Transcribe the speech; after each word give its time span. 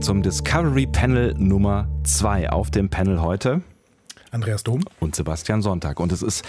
willkommen 0.00 0.02
zum 0.02 0.22
Discovery 0.22 0.86
Panel 0.86 1.34
Nummer 1.36 1.86
2. 2.04 2.48
Auf 2.48 2.70
dem 2.70 2.88
Panel 2.88 3.20
heute 3.20 3.60
Andreas 4.30 4.62
Dom 4.62 4.82
und 4.98 5.14
Sebastian 5.14 5.60
Sonntag. 5.60 6.00
Und 6.00 6.10
es 6.10 6.22
ist 6.22 6.42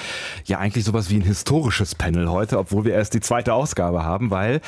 ja 0.46 0.60
eigentlich 0.60 0.86
sowas 0.86 1.10
wie 1.10 1.18
ein 1.18 1.22
historisches 1.22 1.96
Panel 1.96 2.30
heute, 2.30 2.58
obwohl 2.58 2.86
wir 2.86 2.94
erst 2.94 3.14
die 3.14 3.20
zweite 3.20 3.54
Ausgabe 3.54 4.04
haben, 4.04 4.32
weil 4.32 4.62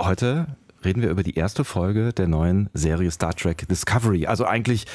heute 0.00 0.46
reden 0.82 1.02
wir 1.02 1.10
über 1.10 1.22
die 1.22 1.34
erste 1.34 1.64
Folge 1.64 2.14
der 2.14 2.28
neuen 2.28 2.70
Serie 2.72 3.10
Star 3.10 3.34
Trek 3.34 3.68
Discovery. 3.68 4.26
Also 4.26 4.46
eigentlich 4.46 4.86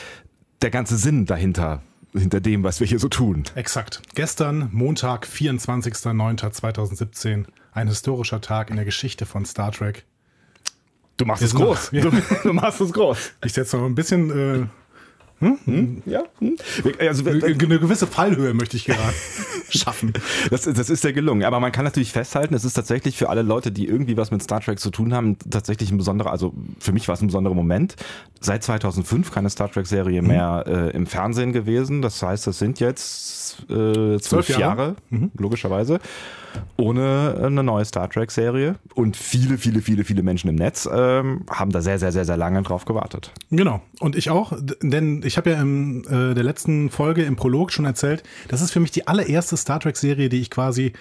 der 0.63 0.71
ganze 0.71 0.97
Sinn 0.97 1.27
dahinter, 1.27 1.83
hinter 2.13 2.41
dem, 2.41 2.63
was 2.63 2.79
wir 2.79 2.87
hier 2.87 2.99
so 2.99 3.09
tun. 3.09 3.43
Exakt. 3.53 4.01
Gestern, 4.15 4.69
Montag, 4.71 5.27
24.09.2017, 5.27 7.45
ein 7.73 7.87
historischer 7.87 8.41
Tag 8.41 8.71
in 8.71 8.77
der 8.77 8.85
Geschichte 8.85 9.27
von 9.27 9.45
Star 9.45 9.71
Trek. 9.71 10.03
Du 11.17 11.25
machst 11.25 11.43
es 11.43 11.53
groß. 11.53 11.89
Ja. 11.91 12.01
Du, 12.01 12.11
du, 12.43 12.53
machst 12.53 12.81
es 12.81 12.91
groß. 12.91 13.33
Ich 13.45 13.53
setze 13.53 13.77
noch 13.77 13.85
ein 13.85 13.95
bisschen. 13.95 14.29
Äh, 14.29 14.67
hm? 15.39 15.59
Hm? 15.65 16.03
Ja. 16.05 16.23
Hm? 16.39 16.55
Also, 16.99 17.29
eine 17.29 17.55
gewisse 17.55 18.07
Fallhöhe 18.07 18.53
möchte 18.53 18.77
ich 18.77 18.85
gerade 18.85 19.13
schaffen. 19.69 20.13
Das, 20.49 20.63
das 20.63 20.89
ist 20.89 21.03
ja 21.03 21.11
gelungen. 21.11 21.43
Aber 21.43 21.59
man 21.59 21.71
kann 21.71 21.83
natürlich 21.83 22.13
festhalten, 22.13 22.53
es 22.53 22.63
ist 22.63 22.73
tatsächlich 22.73 23.17
für 23.17 23.29
alle 23.29 23.41
Leute, 23.41 23.71
die 23.71 23.87
irgendwie 23.87 24.15
was 24.15 24.31
mit 24.31 24.41
Star 24.41 24.61
Trek 24.61 24.79
zu 24.79 24.89
tun 24.89 25.13
haben, 25.13 25.37
tatsächlich 25.49 25.91
ein 25.91 25.97
besonderer, 25.97 26.31
also 26.31 26.53
für 26.79 26.93
mich 26.93 27.07
war 27.07 27.15
es 27.15 27.21
ein 27.21 27.27
besonderer 27.27 27.55
Moment. 27.55 27.95
Seit 28.39 28.63
2005 28.63 29.31
keine 29.31 29.49
Star 29.49 29.69
Trek-Serie 29.69 30.21
mhm. 30.21 30.27
mehr 30.27 30.63
äh, 30.65 30.95
im 30.95 31.07
Fernsehen 31.07 31.51
gewesen. 31.51 32.01
Das 32.01 32.21
heißt, 32.23 32.47
das 32.47 32.57
sind 32.57 32.79
jetzt 32.79 33.69
äh, 33.69 34.19
zwölf 34.19 34.47
Jahre, 34.47 34.61
Jahre 34.61 34.95
mhm. 35.09 35.31
logischerweise 35.37 35.99
ohne 36.77 37.35
eine 37.43 37.63
neue 37.63 37.85
Star 37.85 38.09
Trek-Serie. 38.09 38.75
Und 38.95 39.17
viele, 39.17 39.57
viele, 39.57 39.81
viele, 39.81 40.03
viele 40.03 40.23
Menschen 40.23 40.49
im 40.49 40.55
Netz 40.55 40.87
ähm, 40.91 41.45
haben 41.49 41.71
da 41.71 41.81
sehr, 41.81 41.99
sehr, 41.99 42.11
sehr, 42.11 42.25
sehr 42.25 42.37
lange 42.37 42.61
drauf 42.63 42.85
gewartet. 42.85 43.31
Genau. 43.51 43.81
Und 43.99 44.15
ich 44.15 44.29
auch, 44.29 44.53
denn 44.81 45.21
ich 45.23 45.37
habe 45.37 45.51
ja 45.51 45.61
in 45.61 46.03
äh, 46.05 46.33
der 46.33 46.43
letzten 46.43 46.89
Folge 46.89 47.23
im 47.23 47.35
Prolog 47.35 47.71
schon 47.71 47.85
erzählt, 47.85 48.23
das 48.47 48.61
ist 48.61 48.71
für 48.71 48.79
mich 48.79 48.91
die 48.91 49.07
allererste 49.07 49.57
Star 49.57 49.79
Trek-Serie, 49.79 50.29
die 50.29 50.41
ich 50.41 50.49
quasi 50.49 50.93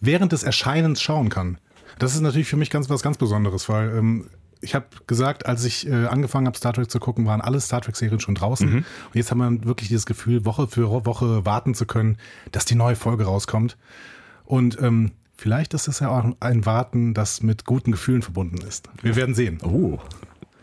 während 0.00 0.32
des 0.32 0.42
Erscheinens 0.42 1.00
schauen 1.00 1.28
kann. 1.28 1.58
Das 1.98 2.14
ist 2.14 2.20
natürlich 2.20 2.48
für 2.48 2.56
mich 2.56 2.70
ganz 2.70 2.90
was 2.90 3.02
ganz 3.02 3.18
Besonderes, 3.18 3.68
weil 3.68 3.96
ähm, 3.96 4.26
ich 4.64 4.74
habe 4.74 4.86
gesagt, 5.06 5.46
als 5.46 5.64
ich 5.64 5.86
äh, 5.86 6.06
angefangen 6.06 6.46
habe, 6.46 6.56
Star 6.56 6.72
Trek 6.72 6.90
zu 6.90 6.98
gucken, 6.98 7.26
waren 7.26 7.40
alle 7.40 7.60
Star 7.60 7.82
Trek-Serien 7.82 8.18
schon 8.18 8.34
draußen. 8.34 8.68
Mhm. 8.68 8.76
Und 8.78 9.14
jetzt 9.14 9.30
haben 9.30 9.38
wir 9.38 9.66
wirklich 9.66 9.88
dieses 9.88 10.06
Gefühl, 10.06 10.44
Woche 10.44 10.66
für 10.66 10.90
Woche 11.04 11.44
warten 11.44 11.74
zu 11.74 11.86
können, 11.86 12.16
dass 12.50 12.64
die 12.64 12.74
neue 12.74 12.96
Folge 12.96 13.24
rauskommt. 13.24 13.76
Und 14.44 14.80
ähm, 14.80 15.12
vielleicht 15.36 15.74
ist 15.74 15.88
es 15.88 16.00
ja 16.00 16.08
auch 16.08 16.36
ein 16.40 16.66
Warten, 16.66 17.14
das 17.14 17.42
mit 17.42 17.64
guten 17.64 17.92
Gefühlen 17.92 18.22
verbunden 18.22 18.58
ist. 18.58 18.88
Wir 19.02 19.16
werden 19.16 19.34
sehen. 19.34 19.58
Oh. 19.62 19.98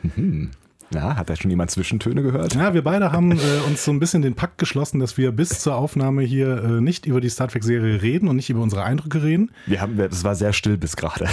Mhm. 0.04 0.52
Ja, 0.94 1.16
hat 1.16 1.30
da 1.30 1.36
schon 1.36 1.50
jemand 1.50 1.72
Zwischentöne 1.72 2.22
gehört? 2.22 2.56
Ja, 2.56 2.74
wir 2.74 2.84
beide 2.84 3.12
haben 3.12 3.32
äh, 3.32 3.36
uns 3.68 3.86
so 3.86 3.92
ein 3.92 4.00
bisschen 4.00 4.22
den 4.22 4.36
Pakt 4.36 4.58
geschlossen, 4.58 5.00
dass 5.00 5.18
wir 5.18 5.32
bis 5.32 5.60
zur 5.60 5.76
Aufnahme 5.76 6.22
hier 6.24 6.64
äh, 6.64 6.82
nicht 6.82 7.06
über 7.06 7.22
die 7.22 7.30
Star 7.30 7.48
Trek-Serie 7.48 8.02
reden 8.02 8.28
und 8.28 8.36
nicht 8.36 8.50
über 8.50 8.62
unsere 8.62 8.84
Eindrücke 8.84 9.24
reden. 9.24 9.52
Wir 9.66 9.82
haben, 9.82 10.00
es 10.00 10.24
war 10.24 10.36
sehr 10.36 10.54
still 10.54 10.78
bis 10.78 10.96
gerade. 10.96 11.28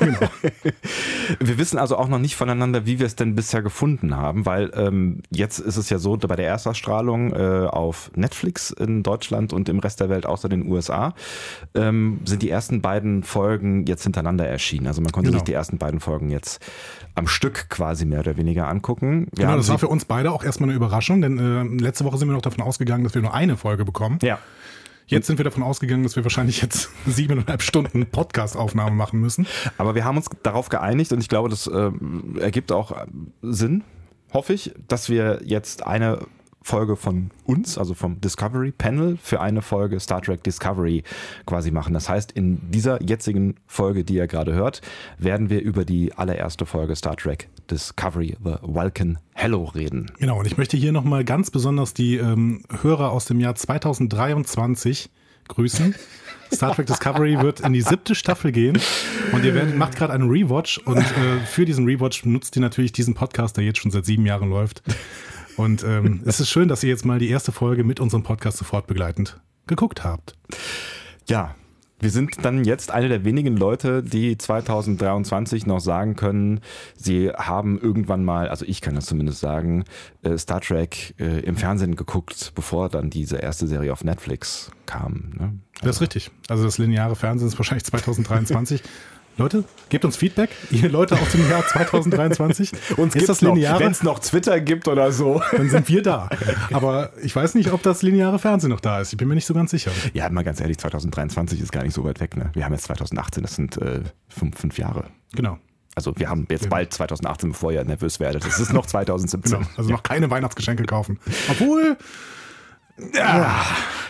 genau. 0.00 0.18
Wir 1.38 1.58
wissen 1.58 1.78
also 1.78 1.96
auch 1.96 2.08
noch 2.08 2.18
nicht 2.18 2.36
voneinander, 2.36 2.84
wie 2.84 2.98
wir 2.98 3.06
es 3.06 3.16
denn 3.16 3.34
bisher 3.34 3.62
gefunden 3.62 4.16
haben, 4.16 4.44
weil 4.44 4.70
ähm, 4.74 5.22
jetzt 5.30 5.60
ist 5.60 5.76
es 5.76 5.88
ja 5.88 5.98
so, 5.98 6.16
bei 6.16 6.36
der 6.36 6.46
Erstausstrahlung 6.46 7.32
äh, 7.32 7.66
auf 7.66 8.10
Netflix 8.16 8.70
in 8.70 9.02
Deutschland 9.02 9.52
und 9.52 9.68
im 9.68 9.78
Rest 9.78 10.00
der 10.00 10.08
Welt 10.08 10.26
außer 10.26 10.48
den 10.48 10.66
USA 10.70 11.14
ähm, 11.74 12.20
sind 12.24 12.42
die 12.42 12.50
ersten 12.50 12.82
beiden 12.82 13.22
Folgen 13.22 13.86
jetzt 13.86 14.02
hintereinander 14.02 14.46
erschienen. 14.46 14.86
Also 14.86 15.00
man 15.00 15.12
konnte 15.12 15.30
genau. 15.30 15.38
sich 15.38 15.44
die 15.44 15.52
ersten 15.52 15.78
beiden 15.78 16.00
Folgen 16.00 16.30
jetzt 16.30 16.60
am 17.14 17.26
Stück 17.26 17.68
quasi 17.68 18.04
mehr 18.04 18.20
oder 18.20 18.36
weniger 18.36 18.68
angucken. 18.68 19.01
Wir 19.02 19.26
genau, 19.34 19.56
das 19.56 19.68
war 19.68 19.78
für 19.78 19.88
uns 19.88 20.04
beide 20.04 20.30
auch 20.30 20.44
erstmal 20.44 20.68
eine 20.70 20.76
Überraschung, 20.76 21.20
denn 21.20 21.38
äh, 21.38 21.82
letzte 21.82 22.04
Woche 22.04 22.18
sind 22.18 22.28
wir 22.28 22.34
noch 22.34 22.42
davon 22.42 22.62
ausgegangen, 22.62 23.04
dass 23.04 23.14
wir 23.14 23.22
nur 23.22 23.34
eine 23.34 23.56
Folge 23.56 23.84
bekommen. 23.84 24.18
Ja. 24.22 24.38
Jetzt 25.06 25.26
sind 25.26 25.38
wir 25.38 25.44
davon 25.44 25.62
ausgegangen, 25.62 26.04
dass 26.04 26.16
wir 26.16 26.24
wahrscheinlich 26.24 26.62
jetzt 26.62 26.88
siebeneinhalb 27.06 27.62
Stunden 27.62 28.06
Podcast-Aufnahme 28.06 28.94
machen 28.94 29.20
müssen. 29.20 29.46
Aber 29.76 29.94
wir 29.94 30.04
haben 30.04 30.16
uns 30.16 30.30
darauf 30.42 30.68
geeinigt 30.68 31.12
und 31.12 31.20
ich 31.20 31.28
glaube, 31.28 31.48
das 31.48 31.66
äh, 31.66 31.90
ergibt 32.38 32.72
auch 32.72 33.06
Sinn, 33.42 33.82
hoffe 34.32 34.54
ich, 34.54 34.72
dass 34.88 35.08
wir 35.08 35.40
jetzt 35.44 35.86
eine 35.86 36.20
Folge 36.62 36.96
von 36.96 37.30
uns, 37.44 37.76
also 37.78 37.94
vom 37.94 38.20
Discovery 38.20 38.72
Panel, 38.72 39.18
für 39.20 39.40
eine 39.40 39.62
Folge 39.62 39.98
Star 40.00 40.22
Trek 40.22 40.42
Discovery 40.44 41.02
quasi 41.46 41.70
machen. 41.70 41.94
Das 41.94 42.08
heißt, 42.08 42.32
in 42.32 42.70
dieser 42.70 43.02
jetzigen 43.02 43.56
Folge, 43.66 44.04
die 44.04 44.14
ihr 44.14 44.26
gerade 44.26 44.52
hört, 44.52 44.80
werden 45.18 45.50
wir 45.50 45.60
über 45.60 45.84
die 45.84 46.12
allererste 46.14 46.66
Folge 46.66 46.96
Star 46.96 47.16
Trek 47.16 47.48
Discovery, 47.70 48.36
The 48.42 48.54
Vulcan 48.62 49.18
Hello 49.34 49.64
reden. 49.64 50.10
Genau, 50.18 50.38
und 50.38 50.46
ich 50.46 50.56
möchte 50.56 50.76
hier 50.76 50.92
nochmal 50.92 51.24
ganz 51.24 51.50
besonders 51.50 51.94
die 51.94 52.16
ähm, 52.16 52.62
Hörer 52.82 53.10
aus 53.10 53.24
dem 53.24 53.40
Jahr 53.40 53.54
2023 53.54 55.10
grüßen. 55.48 55.94
Star 56.52 56.74
Trek 56.74 56.86
Discovery 56.86 57.40
wird 57.40 57.60
in 57.60 57.72
die 57.72 57.80
siebte 57.80 58.14
Staffel 58.14 58.52
gehen 58.52 58.78
und 59.32 59.44
ihr 59.44 59.54
werdet, 59.54 59.76
macht 59.76 59.96
gerade 59.96 60.12
einen 60.12 60.28
Rewatch 60.28 60.78
und 60.78 60.98
äh, 60.98 61.40
für 61.46 61.64
diesen 61.64 61.86
Rewatch 61.86 62.26
nutzt 62.26 62.56
ihr 62.56 62.62
natürlich 62.62 62.92
diesen 62.92 63.14
Podcast, 63.14 63.56
der 63.56 63.64
jetzt 63.64 63.78
schon 63.78 63.90
seit 63.90 64.04
sieben 64.04 64.26
Jahren 64.26 64.50
läuft. 64.50 64.82
Und 65.56 65.84
ähm, 65.84 66.22
es 66.26 66.40
ist 66.40 66.50
schön, 66.50 66.68
dass 66.68 66.82
ihr 66.82 66.90
jetzt 66.90 67.04
mal 67.04 67.18
die 67.18 67.28
erste 67.28 67.52
Folge 67.52 67.84
mit 67.84 68.00
unserem 68.00 68.22
Podcast 68.22 68.58
sofort 68.58 68.86
begleitend 68.86 69.40
geguckt 69.66 70.04
habt. 70.04 70.36
Ja, 71.28 71.54
wir 72.02 72.10
sind 72.10 72.44
dann 72.44 72.64
jetzt 72.64 72.90
eine 72.90 73.08
der 73.08 73.24
wenigen 73.24 73.56
Leute, 73.56 74.02
die 74.02 74.36
2023 74.36 75.66
noch 75.66 75.78
sagen 75.78 76.16
können, 76.16 76.60
sie 76.96 77.30
haben 77.30 77.80
irgendwann 77.80 78.24
mal, 78.24 78.48
also 78.48 78.64
ich 78.66 78.80
kann 78.80 78.96
das 78.96 79.06
zumindest 79.06 79.38
sagen, 79.38 79.84
äh, 80.22 80.36
Star 80.36 80.60
Trek 80.60 81.14
äh, 81.20 81.40
im 81.44 81.54
Fernsehen 81.54 81.94
geguckt, 81.94 82.52
bevor 82.56 82.88
dann 82.88 83.08
diese 83.08 83.36
erste 83.36 83.68
Serie 83.68 83.92
auf 83.92 84.02
Netflix 84.02 84.72
kam. 84.84 85.30
Ne? 85.38 85.52
Also 85.74 85.86
das 85.86 85.96
ist 85.96 86.02
richtig. 86.02 86.30
Also 86.48 86.64
das 86.64 86.78
lineare 86.78 87.14
Fernsehen 87.14 87.46
ist 87.46 87.56
wahrscheinlich 87.56 87.84
2023. 87.86 88.82
Leute, 89.38 89.64
gebt 89.88 90.04
uns 90.04 90.16
Feedback, 90.16 90.50
ihr 90.70 90.90
Leute 90.90 91.14
aus 91.18 91.32
dem 91.32 91.48
Jahr 91.48 91.66
2023. 91.66 92.72
Uns 92.98 93.14
ist 93.14 93.28
das 93.28 93.40
lineare? 93.40 93.80
Wenn 93.80 93.92
es 93.92 94.02
noch 94.02 94.18
Twitter 94.18 94.60
gibt 94.60 94.88
oder 94.88 95.10
so. 95.10 95.42
Dann 95.52 95.70
sind 95.70 95.88
wir 95.88 96.02
da. 96.02 96.28
Aber 96.72 97.12
ich 97.22 97.34
weiß 97.34 97.54
nicht, 97.54 97.72
ob 97.72 97.82
das 97.82 98.02
lineare 98.02 98.38
Fernsehen 98.38 98.70
noch 98.70 98.80
da 98.80 99.00
ist. 99.00 99.12
Ich 99.12 99.16
bin 99.16 99.28
mir 99.28 99.34
nicht 99.34 99.46
so 99.46 99.54
ganz 99.54 99.70
sicher. 99.70 99.90
Ja, 100.12 100.28
mal 100.28 100.44
ganz 100.44 100.60
ehrlich, 100.60 100.76
2023 100.78 101.60
ist 101.60 101.72
gar 101.72 101.82
nicht 101.82 101.94
so 101.94 102.04
weit 102.04 102.20
weg. 102.20 102.36
Ne? 102.36 102.50
Wir 102.52 102.64
haben 102.64 102.72
jetzt 102.72 102.84
2018, 102.84 103.42
das 103.42 103.54
sind 103.54 103.78
äh, 103.78 104.00
fünf, 104.28 104.58
fünf 104.58 104.76
Jahre. 104.78 105.04
Genau. 105.34 105.58
Also 105.94 106.12
wir 106.16 106.28
haben 106.28 106.46
jetzt 106.50 106.68
bald 106.70 106.92
2018, 106.92 107.50
bevor 107.50 107.72
ihr 107.72 107.84
nervös 107.84 108.20
werdet. 108.20 108.44
Es 108.44 108.58
ist 108.60 108.72
noch 108.72 108.86
2017. 108.86 109.58
Genau. 109.58 109.70
Also 109.76 109.90
noch 109.90 110.02
keine 110.02 110.30
Weihnachtsgeschenke 110.30 110.84
kaufen. 110.84 111.18
Obwohl, 111.50 111.96
ja, 113.14 113.60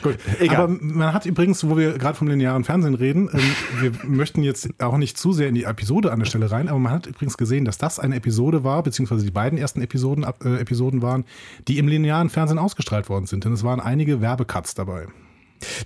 gut. 0.03 0.19
Egal. 0.39 0.57
Aber 0.57 0.69
man 0.81 1.13
hat 1.13 1.27
übrigens, 1.27 1.69
wo 1.69 1.77
wir 1.77 1.99
gerade 1.99 2.17
vom 2.17 2.29
linearen 2.29 2.65
Fernsehen 2.65 2.95
reden, 2.95 3.29
ähm, 3.33 3.41
wir 3.81 3.93
möchten 4.09 4.43
jetzt 4.43 4.69
auch 4.83 4.97
nicht 4.97 5.19
zu 5.19 5.33
sehr 5.33 5.49
in 5.49 5.55
die 5.55 5.65
Episode 5.65 6.13
an 6.13 6.19
der 6.19 6.27
Stelle 6.27 6.51
rein, 6.51 6.69
aber 6.69 6.79
man 6.79 6.93
hat 6.93 7.07
übrigens 7.07 7.37
gesehen, 7.37 7.65
dass 7.65 7.79
das 7.79 7.99
eine 7.99 8.17
Episode 8.17 8.65
war, 8.65 8.83
beziehungsweise 8.83 9.25
die 9.25 9.31
beiden 9.31 9.59
ersten 9.59 9.83
Episoden, 9.83 10.25
äh, 10.45 10.57
Episoden 10.57 11.03
waren, 11.03 11.25
die 11.69 11.79
im 11.79 11.89
linearen 11.89 12.31
Fernsehen 12.31 12.59
ausgestrahlt 12.59 13.09
worden 13.09 13.27
sind. 13.27 13.45
Denn 13.45 13.53
es 13.53 13.65
waren 13.65 13.81
einige 13.81 14.21
Werbecuts 14.21 14.75
dabei. 14.75 15.07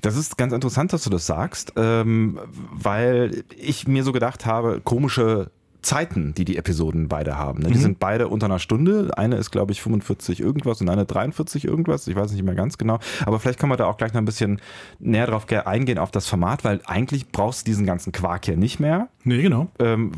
Das 0.01 0.17
ist 0.17 0.39
ganz 0.39 0.53
interessant, 0.53 0.93
dass 0.93 1.05
du 1.05 1.11
das 1.11 1.27
sagst, 1.27 1.73
ähm, 1.77 2.39
weil 2.73 3.45
ich 3.57 3.87
mir 3.87 4.05
so 4.05 4.13
gedacht 4.13 4.47
habe, 4.47 4.81
komische 4.83 5.51
Zeiten, 5.87 6.35
die 6.35 6.45
die 6.45 6.57
Episoden 6.57 7.07
beide 7.07 7.39
haben. 7.39 7.61
Ne? 7.61 7.69
Die 7.69 7.75
mhm. 7.75 7.83
sind 7.83 7.99
beide 8.01 8.27
unter 8.27 8.47
einer 8.47 8.59
Stunde. 8.59 9.17
Eine 9.17 9.37
ist, 9.37 9.53
glaube 9.53 9.71
ich, 9.71 9.81
45 9.81 10.41
irgendwas 10.41 10.81
und 10.81 10.89
eine 10.89 11.07
43 11.07 11.65
irgendwas. 11.65 12.09
Ich 12.09 12.17
weiß 12.17 12.33
nicht 12.33 12.43
mehr 12.43 12.57
ganz 12.57 12.77
genau. 12.77 12.99
Aber 13.25 13.39
vielleicht 13.39 13.61
können 13.61 13.71
wir 13.71 13.77
da 13.77 13.87
auch 13.87 13.97
gleich 13.97 14.13
noch 14.13 14.21
ein 14.21 14.25
bisschen 14.25 14.61
näher 14.99 15.29
drauf 15.29 15.47
eingehen 15.49 15.99
auf 15.99 16.11
das 16.11 16.27
Format, 16.27 16.65
weil 16.65 16.81
eigentlich 16.87 17.31
brauchst 17.31 17.61
du 17.61 17.71
diesen 17.71 17.87
ganzen 17.87 18.11
Quark 18.11 18.47
hier 18.47 18.57
nicht 18.57 18.81
mehr. 18.81 19.09
Nee, 19.27 19.43
genau. 19.43 19.67
Ähm, 19.81 20.13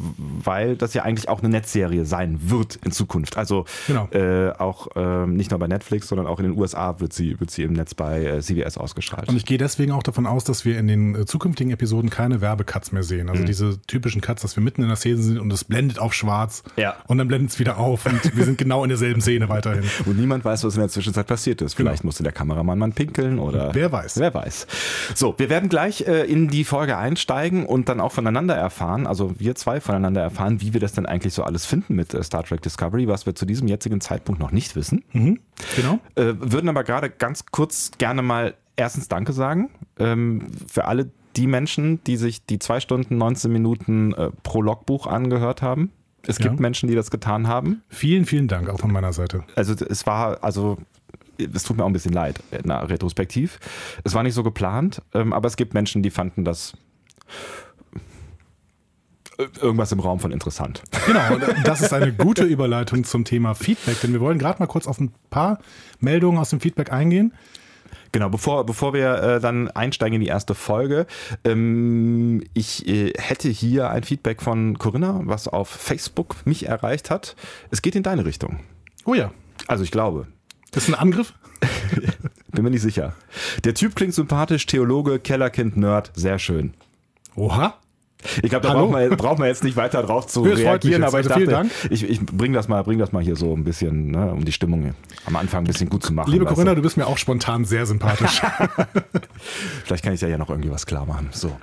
weil 0.44 0.76
das 0.76 0.92
ja 0.92 1.02
eigentlich 1.02 1.30
auch 1.30 1.40
eine 1.40 1.48
Netzserie 1.48 2.04
sein 2.04 2.38
wird 2.50 2.76
in 2.84 2.92
Zukunft. 2.92 3.38
Also 3.38 3.64
genau. 3.86 4.06
äh, 4.12 4.50
auch 4.50 4.88
ähm, 4.96 5.34
nicht 5.34 5.50
nur 5.50 5.58
bei 5.58 5.66
Netflix, 5.66 6.08
sondern 6.08 6.26
auch 6.26 6.38
in 6.38 6.44
den 6.44 6.58
USA 6.58 7.00
wird 7.00 7.14
sie, 7.14 7.40
wird 7.40 7.50
sie 7.50 7.62
im 7.62 7.72
Netz 7.72 7.94
bei 7.94 8.22
äh, 8.22 8.42
CBS 8.42 8.76
ausgestrahlt. 8.76 9.30
Und 9.30 9.36
ich 9.36 9.46
gehe 9.46 9.56
deswegen 9.56 9.92
auch 9.92 10.02
davon 10.02 10.26
aus, 10.26 10.44
dass 10.44 10.66
wir 10.66 10.78
in 10.78 10.88
den 10.88 11.14
äh, 11.14 11.24
zukünftigen 11.24 11.72
Episoden 11.72 12.10
keine 12.10 12.42
Werbecuts 12.42 12.92
mehr 12.92 13.02
sehen. 13.02 13.30
Also 13.30 13.42
mhm. 13.42 13.46
diese 13.46 13.80
typischen 13.86 14.20
Cuts, 14.20 14.42
dass 14.42 14.56
wir 14.56 14.62
mitten 14.62 14.82
in 14.82 14.88
der 14.88 14.96
Szene 14.96 15.16
sind 15.16 15.38
und 15.38 15.50
es 15.50 15.64
blendet 15.64 15.98
auf 15.98 16.12
schwarz. 16.12 16.62
Ja. 16.76 16.96
Und 17.06 17.16
dann 17.16 17.28
blendet 17.28 17.52
es 17.52 17.58
wieder 17.58 17.78
auf 17.78 18.04
und 18.04 18.36
wir 18.36 18.44
sind 18.44 18.58
genau 18.58 18.82
in 18.82 18.90
derselben 18.90 19.22
Szene 19.22 19.48
weiterhin. 19.48 19.84
Und 20.04 20.18
niemand 20.18 20.44
weiß, 20.44 20.64
was 20.64 20.74
in 20.74 20.80
der 20.80 20.88
Zwischenzeit 20.88 21.26
passiert 21.26 21.62
ist. 21.62 21.74
Vielleicht 21.74 22.02
genau. 22.02 22.08
musste 22.08 22.22
der 22.22 22.32
Kameramann 22.32 22.78
mal 22.78 22.90
pinkeln 22.90 23.38
oder. 23.38 23.74
Wer 23.74 23.90
weiß. 23.90 24.18
Wer 24.18 24.32
weiß. 24.32 24.66
So, 25.14 25.34
wir 25.38 25.48
werden 25.48 25.68
gleich 25.68 26.06
äh, 26.06 26.24
in 26.24 26.48
die 26.48 26.64
Folge 26.64 26.96
einsteigen 26.96 27.66
und 27.66 27.88
dann 27.88 28.00
auch 28.00 28.12
voneinander 28.12 28.54
erfahren, 28.54 28.97
also 29.06 29.38
wir 29.38 29.54
zwei 29.54 29.80
voneinander 29.80 30.20
erfahren, 30.22 30.60
wie 30.60 30.72
wir 30.72 30.80
das 30.80 30.92
denn 30.92 31.06
eigentlich 31.06 31.34
so 31.34 31.42
alles 31.42 31.66
finden 31.66 31.94
mit 31.94 32.14
äh, 32.14 32.22
Star 32.22 32.42
Trek 32.44 32.62
Discovery, 32.62 33.08
was 33.08 33.26
wir 33.26 33.34
zu 33.34 33.46
diesem 33.46 33.68
jetzigen 33.68 34.00
Zeitpunkt 34.00 34.40
noch 34.40 34.50
nicht 34.50 34.76
wissen. 34.76 35.04
Mhm. 35.12 35.40
Genau. 35.76 35.98
Äh, 36.14 36.34
würden 36.38 36.68
aber 36.68 36.84
gerade 36.84 37.10
ganz 37.10 37.46
kurz 37.46 37.90
gerne 37.98 38.22
mal 38.22 38.54
erstens 38.76 39.08
Danke 39.08 39.32
sagen 39.32 39.70
ähm, 39.98 40.46
für 40.66 40.84
alle 40.86 41.10
die 41.36 41.46
Menschen, 41.46 42.02
die 42.04 42.16
sich 42.16 42.44
die 42.46 42.58
zwei 42.58 42.80
Stunden 42.80 43.18
19 43.18 43.52
Minuten 43.52 44.12
äh, 44.14 44.30
pro 44.42 44.62
Logbuch 44.62 45.06
angehört 45.06 45.62
haben 45.62 45.92
Es 46.26 46.38
gibt 46.38 46.56
Ja. 46.56 46.60
Menschen, 46.60 46.88
die 46.88 46.94
das 46.94 47.10
getan 47.10 47.46
haben. 47.48 47.82
Vielen, 47.88 48.24
vielen 48.24 48.48
Dank 48.48 48.68
auch 48.68 48.80
von 48.80 48.92
meiner 48.92 49.12
Seite. 49.12 49.44
Also 49.54 49.74
es 49.74 50.06
war, 50.06 50.42
also 50.42 50.78
es 51.38 51.62
tut 51.62 51.76
mir 51.76 51.84
auch 51.84 51.88
ein 51.88 51.92
bisschen 51.92 52.12
leid, 52.12 52.40
na, 52.64 52.80
retrospektiv. 52.82 53.60
Es 54.04 54.14
war 54.14 54.22
nicht 54.22 54.34
so 54.34 54.42
geplant, 54.42 55.02
ähm, 55.14 55.32
aber 55.32 55.46
es 55.46 55.56
gibt 55.56 55.74
Menschen, 55.74 56.02
die 56.02 56.10
fanden 56.10 56.44
das 56.44 56.74
irgendwas 59.60 59.92
im 59.92 60.00
Raum 60.00 60.20
von 60.20 60.32
interessant. 60.32 60.82
Genau, 61.06 61.34
und 61.34 61.44
das 61.64 61.80
ist 61.80 61.92
eine 61.92 62.12
gute 62.12 62.44
Überleitung 62.44 63.04
zum 63.04 63.24
Thema 63.24 63.54
Feedback, 63.54 64.00
denn 64.00 64.12
wir 64.12 64.20
wollen 64.20 64.38
gerade 64.38 64.58
mal 64.60 64.66
kurz 64.66 64.86
auf 64.86 64.98
ein 65.00 65.12
paar 65.30 65.58
Meldungen 66.00 66.38
aus 66.38 66.50
dem 66.50 66.60
Feedback 66.60 66.92
eingehen. 66.92 67.32
Genau, 68.12 68.30
bevor, 68.30 68.64
bevor 68.64 68.94
wir 68.94 69.14
äh, 69.22 69.40
dann 69.40 69.68
einsteigen 69.70 70.14
in 70.16 70.20
die 70.22 70.26
erste 70.28 70.54
Folge, 70.54 71.06
ähm, 71.44 72.42
ich 72.54 72.88
äh, 72.88 73.12
hätte 73.18 73.48
hier 73.48 73.90
ein 73.90 74.02
Feedback 74.02 74.40
von 74.42 74.78
Corinna, 74.78 75.20
was 75.24 75.46
auf 75.46 75.68
Facebook 75.68 76.36
mich 76.46 76.66
erreicht 76.66 77.10
hat. 77.10 77.36
Es 77.70 77.82
geht 77.82 77.94
in 77.96 78.02
deine 78.02 78.24
Richtung. 78.24 78.60
Oh 79.04 79.14
ja, 79.14 79.30
Also 79.66 79.84
ich 79.84 79.90
glaube. 79.90 80.26
das 80.70 80.84
ist 80.84 80.88
ein 80.94 80.98
Angriff. 80.98 81.34
Bin 82.52 82.64
mir 82.64 82.70
nicht 82.70 82.82
sicher. 82.82 83.14
Der 83.64 83.74
Typ 83.74 83.94
klingt 83.94 84.14
sympathisch, 84.14 84.64
Theologe, 84.66 85.18
Kellerkind, 85.18 85.76
Nerd, 85.76 86.10
sehr 86.14 86.38
schön. 86.38 86.72
Oha. 87.36 87.74
Ich 88.42 88.50
glaube, 88.50 88.66
da 88.66 88.74
braucht 88.74 88.90
man, 88.90 89.08
braucht 89.10 89.38
man 89.38 89.46
jetzt 89.46 89.62
nicht 89.62 89.76
weiter 89.76 90.02
drauf 90.02 90.26
zu 90.26 90.44
das 90.44 90.58
reagieren, 90.58 91.04
aber 91.04 91.20
ich 91.20 91.30
Also 91.30 91.46
dachte, 91.46 91.46
Dank. 91.46 91.70
ich, 91.88 92.02
ich 92.08 92.20
bring 92.20 92.52
das 92.52 92.66
mal, 92.66 92.82
bring 92.82 92.98
das 92.98 93.12
mal 93.12 93.22
hier 93.22 93.36
so 93.36 93.54
ein 93.54 93.62
bisschen, 93.62 94.10
ne, 94.10 94.32
um 94.32 94.44
die 94.44 94.52
Stimmung 94.52 94.94
am 95.24 95.36
Anfang 95.36 95.62
ein 95.62 95.66
bisschen 95.66 95.88
gut 95.88 96.02
zu 96.02 96.12
machen. 96.12 96.32
Liebe 96.32 96.44
Corinna, 96.44 96.74
du? 96.74 96.82
bist 96.82 96.96
mir 96.96 97.06
auch 97.06 97.18
spontan 97.18 97.64
sehr 97.64 97.86
sympathisch. 97.86 98.42
Vielleicht 99.84 100.04
kann 100.04 100.14
ich 100.14 100.20
ja 100.20 100.28
ja 100.28 100.38
noch 100.38 100.50
irgendwie 100.50 100.70
was 100.70 100.86
klar 100.86 101.06
machen. 101.06 101.28
So. 101.32 101.56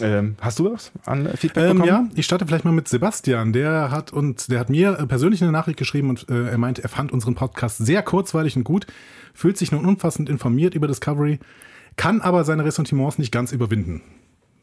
Ähm, 0.00 0.36
hast 0.40 0.58
du 0.58 0.72
was 0.72 0.92
an 1.06 1.28
Feedback 1.36 1.70
ähm, 1.70 1.78
bekommen? 1.78 1.88
ja, 1.88 2.08
ich 2.14 2.26
starte 2.26 2.46
vielleicht 2.46 2.64
mal 2.64 2.72
mit 2.72 2.86
Sebastian. 2.86 3.52
Der 3.52 3.90
hat 3.90 4.12
und 4.12 4.50
der 4.50 4.60
hat 4.60 4.68
mir 4.68 4.98
äh, 4.98 5.06
persönlich 5.06 5.42
eine 5.42 5.52
Nachricht 5.52 5.78
geschrieben 5.78 6.10
und 6.10 6.28
äh, 6.28 6.48
er 6.50 6.58
meint, 6.58 6.80
er 6.80 6.88
fand 6.88 7.12
unseren 7.12 7.34
Podcast 7.34 7.78
sehr 7.78 8.02
kurzweilig 8.02 8.56
und 8.56 8.64
gut, 8.64 8.86
fühlt 9.32 9.56
sich 9.56 9.72
nun 9.72 9.86
umfassend 9.86 10.28
informiert 10.28 10.74
über 10.74 10.86
Discovery, 10.86 11.38
kann 11.96 12.20
aber 12.20 12.44
seine 12.44 12.64
Ressentiments 12.64 13.18
nicht 13.18 13.32
ganz 13.32 13.52
überwinden. 13.52 14.02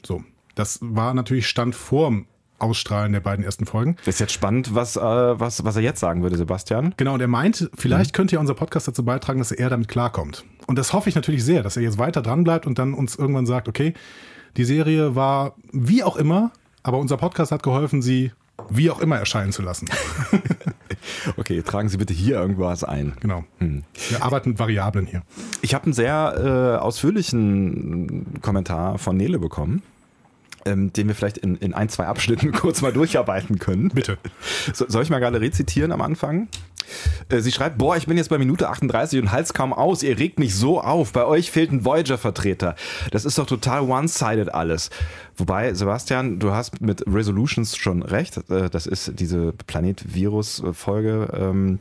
So, 0.05 0.23
das 0.55 0.79
war 0.81 1.13
natürlich 1.13 1.47
Stand 1.47 1.75
vorm 1.75 2.25
Ausstrahlen 2.59 3.11
der 3.11 3.19
beiden 3.19 3.43
ersten 3.43 3.65
Folgen. 3.65 3.97
Ist 4.05 4.19
jetzt 4.19 4.31
spannend, 4.31 4.73
was, 4.73 4.95
äh, 4.95 5.01
was, 5.01 5.65
was 5.65 5.75
er 5.75 5.81
jetzt 5.81 5.99
sagen 5.99 6.23
würde, 6.23 6.37
Sebastian. 6.37 6.93
Genau, 6.95 7.13
und 7.13 7.19
er 7.19 7.27
meint, 7.27 7.69
vielleicht 7.75 8.13
könnte 8.13 8.35
ja 8.35 8.39
unser 8.39 8.53
Podcast 8.53 8.87
dazu 8.87 9.03
beitragen, 9.03 9.39
dass 9.39 9.51
er 9.51 9.69
damit 9.69 9.89
klarkommt. 9.89 10.45
Und 10.67 10.77
das 10.77 10.93
hoffe 10.93 11.09
ich 11.09 11.15
natürlich 11.15 11.43
sehr, 11.43 11.61
dass 11.61 11.75
er 11.75 11.83
jetzt 11.83 11.97
weiter 11.97 12.21
dran 12.21 12.43
bleibt 12.43 12.65
und 12.65 12.79
dann 12.79 12.93
uns 12.93 13.15
irgendwann 13.15 13.45
sagt, 13.45 13.67
okay, 13.67 13.93
die 14.55 14.63
Serie 14.63 15.15
war 15.15 15.55
wie 15.73 16.03
auch 16.03 16.15
immer, 16.15 16.51
aber 16.83 16.99
unser 16.99 17.17
Podcast 17.17 17.51
hat 17.51 17.63
geholfen, 17.63 18.01
sie 18.01 18.31
wie 18.69 18.89
auch 18.89 18.99
immer 18.99 19.17
erscheinen 19.17 19.51
zu 19.51 19.61
lassen. 19.61 19.89
Okay, 21.37 21.61
tragen 21.61 21.89
Sie 21.89 21.97
bitte 21.97 22.13
hier 22.13 22.35
irgendwas 22.35 22.83
ein. 22.83 23.13
Genau. 23.19 23.43
Wir 23.59 24.23
arbeiten 24.23 24.49
mit 24.49 24.59
Variablen 24.59 25.05
hier. 25.05 25.23
Ich 25.61 25.73
habe 25.73 25.85
einen 25.85 25.93
sehr 25.93 26.77
äh, 26.79 26.81
ausführlichen 26.81 28.39
Kommentar 28.41 28.97
von 28.97 29.17
Nele 29.17 29.39
bekommen, 29.39 29.81
ähm, 30.65 30.91
den 30.93 31.07
wir 31.07 31.15
vielleicht 31.15 31.37
in, 31.37 31.55
in 31.55 31.73
ein, 31.73 31.89
zwei 31.89 32.05
Abschnitten 32.05 32.51
kurz 32.53 32.81
mal 32.81 32.93
durcharbeiten 32.93 33.59
können. 33.59 33.89
Bitte. 33.89 34.17
So, 34.73 34.85
soll 34.87 35.03
ich 35.03 35.09
mal 35.09 35.19
gerade 35.19 35.41
rezitieren 35.41 35.91
am 35.91 36.01
Anfang? 36.01 36.47
Äh, 37.29 37.39
Sie 37.39 37.51
schreibt, 37.51 37.77
boah, 37.77 37.95
ich 37.97 38.07
bin 38.07 38.17
jetzt 38.17 38.29
bei 38.29 38.37
Minute 38.37 38.69
38 38.69 39.21
und 39.21 39.31
halt's 39.31 39.53
kaum 39.53 39.73
aus. 39.73 40.03
Ihr 40.03 40.17
regt 40.19 40.39
mich 40.39 40.55
so 40.55 40.81
auf. 40.81 41.13
Bei 41.13 41.25
euch 41.25 41.51
fehlt 41.51 41.71
ein 41.71 41.85
Voyager-Vertreter. 41.85 42.75
Das 43.11 43.25
ist 43.25 43.37
doch 43.37 43.45
total 43.45 43.81
one-sided 43.81 44.53
alles. 44.53 44.89
Wobei, 45.37 45.73
Sebastian, 45.73 46.39
du 46.39 46.51
hast 46.51 46.81
mit 46.81 47.03
Resolutions 47.07 47.77
schon 47.77 48.03
recht. 48.03 48.37
Äh, 48.49 48.69
Das 48.69 48.85
ist 48.85 49.13
diese 49.19 49.53
Planet-Virus-Folge. 49.67 51.29
Ähm, 51.33 51.79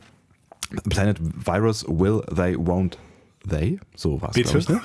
Planet 0.89 1.17
Virus 1.21 1.85
Will 1.87 2.21
They 2.33 2.55
Won't 2.55 2.93
They? 3.49 3.79
So 3.95 4.21
war 4.21 4.29
es, 4.29 4.35
Bitte? 4.35 4.49
glaube 4.49 4.59
ich. 4.59 4.69
Ne? 4.69 4.81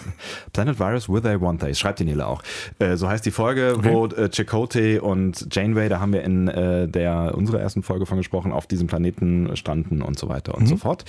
Planet 0.52 0.78
Virus 0.78 1.08
Will 1.08 1.20
They 1.20 1.36
Won't 1.36 1.60
They. 1.60 1.74
Schreibt 1.74 2.00
die 2.00 2.04
Nele 2.04 2.26
auch. 2.26 2.42
Äh, 2.78 2.96
so 2.96 3.08
heißt 3.08 3.24
die 3.24 3.30
Folge, 3.30 3.74
Okay. 3.76 3.92
wo 3.92 4.06
äh, 4.06 4.28
Chakotay 4.30 4.98
und 4.98 5.46
Janeway, 5.54 5.88
da 5.88 6.00
haben 6.00 6.12
wir 6.12 6.22
in 6.22 6.48
äh, 6.48 6.88
der 6.88 7.34
unserer 7.36 7.60
ersten 7.60 7.82
Folge 7.82 8.06
von 8.06 8.16
gesprochen, 8.18 8.52
auf 8.52 8.66
diesem 8.66 8.86
Planeten 8.88 9.56
standen 9.56 10.02
und 10.02 10.18
so 10.18 10.28
weiter 10.28 10.54
und 10.56 10.66
so 10.66 10.76
fort. 10.76 11.04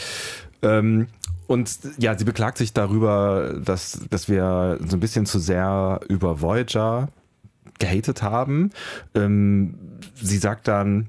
Ähm, 0.61 1.07
und 1.47 1.79
ja, 1.97 2.15
sie 2.17 2.25
beklagt 2.25 2.59
sich 2.59 2.73
darüber, 2.73 3.55
dass, 3.63 4.01
dass 4.09 4.29
wir 4.29 4.77
so 4.85 4.97
ein 4.97 4.99
bisschen 4.99 5.25
zu 5.25 5.39
sehr 5.39 5.99
über 6.07 6.41
Voyager 6.41 7.09
gehatet 7.79 8.21
haben. 8.21 8.71
Ähm, 9.15 9.73
sie 10.13 10.37
sagt 10.37 10.67
dann, 10.67 11.07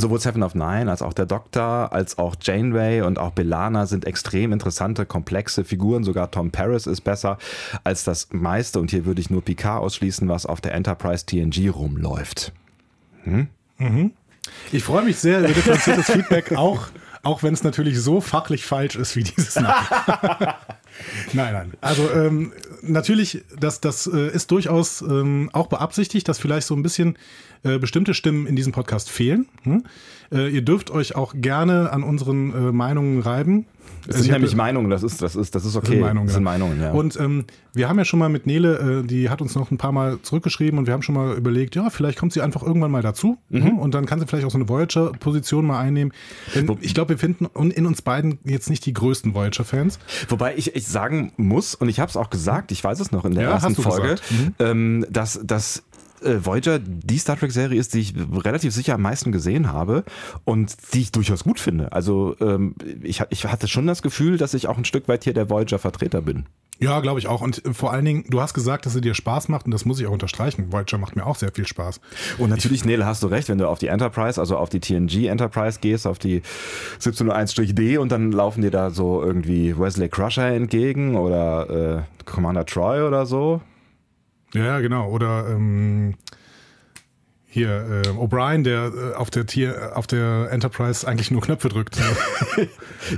sowohl 0.00 0.20
Seven 0.20 0.42
of 0.42 0.54
Nine 0.54 0.90
als 0.90 1.02
auch 1.02 1.12
der 1.12 1.26
Doktor, 1.26 1.92
als 1.92 2.18
auch 2.18 2.36
Janeway 2.40 3.02
und 3.02 3.18
auch 3.18 3.30
Belana 3.30 3.86
sind 3.86 4.04
extrem 4.04 4.52
interessante, 4.52 5.06
komplexe 5.06 5.64
Figuren. 5.64 6.04
Sogar 6.04 6.30
Tom 6.30 6.50
Paris 6.50 6.86
ist 6.86 7.02
besser 7.02 7.38
als 7.84 8.04
das 8.04 8.28
meiste. 8.32 8.80
Und 8.80 8.90
hier 8.90 9.04
würde 9.04 9.20
ich 9.20 9.30
nur 9.30 9.42
Picard 9.42 9.82
ausschließen, 9.82 10.28
was 10.28 10.46
auf 10.46 10.60
der 10.60 10.74
Enterprise 10.74 11.26
TNG 11.26 11.70
rumläuft. 11.70 12.52
Ich 14.72 14.84
freue 14.84 15.04
mich 15.04 15.18
sehr 15.18 15.40
über 15.40 15.48
differenziertes 15.48 16.06
Feedback, 16.10 16.52
auch, 16.52 16.88
auch 17.22 17.42
wenn 17.42 17.54
es 17.54 17.62
natürlich 17.62 18.00
so 18.00 18.20
fachlich 18.20 18.64
falsch 18.64 18.96
ist 18.96 19.16
wie 19.16 19.22
dieses 19.22 19.56
Nein. 19.56 19.74
nein, 21.32 21.52
nein. 21.52 21.72
Also 21.80 22.10
ähm, 22.10 22.52
natürlich, 22.82 23.44
das, 23.58 23.80
das 23.80 24.06
äh, 24.06 24.28
ist 24.28 24.50
durchaus 24.50 25.02
ähm, 25.02 25.50
auch 25.52 25.68
beabsichtigt, 25.68 26.28
dass 26.28 26.38
vielleicht 26.38 26.66
so 26.66 26.74
ein 26.74 26.82
bisschen 26.82 27.16
äh, 27.62 27.78
bestimmte 27.78 28.14
Stimmen 28.14 28.46
in 28.46 28.56
diesem 28.56 28.72
Podcast 28.72 29.10
fehlen. 29.10 29.46
Hm? 29.62 29.84
Äh, 30.32 30.48
ihr 30.48 30.62
dürft 30.62 30.90
euch 30.90 31.16
auch 31.16 31.34
gerne 31.36 31.92
an 31.92 32.02
unseren 32.02 32.52
äh, 32.68 32.72
Meinungen 32.72 33.20
reiben. 33.20 33.66
Es 34.02 34.06
Also 34.14 34.18
sind 34.18 34.26
ich 34.26 34.32
nämlich 34.32 34.56
Meinungen, 34.56 34.88
das 34.88 35.02
ist, 35.02 35.20
das 35.20 35.36
ist, 35.36 35.54
das 35.54 35.64
ist 35.64 35.76
okay. 35.76 35.86
Das 35.86 35.90
sind 35.92 36.00
Meinungen, 36.00 36.26
das 36.26 36.34
sind 36.34 36.44
ja. 36.44 36.50
Meinungen, 36.50 36.80
ja. 36.80 36.92
Und 36.92 37.18
ähm, 37.20 37.44
wir 37.74 37.88
haben 37.88 37.98
ja 37.98 38.04
schon 38.04 38.18
mal 38.18 38.28
mit 38.28 38.46
Nele, 38.46 39.02
äh, 39.02 39.06
die 39.06 39.28
hat 39.28 39.42
uns 39.42 39.54
noch 39.56 39.70
ein 39.70 39.78
paar 39.78 39.92
Mal 39.92 40.18
zurückgeschrieben 40.22 40.78
und 40.78 40.86
wir 40.86 40.94
haben 40.94 41.02
schon 41.02 41.14
mal 41.14 41.36
überlegt, 41.36 41.74
ja, 41.76 41.90
vielleicht 41.90 42.16
kommt 42.18 42.32
sie 42.32 42.40
einfach 42.40 42.62
irgendwann 42.62 42.90
mal 42.92 43.02
dazu 43.02 43.36
Mhm. 43.50 43.58
ne? 43.64 43.72
und 43.78 43.92
dann 43.94 44.06
kann 44.06 44.18
sie 44.20 44.26
vielleicht 44.26 44.46
auch 44.46 44.50
so 44.50 44.58
eine 44.58 44.68
Voyager-Position 44.68 45.66
mal 45.66 45.80
einnehmen. 45.80 46.12
Denn 46.54 46.78
ich 46.80 46.94
glaube, 46.94 47.10
wir 47.10 47.18
finden 47.18 47.46
in 47.70 47.84
uns 47.86 48.00
beiden 48.02 48.38
jetzt 48.44 48.70
nicht 48.70 48.86
die 48.86 48.92
größten 48.94 49.34
Voyager-Fans. 49.34 49.98
Wobei 50.28 50.54
ich, 50.56 50.74
ich 50.76 50.86
sagen 50.86 51.32
muss, 51.36 51.74
und 51.74 51.88
ich 51.88 52.00
habe 52.00 52.08
es 52.08 52.16
auch 52.16 52.30
gesagt, 52.30 52.72
ich 52.72 52.82
weiß 52.82 53.00
es 53.00 53.10
noch 53.12 53.24
in 53.24 53.34
der 53.34 53.44
Ja, 53.44 53.50
ersten 53.50 53.74
Folge. 53.74 54.16
Mhm. 54.30 54.54
ähm, 54.60 55.06
dass, 55.10 55.40
dass 55.44 55.82
äh, 56.22 56.44
Voyager 56.44 56.78
die 56.78 57.18
Star 57.18 57.38
Trek-Serie 57.38 57.78
ist, 57.78 57.94
die 57.94 58.00
ich 58.00 58.14
relativ 58.32 58.72
sicher 58.72 58.94
am 58.94 59.02
meisten 59.02 59.32
gesehen 59.32 59.72
habe 59.72 60.04
und 60.44 60.76
die 60.94 61.00
ich 61.00 61.12
durchaus 61.12 61.44
gut 61.44 61.60
finde. 61.60 61.92
Also 61.92 62.36
ähm, 62.40 62.74
ich, 63.02 63.22
ich 63.30 63.44
hatte 63.46 63.68
schon 63.68 63.86
das 63.86 64.02
Gefühl, 64.02 64.38
dass 64.38 64.54
ich 64.54 64.68
auch 64.68 64.78
ein 64.78 64.84
Stück 64.84 65.08
weit 65.08 65.24
hier 65.24 65.34
der 65.34 65.50
Voyager-Vertreter 65.50 66.22
bin. 66.22 66.46
Ja, 66.80 67.00
glaube 67.00 67.20
ich 67.20 67.28
auch. 67.28 67.42
Und 67.42 67.64
äh, 67.64 67.74
vor 67.74 67.92
allen 67.92 68.06
Dingen, 68.06 68.24
du 68.28 68.40
hast 68.40 68.54
gesagt, 68.54 68.86
dass 68.86 68.94
sie 68.94 69.02
dir 69.02 69.14
Spaß 69.14 69.48
macht 69.48 69.66
und 69.66 69.70
das 69.70 69.84
muss 69.84 70.00
ich 70.00 70.06
auch 70.06 70.12
unterstreichen. 70.12 70.72
Voyager 70.72 70.96
macht 70.96 71.14
mir 71.14 71.26
auch 71.26 71.36
sehr 71.36 71.52
viel 71.52 71.66
Spaß. 71.66 72.00
Und 72.38 72.48
natürlich, 72.48 72.86
Nele, 72.86 73.04
hast 73.04 73.22
du 73.22 73.26
recht, 73.26 73.48
wenn 73.50 73.58
du 73.58 73.68
auf 73.68 73.78
die 73.78 73.88
Enterprise, 73.88 74.40
also 74.40 74.56
auf 74.56 74.70
die 74.70 74.80
TNG 74.80 75.26
Enterprise 75.26 75.78
gehst, 75.80 76.06
auf 76.06 76.18
die 76.18 76.40
1701-D 76.98 77.98
und 77.98 78.10
dann 78.10 78.32
laufen 78.32 78.62
dir 78.62 78.70
da 78.70 78.90
so 78.90 79.22
irgendwie 79.22 79.78
Wesley 79.78 80.08
Crusher 80.08 80.48
entgegen 80.48 81.16
oder 81.16 81.98
äh, 81.98 82.24
Commander 82.24 82.64
Troy 82.64 83.02
oder 83.02 83.26
so. 83.26 83.60
Ja, 84.54 84.80
genau. 84.80 85.08
Oder 85.10 85.46
ähm, 85.48 86.14
hier 87.52 88.02
äh, 88.04 88.08
O'Brien, 88.10 88.62
der 88.62 88.92
äh, 89.12 89.14
auf 89.16 89.28
der 89.30 89.44
Tier, 89.44 89.92
auf 89.96 90.06
der 90.06 90.48
Enterprise 90.52 91.06
eigentlich 91.06 91.30
nur 91.32 91.40
Knöpfe 91.42 91.68
drückt. 91.68 91.98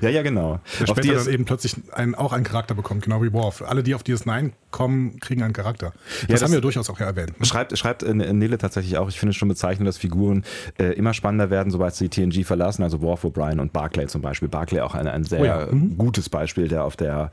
Ja, 0.01 0.09
ja, 0.09 0.23
genau. 0.23 0.61
Der 0.79 0.89
Auf 0.91 0.97
später 0.97 1.17
dann 1.17 1.29
eben 1.29 1.45
plötzlich 1.45 1.75
einen, 1.93 2.15
auch 2.15 2.33
einen 2.33 2.45
Charakter 2.45 2.75
bekommt, 2.75 3.03
genau 3.03 3.21
wie 3.23 3.33
Worf. 3.33 3.63
Alle, 3.63 3.83
die 3.83 3.95
auf 3.97 4.03
DS9 4.05 4.53
kommen, 4.71 5.19
kriegen 5.19 5.43
einen 5.43 5.53
Charakter. 5.53 5.93
Das, 6.21 6.29
das- 6.41 6.43
haben 6.45 6.53
wir 6.53 6.61
durchaus 6.61 6.89
auch 6.89 7.01
erwähnt. 7.01 7.39
ne? 7.39 7.45
Schreibt, 7.45 7.77
schreibt 7.77 8.03
äh, 8.05 8.15
Nele 8.15 8.57
tatsächlich 8.59 8.97
auch, 8.97 9.09
ich 9.09 9.19
finde 9.19 9.31
es 9.33 9.37
schon 9.37 9.49
bezeichnend, 9.49 9.89
dass 9.89 9.99
Figuren 9.99 10.45
äh, 10.79 10.93
immer 10.95 11.13
spannender 11.15 11.51
werden, 11.51 11.71
sobald 11.71 11.95
sie 11.97 12.09
TNG 12.09 12.45
verlassen, 12.45 12.85
also 12.85 13.03
Worf, 13.03 13.25
O'Brien 13.25 13.61
und 13.61 13.73
Barclay 13.73 14.07
zum 14.07 14.23
Beispiel. 14.23 14.49
Barclay 14.49 14.81
auch 14.81 14.95
ein, 14.95 15.09
ein 15.09 15.25
sehr 15.25 15.41
Oh 15.41 15.45
ja, 15.45 15.67
mhm. 15.71 15.99
gutes 15.99 16.29
Beispiel, 16.31 16.69
der 16.69 16.85
auf 16.85 16.97
der, 16.97 17.33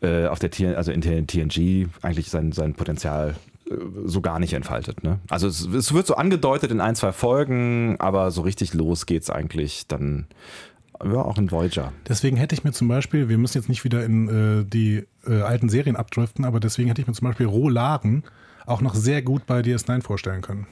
äh, 0.00 0.26
auf 0.26 0.38
der 0.38 0.50
TN, 0.50 0.74
also 0.74 0.92
in 0.92 1.00
TNG 1.00 1.88
eigentlich 2.02 2.30
sein, 2.30 2.52
sein 2.52 2.74
Potenzial 2.74 3.36
äh, 3.68 3.74
so 4.04 4.20
gar 4.20 4.38
nicht 4.38 4.52
entfaltet. 4.52 5.02
Ne? 5.02 5.18
Also 5.28 5.48
es, 5.48 5.66
es 5.66 5.92
wird 5.92 6.06
so 6.06 6.14
angedeutet 6.14 6.70
in 6.70 6.80
ein, 6.80 6.94
zwei 6.94 7.12
Folgen, 7.12 7.96
aber 7.98 8.30
so 8.30 8.42
richtig 8.42 8.74
los 8.74 9.06
geht's 9.06 9.30
eigentlich 9.30 9.86
dann 9.86 10.26
ja, 11.04 11.16
auch 11.22 11.38
in 11.38 11.50
Voyager. 11.50 11.92
Deswegen 12.08 12.36
hätte 12.36 12.54
ich 12.54 12.64
mir 12.64 12.72
zum 12.72 12.88
Beispiel, 12.88 13.28
wir 13.28 13.38
müssen 13.38 13.58
jetzt 13.58 13.68
nicht 13.68 13.84
wieder 13.84 14.04
in 14.04 14.28
äh, 14.28 14.64
die 14.64 15.04
äh, 15.26 15.40
alten 15.42 15.68
Serien 15.68 15.96
abdriften, 15.96 16.44
aber 16.44 16.60
deswegen 16.60 16.88
hätte 16.88 17.00
ich 17.00 17.06
mir 17.06 17.14
zum 17.14 17.28
Beispiel 17.28 17.46
Rohlaren 17.46 18.24
auch 18.66 18.80
noch 18.80 18.94
sehr 18.94 19.22
gut 19.22 19.46
bei 19.46 19.60
DS9 19.60 20.02
vorstellen 20.02 20.42
können. 20.42 20.66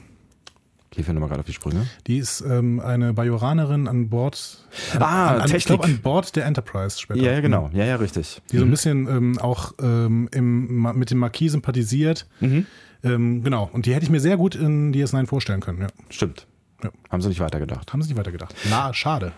Hilf 0.97 1.07
mir 1.07 1.13
nochmal 1.13 1.29
gerade 1.29 1.41
auf 1.41 1.45
die 1.45 1.53
Sprünge. 1.53 1.85
Die 2.07 2.17
ist 2.17 2.41
ähm, 2.41 2.79
eine 2.79 3.13
Bajoranerin 3.13 3.87
an 3.87 4.09
Bord. 4.09 4.65
Ah, 4.99 5.35
an, 5.35 5.41
an, 5.41 5.55
ich 5.55 5.65
glaube 5.65 5.83
an 5.83 5.99
Bord 5.99 6.35
der 6.35 6.43
Enterprise 6.45 6.99
später. 6.99 7.21
Ja, 7.21 7.33
ja, 7.33 7.39
genau. 7.39 7.69
Ja, 7.71 7.85
ja, 7.85 7.97
richtig. 7.97 8.41
Die 8.51 8.57
so 8.57 8.65
ein 8.65 8.71
bisschen 8.71 9.07
ähm, 9.07 9.37
auch 9.37 9.73
ähm, 9.79 10.27
im, 10.33 10.97
mit 10.97 11.11
dem 11.11 11.19
Marquis 11.19 11.51
sympathisiert. 11.51 12.25
Mhm. 12.39 12.65
Ähm, 13.03 13.43
genau. 13.43 13.69
Und 13.71 13.85
die 13.85 13.93
hätte 13.93 14.05
ich 14.05 14.09
mir 14.09 14.19
sehr 14.19 14.37
gut 14.37 14.55
in 14.55 14.91
DS9 14.91 15.27
vorstellen 15.27 15.59
können. 15.59 15.81
Ja. 15.81 15.87
Stimmt. 16.09 16.47
Ja. 16.83 16.89
Haben 17.11 17.21
sie 17.21 17.29
nicht 17.29 17.41
weitergedacht. 17.41 17.93
Haben 17.93 18.01
sie 18.01 18.09
nicht 18.09 18.17
weitergedacht. 18.17 18.55
Na, 18.67 18.91
schade. 18.91 19.33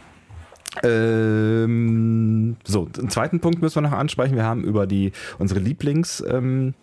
Ähm, 0.82 2.56
so, 2.64 2.88
einen 2.98 3.10
zweiten 3.10 3.42
Punkt 3.42 3.62
müssen 3.62 3.76
wir 3.84 3.90
noch 3.90 3.98
ansprechen. 3.98 4.38
Wir 4.38 4.46
haben 4.46 4.64
über 4.64 4.88
die 4.88 5.12
unsere 5.40 5.60
Lieblings 5.60 6.24
ähm, 6.26 6.74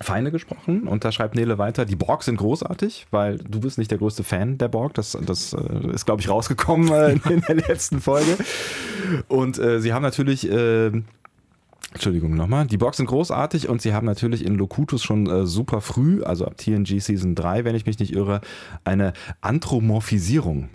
Feinde 0.00 0.30
gesprochen 0.30 0.88
und 0.88 1.04
da 1.04 1.12
schreibt 1.12 1.34
Nele 1.34 1.58
weiter, 1.58 1.84
die 1.84 1.96
Borg 1.96 2.22
sind 2.22 2.36
großartig, 2.36 3.06
weil 3.10 3.38
du 3.38 3.60
bist 3.60 3.78
nicht 3.78 3.90
der 3.90 3.98
größte 3.98 4.24
Fan 4.24 4.58
der 4.58 4.68
Borg, 4.68 4.94
das, 4.94 5.16
das 5.24 5.54
äh, 5.54 5.90
ist 5.92 6.04
glaube 6.04 6.20
ich 6.20 6.28
rausgekommen 6.28 6.92
äh, 6.92 7.12
in 7.30 7.40
der 7.40 7.56
letzten 7.56 8.00
Folge 8.00 8.36
und 9.28 9.58
äh, 9.58 9.80
sie 9.80 9.92
haben 9.92 10.02
natürlich 10.02 10.50
äh, 10.50 10.92
Entschuldigung 11.92 12.34
nochmal. 12.34 12.66
Die 12.66 12.76
Borgs 12.76 12.98
sind 12.98 13.06
großartig 13.06 13.70
und 13.70 13.80
sie 13.80 13.94
haben 13.94 14.04
natürlich 14.04 14.44
in 14.44 14.56
Locutus 14.56 15.02
schon 15.02 15.26
äh, 15.30 15.46
super 15.46 15.80
früh, 15.80 16.22
also 16.22 16.44
ab 16.44 16.58
TNG 16.58 17.00
Season 17.00 17.34
3, 17.34 17.64
wenn 17.64 17.74
ich 17.74 17.86
mich 17.86 17.98
nicht 17.98 18.12
irre, 18.12 18.42
eine 18.84 19.14
Anthropomorphisierung 19.40 20.68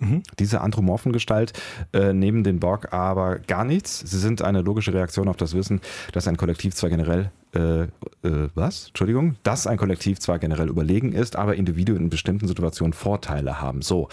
Mhm. 0.00 0.22
Diese 0.38 0.60
Anthropomorphengestalt 0.60 1.52
äh, 1.92 2.12
neben 2.12 2.44
den 2.44 2.60
Borg 2.60 2.92
aber 2.92 3.38
gar 3.38 3.64
nichts. 3.64 4.00
Sie 4.00 4.18
sind 4.18 4.42
eine 4.42 4.62
logische 4.62 4.92
Reaktion 4.92 5.28
auf 5.28 5.36
das 5.36 5.54
Wissen, 5.54 5.80
dass 6.12 6.28
ein 6.28 6.36
Kollektiv 6.36 6.74
zwar 6.74 6.90
generell 6.90 7.30
äh, 7.54 7.82
äh, 7.82 8.48
was? 8.54 8.88
Entschuldigung, 8.88 9.36
dass 9.42 9.66
ein 9.66 9.76
Kollektiv 9.76 10.18
zwar 10.20 10.38
generell 10.38 10.68
überlegen 10.68 11.12
ist, 11.12 11.36
aber 11.36 11.54
Individuen 11.54 12.02
in 12.02 12.10
bestimmten 12.10 12.48
Situationen 12.48 12.92
Vorteile 12.92 13.60
haben. 13.60 13.82
So, 13.82 14.08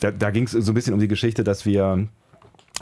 da, 0.00 0.10
da 0.10 0.30
ging 0.30 0.44
es 0.44 0.52
so 0.52 0.72
ein 0.72 0.74
bisschen 0.74 0.94
um 0.94 1.00
die 1.00 1.08
Geschichte, 1.08 1.44
dass 1.44 1.66
wir 1.66 2.08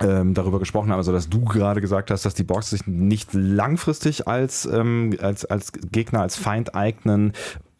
ähm, 0.00 0.35
darüber 0.35 0.59
gesprochen 0.59 0.91
haben, 0.91 0.99
also 0.99 1.12
dass 1.12 1.29
du 1.29 1.45
gerade 1.45 1.81
gesagt 1.81 2.11
hast, 2.11 2.25
dass 2.25 2.35
die 2.35 2.45
Borgs 2.45 2.71
sich 2.71 2.87
nicht 2.87 3.31
langfristig 3.33 4.29
als, 4.29 4.67
ähm, 4.67 5.17
als, 5.21 5.45
als 5.45 5.73
Gegner, 5.73 6.23
als 6.23 6.37
Feind 6.37 6.75
eignen, 6.75 7.33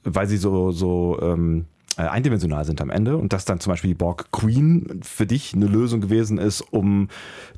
weil 0.04 0.26
sie 0.26 0.37
so, 0.37 0.73
so 0.73 1.18
ähm, 1.23 1.66
äh, 1.98 2.02
eindimensional 2.02 2.64
sind 2.64 2.80
am 2.80 2.90
Ende 2.90 3.16
und 3.16 3.32
dass 3.32 3.44
dann 3.44 3.58
zum 3.58 3.72
Beispiel 3.72 3.88
die 3.88 3.94
Borg 3.94 4.30
Queen 4.30 5.00
für 5.02 5.26
dich 5.26 5.52
eine 5.52 5.66
Lösung 5.66 6.00
gewesen 6.00 6.38
ist, 6.38 6.60
um 6.60 7.08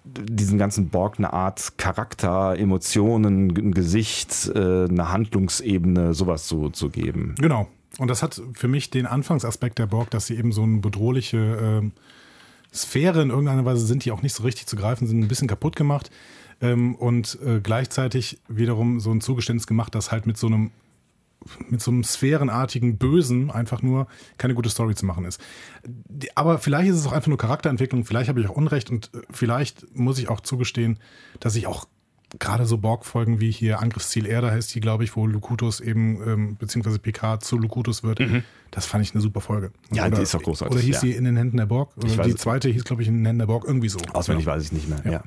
diesen 0.04 0.56
ganzen 0.56 0.88
Borg 0.88 1.18
eine 1.18 1.32
Art 1.32 1.76
Charakter, 1.76 2.56
Emotionen, 2.59 3.50
ein 3.50 3.73
Gesicht, 3.73 4.50
äh, 4.54 4.85
eine 4.85 5.12
Handlungsebene, 5.12 6.14
sowas 6.14 6.47
zu, 6.47 6.70
zu 6.70 6.88
geben. 6.88 7.35
Genau. 7.38 7.68
Und 7.99 8.09
das 8.09 8.23
hat 8.23 8.40
für 8.54 8.68
mich 8.68 8.88
den 8.88 9.04
Anfangsaspekt 9.04 9.78
der 9.78 9.87
Borg, 9.87 10.11
dass 10.11 10.26
sie 10.26 10.37
eben 10.37 10.52
so 10.52 10.62
eine 10.62 10.78
bedrohliche 10.78 11.82
äh, 11.82 11.90
Sphäre 12.75 13.20
in 13.20 13.28
irgendeiner 13.28 13.66
Weise 13.66 13.85
sind, 13.85 14.06
die 14.06 14.12
auch 14.12 14.23
nicht 14.23 14.35
so 14.35 14.42
richtig 14.42 14.66
zu 14.66 14.76
greifen 14.76 15.06
sind, 15.06 15.20
ein 15.20 15.28
bisschen 15.28 15.49
kaputt 15.49 15.76
gemacht. 15.76 16.11
Ähm, 16.62 16.94
und 16.94 17.38
äh, 17.44 17.61
gleichzeitig 17.61 18.38
wiederum 18.49 19.00
so 19.00 19.11
ein 19.11 19.20
Zugeständnis 19.20 19.66
gemacht, 19.66 19.94
dass 19.94 20.12
halt 20.12 20.26
mit 20.26 20.38
so 20.38 20.47
einem 20.47 20.70
mit 21.68 21.80
so 21.80 21.90
einem 21.90 22.04
sphärenartigen 22.04 22.99
Bösen 22.99 23.50
einfach 23.50 23.82
nur 23.82 24.06
keine 24.38 24.54
gute 24.54 24.68
Story 24.68 24.94
zu 24.94 25.06
machen 25.06 25.25
ist. 25.25 25.40
Aber 26.35 26.59
vielleicht 26.59 26.90
ist 26.90 26.97
es 26.97 27.06
auch 27.06 27.12
einfach 27.12 27.28
nur 27.28 27.38
Charakterentwicklung, 27.38 28.04
vielleicht 28.04 28.28
habe 28.28 28.40
ich 28.40 28.49
auch 28.49 28.56
Unrecht 28.56 28.90
und 28.90 29.11
äh, 29.14 29.20
vielleicht 29.30 29.97
muss 29.97 30.18
ich 30.18 30.28
auch 30.28 30.40
zugestehen, 30.40 30.99
dass 31.40 31.56
ich 31.56 31.66
auch 31.66 31.87
gerade 32.38 32.66
so 32.66 32.78
Borg-Folgen 32.78 33.40
wie 33.40 33.50
hier 33.50 33.80
Angriffsziel 33.80 34.26
Erde 34.26 34.50
heißt 34.50 34.75
die, 34.75 34.80
glaube 34.80 35.04
ich, 35.04 35.16
wo 35.16 35.26
Lukutus 35.26 35.80
eben, 35.80 36.23
ähm, 36.26 36.56
beziehungsweise 36.56 36.99
PK 36.99 37.40
zu 37.40 37.59
Lukutus 37.59 38.04
wird. 38.04 38.20
Mhm. 38.20 38.44
Das 38.70 38.87
fand 38.87 39.04
ich 39.04 39.12
eine 39.14 39.20
super 39.20 39.40
Folge. 39.40 39.73
Ja, 39.92 40.06
oder, 40.06 40.16
die 40.16 40.23
ist 40.23 40.35
doch 40.35 40.42
großartig. 40.42 40.76
Oder 40.76 40.85
hieß 40.85 40.97
ja. 40.97 41.00
sie 41.00 41.12
in 41.12 41.25
den 41.25 41.37
Händen 41.37 41.56
der 41.56 41.66
Borg? 41.66 41.97
Oder 41.97 42.23
die 42.23 42.37
zweite 42.37 42.68
hieß, 42.68 42.85
glaube 42.85 43.02
ich, 43.02 43.09
in 43.09 43.16
den 43.16 43.26
Händen 43.26 43.40
der 43.40 43.47
Borg, 43.47 43.64
irgendwie 43.66 43.88
so. 43.88 43.99
Auswendig 44.12 44.47
ja. 44.47 44.52
weiß 44.52 44.64
ich 44.64 44.73
nicht 44.73 44.88
mehr, 44.88 45.00
ja. 45.04 45.11
ja. 45.12 45.23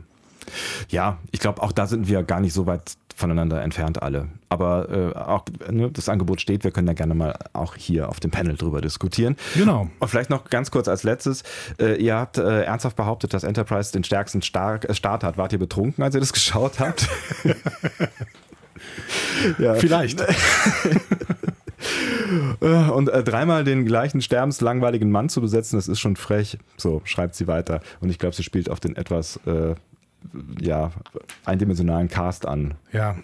Ja, 0.89 1.17
ich 1.31 1.39
glaube, 1.39 1.61
auch 1.61 1.71
da 1.71 1.87
sind 1.87 2.07
wir 2.07 2.23
gar 2.23 2.39
nicht 2.39 2.53
so 2.53 2.65
weit 2.65 2.95
voneinander 3.15 3.61
entfernt 3.61 4.01
alle. 4.01 4.27
Aber 4.49 4.89
äh, 4.89 5.17
auch 5.17 5.45
ne, 5.71 5.89
das 5.91 6.09
Angebot 6.09 6.41
steht, 6.41 6.63
wir 6.63 6.71
können 6.71 6.87
da 6.87 6.93
gerne 6.93 7.13
mal 7.13 7.37
auch 7.53 7.75
hier 7.75 8.09
auf 8.09 8.19
dem 8.19 8.31
Panel 8.31 8.55
drüber 8.55 8.81
diskutieren. 8.81 9.35
Genau. 9.55 9.89
Und 9.99 10.07
vielleicht 10.07 10.29
noch 10.29 10.49
ganz 10.49 10.71
kurz 10.71 10.87
als 10.87 11.03
letztes, 11.03 11.43
äh, 11.79 11.95
ihr 12.01 12.15
habt 12.15 12.37
äh, 12.37 12.63
ernsthaft 12.63 12.95
behauptet, 12.95 13.33
dass 13.33 13.43
Enterprise 13.43 13.91
den 13.91 14.03
stärksten 14.03 14.41
Stark, 14.41 14.89
äh, 14.89 14.93
Start 14.93 15.23
hat. 15.23 15.37
Wart 15.37 15.53
ihr 15.53 15.59
betrunken, 15.59 16.03
als 16.03 16.15
ihr 16.15 16.21
das 16.21 16.33
geschaut 16.33 16.79
habt? 16.79 17.07
ja. 19.59 19.75
Vielleicht. 19.75 20.23
Äh, 22.61 22.89
und 22.89 23.09
äh, 23.09 23.23
dreimal 23.23 23.65
den 23.65 23.85
gleichen 23.85 24.21
sterbenslangweiligen 24.21 25.11
Mann 25.11 25.27
zu 25.27 25.41
besetzen, 25.41 25.75
das 25.75 25.89
ist 25.89 25.99
schon 25.99 26.15
frech. 26.15 26.57
So 26.77 27.01
schreibt 27.03 27.35
sie 27.35 27.47
weiter. 27.47 27.81
Und 27.99 28.09
ich 28.09 28.19
glaube, 28.19 28.35
sie 28.35 28.43
spielt 28.43 28.69
auf 28.69 28.79
den 28.79 28.95
etwas 28.95 29.37
äh, 29.45 29.75
ja, 30.59 30.91
eindimensionalen 31.45 32.07
Cast 32.07 32.45
an. 32.45 32.75
Ja. 32.91 33.15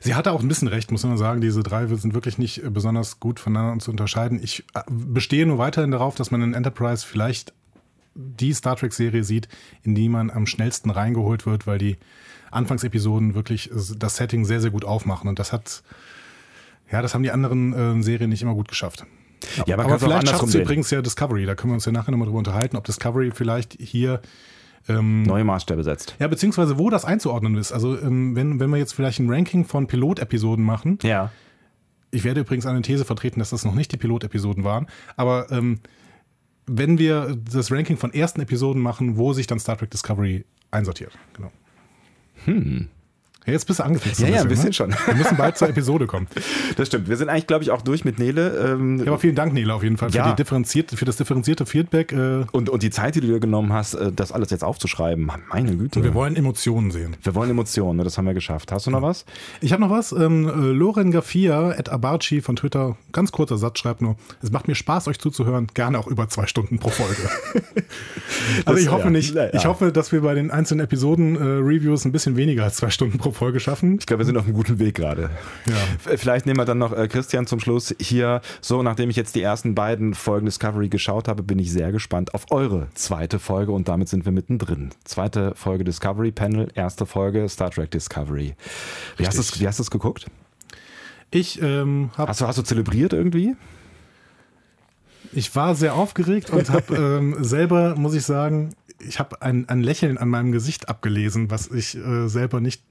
Sie 0.00 0.14
hatte 0.14 0.32
auch 0.32 0.42
ein 0.42 0.48
bisschen 0.48 0.68
recht, 0.68 0.90
muss 0.90 1.04
man 1.04 1.16
sagen. 1.16 1.40
Diese 1.40 1.62
drei 1.62 1.86
sind 1.86 2.14
wirklich 2.14 2.38
nicht 2.38 2.62
äh, 2.62 2.70
besonders 2.70 3.20
gut 3.20 3.40
voneinander 3.40 3.82
zu 3.82 3.90
unterscheiden. 3.90 4.40
Ich 4.42 4.64
äh, 4.74 4.82
bestehe 4.88 5.46
nur 5.46 5.58
weiterhin 5.58 5.90
darauf, 5.90 6.14
dass 6.14 6.30
man 6.30 6.42
in 6.42 6.54
Enterprise 6.54 7.06
vielleicht 7.06 7.54
die 8.14 8.52
Star 8.52 8.76
Trek-Serie 8.76 9.24
sieht, 9.24 9.48
in 9.82 9.94
die 9.94 10.08
man 10.08 10.30
am 10.30 10.46
schnellsten 10.46 10.90
reingeholt 10.90 11.46
wird, 11.46 11.66
weil 11.66 11.78
die 11.78 11.96
Anfangsepisoden 12.50 13.34
wirklich 13.34 13.70
das 13.72 14.16
Setting 14.16 14.44
sehr, 14.44 14.60
sehr 14.60 14.70
gut 14.70 14.84
aufmachen. 14.84 15.28
Und 15.28 15.38
das 15.38 15.52
hat, 15.52 15.82
ja, 16.90 17.00
das 17.02 17.14
haben 17.14 17.22
die 17.22 17.30
anderen 17.30 17.72
äh, 17.72 18.02
Serien 18.02 18.30
nicht 18.30 18.42
immer 18.42 18.54
gut 18.54 18.68
geschafft. 18.68 19.06
Ja, 19.66 19.78
aber 19.78 19.98
vielleicht 19.98 20.28
schafft 20.28 20.42
es 20.44 20.54
übrigens 20.54 20.90
ja 20.90 21.00
Discovery. 21.00 21.46
Da 21.46 21.54
können 21.54 21.70
wir 21.72 21.74
uns 21.74 21.86
ja 21.86 21.92
nachher 21.92 22.10
nochmal 22.10 22.26
drüber 22.26 22.38
unterhalten, 22.38 22.76
ob 22.76 22.84
Discovery 22.84 23.30
vielleicht 23.32 23.76
hier 23.80 24.20
ähm, 24.88 25.22
neue 25.22 25.44
Maßstäbe 25.44 25.84
setzt. 25.84 26.16
Ja, 26.18 26.28
beziehungsweise 26.28 26.78
wo 26.78 26.90
das 26.90 27.04
einzuordnen 27.04 27.56
ist. 27.56 27.72
Also 27.72 27.98
ähm, 27.98 28.34
wenn, 28.34 28.60
wenn 28.60 28.70
wir 28.70 28.78
jetzt 28.78 28.94
vielleicht 28.94 29.18
ein 29.20 29.30
Ranking 29.30 29.64
von 29.64 29.86
Pilotepisoden 29.86 30.64
machen. 30.64 30.98
Ja. 31.02 31.30
Ich 32.10 32.24
werde 32.24 32.40
übrigens 32.40 32.66
eine 32.66 32.82
These 32.82 33.04
vertreten, 33.04 33.38
dass 33.38 33.50
das 33.50 33.64
noch 33.64 33.74
nicht 33.74 33.92
die 33.92 33.96
Pilotepisoden 33.96 34.64
waren. 34.64 34.86
Aber 35.16 35.50
ähm, 35.52 35.80
wenn 36.66 36.98
wir 36.98 37.36
das 37.36 37.70
Ranking 37.70 37.96
von 37.96 38.12
ersten 38.12 38.40
Episoden 38.40 38.82
machen, 38.82 39.16
wo 39.16 39.32
sich 39.32 39.46
dann 39.46 39.58
Star 39.58 39.76
Trek 39.76 39.90
Discovery 39.90 40.44
einsortiert. 40.70 41.16
Genau. 41.34 41.50
Hm. 42.44 42.88
Ja, 43.50 43.54
jetzt 43.54 43.66
bist 43.66 43.80
du 43.80 43.84
angefixt. 43.84 44.20
Ja, 44.20 44.28
ein 44.28 44.32
ja, 44.32 44.40
ein 44.42 44.48
bisschen 44.48 44.66
ne? 44.66 44.72
schon. 44.72 44.94
Wir 45.06 45.14
müssen 45.16 45.36
bald 45.36 45.58
zur 45.58 45.68
Episode 45.68 46.06
kommen. 46.06 46.28
Das 46.76 46.86
stimmt. 46.86 47.08
Wir 47.08 47.16
sind 47.16 47.28
eigentlich, 47.28 47.46
glaube 47.46 47.64
ich, 47.64 47.70
auch 47.72 47.82
durch 47.82 48.04
mit 48.04 48.18
Nele. 48.18 48.72
Ähm, 48.72 48.98
ja, 48.98 49.06
aber 49.06 49.18
vielen 49.18 49.34
Dank, 49.34 49.52
Nele, 49.52 49.74
auf 49.74 49.82
jeden 49.82 49.96
Fall, 49.96 50.10
für, 50.10 50.18
ja. 50.18 50.30
die 50.30 50.36
differenzierte, 50.36 50.96
für 50.96 51.04
das 51.04 51.16
differenzierte 51.16 51.66
Feedback. 51.66 52.12
Äh 52.12 52.44
und, 52.52 52.68
und 52.68 52.82
die 52.82 52.90
Zeit, 52.90 53.16
die 53.16 53.20
du 53.20 53.26
dir 53.26 53.40
genommen 53.40 53.72
hast, 53.72 53.94
äh, 53.94 54.12
das 54.12 54.30
alles 54.30 54.50
jetzt 54.50 54.62
aufzuschreiben. 54.62 55.30
Meine 55.50 55.76
Güte. 55.76 55.98
Und 55.98 56.04
wir 56.04 56.14
wollen 56.14 56.36
Emotionen 56.36 56.90
sehen. 56.90 57.16
Wir 57.22 57.34
wollen 57.34 57.50
Emotionen, 57.50 57.98
ne? 57.98 58.04
das 58.04 58.18
haben 58.18 58.26
wir 58.26 58.34
geschafft. 58.34 58.72
Hast 58.72 58.86
du 58.86 58.90
noch 58.90 59.02
was? 59.02 59.24
Ich 59.60 59.72
habe 59.72 59.82
noch 59.82 59.90
was. 59.90 60.12
Ähm, 60.12 60.46
äh, 60.48 60.50
Loren 60.72 61.10
Gaffia, 61.10 61.70
at 61.70 61.88
Abarchi 61.88 62.40
von 62.40 62.56
Twitter, 62.56 62.96
ganz 63.12 63.32
kurzer 63.32 63.58
Satz, 63.58 63.80
schreibt 63.80 64.00
nur, 64.00 64.16
es 64.42 64.52
macht 64.52 64.68
mir 64.68 64.74
Spaß, 64.74 65.08
euch 65.08 65.18
zuzuhören, 65.18 65.66
gerne 65.74 65.98
auch 65.98 66.06
über 66.06 66.28
zwei 66.28 66.46
Stunden 66.46 66.78
pro 66.78 66.90
Folge. 66.90 67.28
also 68.64 68.80
ich 68.80 68.90
hoffe 68.90 69.04
ja, 69.04 69.10
nicht. 69.10 69.36
Ich 69.52 69.66
hoffe, 69.66 69.92
dass 69.92 70.12
wir 70.12 70.20
bei 70.22 70.34
den 70.34 70.50
einzelnen 70.50 70.84
Episoden-Reviews 70.84 72.04
äh, 72.04 72.08
ein 72.08 72.12
bisschen 72.12 72.36
weniger 72.36 72.64
als 72.64 72.76
zwei 72.76 72.90
Stunden 72.90 73.18
pro 73.18 73.32
Folge 73.32 73.39
schaffen. 73.60 73.96
Ich 73.98 74.06
glaube, 74.06 74.20
wir 74.20 74.26
sind 74.26 74.36
auf 74.36 74.44
einem 74.44 74.54
guten 74.54 74.78
Weg 74.78 74.94
gerade. 74.96 75.30
Ja. 75.66 76.16
Vielleicht 76.16 76.46
nehmen 76.46 76.58
wir 76.58 76.64
dann 76.64 76.78
noch 76.78 76.92
äh, 76.92 77.08
Christian 77.08 77.46
zum 77.46 77.60
Schluss 77.60 77.94
hier. 77.98 78.40
So, 78.60 78.82
nachdem 78.82 79.10
ich 79.10 79.16
jetzt 79.16 79.34
die 79.34 79.42
ersten 79.42 79.74
beiden 79.74 80.14
Folgen 80.14 80.46
Discovery 80.46 80.88
geschaut 80.88 81.28
habe, 81.28 81.42
bin 81.42 81.58
ich 81.58 81.72
sehr 81.72 81.92
gespannt 81.92 82.34
auf 82.34 82.50
eure 82.50 82.88
zweite 82.94 83.38
Folge 83.38 83.72
und 83.72 83.88
damit 83.88 84.08
sind 84.08 84.24
wir 84.24 84.32
mittendrin. 84.32 84.90
Zweite 85.04 85.54
Folge 85.54 85.84
Discovery 85.84 86.32
Panel, 86.32 86.68
erste 86.74 87.06
Folge 87.06 87.48
Star 87.48 87.70
Trek 87.70 87.90
Discovery. 87.90 88.54
Wie 89.16 89.26
hast, 89.26 89.38
du, 89.38 89.60
wie 89.60 89.66
hast 89.66 89.78
du 89.78 89.82
es 89.82 89.90
geguckt? 89.90 90.26
Ich 91.30 91.62
ähm, 91.62 92.10
habe. 92.16 92.28
Hast 92.28 92.40
du, 92.40 92.46
hast 92.46 92.58
du 92.58 92.62
zelebriert 92.62 93.12
irgendwie? 93.12 93.56
Ich 95.32 95.54
war 95.54 95.74
sehr 95.74 95.94
aufgeregt 95.94 96.50
und 96.50 96.70
habe 96.70 96.94
ähm, 97.18 97.36
selber, 97.42 97.94
muss 97.94 98.14
ich 98.14 98.24
sagen, 98.24 98.74
ich 98.98 99.18
habe 99.18 99.40
ein, 99.42 99.68
ein 99.68 99.82
Lächeln 99.82 100.18
an 100.18 100.28
meinem 100.28 100.52
Gesicht 100.52 100.88
abgelesen, 100.88 101.50
was 101.50 101.68
ich 101.68 101.96
äh, 101.96 102.28
selber 102.28 102.60
nicht 102.60 102.82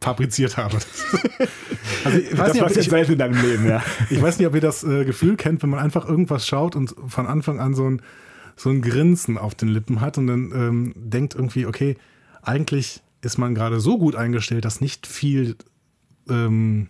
fabriziert 0.00 0.56
habe. 0.56 0.78
also 2.04 2.18
ich 2.18 2.32
weiß 2.32 2.38
das 2.38 2.52
nicht, 2.54 2.62
ob 2.62 2.76
ich, 2.76 2.88
selten 2.88 3.12
in 3.12 3.18
deinem 3.18 3.42
Leben, 3.42 3.66
ja. 3.66 3.82
ich 4.10 4.20
weiß 4.20 4.38
nicht, 4.38 4.46
ob 4.46 4.54
ihr 4.54 4.60
das 4.60 4.84
äh, 4.84 5.04
Gefühl 5.04 5.36
kennt, 5.36 5.62
wenn 5.62 5.70
man 5.70 5.80
einfach 5.80 6.08
irgendwas 6.08 6.46
schaut 6.46 6.76
und 6.76 6.94
von 7.06 7.26
Anfang 7.26 7.60
an 7.60 7.74
so 7.74 7.88
ein, 7.88 8.02
so 8.56 8.70
ein 8.70 8.82
Grinsen 8.82 9.38
auf 9.38 9.54
den 9.54 9.68
Lippen 9.68 10.00
hat 10.00 10.18
und 10.18 10.26
dann 10.26 10.52
ähm, 10.54 10.92
denkt 10.96 11.34
irgendwie, 11.34 11.66
okay, 11.66 11.96
eigentlich 12.42 13.02
ist 13.22 13.38
man 13.38 13.54
gerade 13.54 13.80
so 13.80 13.98
gut 13.98 14.16
eingestellt, 14.16 14.64
dass 14.64 14.80
nicht 14.80 15.06
viel 15.06 15.56
ähm, 16.28 16.88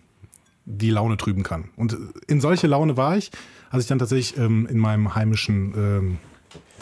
die 0.65 0.89
Laune 0.89 1.17
trüben 1.17 1.43
kann. 1.43 1.69
Und 1.75 1.97
in 2.27 2.41
solche 2.41 2.67
Laune 2.67 2.97
war 2.97 3.17
ich, 3.17 3.31
als 3.69 3.83
ich 3.83 3.89
dann 3.89 3.99
tatsächlich 3.99 4.37
ähm, 4.37 4.67
in 4.67 4.77
meinem 4.77 5.15
heimischen 5.15 5.73
ähm, 5.75 6.17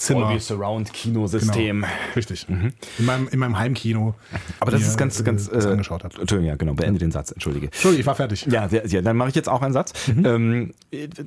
Zimmer. 0.01 0.21
Dolby 0.21 0.39
Surround 0.39 0.91
Kinosystem. 0.93 1.81
Genau, 1.81 1.93
richtig. 2.15 2.49
Mhm. 2.49 2.73
In, 2.97 3.05
meinem, 3.05 3.27
in 3.27 3.39
meinem 3.39 3.59
Heimkino. 3.59 4.15
Aber 4.59 4.71
das 4.71 4.81
ist 4.81 4.97
ganz, 4.97 5.23
ganz. 5.23 5.47
Äh, 5.47 5.67
angeschaut 5.67 6.03
hat. 6.03 6.17
Entschuldigung, 6.17 6.49
ja, 6.49 6.55
genau. 6.55 6.73
Beende 6.73 6.99
den 6.99 7.11
Satz. 7.11 7.31
Entschuldige. 7.31 7.67
Entschuldige, 7.67 8.01
ich 8.01 8.07
war 8.07 8.15
fertig. 8.15 8.47
Ja, 8.47 8.67
ja 8.67 9.01
dann 9.01 9.15
mache 9.15 9.29
ich 9.29 9.35
jetzt 9.35 9.47
auch 9.47 9.61
einen 9.61 9.73
Satz. 9.73 10.07
Mhm. 10.07 10.25
Ähm, 10.25 10.73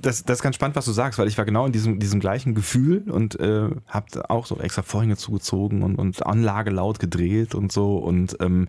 das, 0.00 0.24
das 0.24 0.38
ist 0.38 0.42
ganz 0.42 0.56
spannend, 0.56 0.74
was 0.74 0.86
du 0.86 0.92
sagst, 0.92 1.18
weil 1.20 1.28
ich 1.28 1.38
war 1.38 1.44
genau 1.44 1.66
in 1.66 1.72
diesem, 1.72 2.00
diesem 2.00 2.18
gleichen 2.18 2.54
Gefühl 2.54 3.04
und 3.08 3.38
äh, 3.38 3.68
habe 3.86 4.30
auch 4.30 4.46
so 4.46 4.58
extra 4.58 4.82
Vorhänge 4.82 5.16
zugezogen 5.16 5.82
und, 5.82 5.96
und 5.96 6.26
Anlage 6.26 6.70
laut 6.70 6.98
gedreht 6.98 7.54
und 7.54 7.70
so 7.70 7.98
und 7.98 8.36
ähm, 8.40 8.66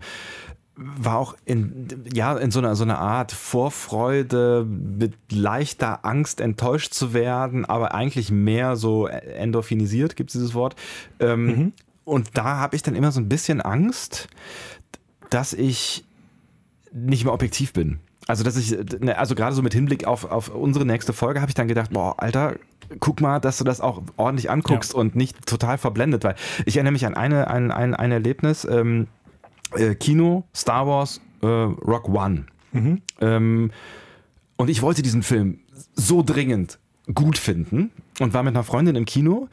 war 0.76 1.18
auch 1.18 1.34
in, 1.46 1.88
ja, 2.12 2.36
in 2.36 2.50
so 2.50 2.58
einer, 2.58 2.76
so 2.76 2.84
einer 2.84 2.98
Art 2.98 3.32
Vorfreude, 3.32 4.66
mit 4.66 5.14
leichter 5.30 6.04
Angst 6.04 6.40
enttäuscht 6.40 6.92
zu 6.92 7.14
werden, 7.14 7.64
aber 7.64 7.94
eigentlich 7.94 8.30
mehr 8.30 8.76
so 8.76 9.06
endorphinisiert, 9.06 10.16
gibt 10.16 10.30
es 10.30 10.34
dieses 10.34 10.54
Wort. 10.54 10.76
Ähm, 11.18 11.46
mhm. 11.46 11.72
Und 12.04 12.36
da 12.36 12.56
habe 12.58 12.76
ich 12.76 12.82
dann 12.82 12.94
immer 12.94 13.10
so 13.10 13.20
ein 13.20 13.28
bisschen 13.28 13.60
Angst, 13.60 14.28
dass 15.30 15.54
ich 15.54 16.04
nicht 16.92 17.24
mehr 17.24 17.32
objektiv 17.32 17.72
bin. 17.72 17.98
Also, 18.28 18.44
dass 18.44 18.56
ich, 18.56 18.76
ne, 19.00 19.16
also 19.16 19.34
gerade 19.34 19.54
so 19.54 19.62
mit 19.62 19.72
Hinblick 19.72 20.06
auf, 20.06 20.24
auf 20.24 20.48
unsere 20.48 20.84
nächste 20.84 21.12
Folge 21.12 21.40
habe 21.40 21.50
ich 21.50 21.54
dann 21.54 21.68
gedacht, 21.68 21.90
boah, 21.92 22.14
Alter, 22.18 22.56
guck 23.00 23.20
mal, 23.20 23.38
dass 23.40 23.58
du 23.58 23.64
das 23.64 23.80
auch 23.80 24.02
ordentlich 24.16 24.50
anguckst 24.50 24.92
ja. 24.92 24.98
und 24.98 25.16
nicht 25.16 25.46
total 25.46 25.78
verblendet, 25.78 26.24
weil 26.24 26.34
ich 26.64 26.76
erinnere 26.76 26.92
mich 26.92 27.06
an 27.06 27.14
eine, 27.14 27.48
ein, 27.48 27.70
ein, 27.70 27.94
ein 27.94 28.12
Erlebnis, 28.12 28.64
ähm, 28.64 29.06
äh, 29.74 29.94
Kino, 29.94 30.44
Star 30.54 30.86
Wars, 30.86 31.20
äh, 31.42 31.46
Rock 31.46 32.08
One. 32.08 32.46
Mhm. 32.72 33.02
Ähm, 33.20 33.70
und 34.56 34.70
ich 34.70 34.82
wollte 34.82 35.02
diesen 35.02 35.22
Film 35.22 35.60
so 35.94 36.22
dringend 36.22 36.78
gut 37.14 37.38
finden 37.38 37.90
und 38.20 38.34
war 38.34 38.42
mit 38.42 38.54
einer 38.54 38.64
Freundin 38.64 38.96
im 38.96 39.04
Kino, 39.04 39.48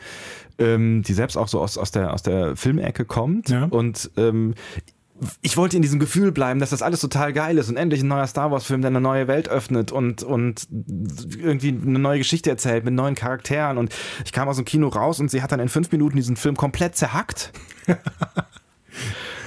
ähm, 0.58 1.03
die 1.03 1.13
selbst 1.13 1.38
auch 1.38 1.48
so 1.48 1.62
aus, 1.62 1.77
aus, 1.77 1.91
der, 1.91 2.13
aus 2.13 2.24
der 2.24 2.55
Filmecke 2.55 3.05
kommt. 3.05 3.50
Ja. 3.50 3.65
Und 3.65 4.10
ähm, 4.17 4.55
ich 5.41 5.55
wollte 5.58 5.75
in 5.75 5.82
diesem 5.82 6.00
Gefühl 6.00 6.32
bleiben, 6.32 6.60
dass 6.60 6.72
das 6.72 6.82
alles 6.82 7.00
total 7.00 7.34
geil 7.34 7.58
ist 7.58 7.70
und 7.70 7.77
endlich 7.77 8.01
ein 8.01 8.08
neuer 8.08 8.27
Star 8.27 8.51
Wars-Film, 8.51 8.82
der 8.82 8.89
eine 8.89 9.00
neue 9.00 9.27
Welt 9.27 9.48
öffnet 9.48 9.91
und, 9.91 10.24
und 10.24 10.67
irgendwie 10.72 11.70
eine 11.70 12.00
neue 12.00 12.17
Geschichte 12.17 12.50
erzählt 12.50 12.84
mit 12.84 12.93
neuen 12.93 13.15
Charakteren. 13.15 13.77
Und 13.77 13.93
ich 14.25 14.32
kam 14.32 14.48
aus 14.48 14.55
dem 14.58 14.65
Kino 14.65 14.88
raus 14.88 15.20
und 15.20 15.29
sie 15.29 15.41
hat 15.41 15.51
dann 15.51 15.60
in 15.60 15.70
fünf 15.70 15.91
Minuten 15.91 16.15
diesen 16.15 16.36
Film 16.36 16.58
komplett 16.58 16.96
zerhackt. 16.96 17.51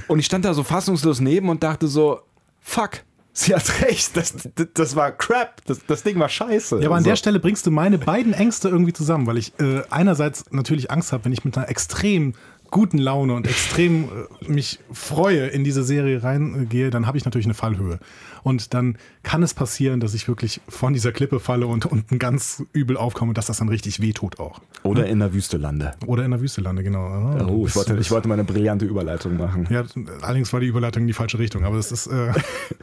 und 0.09 0.19
ich 0.19 0.27
stand 0.27 0.45
da 0.45 0.55
so 0.55 0.63
fassungslos 0.63 1.21
neben 1.21 1.49
und 1.49 1.63
dachte 1.63 1.89
so, 1.89 2.21
fuck. 2.61 3.03
Sie 3.33 3.55
hat 3.55 3.83
recht, 3.83 4.17
das, 4.17 4.35
das, 4.55 4.69
das 4.73 4.97
war 4.97 5.13
Crap, 5.13 5.63
das, 5.67 5.81
das, 5.87 6.03
Ding 6.03 6.19
war 6.19 6.31
scheiße. 6.31 6.81
Ja, 6.81 6.87
aber 6.87 6.97
an 6.97 7.05
so. 7.05 7.11
der 7.11 7.17
Stelle 7.17 7.39
bringst 7.39 7.67
du 7.67 7.71
meine 7.71 7.99
beiden 7.99 8.33
Ängste 8.33 8.71
irgendwie 8.71 8.95
zusammen, 8.95 9.27
weil 9.27 9.37
ich 9.37 9.53
äh, 9.61 9.83
einerseits 9.91 10.51
natürlich 10.53 10.91
Angst 10.91 11.13
habe, 11.13 11.27
wenn 11.27 11.33
ich 11.33 11.45
mit 11.45 11.55
einer 11.55 11.69
extrem 11.69 12.33
guten 12.71 12.97
Laune 12.97 13.35
und 13.35 13.47
extrem 13.47 14.05
äh, 14.05 14.51
mich 14.51 14.79
freue, 14.91 15.49
in 15.49 15.65
diese 15.65 15.85
Serie 15.85 16.23
reingehe, 16.23 16.89
dann 16.89 17.07
habe 17.07 17.19
ich 17.19 17.27
natürlich 17.27 17.47
eine 17.47 17.55
Fallhöhe. 17.55 17.99
Und 18.47 18.75
dann 18.75 18.97
kann 19.25 19.43
es 19.43 19.55
passieren, 19.55 19.99
dass 19.99 20.15
ich 20.15 20.29
wirklich 20.29 20.61
von 20.69 20.93
dieser 20.93 21.11
Klippe 21.11 21.41
falle 21.41 21.67
und 21.67 21.85
unten 21.85 22.21
ganz 22.21 22.63
übel 22.73 22.97
aufkomme, 22.97 23.35
dass 23.35 23.47
das 23.47 23.59
dann 23.59 23.69
richtig 23.69 24.01
wehtut 24.01 24.39
auch. 24.39 24.61
Oder 24.85 25.09
in 25.09 25.19
der 25.19 25.35
Wüste 25.35 25.57
lande. 25.57 25.95
Oder 26.07 26.25
in 26.25 26.31
der 26.31 26.41
Wüste 26.41 26.61
lande, 26.61 26.85
genau. 26.85 27.41
Oh, 27.41 27.49
oh 27.49 27.67
ich, 27.67 27.75
wollte, 27.75 27.97
ich 27.97 28.09
wollte 28.13 28.29
mal 28.29 28.35
eine 28.35 28.45
brillante 28.45 28.85
Überleitung 28.85 29.37
machen. 29.37 29.67
Ja, 29.69 29.83
allerdings 30.23 30.53
war 30.53 30.61
die 30.61 30.69
Überleitung 30.69 31.03
in 31.03 31.07
die 31.09 31.13
falsche 31.13 31.41
Richtung, 31.41 31.65
aber 31.65 31.77
es 31.77 31.91
ist. 31.91 32.07
Äh 32.07 32.35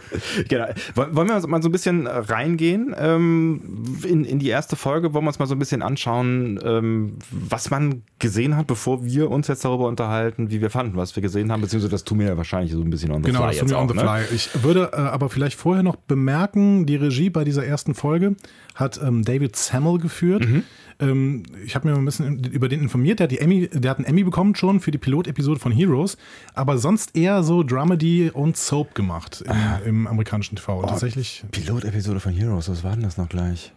genau. 0.50 0.66
Wollen 0.96 1.30
wir 1.30 1.48
mal 1.48 1.62
so 1.62 1.70
ein 1.70 1.72
bisschen 1.72 2.08
reingehen 2.08 2.94
ähm, 2.98 3.62
in, 4.06 4.26
in 4.26 4.40
die 4.40 4.50
erste 4.50 4.76
Folge? 4.76 5.14
Wollen 5.14 5.24
wir 5.24 5.30
uns 5.30 5.40
mal 5.40 5.48
so 5.48 5.56
ein 5.56 5.60
bisschen 5.60 5.82
anschauen, 5.82 6.60
ähm, 6.62 7.14
was 7.32 7.70
man 7.70 8.04
gesehen 8.20 8.58
hat, 8.58 8.68
bevor 8.68 9.06
wir 9.06 9.32
uns 9.32 9.48
jetzt 9.48 9.64
darüber 9.64 9.88
unterhalten, 9.88 10.52
wie 10.52 10.60
wir 10.60 10.70
fanden, 10.70 10.98
was 10.98 11.16
wir 11.16 11.24
gesehen 11.24 11.54
haben, 11.54 11.62
beziehungsweise 11.62 11.92
das 11.92 12.04
tun 12.04 12.20
wir 12.20 12.28
ja 12.28 12.36
wahrscheinlich 12.36 12.74
so 12.74 12.82
ein 12.82 12.90
bisschen 12.90 13.12
on 13.12 13.24
the 13.24 13.32
genau, 13.32 13.48
fly. 13.48 13.52
Genau, 13.52 13.62
das 13.62 13.70
tun 13.70 13.70
wir 13.70 13.80
on 13.80 13.88
the 13.88 13.96
ne? 13.96 14.02
fly. 14.02 14.36
Ich 14.36 14.64
würde 14.64 14.92
äh, 14.92 14.98
aber 14.98 15.30
vielleicht 15.30 15.53
vielleicht 15.54 15.62
vorher 15.62 15.84
noch 15.84 15.96
bemerken, 15.96 16.86
die 16.86 16.96
Regie 16.96 17.30
bei 17.30 17.44
dieser 17.44 17.66
ersten 17.66 17.94
Folge 17.94 18.36
hat 18.76 19.00
ähm, 19.02 19.24
David 19.24 19.56
Samuel 19.56 20.00
geführt. 20.00 20.46
Mhm. 20.46 20.64
Ähm, 21.00 21.44
ich 21.66 21.76
habe 21.76 21.88
mir 21.88 21.96
ein 21.96 22.06
bisschen 22.06 22.44
über 22.46 22.68
den 22.70 22.82
informiert. 22.82 23.20
Der 23.20 23.26
hat, 23.26 23.32
die 23.32 23.40
Emmy, 23.40 23.68
der 23.68 23.92
hat 23.92 23.98
einen 23.98 24.06
Emmy 24.06 24.24
bekommen 24.24 24.56
schon 24.56 24.80
für 24.80 24.92
die 24.92 24.98
Pilotepisode 24.98 25.60
von 25.60 25.72
Heroes, 25.72 26.18
aber 26.54 26.78
sonst 26.78 27.16
eher 27.16 27.44
so 27.44 27.64
Dramedy 27.64 28.32
und 28.34 28.58
Soap 28.58 28.96
gemacht 28.96 29.44
im, 29.46 29.52
ah. 29.52 29.80
im 29.86 30.08
amerikanischen 30.08 30.56
TV. 30.56 30.80
Oh, 30.80 30.86
tatsächlich. 30.86 31.44
Pilotepisode 31.52 32.20
von 32.20 32.34
Heroes, 32.34 32.70
was 32.70 32.84
war 32.84 32.94
denn 32.94 33.04
das 33.04 33.18
noch 33.18 33.30
gleich? 33.30 33.72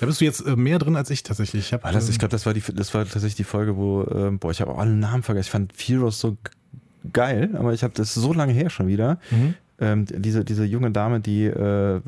Da 0.00 0.06
bist 0.06 0.20
du 0.20 0.24
jetzt 0.24 0.44
äh, 0.44 0.56
mehr 0.56 0.78
drin 0.78 0.96
als 0.96 1.10
ich 1.10 1.22
tatsächlich. 1.22 1.66
Ich, 1.66 1.72
hab, 1.72 1.82
das, 1.82 2.08
ich 2.08 2.14
ähm, 2.14 2.18
glaube, 2.18 2.32
das, 2.32 2.46
war 2.46 2.54
das 2.54 2.94
war 2.94 3.04
tatsächlich 3.04 3.36
die 3.36 3.44
Folge, 3.44 3.76
wo, 3.76 4.02
äh, 4.02 4.30
boah, 4.32 4.50
ich 4.50 4.60
habe 4.60 4.72
auch 4.72 4.78
alle 4.78 4.90
Namen 4.90 5.22
vergessen. 5.22 5.46
Ich 5.46 5.50
fand 5.50 5.72
Heroes 5.76 6.18
so 6.18 6.36
geil, 7.12 7.50
aber 7.54 7.72
ich 7.72 7.84
habe 7.84 7.92
das 7.94 8.14
so 8.14 8.32
lange 8.32 8.52
her 8.52 8.70
schon 8.70 8.86
wieder. 8.86 9.18
Mhm 9.30 9.54
ähm, 9.82 10.06
diese, 10.08 10.44
diese 10.44 10.64
junge 10.64 10.92
Dame, 10.92 11.18
die 11.18 11.44
äh, 11.44 11.96
äh, 11.96 12.00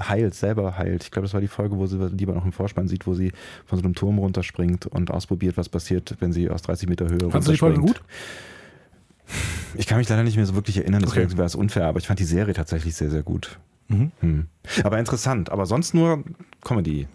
heilt, 0.00 0.34
selber 0.34 0.78
heilt. 0.78 1.04
Ich 1.04 1.10
glaube, 1.10 1.26
das 1.26 1.34
war 1.34 1.40
die 1.42 1.48
Folge, 1.48 1.76
wo 1.76 1.86
sie, 1.86 2.10
die 2.10 2.24
man 2.24 2.38
auch 2.38 2.46
im 2.46 2.52
Vorspann 2.52 2.88
sieht, 2.88 3.06
wo 3.06 3.12
sie 3.12 3.30
von 3.66 3.78
so 3.78 3.84
einem 3.84 3.94
Turm 3.94 4.18
runterspringt 4.18 4.86
und 4.86 5.10
ausprobiert, 5.10 5.58
was 5.58 5.68
passiert, 5.68 6.16
wenn 6.20 6.32
sie 6.32 6.48
aus 6.48 6.62
30 6.62 6.88
Meter 6.88 7.06
Höhe 7.06 7.20
Fandest 7.20 7.48
du 7.48 7.52
die 7.52 7.58
Folge 7.58 7.80
gut? 7.80 8.02
Ich 9.74 9.86
kann 9.86 9.98
mich 9.98 10.08
leider 10.08 10.22
nicht 10.22 10.36
mehr 10.36 10.46
so 10.46 10.54
wirklich 10.54 10.78
erinnern, 10.78 11.02
deswegen 11.02 11.26
okay. 11.26 11.36
wäre 11.36 11.46
es 11.46 11.54
unfair, 11.54 11.86
aber 11.86 11.98
ich 11.98 12.06
fand 12.06 12.20
die 12.20 12.24
Serie 12.24 12.54
tatsächlich 12.54 12.94
sehr, 12.94 13.10
sehr 13.10 13.22
gut. 13.22 13.58
Mhm. 13.88 14.12
Hm. 14.20 14.46
Aber 14.82 14.98
interessant, 14.98 15.50
aber 15.50 15.66
sonst 15.66 15.92
nur 15.92 16.24
Comedy. 16.62 17.06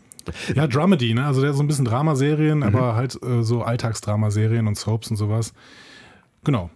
Ja, 0.54 0.67
Dramedy, 0.67 1.15
ne? 1.15 1.25
Also 1.25 1.41
der 1.41 1.54
so 1.54 1.63
ein 1.63 1.67
bisschen 1.67 1.86
Dramaserien, 1.86 2.60
mhm. 2.60 2.63
aber 2.63 2.95
halt 2.95 3.17
äh, 3.23 3.41
so 3.41 3.63
Alltagsdramaserien 3.63 4.67
und 4.67 4.78
Soaps 4.78 5.10
und 5.10 5.17
sowas. 5.17 5.54
Genau. 6.43 6.69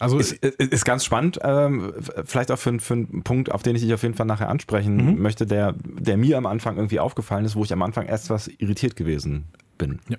Also 0.00 0.18
ist, 0.18 0.32
ist 0.32 0.84
ganz 0.84 1.04
spannend, 1.04 1.38
ähm, 1.42 1.92
vielleicht 2.24 2.50
auch 2.50 2.58
für, 2.58 2.78
für 2.80 2.94
einen 2.94 3.22
Punkt, 3.22 3.52
auf 3.52 3.62
den 3.62 3.76
ich 3.76 3.82
dich 3.82 3.94
auf 3.94 4.02
jeden 4.02 4.14
Fall 4.14 4.26
nachher 4.26 4.48
ansprechen 4.48 4.96
mhm. 4.96 5.22
möchte, 5.22 5.46
der, 5.46 5.74
der 5.84 6.16
mir 6.16 6.36
am 6.36 6.46
Anfang 6.46 6.76
irgendwie 6.76 7.00
aufgefallen 7.00 7.44
ist, 7.44 7.54
wo 7.54 7.64
ich 7.64 7.72
am 7.72 7.82
Anfang 7.82 8.06
erst 8.06 8.30
was 8.30 8.48
irritiert 8.48 8.96
gewesen 8.96 9.44
bin. 9.78 10.00
Ja. 10.08 10.16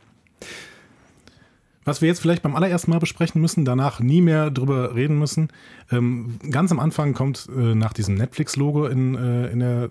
Was 1.84 2.02
wir 2.02 2.08
jetzt 2.08 2.20
vielleicht 2.20 2.42
beim 2.42 2.56
allerersten 2.56 2.90
Mal 2.90 3.00
besprechen 3.00 3.40
müssen, 3.42 3.64
danach 3.64 4.00
nie 4.00 4.22
mehr 4.22 4.50
drüber 4.50 4.96
reden 4.96 5.20
müssen. 5.20 5.50
Ähm, 5.92 6.40
ganz 6.50 6.72
am 6.72 6.80
Anfang 6.80 7.14
kommt 7.14 7.48
äh, 7.56 7.76
nach 7.76 7.94
diesem 7.94 8.16
Netflix-Logo 8.16 8.88
in, 8.88 9.14
äh, 9.14 9.48
in 9.52 9.60
der, 9.60 9.90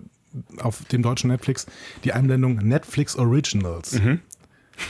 auf 0.59 0.83
dem 0.85 1.01
deutschen 1.03 1.29
Netflix 1.29 1.67
die 2.03 2.11
Einblendung 2.11 2.55
Netflix 2.57 3.15
Originals. 3.15 3.93
Mhm. 3.99 4.19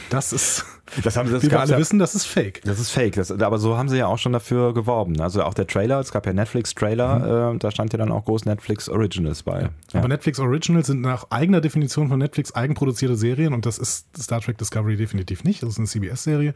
Das 0.10 0.34
ist, 0.34 0.66
das 1.04 1.18
haben 1.18 1.28
sie, 1.28 1.34
das 1.34 1.44
wie 1.44 1.52
wir 1.52 1.60
alle 1.60 1.74
ja, 1.74 1.78
wissen, 1.78 2.00
das 2.00 2.16
ist 2.16 2.26
fake. 2.26 2.62
Das 2.64 2.80
ist 2.80 2.90
fake. 2.90 3.16
Das, 3.16 3.32
aber 3.32 3.58
so 3.60 3.78
haben 3.78 3.90
sie 3.90 3.98
ja 3.98 4.08
auch 4.08 4.18
schon 4.18 4.34
dafür 4.34 4.74
geworben. 4.74 5.20
Also 5.20 5.44
auch 5.44 5.54
der 5.54 5.68
Trailer, 5.68 6.00
es 6.00 6.12
gab 6.12 6.26
ja 6.26 6.34
Netflix-Trailer, 6.34 7.52
mhm. 7.52 7.56
äh, 7.56 7.60
da 7.60 7.72
stand 7.72 7.94
ja 7.94 7.98
dann 7.98 8.12
auch 8.12 8.26
groß 8.26 8.46
Netflix 8.46 8.90
Originals 8.90 9.44
bei. 9.44 9.64
Ja. 9.64 9.70
Aber 10.00 10.08
Netflix 10.08 10.40
Originals 10.40 10.88
sind 10.88 11.02
nach 11.02 11.30
eigener 11.30 11.62
Definition 11.62 12.10
von 12.10 12.20
Netflix 12.20 12.54
eigenproduzierte 12.54 13.16
Serien 13.16 13.54
und 13.54 13.66
das 13.66 13.78
ist 13.78 14.08
Star 14.18 14.42
Trek 14.42 14.58
Discovery 14.58 14.96
definitiv 14.96 15.44
nicht. 15.44 15.64
Das 15.64 15.70
ist 15.70 15.78
eine 15.78 15.88
CBS-Serie 15.88 16.54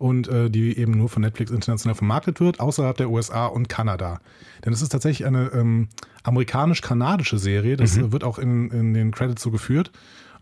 und 0.00 0.28
äh, 0.28 0.48
die 0.48 0.78
eben 0.78 0.92
nur 0.92 1.10
von 1.10 1.22
Netflix 1.22 1.50
international 1.50 1.94
vermarktet 1.94 2.40
wird, 2.40 2.58
außerhalb 2.58 2.96
der 2.96 3.10
USA 3.10 3.46
und 3.46 3.68
Kanada. 3.68 4.20
Denn 4.64 4.72
es 4.72 4.80
ist 4.80 4.88
tatsächlich 4.88 5.26
eine 5.26 5.50
ähm, 5.52 5.88
amerikanisch-kanadische 6.22 7.38
Serie, 7.38 7.76
das 7.76 7.96
mhm. 7.96 8.10
wird 8.10 8.24
auch 8.24 8.38
in, 8.38 8.70
in 8.70 8.94
den 8.94 9.12
Credits 9.12 9.42
so 9.42 9.50
geführt. 9.50 9.90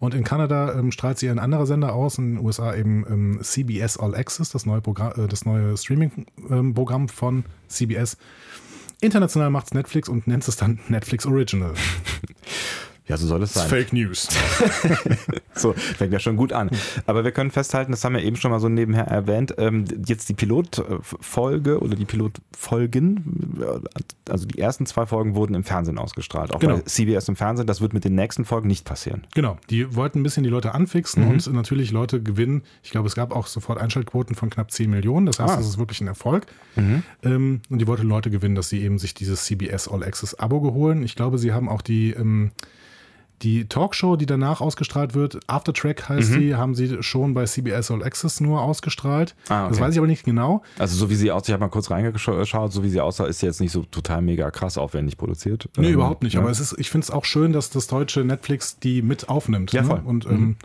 Und 0.00 0.14
in 0.14 0.24
Kanada 0.24 0.74
ähm, 0.74 0.92
strahlt 0.92 1.18
sie 1.18 1.28
ein 1.28 1.38
anderer 1.38 1.66
Sender 1.66 1.92
aus, 1.92 2.18
in 2.18 2.37
den 2.37 2.44
USA 2.44 2.74
eben 2.74 3.04
ähm, 3.08 3.38
CBS 3.42 3.96
All 3.96 4.14
Access, 4.14 4.50
das 4.50 4.64
neue, 4.64 4.80
Programm, 4.80 5.12
äh, 5.16 5.26
das 5.26 5.44
neue 5.44 5.76
Streaming-Programm 5.76 7.02
ähm, 7.02 7.08
von 7.08 7.44
CBS. 7.68 8.16
International 9.00 9.50
macht 9.50 9.66
es 9.66 9.74
Netflix 9.74 10.08
und 10.08 10.26
nennt 10.26 10.46
es 10.46 10.56
dann 10.56 10.78
Netflix 10.88 11.26
Original. 11.26 11.74
Ja, 13.09 13.16
so 13.16 13.27
soll 13.27 13.42
es 13.42 13.55
sein. 13.55 13.68
Fake 13.68 13.92
News. 13.92 14.29
so, 15.55 15.73
fängt 15.73 16.12
ja 16.12 16.18
schon 16.18 16.37
gut 16.37 16.53
an. 16.53 16.71
Aber 17.07 17.25
wir 17.25 17.33
können 17.33 17.51
festhalten, 17.51 17.90
das 17.90 18.05
haben 18.05 18.14
wir 18.14 18.23
eben 18.23 18.37
schon 18.37 18.51
mal 18.51 18.61
so 18.61 18.68
nebenher 18.68 19.07
erwähnt, 19.07 19.55
ähm, 19.57 19.87
jetzt 20.07 20.29
die 20.29 20.35
Pilotfolge 20.35 21.81
oder 21.81 21.97
die 21.97 22.05
Pilotfolgen, 22.05 23.59
also 24.29 24.47
die 24.47 24.59
ersten 24.59 24.85
zwei 24.85 25.07
Folgen 25.07 25.35
wurden 25.35 25.55
im 25.55 25.64
Fernsehen 25.64 25.99
ausgestrahlt. 25.99 26.55
Auch 26.55 26.59
genau. 26.59 26.77
bei 26.77 26.83
CBS 26.83 27.29
im 27.29 27.37
Fernsehen, 27.37 27.66
das 27.66 27.81
wird 27.81 27.94
mit 27.94 28.05
den 28.05 28.14
nächsten 28.14 28.44
Folgen 28.44 28.68
nicht 28.68 28.85
passieren. 28.85 29.27
Genau, 29.35 29.57
die 29.71 29.94
wollten 29.97 30.21
ein 30.21 30.23
bisschen 30.23 30.44
die 30.44 30.51
Leute 30.51 30.75
anfixen 30.75 31.25
mhm. 31.25 31.31
und 31.31 31.53
natürlich 31.55 31.90
Leute 31.90 32.23
gewinnen. 32.23 32.62
Ich 32.83 32.90
glaube, 32.90 33.09
es 33.09 33.14
gab 33.14 33.35
auch 33.35 33.47
sofort 33.47 33.81
Einschaltquoten 33.81 34.37
von 34.37 34.51
knapp 34.51 34.71
10 34.71 34.90
Millionen. 34.90 35.25
Das 35.25 35.40
heißt, 35.40 35.55
ah. 35.55 35.57
das 35.57 35.66
ist 35.66 35.79
wirklich 35.79 36.03
ein 36.03 36.09
Erfolg. 36.09 36.47
Mhm. 36.77 37.03
Ähm, 37.23 37.61
und 37.71 37.79
die 37.79 37.87
wollten 37.87 38.07
Leute 38.07 38.31
gewinnen, 38.31 38.55
dass 38.55 38.68
sie 38.68 38.83
eben 38.83 38.99
sich 38.99 39.14
dieses 39.14 39.44
CBS 39.44 39.88
All 39.88 40.05
Access 40.05 40.35
Abo 40.35 40.61
geholen. 40.61 41.03
Ich 41.03 41.16
glaube, 41.16 41.38
sie 41.38 41.53
haben 41.53 41.71
auch 41.71 41.81
die 41.81 42.11
ähm, 42.11 42.51
die 43.42 43.66
Talkshow, 43.66 44.16
die 44.16 44.27
danach 44.27 44.61
ausgestrahlt 44.61 45.14
wird, 45.14 45.38
Aftertrack 45.46 46.09
heißt 46.09 46.33
mhm. 46.33 46.40
die, 46.40 46.55
haben 46.55 46.74
sie 46.74 47.03
schon 47.03 47.35
bei 47.35 47.44
CBS 47.44 47.90
All 47.90 48.03
Access 48.03 48.40
nur 48.40 48.62
ausgestrahlt. 48.62 49.35
Ah, 49.48 49.64
okay. 49.64 49.70
Das 49.70 49.81
weiß 49.81 49.92
ich 49.92 49.98
aber 49.98 50.07
nicht 50.07 50.24
genau. 50.24 50.62
Also 50.79 50.96
so 50.96 51.11
wie 51.11 51.14
sie 51.14 51.31
aussieht, 51.31 51.48
ich 51.48 51.53
habe 51.53 51.64
mal 51.64 51.68
kurz 51.68 51.90
reingeschaut, 51.90 52.72
so 52.72 52.83
wie 52.83 52.88
sie 52.88 53.01
aussah, 53.01 53.27
ist 53.27 53.40
sie 53.40 53.46
jetzt 53.46 53.61
nicht 53.61 53.72
so 53.72 53.83
total 53.85 54.22
mega 54.22 54.51
krass 54.51 54.79
aufwendig 54.79 55.16
produziert. 55.16 55.68
Nee, 55.77 55.88
ähm, 55.88 55.94
überhaupt 55.94 56.22
nicht. 56.22 56.35
Ja. 56.35 56.40
Aber 56.40 56.51
es 56.51 56.61
ist, 56.61 56.74
ich 56.79 56.90
finde 56.90 57.05
es 57.05 57.11
auch 57.11 57.24
schön, 57.24 57.53
dass 57.53 57.70
das 57.70 57.87
deutsche 57.87 58.24
Netflix 58.24 58.79
die 58.79 59.03
mit 59.03 59.29
aufnimmt. 59.29 59.72
Ja, 59.72 59.83
ne? 59.83 59.88
voll. 59.88 60.03
Und 60.05 60.27
ähm, 60.27 60.33
mhm. 60.33 60.38
ähm, 60.38 60.57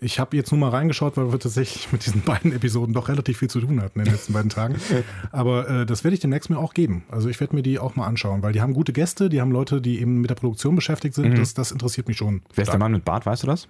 ich 0.00 0.18
habe 0.18 0.36
jetzt 0.36 0.50
nur 0.50 0.58
mal 0.58 0.70
reingeschaut, 0.70 1.16
weil 1.16 1.30
wir 1.30 1.38
tatsächlich 1.38 1.92
mit 1.92 2.04
diesen 2.06 2.22
beiden 2.22 2.52
Episoden 2.52 2.94
doch 2.94 3.08
relativ 3.08 3.38
viel 3.38 3.50
zu 3.50 3.60
tun 3.60 3.80
hatten 3.82 3.98
in 3.98 4.06
den 4.06 4.14
letzten 4.14 4.32
beiden 4.32 4.48
Tagen. 4.48 4.76
Aber 5.32 5.68
äh, 5.68 5.86
das 5.86 6.04
werde 6.04 6.14
ich 6.14 6.20
demnächst 6.20 6.50
mir 6.50 6.58
auch 6.58 6.74
geben. 6.74 7.04
Also 7.10 7.28
ich 7.28 7.38
werde 7.40 7.54
mir 7.54 7.62
die 7.62 7.78
auch 7.78 7.96
mal 7.96 8.06
anschauen, 8.06 8.42
weil 8.42 8.52
die 8.52 8.60
haben 8.60 8.72
gute 8.72 8.92
Gäste, 8.92 9.28
die 9.28 9.40
haben 9.40 9.52
Leute, 9.52 9.80
die 9.80 10.00
eben 10.00 10.20
mit 10.20 10.30
der 10.30 10.36
Produktion 10.36 10.74
beschäftigt 10.74 11.14
sind. 11.14 11.30
Mhm. 11.30 11.36
Das, 11.36 11.54
das 11.54 11.70
interessiert 11.70 12.08
mich 12.08 12.16
schon. 12.16 12.42
Wer 12.54 12.62
ist 12.62 12.72
der 12.72 12.78
Mann 12.78 12.92
mit 12.92 13.04
Bart, 13.04 13.26
weißt 13.26 13.42
du 13.42 13.46
das? 13.46 13.68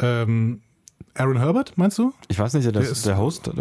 Ähm, 0.00 0.60
Aaron 1.14 1.38
Herbert, 1.38 1.78
meinst 1.78 1.98
du? 1.98 2.12
Ich 2.28 2.38
weiß 2.38 2.54
nicht, 2.54 2.64
der, 2.64 2.72
der 2.72 2.82
ist 2.82 3.06
der 3.06 3.16
Host. 3.16 3.48
Äh, 3.48 3.52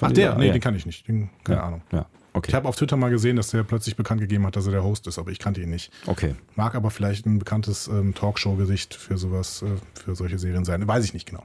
Ach, 0.00 0.12
der? 0.12 0.36
Nee, 0.36 0.48
ja. 0.48 0.52
den 0.52 0.60
kann 0.60 0.74
ich 0.74 0.86
nicht. 0.86 1.06
Den, 1.06 1.30
keine 1.44 1.60
ja. 1.60 1.66
Ahnung. 1.66 1.82
Ja. 1.92 2.06
Okay. 2.32 2.50
Ich 2.50 2.54
habe 2.54 2.68
auf 2.68 2.76
Twitter 2.76 2.96
mal 2.96 3.10
gesehen, 3.10 3.36
dass 3.36 3.50
der 3.50 3.64
plötzlich 3.64 3.96
bekannt 3.96 4.20
gegeben 4.20 4.46
hat, 4.46 4.56
dass 4.56 4.66
er 4.66 4.72
der 4.72 4.84
Host 4.84 5.06
ist, 5.06 5.18
aber 5.18 5.30
ich 5.30 5.38
kannte 5.38 5.60
ihn 5.60 5.70
nicht. 5.70 5.90
Okay. 6.06 6.34
Mag 6.54 6.74
aber 6.74 6.90
vielleicht 6.90 7.26
ein 7.26 7.38
bekanntes 7.38 7.88
ähm, 7.88 8.14
Talkshow-Gesicht 8.14 8.94
für 8.94 9.18
sowas, 9.18 9.62
äh, 9.62 9.66
für 10.04 10.14
solche 10.14 10.38
Serien 10.38 10.64
sein. 10.64 10.86
Weiß 10.86 11.04
ich 11.04 11.12
nicht 11.12 11.28
genau. 11.28 11.44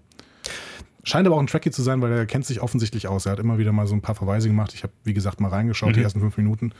Scheint 1.04 1.28
aber 1.28 1.36
auch 1.36 1.40
ein 1.40 1.48
Tracky 1.48 1.72
zu 1.72 1.84
sein, 1.84 2.02
weil 2.02 2.12
er 2.12 2.26
kennt 2.26 2.46
sich 2.46 2.62
offensichtlich 2.62 3.08
aus. 3.08 3.26
Er 3.26 3.34
hat 3.34 3.40
immer 3.40 3.58
wieder 3.58 3.72
mal 3.72 3.88
so 3.88 3.94
ein 3.94 4.02
paar 4.02 4.16
Verweise 4.16 4.48
gemacht. 4.48 4.74
Ich 4.74 4.84
habe, 4.84 4.94
wie 5.04 5.14
gesagt, 5.14 5.40
mal 5.40 5.50
reingeschaut, 5.50 5.96
die 5.96 6.02
ersten 6.02 6.20
fünf 6.20 6.38
Minuten. 6.38 6.72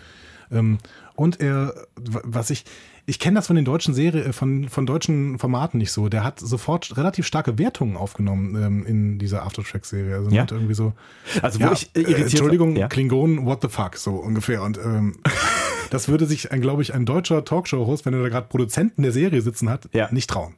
Ähm, 0.52 0.80
und 1.16 1.40
er, 1.42 1.74
was 1.96 2.50
ich, 2.50 2.66
ich 3.08 3.20
kenne 3.20 3.36
das 3.36 3.48
von 3.48 3.56
den 3.56 3.66
deutschen 3.66 3.94
Serien, 3.94 4.34
von, 4.34 4.68
von 4.70 4.86
deutschen 4.86 5.38
Formaten 5.38 5.78
nicht 5.78 5.92
so. 5.92 6.10
Der 6.10 6.24
hat 6.24 6.40
sofort 6.40 6.98
relativ 6.98 7.26
starke 7.28 7.58
Wertungen 7.60 7.98
aufgenommen 7.98 8.56
ähm, 8.62 8.86
in 8.86 9.20
dieser 9.20 9.44
Aftertrack-Serie. 9.44 10.16
Also 10.16 10.30
Ja. 10.32 10.46
irgendwie 10.50 10.74
so. 10.74 10.94
Also, 11.42 11.60
wo 11.60 11.66
Ja, 11.66 11.72
ich 11.74 11.92
äh, 11.96 12.00
irritiert 12.02 12.20
äh, 12.20 12.22
Entschuldigung, 12.24 12.76
Ja? 12.76 12.88
Klingonen, 12.88 13.46
what 13.46 13.62
the 13.62 13.68
fuck, 13.70 13.98
so 13.98 14.16
ungefähr. 14.16 14.64
Und 14.64 14.78
ähm, 14.78 15.18
das 15.92 16.08
würde 16.08 16.26
sich, 16.26 16.52
ein, 16.52 16.62
glaube 16.62 16.82
ich, 16.82 16.94
ein 16.94 17.06
deutscher 17.06 17.46
Talkshow-Host, 17.46 18.06
wenn 18.06 18.14
er 18.14 18.24
da 18.24 18.30
gerade 18.30 18.48
Produzenten 18.48 19.04
der 19.04 19.12
Serie 19.12 19.42
sitzen 19.42 19.70
hat, 19.70 19.88
Ja. 19.94 20.10
nicht 20.12 20.30
trauen. 20.30 20.56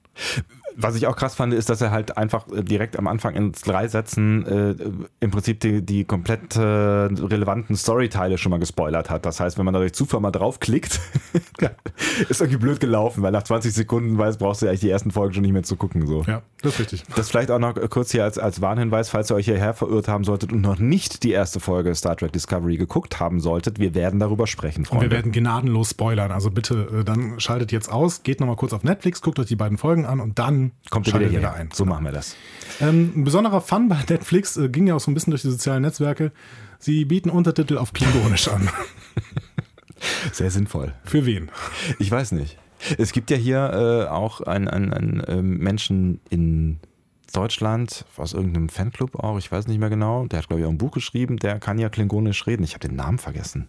Was 0.80 0.96
ich 0.96 1.08
auch 1.08 1.16
krass 1.16 1.36
fand, 1.36 1.54
ist, 1.54 1.70
dass 1.70 1.82
er 1.82 1.92
halt 1.92 2.18
einfach 2.18 2.48
äh, 2.52 2.64
direkt 2.64 2.98
am 2.98 3.08
Anfang 3.08 3.36
in 3.36 3.52
drei 3.52 3.88
Sätzen 3.88 4.46
äh, 4.46 4.76
im 5.20 5.32
Prinzip 5.32 5.60
die, 5.60 5.82
die 5.82 6.06
komplett 6.06 6.56
äh, 6.56 6.60
relevanten 6.62 7.76
Storyteile 7.76 8.38
schon 8.38 8.52
mal 8.52 8.60
gespoilert 8.60 9.10
hat. 9.10 9.26
Das 9.26 9.40
heißt, 9.40 9.58
wenn 9.58 9.66
man 9.66 9.74
da 9.74 9.80
durch 9.80 9.94
Zufall 9.94 10.20
mal 10.22 10.32
draufklickt, 10.32 11.00
ist 12.30 12.42
irgendwie 12.42 12.58
blöd 12.60 12.80
gelaufen, 12.80 13.24
weil 13.24 13.32
nach 13.32 13.44
20 13.44 13.74
Sekunden 13.74 14.18
weiß, 14.18 14.38
brauchst 14.38 14.62
du 14.62 14.68
eigentlich 14.68 14.82
die 14.82 14.90
ersten 14.90 15.12
Folgen 15.12 15.34
schon 15.34 15.42
nicht 15.44 15.54
mehr 15.54 15.64
zu 15.64 15.76
gucken. 15.76 16.06
So. 16.08 16.24
Ja, 16.24 16.42
das 16.62 16.74
ist 16.74 16.80
richtig. 16.80 17.04
Das 17.16 17.30
vielleicht 17.30 17.52
auch 17.52 17.60
noch 17.60 17.76
kurz 17.90 18.12
hier 18.12 18.24
als, 18.24 18.38
als 18.38 18.62
Warnhinweis, 18.62 19.10
falls 19.10 19.32
ihr 19.32 19.36
euch 19.36 19.46
hierher 19.46 19.74
verirrt 19.74 20.08
haben 20.08 20.24
solltet 20.24 20.54
und 20.54 20.62
noch 20.62 20.78
nicht 20.80 21.24
die 21.24 21.32
erste 21.32 21.60
Folge 21.60 21.96
Star 21.96 22.16
Trek 22.16 22.32
Discovery 22.34 22.78
geguckt 22.78 23.20
haben 23.20 23.40
solltet. 23.40 23.80
Wir 23.80 23.96
werden 23.96 24.20
darüber 24.20 24.48
sprechen, 24.48 24.82
Und 24.82 24.88
Freunde. 24.88 25.06
wir 25.06 25.12
werden 25.12 25.32
gnadenlos 25.32 25.92
spoilern. 25.92 26.32
Also 26.32 26.52
bitte, 26.52 27.00
äh, 27.02 27.04
dann 27.04 27.40
schaltet 27.40 27.72
jetzt 27.72 27.92
aus, 27.92 28.24
geht 28.24 28.40
nochmal 28.40 28.56
kurz 28.56 28.74
auf 28.74 28.84
Netflix, 28.84 29.22
guckt 29.22 29.40
euch 29.40 29.48
die 29.48 29.56
beiden 29.56 29.78
Folgen 29.78 30.06
an 30.06 30.20
und 30.20 30.38
dann 30.40 30.67
Kommt 30.90 31.08
ihr 31.08 31.14
wieder 31.16 31.32
wieder 31.32 31.54
ein. 31.54 31.70
So 31.74 31.86
machen 31.86 32.06
wir 32.06 32.12
das. 32.12 32.36
Ähm, 32.80 33.14
ein 33.16 33.24
besonderer 33.24 33.62
Fun 33.62 33.90
bei 33.90 33.98
Netflix 34.10 34.58
äh, 34.58 34.70
ging 34.70 34.88
ja 34.88 34.96
auch 34.96 35.00
so 35.00 35.12
ein 35.12 35.14
bisschen 35.14 35.32
durch 35.32 35.42
die 35.42 35.50
sozialen 35.50 35.82
Netzwerke. 35.82 36.32
Sie 36.80 37.06
bieten 37.06 37.30
Untertitel 37.30 37.78
auf 37.78 37.94
Klingonisch 37.94 38.48
an. 38.48 38.70
Sehr 40.32 40.52
sinnvoll. 40.52 40.94
Für 41.04 41.26
wen? 41.26 41.50
Ich 42.00 42.12
weiß 42.12 42.34
nicht. 42.34 42.58
Es 42.98 43.12
gibt 43.12 43.32
ja 43.32 43.38
hier 43.38 44.08
äh, 44.08 44.10
auch 44.10 44.42
einen, 44.42 44.68
einen, 44.68 44.94
einen 44.94 45.24
ähm, 45.28 45.58
Menschen 45.58 46.20
in 46.30 46.80
Deutschland, 47.34 48.06
aus 48.16 48.34
irgendeinem 48.34 48.70
Fanclub 48.70 49.16
auch, 49.16 49.38
ich 49.38 49.52
weiß 49.52 49.68
nicht 49.68 49.80
mehr 49.80 49.90
genau, 49.90 50.28
der 50.28 50.40
hat, 50.40 50.48
glaube 50.48 50.62
ich, 50.62 50.66
auch 50.66 50.72
ein 50.72 50.78
Buch 50.78 50.92
geschrieben, 50.92 51.38
der 51.38 51.60
kann 51.60 51.78
ja 51.78 51.90
klingonisch 51.90 52.48
reden. 52.48 52.64
Ich 52.64 52.74
habe 52.74 52.88
den 52.88 52.96
Namen 52.96 53.18
vergessen. 53.18 53.68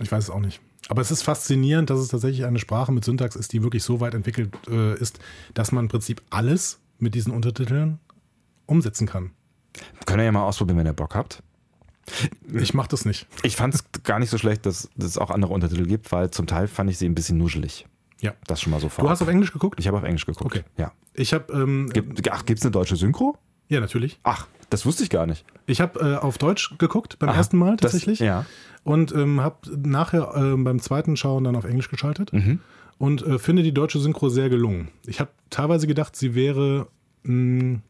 Ich 0.00 0.10
weiß 0.10 0.24
es 0.24 0.30
auch 0.30 0.40
nicht. 0.40 0.60
Aber 0.90 1.00
es 1.02 1.10
ist 1.12 1.22
faszinierend, 1.22 1.88
dass 1.88 2.00
es 2.00 2.08
tatsächlich 2.08 2.44
eine 2.44 2.58
Sprache 2.58 2.90
mit 2.90 3.04
Syntax 3.04 3.36
ist, 3.36 3.52
die 3.52 3.62
wirklich 3.62 3.84
so 3.84 4.00
weit 4.00 4.12
entwickelt 4.14 4.50
äh, 4.68 4.94
ist, 4.98 5.20
dass 5.54 5.70
man 5.72 5.84
im 5.84 5.88
Prinzip 5.88 6.20
alles 6.30 6.80
mit 6.98 7.14
diesen 7.14 7.32
Untertiteln 7.32 8.00
umsetzen 8.66 9.06
kann. 9.06 9.30
Könnt 10.04 10.20
ihr 10.20 10.24
ja 10.24 10.32
mal 10.32 10.42
ausprobieren, 10.44 10.78
wenn 10.78 10.86
ihr 10.86 10.92
Bock 10.92 11.14
habt. 11.14 11.42
Ich 12.52 12.74
mache 12.74 12.88
das 12.88 13.04
nicht. 13.04 13.28
Ich 13.44 13.54
fand 13.54 13.74
es 13.74 13.84
gar 14.02 14.18
nicht 14.18 14.30
so 14.30 14.36
schlecht, 14.38 14.66
dass 14.66 14.90
dass 14.96 15.10
es 15.10 15.18
auch 15.18 15.30
andere 15.30 15.52
Untertitel 15.52 15.86
gibt, 15.86 16.10
weil 16.10 16.30
zum 16.32 16.48
Teil 16.48 16.66
fand 16.66 16.90
ich 16.90 16.98
sie 16.98 17.06
ein 17.08 17.14
bisschen 17.14 17.38
nuschelig. 17.38 17.86
Ja. 18.20 18.34
Das 18.48 18.60
schon 18.60 18.72
mal 18.72 18.80
so 18.80 18.88
vor. 18.88 19.04
Du 19.04 19.10
hast 19.10 19.22
auf 19.22 19.28
Englisch 19.28 19.52
geguckt? 19.52 19.78
Ich 19.78 19.86
habe 19.86 19.96
auf 19.96 20.02
Englisch 20.02 20.26
geguckt. 20.26 20.44
Okay. 20.44 20.64
Ja. 20.76 20.92
Ich 21.14 21.32
habe, 21.32 21.52
ähm, 21.52 21.88
Gibt, 21.92 22.28
ach, 22.32 22.44
gibt 22.44 22.58
es 22.58 22.64
eine 22.64 22.72
deutsche 22.72 22.96
Synchro? 22.96 23.38
ja 23.68 23.78
natürlich. 23.78 24.18
Ach, 24.24 24.48
das 24.70 24.84
wusste 24.84 25.04
ich 25.04 25.10
gar 25.10 25.26
nicht. 25.26 25.44
Ich 25.66 25.80
habe 25.80 26.00
äh, 26.00 26.16
auf 26.16 26.36
Deutsch 26.38 26.76
geguckt 26.78 27.18
beim 27.20 27.28
Aha, 27.30 27.36
ersten 27.38 27.56
Mal 27.56 27.76
das- 27.76 27.92
tatsächlich. 27.92 28.18
ja. 28.18 28.44
Und 28.82 29.12
ähm, 29.12 29.40
habe 29.40 29.56
nachher 29.76 30.32
ähm, 30.34 30.64
beim 30.64 30.80
zweiten 30.80 31.16
Schauen 31.16 31.44
dann 31.44 31.56
auf 31.56 31.64
Englisch 31.64 31.90
geschaltet. 31.90 32.32
Mhm. 32.32 32.60
Und 32.98 33.22
äh, 33.22 33.38
finde 33.38 33.62
die 33.62 33.72
deutsche 33.72 33.98
Synchro 33.98 34.28
sehr 34.28 34.48
gelungen. 34.48 34.88
Ich 35.06 35.20
habe 35.20 35.30
teilweise 35.50 35.86
gedacht, 35.86 36.16
sie 36.16 36.34
wäre. 36.34 36.88
Mh, 37.22 37.80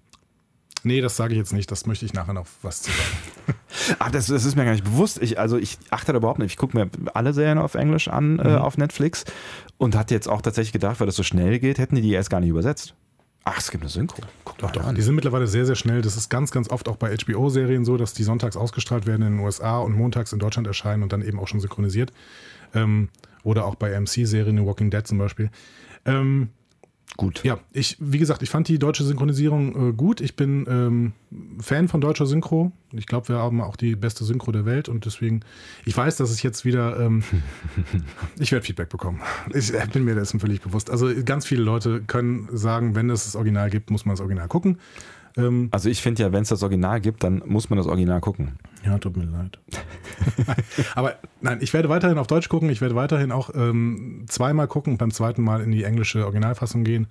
nee, 0.82 1.00
das 1.00 1.16
sage 1.16 1.34
ich 1.34 1.38
jetzt 1.38 1.52
nicht. 1.52 1.70
Das 1.70 1.86
möchte 1.86 2.04
ich 2.04 2.12
nachher 2.12 2.32
noch 2.32 2.46
was 2.62 2.82
zu 2.82 2.90
sagen. 2.90 3.58
Ach, 3.98 4.10
das, 4.12 4.26
das 4.26 4.44
ist 4.44 4.56
mir 4.56 4.64
gar 4.64 4.72
nicht 4.72 4.84
bewusst. 4.84 5.22
Ich, 5.22 5.38
also 5.38 5.56
ich 5.56 5.78
achte 5.90 6.12
da 6.12 6.18
überhaupt 6.18 6.38
nicht. 6.38 6.52
Ich 6.52 6.56
gucke 6.56 6.76
mir 6.76 6.90
alle 7.14 7.32
Serien 7.32 7.58
auf 7.58 7.74
Englisch 7.74 8.08
an 8.08 8.38
äh, 8.38 8.56
auf 8.56 8.78
Netflix 8.78 9.24
und 9.78 9.96
hatte 9.96 10.14
jetzt 10.14 10.28
auch 10.28 10.42
tatsächlich 10.42 10.72
gedacht, 10.72 11.00
weil 11.00 11.06
das 11.06 11.16
so 11.16 11.22
schnell 11.22 11.58
geht, 11.58 11.78
hätten 11.78 11.94
die 11.96 12.02
die 12.02 12.12
erst 12.12 12.30
gar 12.30 12.40
nicht 12.40 12.50
übersetzt. 12.50 12.94
Ach, 13.52 13.58
es 13.58 13.72
gibt 13.72 13.82
eine 13.82 13.90
Synchro. 13.90 14.22
Guck 14.44 14.58
Doch, 14.58 14.70
doch. 14.70 14.84
an. 14.84 14.94
Die 14.94 15.02
sind 15.02 15.16
mittlerweile 15.16 15.48
sehr, 15.48 15.66
sehr 15.66 15.74
schnell. 15.74 16.02
Das 16.02 16.16
ist 16.16 16.28
ganz, 16.28 16.52
ganz 16.52 16.70
oft 16.70 16.88
auch 16.88 16.96
bei 16.96 17.12
HBO-Serien 17.16 17.84
so, 17.84 17.96
dass 17.96 18.14
die 18.14 18.22
sonntags 18.22 18.56
ausgestrahlt 18.56 19.06
werden 19.06 19.22
in 19.26 19.36
den 19.36 19.44
USA 19.44 19.80
und 19.80 19.92
montags 19.92 20.32
in 20.32 20.38
Deutschland 20.38 20.68
erscheinen 20.68 21.02
und 21.02 21.12
dann 21.12 21.20
eben 21.20 21.40
auch 21.40 21.48
schon 21.48 21.58
synchronisiert. 21.58 22.12
Ähm, 22.74 23.08
oder 23.42 23.64
auch 23.64 23.74
bei 23.74 23.98
MC-Serien, 23.98 24.56
in 24.56 24.66
Walking 24.66 24.90
Dead 24.90 25.04
zum 25.04 25.18
Beispiel. 25.18 25.50
Ähm, 26.04 26.50
Gut. 27.16 27.42
ja, 27.44 27.58
ich, 27.72 27.96
wie 28.00 28.18
gesagt, 28.18 28.42
ich 28.42 28.50
fand 28.50 28.68
die 28.68 28.78
deutsche 28.78 29.04
Synchronisierung 29.04 29.90
äh, 29.90 29.92
gut. 29.92 30.20
Ich 30.20 30.36
bin 30.36 30.66
ähm, 30.68 31.12
Fan 31.60 31.88
von 31.88 32.00
deutscher 32.00 32.24
Synchro. 32.24 32.72
Ich 32.92 33.06
glaube, 33.06 33.28
wir 33.28 33.36
haben 33.36 33.60
auch 33.60 33.76
die 33.76 33.94
beste 33.94 34.24
Synchro 34.24 34.52
der 34.52 34.64
Welt 34.64 34.88
und 34.88 35.04
deswegen, 35.04 35.40
ich 35.84 35.96
weiß, 35.96 36.16
dass 36.16 36.30
es 36.30 36.42
jetzt 36.42 36.64
wieder, 36.64 36.98
ähm, 36.98 37.22
ich 38.38 38.52
werde 38.52 38.64
Feedback 38.64 38.88
bekommen. 38.88 39.20
Ich 39.52 39.74
äh, 39.74 39.86
bin 39.92 40.04
mir 40.04 40.14
dessen 40.14 40.40
völlig 40.40 40.60
bewusst. 40.60 40.90
Also 40.90 41.10
ganz 41.24 41.46
viele 41.46 41.62
Leute 41.62 42.00
können 42.00 42.48
sagen, 42.52 42.94
wenn 42.94 43.10
es 43.10 43.24
das 43.24 43.36
Original 43.36 43.70
gibt, 43.70 43.90
muss 43.90 44.06
man 44.06 44.14
das 44.14 44.20
Original 44.20 44.48
gucken. 44.48 44.78
Ähm, 45.36 45.68
Also 45.70 45.88
ich 45.88 46.02
finde 46.02 46.22
ja, 46.22 46.32
wenn 46.32 46.42
es 46.42 46.48
das 46.48 46.62
Original 46.62 47.00
gibt, 47.00 47.22
dann 47.24 47.42
muss 47.46 47.70
man 47.70 47.76
das 47.76 47.86
Original 47.86 48.20
gucken. 48.20 48.58
ja, 48.84 48.98
tut 48.98 49.16
mir 49.16 49.24
leid. 49.24 49.58
Aber 50.94 51.16
nein, 51.40 51.58
ich 51.60 51.72
werde 51.72 51.88
weiterhin 51.88 52.18
auf 52.18 52.26
Deutsch 52.26 52.48
gucken. 52.48 52.68
Ich 52.70 52.80
werde 52.80 52.94
weiterhin 52.94 53.32
auch 53.32 53.50
ähm, 53.54 54.24
zweimal 54.28 54.66
gucken 54.68 54.94
und 54.94 54.98
beim 54.98 55.10
zweiten 55.10 55.42
Mal 55.42 55.60
in 55.62 55.70
die 55.70 55.84
englische 55.84 56.24
Originalfassung 56.24 56.84
gehen. 56.84 57.06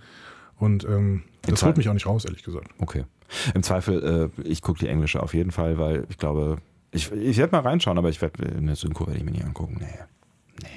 Und 0.58 0.84
ähm, 0.84 1.24
das 1.44 1.64
holt 1.64 1.78
mich 1.78 1.88
auch 1.88 1.94
nicht 1.94 2.06
raus, 2.06 2.26
ehrlich 2.26 2.44
gesagt. 2.44 2.68
Okay. 2.80 3.06
Im 3.54 3.64
Zweifel, 3.64 4.32
äh, 4.38 4.42
ich 4.48 4.62
gucke 4.62 4.80
die 4.80 4.88
englische 4.88 5.22
auf 5.24 5.34
jeden 5.34 5.52
Fall, 5.52 5.78
weil 5.78 6.06
ich 6.10 6.18
glaube, 6.18 6.58
ich, 6.92 7.12
ich 7.12 7.38
werde 7.38 7.52
mal 7.56 7.62
reinschauen, 7.62 7.98
aber 7.98 8.10
ich 8.10 8.22
werde 8.22 8.46
eine 8.58 8.76
Synchro 8.76 9.08
werde 9.08 9.20
ich 9.20 9.26
mir 9.26 9.32
nicht 9.32 9.46
angucken. 9.46 9.78
Nee. 9.80 10.68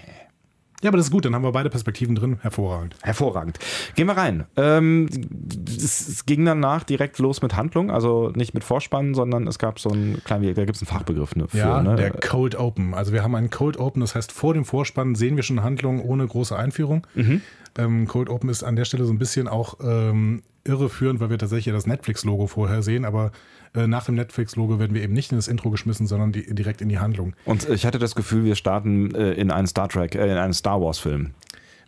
Ja, 0.83 0.88
aber 0.88 0.97
das 0.97 1.07
ist 1.07 1.12
gut, 1.12 1.25
dann 1.25 1.35
haben 1.35 1.45
wir 1.45 1.53
beide 1.53 1.71
Perspektiven 1.71 2.14
drin. 2.14 2.38
Hervorragend. 2.40 2.97
Hervorragend. 3.03 3.59
Gehen 3.95 4.09
wir 4.09 4.16
rein. 4.16 4.45
Ähm, 4.57 5.09
es, 5.66 6.27
ging 6.27 6.45
danach 6.45 6.83
direkt 6.83 7.18
los 7.18 7.40
mit 7.40 7.57
Handlung, 7.57 7.90
also 7.90 8.31
nicht 8.35 8.53
mit 8.53 8.64
Vorspannen, 8.64 9.14
sondern 9.14 9.47
es 9.47 9.59
gab 9.59 9.79
so 9.79 9.90
einen 9.90 10.23
kleinen, 10.25 10.55
da 10.55 10.64
gibt 10.64 10.77
es 10.77 10.83
einen 10.83 10.88
Fachbegriff 10.99 11.37
ne, 11.37 11.47
für. 11.49 11.59
Ja, 11.59 11.83
ne? 11.83 11.95
der 11.95 12.11
Cold 12.11 12.57
Open. 12.57 12.95
Also 12.95 13.12
wir 13.12 13.23
haben 13.23 13.35
einen 13.37 13.51
Cold 13.51 13.77
Open, 13.77 14.01
das 14.01 14.14
heißt, 14.14 14.33
vor 14.33 14.55
dem 14.55 14.64
Vorspann 14.64 15.14
sehen 15.14 15.37
wir 15.37 15.45
schon 15.45 15.62
Handlungen 15.62 16.01
ohne 16.01 16.27
große 16.27 16.57
Einführung. 16.57 17.07
Ähm, 17.79 18.07
Cold 18.09 18.29
Open 18.29 18.51
ist 18.51 18.64
an 18.64 18.77
der 18.77 18.85
Stelle 18.85 19.05
so 19.05 19.12
ein 19.12 19.18
bisschen 19.18 19.49
auch 19.49 19.79
ähm, 19.83 20.42
irreführend, 20.64 21.21
weil 21.21 21.31
wir 21.31 21.38
tatsächlich 21.38 21.73
das 21.73 21.87
Netflix-Logo 21.87 22.47
vorher 22.47 22.83
sehen, 22.83 23.05
aber 23.05 23.33
äh, 23.75 23.87
nach 23.87 24.05
dem 24.05 24.17
Netflix-Logo 24.17 24.79
werden 24.79 24.95
wir 24.95 25.03
eben 25.03 25.15
nicht 25.15 25.33
in 25.33 25.39
das 25.39 25.49
Intro 25.49 25.71
geschmissen, 25.71 26.07
sondern 26.07 26.33
die, 26.33 26.55
direkt 26.55 26.81
in 26.81 26.89
die 26.89 26.99
Handlung. 26.99 27.35
Und 27.45 27.69
ich 27.69 27.87
hatte 27.87 27.99
das 27.99 28.15
Gefühl, 28.15 28.45
wir 28.45 28.55
starten 28.55 29.15
äh, 29.15 29.33
in 29.33 29.51
einen 29.51 29.67
Star 29.67 29.89
Trek, 29.89 30.15
äh, 30.15 30.31
in 30.31 30.37
einen 30.37 30.53
Star 30.53 30.81
Wars 30.81 30.99
Film. 30.99 31.31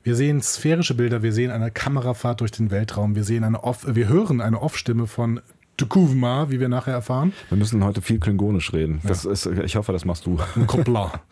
Wir 0.02 0.16
sehen 0.16 0.42
sphärische 0.42 0.94
Bilder, 0.94 1.22
wir 1.22 1.32
sehen 1.32 1.50
eine 1.50 1.70
Kamerafahrt 1.70 2.40
durch 2.40 2.50
den 2.50 2.70
Weltraum, 2.70 3.16
wir 3.16 3.24
sehen 3.24 3.42
eine 3.42 3.64
Off, 3.64 3.86
wir 3.86 4.08
hören 4.08 4.40
eine 4.40 4.60
Off-Stimme 4.60 5.06
von 5.06 5.40
Tukuvma, 5.76 6.50
wie 6.50 6.60
wir 6.60 6.68
nachher 6.68 6.92
erfahren. 6.92 7.32
Wir 7.48 7.58
müssen 7.58 7.82
heute 7.82 8.00
viel 8.00 8.20
klingonisch 8.20 8.72
reden. 8.72 9.00
Das 9.02 9.24
ist, 9.24 9.46
ich 9.46 9.76
hoffe, 9.76 9.92
das 9.92 10.04
machst 10.04 10.26
du. 10.26 10.38
Koppler. 10.66 11.22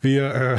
Wir, 0.00 0.34
äh, 0.34 0.56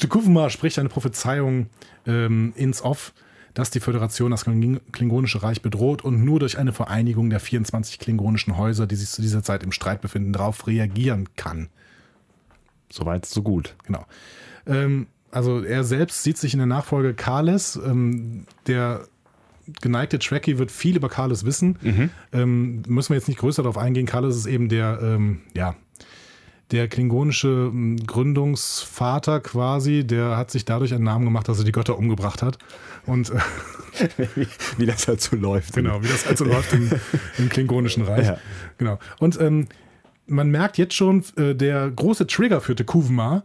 Tukuvma 0.00 0.48
spricht 0.48 0.78
eine 0.78 0.88
Prophezeiung 0.88 1.66
ähm, 2.06 2.52
ins 2.56 2.82
Off, 2.82 3.12
dass 3.54 3.70
die 3.70 3.80
Föderation 3.80 4.30
das 4.30 4.44
Kling- 4.44 4.80
Klingonische 4.92 5.42
Reich 5.42 5.62
bedroht 5.62 6.02
und 6.02 6.24
nur 6.24 6.40
durch 6.40 6.58
eine 6.58 6.72
Vereinigung 6.72 7.30
der 7.30 7.40
24 7.40 7.98
klingonischen 7.98 8.56
Häuser, 8.56 8.86
die 8.86 8.96
sich 8.96 9.10
zu 9.10 9.22
dieser 9.22 9.42
Zeit 9.42 9.62
im 9.62 9.72
Streit 9.72 10.00
befinden, 10.00 10.32
darauf 10.32 10.66
reagieren 10.66 11.28
kann. 11.36 11.68
Soweit, 12.90 13.26
so 13.26 13.42
gut. 13.42 13.74
Genau. 13.86 14.06
Ähm, 14.66 15.06
also 15.30 15.62
er 15.62 15.84
selbst 15.84 16.22
sieht 16.22 16.38
sich 16.38 16.54
in 16.54 16.58
der 16.58 16.66
Nachfolge 16.66 17.14
Kales. 17.14 17.78
Ähm, 17.84 18.46
der 18.66 19.02
geneigte 19.82 20.18
Trekkie 20.18 20.56
wird 20.58 20.70
viel 20.70 20.96
über 20.96 21.08
Kales 21.10 21.44
wissen. 21.44 21.76
Ähm, 22.32 22.82
müssen 22.86 23.10
wir 23.10 23.16
jetzt 23.16 23.28
nicht 23.28 23.38
größer 23.40 23.62
darauf 23.62 23.76
eingehen. 23.76 24.06
Kales 24.06 24.36
ist 24.36 24.46
eben 24.46 24.68
der, 24.70 25.00
ähm, 25.02 25.40
ja, 25.54 25.74
der 26.70 26.88
klingonische 26.88 27.48
ähm, 27.72 27.96
Gründungsvater 28.06 29.40
quasi. 29.40 30.04
Der 30.06 30.36
hat 30.36 30.50
sich 30.50 30.64
dadurch 30.64 30.94
einen 30.94 31.04
Namen 31.04 31.24
gemacht, 31.24 31.48
dass 31.48 31.58
er 31.58 31.64
die 31.64 31.72
Götter 31.72 31.98
umgebracht 31.98 32.42
hat. 32.42 32.58
Und 33.06 33.30
äh, 33.30 34.08
wie, 34.34 34.46
wie 34.78 34.86
das 34.86 35.08
halt 35.08 35.20
so 35.20 35.36
läuft. 35.36 35.74
Genau, 35.74 36.02
wie 36.02 36.08
das 36.08 36.26
also 36.26 36.44
läuft 36.44 36.72
im, 36.72 36.90
im 37.38 37.48
Klingonischen 37.48 38.04
Reich. 38.04 38.26
Ja. 38.26 38.38
Genau. 38.76 38.98
Und 39.18 39.40
ähm, 39.40 39.68
man 40.26 40.50
merkt 40.50 40.76
jetzt 40.76 40.92
schon, 40.94 41.24
äh, 41.36 41.54
der 41.54 41.90
große 41.90 42.26
Trigger 42.26 42.60
für 42.60 42.76
Tekuvma 42.76 43.44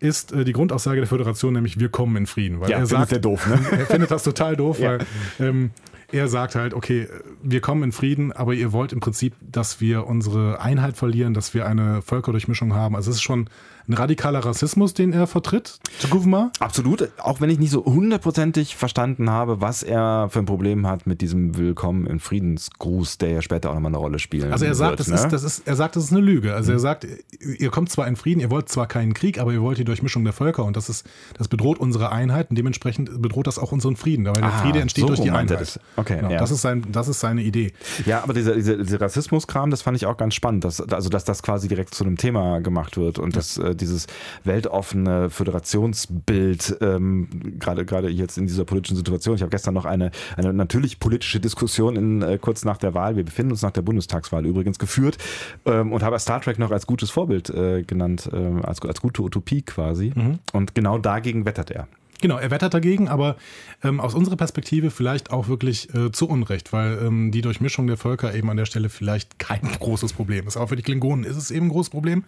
ist 0.00 0.32
äh, 0.32 0.44
die 0.44 0.54
Grundaussage 0.54 1.00
der 1.00 1.06
Föderation, 1.06 1.52
nämlich 1.52 1.78
wir 1.78 1.90
kommen 1.90 2.16
in 2.16 2.26
Frieden. 2.26 2.58
Weil 2.58 2.70
Ja, 2.70 2.78
er 2.78 2.86
sagt, 2.86 3.12
der 3.12 3.18
doof, 3.18 3.46
ne? 3.46 3.60
er 3.78 3.84
findet 3.86 4.10
das 4.10 4.22
total 4.22 4.56
doof, 4.56 4.78
Ja. 4.78 4.92
weil 4.92 5.06
ähm, 5.40 5.70
er 6.12 6.28
sagt 6.28 6.54
halt, 6.54 6.74
okay, 6.74 7.08
wir 7.42 7.60
kommen 7.60 7.82
in 7.82 7.92
Frieden, 7.92 8.32
aber 8.32 8.54
ihr 8.54 8.72
wollt 8.72 8.92
im 8.92 9.00
Prinzip, 9.00 9.34
dass 9.40 9.80
wir 9.80 10.06
unsere 10.06 10.60
Einheit 10.60 10.96
verlieren, 10.96 11.34
dass 11.34 11.54
wir 11.54 11.66
eine 11.66 12.02
Völkerdurchmischung 12.02 12.74
haben. 12.74 12.94
Also 12.94 13.10
es 13.10 13.16
ist 13.16 13.22
schon 13.22 13.48
ein 13.88 13.94
radikaler 13.94 14.40
Rassismus, 14.40 14.94
den 14.94 15.12
er 15.12 15.26
vertritt, 15.26 15.78
Gouvernement. 16.10 16.50
Absolut, 16.60 17.08
auch 17.18 17.40
wenn 17.40 17.50
ich 17.50 17.58
nicht 17.58 17.70
so 17.70 17.84
hundertprozentig 17.84 18.76
verstanden 18.76 19.30
habe, 19.30 19.60
was 19.60 19.82
er 19.82 20.28
für 20.30 20.38
ein 20.40 20.46
Problem 20.46 20.86
hat 20.86 21.06
mit 21.06 21.20
diesem 21.20 21.56
Willkommen 21.56 22.06
in 22.06 22.20
Friedensgruß, 22.20 23.18
der 23.18 23.30
ja 23.30 23.42
später 23.42 23.70
auch 23.70 23.74
nochmal 23.74 23.90
eine 23.90 23.98
Rolle 23.98 24.18
spielt. 24.18 24.50
Also 24.52 24.64
er 24.64 24.74
sagt, 24.74 24.98
wird, 24.98 25.00
das, 25.00 25.08
ist, 25.08 25.28
das 25.32 25.42
ist, 25.42 25.66
er 25.66 25.76
sagt, 25.76 25.96
das 25.96 26.04
ist 26.04 26.12
eine 26.12 26.20
Lüge. 26.20 26.54
Also 26.54 26.72
er 26.72 26.78
sagt, 26.78 27.06
ihr 27.40 27.70
kommt 27.70 27.90
zwar 27.90 28.06
in 28.06 28.16
Frieden, 28.16 28.40
ihr 28.40 28.50
wollt 28.50 28.68
zwar 28.68 28.86
keinen 28.86 29.14
Krieg, 29.14 29.38
aber 29.40 29.52
ihr 29.52 29.62
wollt 29.62 29.78
die 29.78 29.84
Durchmischung 29.84 30.24
der 30.24 30.32
Völker 30.32 30.64
und 30.64 30.76
das 30.76 30.88
ist, 30.88 31.06
das 31.38 31.48
bedroht 31.48 31.78
unsere 31.78 32.12
Einheit 32.12 32.50
und 32.50 32.56
dementsprechend 32.56 33.20
bedroht 33.22 33.46
das 33.46 33.58
auch 33.58 33.72
unseren 33.72 33.96
Frieden, 33.96 34.24
weil 34.26 34.34
der 34.34 34.44
Ah, 34.44 34.62
Friede 34.62 34.80
entsteht 34.80 35.02
so 35.02 35.08
durch 35.08 35.20
die 35.20 35.30
Einheit. 35.30 35.60
das. 35.60 35.80
Okay, 35.96 36.16
Genau, 36.16 36.30
ja. 36.30 36.38
das, 36.38 36.50
ist 36.50 36.62
sein, 36.62 36.84
das 36.92 37.08
ist 37.08 37.20
seine 37.20 37.42
Idee. 37.42 37.72
Ja, 38.06 38.22
aber 38.22 38.34
dieser, 38.34 38.54
dieser, 38.54 38.76
dieser 38.76 39.00
Rassismus-Kram, 39.00 39.70
das 39.70 39.82
fand 39.82 39.96
ich 39.96 40.06
auch 40.06 40.16
ganz 40.16 40.34
spannend, 40.34 40.64
dass, 40.64 40.80
also 40.80 41.08
dass 41.08 41.24
das 41.24 41.42
quasi 41.42 41.68
direkt 41.68 41.94
zu 41.94 42.04
einem 42.04 42.16
Thema 42.16 42.60
gemacht 42.60 42.96
wird 42.96 43.18
und 43.18 43.34
dass 43.36 43.56
äh, 43.72 43.74
dieses 43.74 44.06
weltoffene 44.44 45.30
Föderationsbild, 45.30 46.78
ähm, 46.80 47.28
gerade 47.58 47.84
gerade 47.84 48.08
jetzt 48.08 48.38
in 48.38 48.46
dieser 48.46 48.64
politischen 48.64 48.96
Situation, 48.96 49.36
ich 49.36 49.42
habe 49.42 49.50
gestern 49.50 49.74
noch 49.74 49.84
eine, 49.84 50.10
eine 50.36 50.52
natürlich 50.52 50.98
politische 50.98 51.40
Diskussion 51.40 51.96
in, 51.96 52.22
äh, 52.22 52.38
kurz 52.40 52.64
nach 52.64 52.76
der 52.76 52.94
Wahl, 52.94 53.16
wir 53.16 53.24
befinden 53.24 53.52
uns 53.52 53.62
nach 53.62 53.70
der 53.70 53.82
Bundestagswahl 53.82 54.46
übrigens 54.46 54.78
geführt 54.78 55.18
ähm, 55.64 55.92
und 55.92 56.02
habe 56.02 56.18
Star 56.18 56.40
Trek 56.40 56.58
noch 56.58 56.70
als 56.70 56.86
gutes 56.86 57.10
Vorbild 57.10 57.50
äh, 57.50 57.82
genannt, 57.82 58.28
äh, 58.32 58.36
als, 58.62 58.80
als 58.82 59.00
gute 59.00 59.22
Utopie 59.22 59.62
quasi. 59.62 60.12
Und 60.52 60.74
genau 60.74 60.98
dagegen 60.98 61.44
wettert 61.44 61.70
er. 61.70 61.88
Genau, 62.22 62.38
er 62.38 62.50
wettert 62.50 62.72
dagegen, 62.72 63.08
aber 63.08 63.36
ähm, 63.82 64.00
aus 64.00 64.14
unserer 64.14 64.36
Perspektive 64.36 64.90
vielleicht 64.90 65.30
auch 65.30 65.48
wirklich 65.48 65.92
äh, 65.94 66.10
zu 66.12 66.28
Unrecht, 66.28 66.72
weil 66.72 66.98
ähm, 67.04 67.32
die 67.32 67.42
Durchmischung 67.42 67.86
der 67.88 67.96
Völker 67.96 68.34
eben 68.34 68.48
an 68.48 68.56
der 68.56 68.64
Stelle 68.64 68.88
vielleicht 68.88 69.38
kein 69.38 69.60
großes 69.80 70.14
Problem 70.14 70.46
ist. 70.46 70.56
Aber 70.56 70.68
für 70.68 70.76
die 70.76 70.82
Klingonen 70.82 71.24
ist 71.24 71.36
es 71.36 71.50
eben 71.50 71.66
ein 71.66 71.70
großes 71.70 71.90
Problem. 71.90 72.24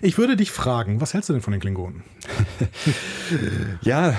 Ich 0.00 0.16
würde 0.16 0.36
dich 0.36 0.50
fragen, 0.50 1.00
was 1.00 1.12
hältst 1.12 1.28
du 1.28 1.34
denn 1.34 1.42
von 1.42 1.52
den 1.52 1.60
Klingonen? 1.60 2.02
Ja, 3.82 4.16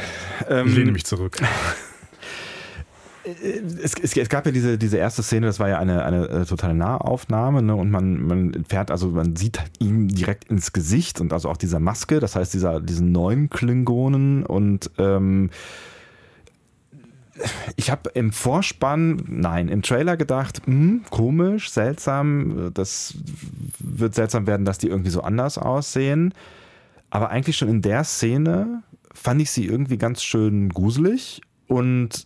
ähm, 0.50 0.68
Ich 0.68 0.76
lehne 0.76 0.92
mich 0.92 1.06
zurück. 1.06 1.38
es, 3.24 3.94
es, 3.96 4.18
es 4.18 4.30
gab 4.30 4.46
ja 4.46 4.52
diese, 4.52 4.78
diese 4.78 4.98
erste 4.98 5.24
Szene, 5.24 5.48
das 5.48 5.60
war 5.60 5.70
ja 5.70 5.80
eine, 5.80 6.04
eine 6.04 6.28
äh, 6.28 6.46
totale 6.46 6.74
Nahaufnahme, 6.74 7.62
ne? 7.62 7.76
Und 7.76 7.90
man, 7.90 8.22
man 8.22 8.66
fährt, 8.68 8.92
also 8.92 9.10
man 9.10 9.36
sieht 9.36 9.60
ihm 9.80 10.08
direkt 10.08 10.50
ins 10.50 10.74
Gesicht 10.74 11.22
und 11.22 11.32
also 11.32 11.50
auch 11.50 11.58
dieser 11.58 11.80
Maske, 11.80 12.20
das 12.20 12.36
heißt 12.36 12.54
dieser, 12.54 12.82
diesen 12.82 13.12
neuen 13.12 13.50
Klingonen 13.50 14.46
und 14.46 14.92
ähm, 14.98 15.50
ich 17.78 17.90
habe 17.90 18.12
im 18.14 18.32
Vorspann, 18.32 19.24
nein, 19.28 19.68
im 19.68 19.82
Trailer 19.82 20.18
gedacht, 20.18 20.62
hm, 20.66 21.04
komisch, 21.10 21.72
seltsam, 21.72 22.72
das 22.74 23.16
wird 23.80 24.16
seltsam 24.16 24.46
werden, 24.46 24.66
dass 24.66 24.78
die 24.78 24.88
irgendwie 24.88 25.10
so 25.10 25.22
anders 25.22 25.58
aussehen. 25.58 26.34
Aber 27.10 27.30
eigentlich 27.30 27.58
schon 27.58 27.70
in 27.70 27.82
der 27.82 28.04
Szene 28.04 28.84
fand 29.14 29.42
ich 29.42 29.52
sie 29.52 29.66
irgendwie 29.66 29.98
ganz 29.98 30.24
schön 30.24 30.70
gruselig 30.70 31.42
und 31.68 32.26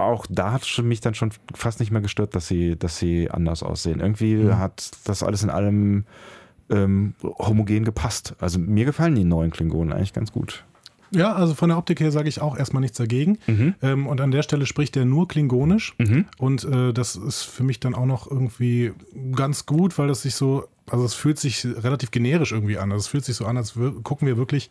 auch 0.00 0.26
da 0.28 0.52
hat 0.52 0.62
es 0.62 0.78
mich 0.78 1.00
dann 1.00 1.14
schon 1.14 1.30
fast 1.54 1.80
nicht 1.80 1.90
mehr 1.90 2.00
gestört, 2.00 2.34
dass 2.34 2.48
sie, 2.48 2.76
dass 2.76 2.98
sie 2.98 3.30
anders 3.30 3.62
aussehen. 3.62 4.00
Irgendwie 4.00 4.52
hat 4.52 4.90
das 5.04 5.22
alles 5.22 5.42
in 5.42 5.50
allem 5.50 6.04
ähm, 6.70 7.14
homogen 7.22 7.84
gepasst. 7.84 8.34
Also 8.40 8.58
mir 8.58 8.84
gefallen 8.84 9.14
die 9.14 9.24
neuen 9.24 9.50
Klingonen 9.50 9.92
eigentlich 9.92 10.12
ganz 10.12 10.32
gut. 10.32 10.64
Ja, 11.12 11.34
also 11.34 11.54
von 11.54 11.70
der 11.70 11.78
Optik 11.78 11.98
her 12.00 12.12
sage 12.12 12.28
ich 12.28 12.40
auch 12.40 12.56
erstmal 12.56 12.80
nichts 12.82 12.96
dagegen. 12.96 13.38
Ähm, 13.82 14.06
und 14.06 14.20
an 14.20 14.30
der 14.30 14.42
Stelle 14.42 14.64
spricht 14.66 14.96
er 14.96 15.04
nur 15.04 15.26
Klingonisch. 15.26 15.94
Und 16.38 16.64
äh, 16.64 16.92
das 16.92 17.16
ist 17.16 17.42
für 17.42 17.64
mich 17.64 17.80
dann 17.80 17.94
auch 17.94 18.06
noch 18.06 18.30
irgendwie 18.30 18.92
ganz 19.34 19.66
gut, 19.66 19.98
weil 19.98 20.06
das 20.06 20.22
sich 20.22 20.36
so, 20.36 20.68
also 20.88 21.04
es 21.04 21.14
fühlt 21.14 21.38
sich 21.38 21.66
relativ 21.66 22.12
generisch 22.12 22.52
irgendwie 22.52 22.78
an. 22.78 22.92
Also 22.92 23.00
es 23.00 23.08
fühlt 23.08 23.24
sich 23.24 23.34
so 23.34 23.44
an, 23.46 23.56
als 23.56 23.76
wir, 23.76 23.90
gucken 24.02 24.28
wir 24.28 24.36
wirklich 24.36 24.70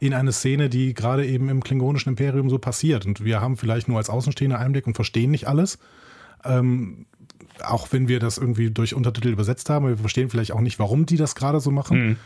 in 0.00 0.14
eine 0.14 0.32
Szene, 0.32 0.68
die 0.68 0.94
gerade 0.94 1.26
eben 1.26 1.48
im 1.48 1.62
klingonischen 1.62 2.10
Imperium 2.10 2.50
so 2.50 2.58
passiert. 2.58 3.06
Und 3.06 3.24
wir 3.24 3.40
haben 3.40 3.56
vielleicht 3.56 3.88
nur 3.88 3.98
als 3.98 4.10
Außenstehender 4.10 4.58
Einblick 4.58 4.86
und 4.86 4.94
verstehen 4.94 5.30
nicht 5.30 5.46
alles. 5.48 5.78
Ähm, 6.44 7.06
auch 7.62 7.88
wenn 7.92 8.08
wir 8.08 8.20
das 8.20 8.38
irgendwie 8.38 8.70
durch 8.70 8.94
Untertitel 8.94 9.28
übersetzt 9.28 9.70
haben, 9.70 9.86
wir 9.86 9.96
verstehen 9.96 10.30
vielleicht 10.30 10.52
auch 10.52 10.60
nicht, 10.60 10.78
warum 10.78 11.06
die 11.06 11.16
das 11.16 11.34
gerade 11.34 11.60
so 11.60 11.70
machen. 11.70 12.16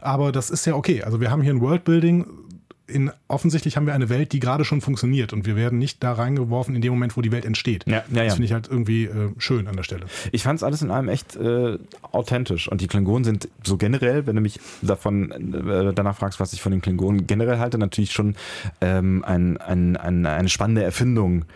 Aber 0.00 0.32
das 0.32 0.50
ist 0.50 0.66
ja 0.66 0.74
okay. 0.74 1.02
Also 1.02 1.20
wir 1.20 1.30
haben 1.30 1.40
hier 1.40 1.52
ein 1.52 1.60
Worldbuilding. 1.60 2.26
In, 2.86 3.10
offensichtlich 3.28 3.76
haben 3.76 3.86
wir 3.86 3.94
eine 3.94 4.10
Welt, 4.10 4.32
die 4.32 4.40
gerade 4.40 4.64
schon 4.64 4.82
funktioniert 4.82 5.32
und 5.32 5.46
wir 5.46 5.56
werden 5.56 5.78
nicht 5.78 6.02
da 6.02 6.12
reingeworfen 6.12 6.74
in 6.74 6.82
dem 6.82 6.92
Moment, 6.92 7.16
wo 7.16 7.22
die 7.22 7.32
Welt 7.32 7.46
entsteht. 7.46 7.86
Ja, 7.86 7.92
ja, 7.92 8.02
ja. 8.10 8.24
Das 8.24 8.34
finde 8.34 8.44
ich 8.46 8.52
halt 8.52 8.68
irgendwie 8.68 9.04
äh, 9.04 9.30
schön 9.38 9.68
an 9.68 9.76
der 9.76 9.84
Stelle. 9.84 10.04
Ich 10.32 10.42
fand 10.42 10.58
es 10.58 10.62
alles 10.62 10.82
in 10.82 10.90
allem 10.90 11.08
echt 11.08 11.34
äh, 11.36 11.78
authentisch. 12.12 12.68
Und 12.68 12.82
die 12.82 12.86
Klingonen 12.86 13.24
sind 13.24 13.48
so 13.62 13.78
generell, 13.78 14.26
wenn 14.26 14.36
du 14.36 14.42
mich 14.42 14.60
davon 14.82 15.30
äh, 15.30 15.94
danach 15.94 16.16
fragst, 16.16 16.40
was 16.40 16.52
ich 16.52 16.60
von 16.60 16.72
den 16.72 16.82
Klingonen 16.82 17.26
generell 17.26 17.58
halte, 17.58 17.78
natürlich 17.78 18.12
schon 18.12 18.36
ähm, 18.82 19.24
ein, 19.24 19.56
ein, 19.56 19.96
ein, 19.96 20.26
eine 20.26 20.48
spannende 20.50 20.82
Erfindung. 20.82 21.46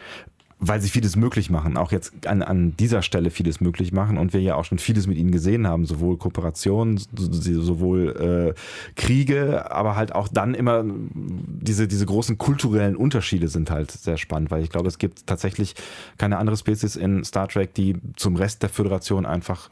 Weil 0.60 0.80
sie 0.80 0.88
vieles 0.88 1.14
möglich 1.14 1.50
machen, 1.50 1.76
auch 1.76 1.92
jetzt 1.92 2.26
an, 2.26 2.42
an 2.42 2.76
dieser 2.76 3.02
Stelle 3.02 3.30
vieles 3.30 3.60
möglich 3.60 3.92
machen 3.92 4.18
und 4.18 4.32
wir 4.32 4.40
ja 4.40 4.56
auch 4.56 4.64
schon 4.64 4.78
vieles 4.78 5.06
mit 5.06 5.16
ihnen 5.16 5.30
gesehen 5.30 5.68
haben, 5.68 5.86
sowohl 5.86 6.16
Kooperationen, 6.16 6.98
so- 6.98 7.62
sowohl 7.62 8.54
äh, 8.56 8.60
Kriege, 8.96 9.70
aber 9.70 9.94
halt 9.94 10.12
auch 10.16 10.26
dann 10.26 10.54
immer 10.54 10.84
diese, 11.14 11.86
diese 11.86 12.06
großen 12.06 12.38
kulturellen 12.38 12.96
Unterschiede 12.96 13.46
sind 13.46 13.70
halt 13.70 13.92
sehr 13.92 14.16
spannend, 14.16 14.50
weil 14.50 14.64
ich 14.64 14.70
glaube, 14.70 14.88
es 14.88 14.98
gibt 14.98 15.28
tatsächlich 15.28 15.76
keine 16.18 16.38
andere 16.38 16.56
Spezies 16.56 16.96
in 16.96 17.22
Star 17.22 17.46
Trek, 17.46 17.74
die 17.74 17.94
zum 18.16 18.34
Rest 18.34 18.62
der 18.64 18.68
Föderation 18.68 19.26
einfach 19.26 19.68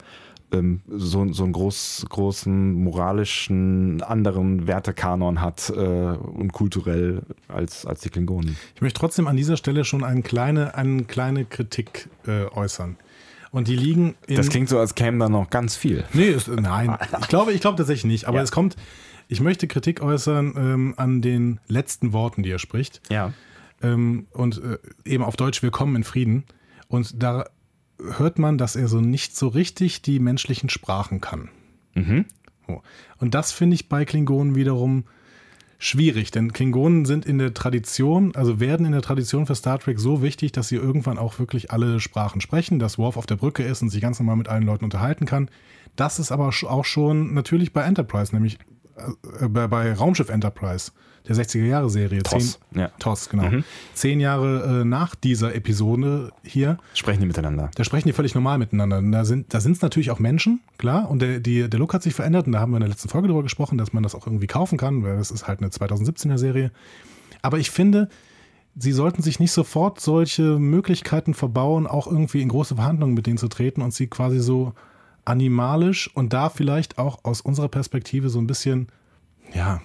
ähm, 0.51 0.81
so, 0.87 1.31
so 1.33 1.43
einen 1.43 1.53
groß, 1.53 2.05
großen 2.09 2.73
moralischen 2.73 4.01
anderen 4.01 4.67
Wertekanon 4.67 5.41
hat 5.41 5.69
äh, 5.69 5.75
und 5.81 6.53
kulturell 6.53 7.23
als, 7.47 7.85
als 7.85 8.01
die 8.01 8.09
Klingonen. 8.09 8.55
Ich 8.75 8.81
möchte 8.81 8.99
trotzdem 8.99 9.27
an 9.27 9.35
dieser 9.35 9.57
Stelle 9.57 9.83
schon 9.85 10.03
eine 10.03 10.21
kleine, 10.21 10.75
eine 10.75 11.03
kleine 11.03 11.45
Kritik 11.45 12.09
äh, 12.27 12.45
äußern. 12.45 12.97
Und 13.51 13.67
die 13.67 13.75
liegen 13.75 14.15
in. 14.27 14.35
Das 14.35 14.49
klingt 14.49 14.69
so, 14.69 14.77
als 14.77 14.93
käme 14.95 15.19
da 15.19 15.29
noch 15.29 15.49
ganz 15.49 15.75
viel. 15.75 16.03
Nee, 16.13 16.27
ist, 16.29 16.47
nein. 16.49 16.97
Ich 17.21 17.27
glaube, 17.29 17.53
ich 17.53 17.61
glaube 17.61 17.77
tatsächlich 17.77 18.05
nicht. 18.05 18.25
Aber 18.27 18.37
Ja. 18.37 18.43
es 18.43 18.51
kommt. 18.51 18.75
Ich 19.29 19.41
möchte 19.41 19.67
Kritik 19.67 20.01
äußern 20.01 20.53
ähm, 20.57 20.93
an 20.97 21.21
den 21.21 21.59
letzten 21.67 22.13
Worten, 22.13 22.43
die 22.43 22.51
er 22.51 22.59
spricht. 22.59 23.01
Ja. 23.09 23.33
ähm, 23.81 24.27
und 24.31 24.61
äh, 24.63 24.77
eben 25.05 25.23
auf 25.23 25.35
Deutsch 25.37 25.61
Willkommen 25.63 25.95
in 25.95 26.03
Frieden. 26.03 26.43
Und 26.87 27.21
da 27.21 27.45
hört 27.99 28.39
man, 28.39 28.57
dass 28.57 28.75
er 28.75 28.87
so 28.87 29.01
nicht 29.01 29.35
so 29.35 29.47
richtig 29.47 30.01
die 30.01 30.19
menschlichen 30.19 30.69
Sprachen 30.69 31.21
kann. 31.21 31.49
So. 32.67 32.81
Und 33.19 33.33
das 33.33 33.51
finde 33.51 33.75
ich 33.75 33.89
bei 33.89 34.05
Klingonen 34.05 34.55
wiederum 34.55 35.05
schwierig, 35.79 36.31
denn 36.31 36.53
Klingonen 36.53 37.05
sind 37.05 37.25
in 37.25 37.37
der 37.37 37.53
Tradition, 37.53 38.35
also 38.35 38.59
werden 38.59 38.85
in 38.85 38.91
der 38.93 39.01
Tradition 39.01 39.45
für 39.45 39.55
Star 39.55 39.79
Trek 39.79 39.99
so 39.99 40.21
wichtig, 40.23 40.51
dass 40.51 40.69
sie 40.69 40.75
irgendwann 40.75 41.19
auch 41.19 41.37
wirklich 41.37 41.71
alle 41.71 41.99
Sprachen 41.99 42.41
sprechen, 42.41 42.79
dass 42.79 42.97
Worf 42.97 43.15
auf 43.15 43.27
der 43.27 43.35
Brücke 43.35 43.63
ist 43.63 43.81
und 43.81 43.89
sich 43.89 44.01
ganz 44.01 44.19
normal 44.19 44.37
mit 44.37 44.47
allen 44.47 44.63
Leuten 44.63 44.85
unterhalten 44.85 45.25
kann. 45.25 45.49
Das 45.95 46.19
ist 46.19 46.31
aber 46.31 46.47
auch 46.49 46.85
schon 46.85 47.33
natürlich 47.33 47.73
bei 47.73 47.83
Enterprise, 47.83 48.33
nämlich 48.33 48.57
äh, 48.95 49.47
bei, 49.47 49.67
bei 49.67 49.93
Raumschiff 49.93 50.29
Enterprise, 50.29 50.91
der 51.27 51.35
60er-Jahre-Serie. 51.35 52.23
TOS, 52.23 52.59
Zehn- 52.71 52.79
ja. 52.79 52.87
TOS, 52.99 53.29
genau. 53.29 53.49
Zehn 53.93 54.19
Jahre 54.19 54.81
äh, 54.81 54.85
nach 54.85 55.15
dieser 55.15 55.53
Episode 55.55 56.31
hier, 56.43 56.77
Sprechen 56.93 57.21
die 57.21 57.27
miteinander. 57.27 57.69
da 57.75 57.83
sprechen 57.83 58.07
die 58.07 58.13
völlig 58.13 58.33
normal 58.35 58.57
miteinander. 58.57 59.01
Da 59.01 59.25
sind 59.25 59.53
da 59.53 59.57
es 59.57 59.81
natürlich 59.81 60.11
auch 60.11 60.19
Menschen, 60.19 60.61
klar. 60.77 61.09
Und 61.09 61.21
der, 61.21 61.39
die, 61.39 61.69
der 61.69 61.79
Look 61.79 61.93
hat 61.93 62.03
sich 62.03 62.13
verändert. 62.13 62.47
Und 62.47 62.53
da 62.53 62.59
haben 62.59 62.71
wir 62.71 62.77
in 62.77 62.81
der 62.81 62.89
letzten 62.89 63.09
Folge 63.09 63.27
darüber 63.27 63.43
gesprochen, 63.43 63.77
dass 63.77 63.93
man 63.93 64.03
das 64.03 64.15
auch 64.15 64.25
irgendwie 64.25 64.47
kaufen 64.47 64.77
kann, 64.77 65.03
weil 65.03 65.17
das 65.17 65.31
ist 65.31 65.47
halt 65.47 65.59
eine 65.59 65.69
2017er 65.69 66.37
Serie. 66.37 66.71
Aber 67.41 67.59
ich 67.59 67.69
finde, 67.71 68.09
sie 68.75 68.91
sollten 68.91 69.21
sich 69.21 69.39
nicht 69.39 69.51
sofort 69.51 69.99
solche 69.99 70.59
Möglichkeiten 70.59 71.33
verbauen, 71.33 71.87
auch 71.87 72.07
irgendwie 72.07 72.41
in 72.41 72.49
große 72.49 72.75
Verhandlungen 72.75 73.13
mit 73.15 73.27
denen 73.27 73.37
zu 73.37 73.47
treten 73.47 73.81
und 73.81 73.93
sie 73.93 74.07
quasi 74.07 74.39
so 74.39 74.73
animalisch 75.25 76.09
und 76.15 76.31
da 76.33 76.49
vielleicht 76.49 76.97
auch 76.97 77.23
aus 77.25 77.41
unserer 77.41 77.67
Perspektive 77.67 78.29
so 78.29 78.39
ein 78.39 78.47
bisschen, 78.47 78.87
ja, 79.53 79.81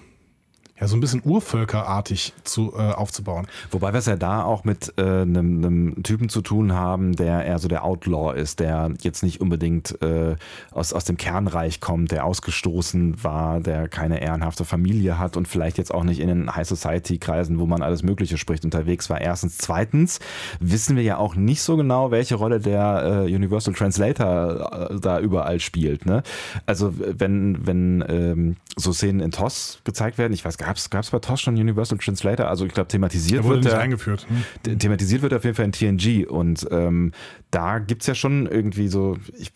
ja, 0.79 0.87
so 0.87 0.97
ein 0.97 1.01
bisschen 1.01 1.21
urvölkerartig 1.23 2.33
zu, 2.43 2.73
äh, 2.75 2.93
aufzubauen. 2.93 3.47
Wobei 3.69 3.93
wir 3.93 3.99
es 3.99 4.07
ja 4.07 4.15
da 4.15 4.43
auch 4.43 4.63
mit 4.63 4.93
äh, 4.97 5.03
einem, 5.21 5.63
einem 5.63 6.03
Typen 6.03 6.29
zu 6.29 6.41
tun 6.41 6.73
haben, 6.73 7.15
der 7.15 7.45
eher 7.45 7.59
so 7.59 7.67
der 7.67 7.83
Outlaw 7.83 8.35
ist, 8.35 8.59
der 8.59 8.91
jetzt 9.01 9.21
nicht 9.21 9.39
unbedingt 9.39 10.01
äh, 10.01 10.35
aus, 10.71 10.91
aus 10.91 11.05
dem 11.05 11.17
Kernreich 11.17 11.79
kommt, 11.79 12.11
der 12.11 12.25
ausgestoßen 12.25 13.23
war, 13.23 13.59
der 13.59 13.87
keine 13.87 14.19
ehrenhafte 14.21 14.65
Familie 14.65 15.19
hat 15.19 15.37
und 15.37 15.47
vielleicht 15.47 15.77
jetzt 15.77 15.93
auch 15.93 16.03
nicht 16.03 16.19
in 16.19 16.27
den 16.27 16.55
High 16.55 16.67
Society 16.67 17.19
Kreisen, 17.19 17.59
wo 17.59 17.67
man 17.67 17.83
alles 17.83 18.01
Mögliche 18.01 18.39
spricht, 18.39 18.65
unterwegs 18.65 19.09
war. 19.11 19.21
Erstens. 19.21 19.59
Zweitens 19.59 20.19
wissen 20.59 20.95
wir 20.95 21.03
ja 21.03 21.17
auch 21.17 21.35
nicht 21.35 21.61
so 21.61 21.77
genau, 21.77 22.09
welche 22.09 22.35
Rolle 22.35 22.59
der 22.59 23.25
äh, 23.27 23.35
Universal 23.35 23.75
Translator 23.75 24.89
äh, 24.89 24.99
da 24.99 25.19
überall 25.19 25.59
spielt. 25.59 26.07
Ne? 26.07 26.23
Also 26.65 26.93
wenn, 26.97 27.65
wenn 27.67 28.03
ähm, 28.07 28.55
so 28.75 28.91
Szenen 28.91 29.19
in 29.19 29.31
TOS 29.31 29.79
gezeigt 29.83 30.17
werden, 30.17 30.33
ich 30.33 30.43
weiß 30.43 30.57
gar 30.57 30.62
gab 30.65 31.03
es 31.03 31.11
bei 31.11 31.19
TOS 31.19 31.41
schon 31.41 31.55
Universal 31.55 31.97
Translator? 31.97 32.47
Also 32.47 32.65
ich 32.65 32.73
glaube, 32.73 32.87
thematisiert 32.87 33.41
Er 33.41 33.43
wurde 33.43 33.55
wird 33.55 33.63
nicht 33.65 33.73
der, 33.73 33.81
eingeführt. 33.81 34.25
Hm? 34.63 34.79
thematisiert 34.79 35.21
wird 35.21 35.33
auf 35.33 35.43
jeden 35.43 35.55
Fall 35.55 35.65
in 35.65 35.71
TNG 35.71 36.27
und 36.27 36.67
ähm, 36.71 37.11
da 37.51 37.79
gibt 37.79 38.01
es 38.03 38.07
ja 38.07 38.15
schon 38.15 38.47
irgendwie 38.47 38.87
so, 38.87 39.17
ich 39.37 39.51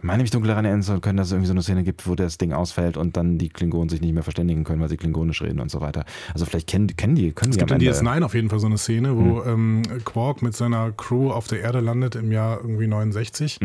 meine 0.00 0.22
mich 0.22 0.30
dunkel 0.30 0.48
daran 0.48 0.64
erinnern 0.64 0.82
zu 0.84 1.00
können, 1.00 1.16
dass 1.16 1.26
es 1.28 1.32
irgendwie 1.32 1.48
so 1.48 1.52
eine 1.54 1.62
Szene 1.62 1.82
gibt, 1.82 2.06
wo 2.06 2.14
das 2.14 2.38
Ding 2.38 2.52
ausfällt 2.52 2.96
und 2.96 3.16
dann 3.16 3.36
die 3.36 3.48
Klingonen 3.48 3.88
sich 3.88 4.00
nicht 4.00 4.14
mehr 4.14 4.22
verständigen 4.22 4.62
können, 4.62 4.80
weil 4.80 4.88
sie 4.88 4.96
klingonisch 4.96 5.42
reden 5.42 5.58
und 5.58 5.70
so 5.72 5.80
weiter. 5.80 6.04
Also 6.34 6.44
vielleicht 6.46 6.68
kennen, 6.68 6.86
kennen 6.96 7.16
die, 7.16 7.32
können 7.32 7.50
Es 7.50 7.56
die 7.56 7.60
gibt 7.60 7.72
am 7.72 7.80
in 7.80 7.86
Ende- 7.86 7.98
DS9 7.98 8.22
auf 8.22 8.34
jeden 8.34 8.48
Fall 8.48 8.60
so 8.60 8.66
eine 8.68 8.78
Szene, 8.78 9.16
wo 9.16 9.42
ähm, 9.42 9.82
Quark 10.04 10.40
mit 10.42 10.54
seiner 10.54 10.92
Crew 10.92 11.30
auf 11.32 11.48
der 11.48 11.60
Erde 11.62 11.80
landet 11.80 12.14
im 12.14 12.30
Jahr 12.30 12.58
irgendwie 12.60 12.86
69 12.86 13.58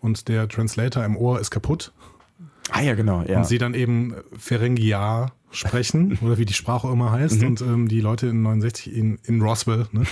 und 0.00 0.28
der 0.28 0.48
Translator 0.48 1.04
im 1.04 1.16
Ohr 1.16 1.40
ist 1.40 1.50
kaputt 1.50 1.92
Ah 2.70 2.80
ja, 2.80 2.94
genau, 2.94 3.22
ja. 3.22 3.38
und 3.38 3.46
sie 3.46 3.58
dann 3.58 3.74
eben 3.74 4.14
Ferengiar 4.38 5.32
sprechen 5.52 6.18
oder 6.22 6.36
wie 6.38 6.44
die 6.44 6.52
Sprache 6.52 6.88
immer 6.88 7.12
heißt 7.12 7.42
und 7.44 7.60
ähm, 7.60 7.88
die 7.88 8.00
Leute 8.00 8.26
in 8.26 8.42
69 8.42 8.94
in, 8.94 9.18
in 9.24 9.40
Roswell 9.40 9.86
ne, 9.92 10.02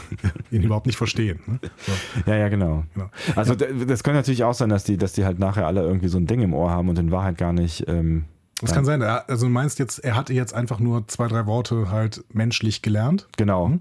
ihn 0.50 0.62
überhaupt 0.62 0.86
nicht 0.86 0.96
verstehen. 0.96 1.40
Ne? 1.46 1.58
So, 1.84 1.92
Ja, 2.30 2.36
ja, 2.36 2.48
genau. 2.48 2.84
genau. 2.94 3.10
Also 3.34 3.54
d- 3.54 3.84
das 3.86 4.02
könnte 4.04 4.18
natürlich 4.18 4.44
auch 4.44 4.54
sein, 4.54 4.68
dass 4.68 4.84
die, 4.84 4.96
dass 4.96 5.12
die 5.12 5.24
halt 5.24 5.38
nachher 5.38 5.66
alle 5.66 5.82
irgendwie 5.82 6.08
so 6.08 6.18
ein 6.18 6.26
Ding 6.26 6.40
im 6.40 6.54
Ohr 6.54 6.70
haben 6.70 6.88
und 6.88 6.98
in 6.98 7.10
Wahrheit 7.10 7.36
gar 7.38 7.52
nicht. 7.52 7.84
Ähm, 7.88 8.24
Das 8.60 8.72
kann 8.72 8.84
sein. 8.84 9.02
Also 9.02 9.46
du 9.46 9.52
meinst 9.52 9.78
jetzt, 9.80 9.98
er 9.98 10.14
hatte 10.16 10.32
jetzt 10.32 10.54
einfach 10.54 10.78
nur 10.78 11.06
zwei, 11.08 11.26
drei 11.26 11.46
Worte 11.46 11.90
halt 11.90 12.24
menschlich 12.32 12.80
gelernt. 12.82 13.26
genau. 13.36 13.72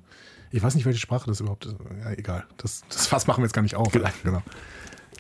Ich 0.51 0.63
weiß 0.63 0.75
nicht, 0.75 0.85
welche 0.85 0.99
Sprache 0.99 1.25
das 1.27 1.41
überhaupt 1.41 1.65
ist. 1.65 1.75
Ja, 2.01 2.11
egal. 2.11 2.45
Das, 2.57 2.83
das 2.88 3.07
Fass 3.07 3.27
machen 3.27 3.41
wir 3.41 3.45
jetzt 3.45 3.53
gar 3.53 3.61
nicht 3.61 3.75
auf. 3.75 3.91
Genau. 3.91 4.41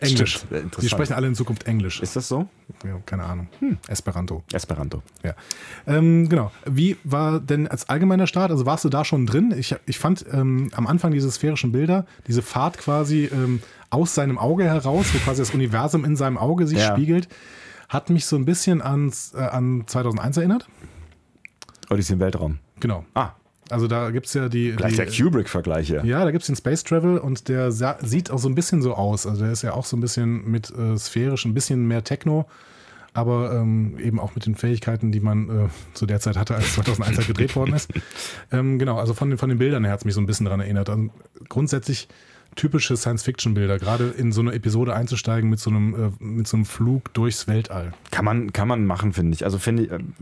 Englisch. 0.01 0.37
Stimmt. 0.39 0.81
Die 0.81 0.89
sprechen 0.89 1.13
alle 1.13 1.27
in 1.27 1.35
Zukunft 1.35 1.63
Englisch. 1.67 2.01
Ist 2.01 2.15
das 2.15 2.27
so? 2.27 2.47
Ja, 2.83 2.99
keine 3.05 3.23
Ahnung. 3.23 3.47
Esperanto. 3.87 4.43
Esperanto. 4.53 5.01
Ja. 5.23 5.33
Ähm, 5.87 6.27
genau. 6.29 6.51
Wie 6.65 6.97
war 7.03 7.39
denn 7.39 7.67
als 7.67 7.87
allgemeiner 7.89 8.27
Start, 8.27 8.51
also 8.51 8.65
warst 8.65 8.83
du 8.85 8.89
da 8.89 9.05
schon 9.05 9.25
drin? 9.25 9.53
Ich, 9.57 9.75
ich 9.85 9.97
fand 9.99 10.25
ähm, 10.31 10.69
am 10.75 10.87
Anfang 10.87 11.11
diese 11.11 11.31
sphärischen 11.31 11.71
Bilder, 11.71 12.05
diese 12.27 12.41
Fahrt 12.41 12.77
quasi 12.77 13.25
ähm, 13.31 13.61
aus 13.89 14.13
seinem 14.15 14.37
Auge 14.37 14.65
heraus, 14.65 15.07
wo 15.13 15.17
quasi 15.19 15.41
das 15.41 15.51
Universum 15.53 16.03
in 16.05 16.15
seinem 16.15 16.37
Auge 16.37 16.67
sich 16.67 16.79
Ja. 16.79 16.93
spiegelt, 16.93 17.27
hat 17.87 18.09
mich 18.09 18.25
so 18.25 18.35
ein 18.35 18.45
bisschen 18.45 18.81
ans, 18.81 19.33
äh, 19.33 19.39
an 19.39 19.83
2001 19.87 20.37
erinnert. 20.37 20.67
Odyssey 21.89 22.13
im 22.13 22.19
Weltraum. 22.19 22.59
Genau. 22.79 23.05
Ah, 23.13 23.31
Also 23.69 23.87
da 23.87 24.11
gibt 24.11 24.27
es 24.27 24.33
ja 24.33 24.47
die. 24.47 24.73
gleich 24.73 24.91
die 24.91 24.97
der 24.97 25.07
Kubrick-Vergleich 25.07 25.87
hier. 25.87 26.05
Ja, 26.05 26.23
da 26.23 26.31
gibt 26.31 26.43
es 26.43 26.47
den 26.47 26.55
Space 26.55 26.83
Travel 26.83 27.17
und 27.17 27.47
der 27.47 27.71
sieht 27.71 28.29
auch 28.29 28.37
so 28.37 28.47
ein 28.47 28.55
bisschen 28.55 28.81
so 28.81 28.93
aus. 28.93 29.25
Also 29.25 29.43
der 29.43 29.51
ist 29.51 29.63
ja 29.63 29.73
auch 29.73 29.85
so 29.85 29.97
ein 29.97 30.01
bisschen 30.01 30.49
mit 30.49 30.71
äh, 30.71 30.97
sphärisch, 30.97 31.45
ein 31.45 31.53
bisschen 31.53 31.87
mehr 31.87 32.03
Techno, 32.03 32.45
aber 33.13 33.53
ähm, 33.53 33.97
eben 33.99 34.19
auch 34.19 34.35
mit 34.35 34.45
den 34.45 34.55
Fähigkeiten, 34.55 35.11
die 35.11 35.19
man 35.19 35.49
äh, 35.49 35.67
zu 35.93 36.05
der 36.05 36.19
Zeit 36.19 36.37
hatte, 36.37 36.55
als 36.55 36.73
2001 36.75 37.17
halt 37.17 37.27
gedreht 37.27 37.55
worden 37.55 37.73
ist. 37.73 37.91
Ähm, 38.51 38.77
genau, 38.77 38.99
also 38.99 39.15
von 39.15 39.29
den, 39.29 39.39
von 39.39 39.49
den 39.49 39.57
Bildern 39.57 39.83
her 39.83 39.93
hat 39.93 40.01
es 40.01 40.05
mich 40.05 40.13
so 40.13 40.21
ein 40.21 40.27
bisschen 40.27 40.45
daran 40.45 40.59
erinnert. 40.59 40.87
Also 40.89 41.09
grundsätzlich 41.49 42.07
typische 42.55 42.95
Science-Fiction-Bilder, 42.95 43.79
gerade 43.79 44.05
in 44.09 44.31
so 44.31 44.41
eine 44.41 44.53
Episode 44.53 44.95
einzusteigen 44.95 45.49
mit 45.49 45.59
so 45.59 45.69
einem, 45.69 45.95
äh, 46.19 46.23
mit 46.23 46.47
so 46.47 46.57
einem 46.57 46.65
Flug 46.65 47.13
durchs 47.13 47.47
Weltall. 47.47 47.93
Kann 48.11 48.25
man, 48.25 48.53
kann 48.53 48.67
man 48.67 48.85
machen, 48.85 49.13
finde 49.13 49.33
ich. 49.33 49.43
Also 49.43 49.57
finde 49.57 49.85
ähm, 49.85 50.13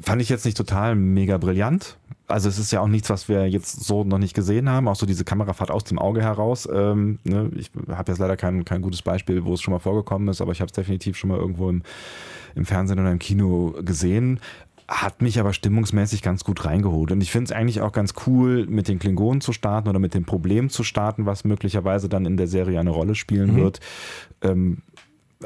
fand 0.00 0.22
ich 0.22 0.28
jetzt 0.28 0.44
nicht 0.44 0.56
total 0.56 0.94
mega 0.94 1.38
brillant. 1.38 1.98
Also 2.28 2.48
es 2.48 2.58
ist 2.58 2.72
ja 2.72 2.80
auch 2.80 2.88
nichts, 2.88 3.08
was 3.08 3.28
wir 3.28 3.48
jetzt 3.48 3.84
so 3.84 4.02
noch 4.02 4.18
nicht 4.18 4.34
gesehen 4.34 4.68
haben. 4.68 4.88
Auch 4.88 4.96
so 4.96 5.06
diese 5.06 5.24
Kamerafahrt 5.24 5.70
aus 5.70 5.84
dem 5.84 5.98
Auge 5.98 6.22
heraus. 6.22 6.68
Ähm, 6.72 7.18
ne? 7.24 7.50
Ich 7.56 7.70
habe 7.88 8.10
jetzt 8.10 8.18
leider 8.18 8.36
kein, 8.36 8.64
kein 8.64 8.82
gutes 8.82 9.02
Beispiel, 9.02 9.44
wo 9.44 9.54
es 9.54 9.62
schon 9.62 9.72
mal 9.72 9.78
vorgekommen 9.78 10.28
ist, 10.28 10.40
aber 10.40 10.52
ich 10.52 10.60
habe 10.60 10.66
es 10.66 10.72
definitiv 10.72 11.16
schon 11.16 11.30
mal 11.30 11.38
irgendwo 11.38 11.70
im, 11.70 11.82
im 12.54 12.64
Fernsehen 12.64 12.98
oder 12.98 13.12
im 13.12 13.20
Kino 13.20 13.76
gesehen. 13.82 14.40
Hat 14.88 15.22
mich 15.22 15.38
aber 15.38 15.52
stimmungsmäßig 15.52 16.22
ganz 16.22 16.42
gut 16.42 16.64
reingeholt. 16.64 17.12
Und 17.12 17.20
ich 17.20 17.30
finde 17.30 17.46
es 17.46 17.52
eigentlich 17.52 17.80
auch 17.80 17.92
ganz 17.92 18.14
cool, 18.26 18.66
mit 18.66 18.88
den 18.88 18.98
Klingonen 18.98 19.40
zu 19.40 19.52
starten 19.52 19.88
oder 19.88 19.98
mit 19.98 20.14
dem 20.14 20.24
Problem 20.24 20.68
zu 20.68 20.82
starten, 20.82 21.26
was 21.26 21.44
möglicherweise 21.44 22.08
dann 22.08 22.26
in 22.26 22.36
der 22.36 22.48
Serie 22.48 22.80
eine 22.80 22.90
Rolle 22.90 23.14
spielen 23.14 23.56
wird. 23.56 23.80
Ähm, 24.42 24.82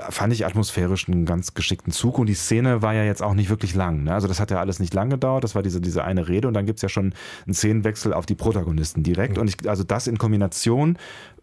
fand 0.09 0.33
ich 0.33 0.47
atmosphärisch 0.47 1.09
einen 1.09 1.27
ganz 1.27 1.55
geschickten 1.55 1.93
Zug 1.93 2.19
und 2.19 2.27
die 2.27 2.35
Szene 2.35 2.83
war 2.83 2.95
ja 2.95 3.05
jetzt 3.05 3.23
auch 3.23 3.35
nicht 3.35 3.51
wirklich 3.51 3.75
lang. 3.75 4.05
Ne? 4.05 4.15
Also 4.15 4.29
das 4.29 4.41
hat 4.41 4.51
ja 4.51 4.59
alles 4.59 4.81
nicht 4.81 4.95
lang 4.95 5.11
gedauert, 5.11 5.45
das 5.45 5.55
war 5.55 5.63
diese, 5.63 5.81
diese 5.81 6.05
eine 6.05 6.29
Rede 6.29 6.49
und 6.49 6.55
dann 6.55 6.67
gibt 6.67 6.79
es 6.79 6.83
ja 6.83 6.89
schon 6.89 7.15
einen 7.47 7.55
Szenenwechsel 7.55 8.13
auf 8.13 8.27
die 8.27 8.35
Protagonisten 8.35 9.03
direkt 9.03 9.39
und 9.39 9.49
ich, 9.49 9.69
also 9.69 9.85
das 9.85 10.07
in 10.07 10.19
Kombination 10.19 10.99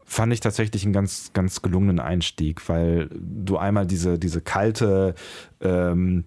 fand 0.05 0.31
ich 0.31 0.39
tatsächlich 0.39 0.83
einen 0.83 0.93
ganz, 0.93 1.31
ganz 1.33 1.61
gelungenen 1.61 1.99
Einstieg, 1.99 2.67
weil 2.69 3.09
du 3.11 3.57
einmal 3.57 3.85
diese, 3.85 4.17
diese 4.17 4.39
kalte 4.39 5.15
ähm, 5.59 6.23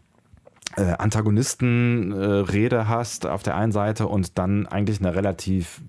äh, 0.77 0.83
Antagonistenrede 0.83 2.89
hast 2.89 3.27
auf 3.27 3.43
der 3.43 3.57
einen 3.57 3.73
Seite 3.73 4.07
und 4.07 4.39
dann 4.39 4.67
eigentlich 4.67 5.01
eine 5.01 5.15
relativ 5.15 5.81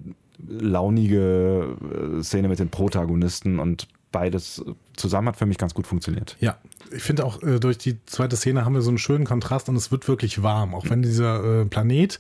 launige 0.48 1.76
äh, 2.20 2.24
Szene 2.24 2.48
mit 2.48 2.60
den 2.60 2.70
Protagonisten 2.70 3.60
und 3.60 3.88
beides 4.12 4.64
zusammen 4.96 5.30
hat 5.30 5.38
für 5.38 5.46
mich 5.46 5.58
ganz 5.58 5.74
gut 5.74 5.88
funktioniert. 5.88 6.38
Ja, 6.40 6.58
ich 6.92 7.04
finde 7.04 7.26
auch 7.26 7.42
äh, 7.44 7.60
durch 7.60 7.78
die 7.78 8.04
zweite 8.06 8.36
Szene 8.36 8.66
haben 8.66 8.74
wir 8.74 8.82
so 8.82 8.90
einen 8.90 8.98
schönen 8.98 9.26
Kontrast 9.26 9.70
und 9.70 9.76
es 9.76 9.92
wird 9.92 10.08
wirklich 10.08 10.44
warm, 10.44 10.76
auch 10.76 10.90
wenn 10.90 11.02
dieser 11.02 11.62
äh, 11.62 11.66
Planet, 11.66 12.20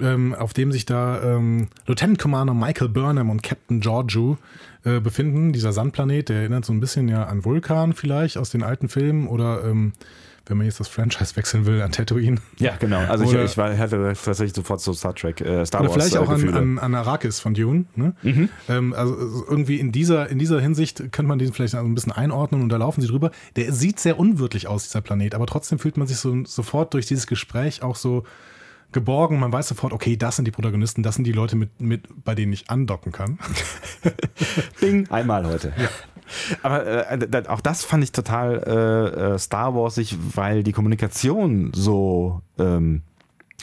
ähm, 0.00 0.34
auf 0.34 0.52
dem 0.52 0.72
sich 0.72 0.86
da 0.86 1.22
ähm, 1.22 1.68
Lieutenant 1.86 2.18
Commander 2.18 2.54
Michael 2.54 2.88
Burnham 2.88 3.30
und 3.30 3.42
Captain 3.42 3.80
Georgiou 3.80 4.36
äh, 4.84 5.00
befinden, 5.00 5.52
dieser 5.52 5.72
Sandplanet, 5.72 6.28
der 6.28 6.40
erinnert 6.40 6.64
so 6.64 6.72
ein 6.72 6.80
bisschen 6.80 7.08
ja 7.08 7.24
an 7.24 7.44
Vulkan 7.44 7.92
vielleicht 7.92 8.38
aus 8.38 8.50
den 8.50 8.62
alten 8.62 8.88
Filmen 8.88 9.26
oder 9.26 9.64
ähm, 9.64 9.92
wenn 10.46 10.56
man 10.56 10.66
jetzt 10.66 10.80
das 10.80 10.88
Franchise 10.88 11.36
wechseln 11.36 11.66
will, 11.66 11.82
an 11.82 11.92
Tatooine. 11.92 12.38
Ja, 12.58 12.76
genau. 12.76 13.00
Also 13.00 13.24
ich, 13.24 13.30
Oder- 13.30 13.44
ich 13.44 13.56
war, 13.58 13.76
hatte 13.76 14.12
tatsächlich 14.14 14.54
sofort 14.54 14.80
so 14.80 14.92
Star 14.92 15.14
Trek, 15.14 15.40
äh, 15.40 15.66
Star 15.66 15.80
Oder 15.80 15.90
Wars 15.90 16.08
vielleicht 16.08 16.16
auch 16.16 16.28
äh, 16.30 16.34
an, 16.34 16.40
Gefühle. 16.40 16.58
an, 16.58 16.78
an 16.78 16.94
Arrakis 16.94 17.40
von 17.40 17.54
Dune. 17.54 17.84
Ne? 17.96 18.14
Ähm, 18.68 18.94
also 18.94 19.44
irgendwie 19.48 19.80
in 19.80 19.92
dieser, 19.92 20.28
in 20.28 20.38
dieser 20.38 20.60
Hinsicht 20.60 20.98
könnte 21.12 21.24
man 21.24 21.38
den 21.38 21.52
vielleicht 21.52 21.74
ein 21.74 21.94
bisschen 21.94 22.12
einordnen 22.12 22.62
und 22.62 22.68
da 22.68 22.76
laufen 22.76 23.00
sie 23.00 23.08
drüber. 23.08 23.30
Der 23.56 23.72
sieht 23.72 23.98
sehr 24.00 24.18
unwirtlich 24.18 24.68
aus, 24.68 24.84
dieser 24.84 25.00
Planet, 25.00 25.34
aber 25.34 25.46
trotzdem 25.46 25.78
fühlt 25.78 25.96
man 25.96 26.06
sich 26.06 26.18
so 26.18 26.44
sofort 26.44 26.94
durch 26.94 27.06
dieses 27.06 27.26
Gespräch 27.26 27.82
auch 27.82 27.96
so 27.96 28.24
geborgen. 28.92 29.40
Man 29.40 29.52
weiß 29.52 29.68
sofort, 29.68 29.92
okay, 29.92 30.16
das 30.16 30.36
sind 30.36 30.44
die 30.46 30.50
Protagonisten, 30.52 31.02
das 31.02 31.16
sind 31.16 31.24
die 31.24 31.32
Leute, 31.32 31.56
mit, 31.56 31.80
mit, 31.80 32.24
bei 32.24 32.34
denen 32.34 32.52
ich 32.52 32.70
andocken 32.70 33.12
kann. 33.12 33.38
Bing, 34.80 35.10
einmal 35.10 35.46
heute. 35.46 35.72
Aber 36.62 37.10
äh, 37.10 37.18
d- 37.18 37.48
auch 37.48 37.60
das 37.60 37.84
fand 37.84 38.02
ich 38.04 38.12
total 38.12 38.62
äh, 38.66 39.34
äh, 39.34 39.38
Star 39.38 39.74
Warsig, 39.74 40.16
weil 40.34 40.62
die 40.62 40.72
Kommunikation 40.72 41.70
so 41.74 42.40
ähm, 42.58 43.02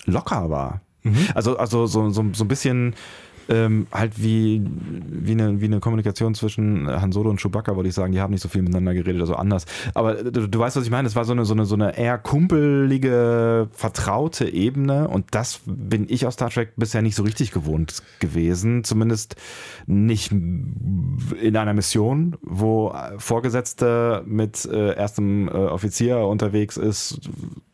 locker 0.05 0.49
war. 0.49 0.81
Also, 1.35 1.57
also 1.57 1.85
so, 1.85 2.09
so, 2.11 2.25
so 2.31 2.43
ein 2.45 2.47
bisschen 2.47 2.95
ähm, 3.49 3.87
halt 3.91 4.21
wie, 4.21 4.61
wie, 4.65 5.31
eine, 5.31 5.61
wie 5.61 5.65
eine 5.65 5.79
Kommunikation 5.79 6.35
zwischen 6.35 6.89
Han 6.89 7.11
Solo 7.11 7.29
und 7.29 7.41
Chewbacca, 7.41 7.75
würde 7.75 7.89
ich 7.89 7.95
sagen, 7.95 8.13
die 8.13 8.21
haben 8.21 8.31
nicht 8.31 8.41
so 8.41 8.49
viel 8.49 8.61
miteinander 8.61 8.93
geredet, 8.93 9.21
also 9.21 9.35
anders. 9.35 9.65
Aber 9.93 10.15
du, 10.15 10.47
du 10.47 10.59
weißt, 10.59 10.75
was 10.75 10.83
ich 10.83 10.91
meine, 10.91 11.07
es 11.07 11.15
war 11.15 11.25
so 11.25 11.33
eine, 11.33 11.45
so, 11.45 11.53
eine, 11.53 11.65
so 11.65 11.75
eine 11.75 11.97
eher 11.97 12.17
kumpelige, 12.17 13.67
vertraute 13.71 14.47
Ebene 14.47 15.07
und 15.07 15.27
das 15.31 15.61
bin 15.65 16.05
ich 16.09 16.25
aus 16.25 16.35
Star 16.35 16.49
Trek 16.49 16.73
bisher 16.75 17.01
nicht 17.01 17.15
so 17.15 17.23
richtig 17.23 17.51
gewohnt 17.51 18.03
gewesen, 18.19 18.83
zumindest 18.83 19.35
nicht 19.85 20.31
in 20.31 21.57
einer 21.57 21.73
Mission, 21.73 22.37
wo 22.41 22.93
Vorgesetzte 23.17 24.23
mit 24.25 24.65
äh, 24.65 24.93
erstem 24.93 25.47
äh, 25.47 25.51
Offizier 25.51 26.19
unterwegs 26.19 26.77
ist, 26.77 27.19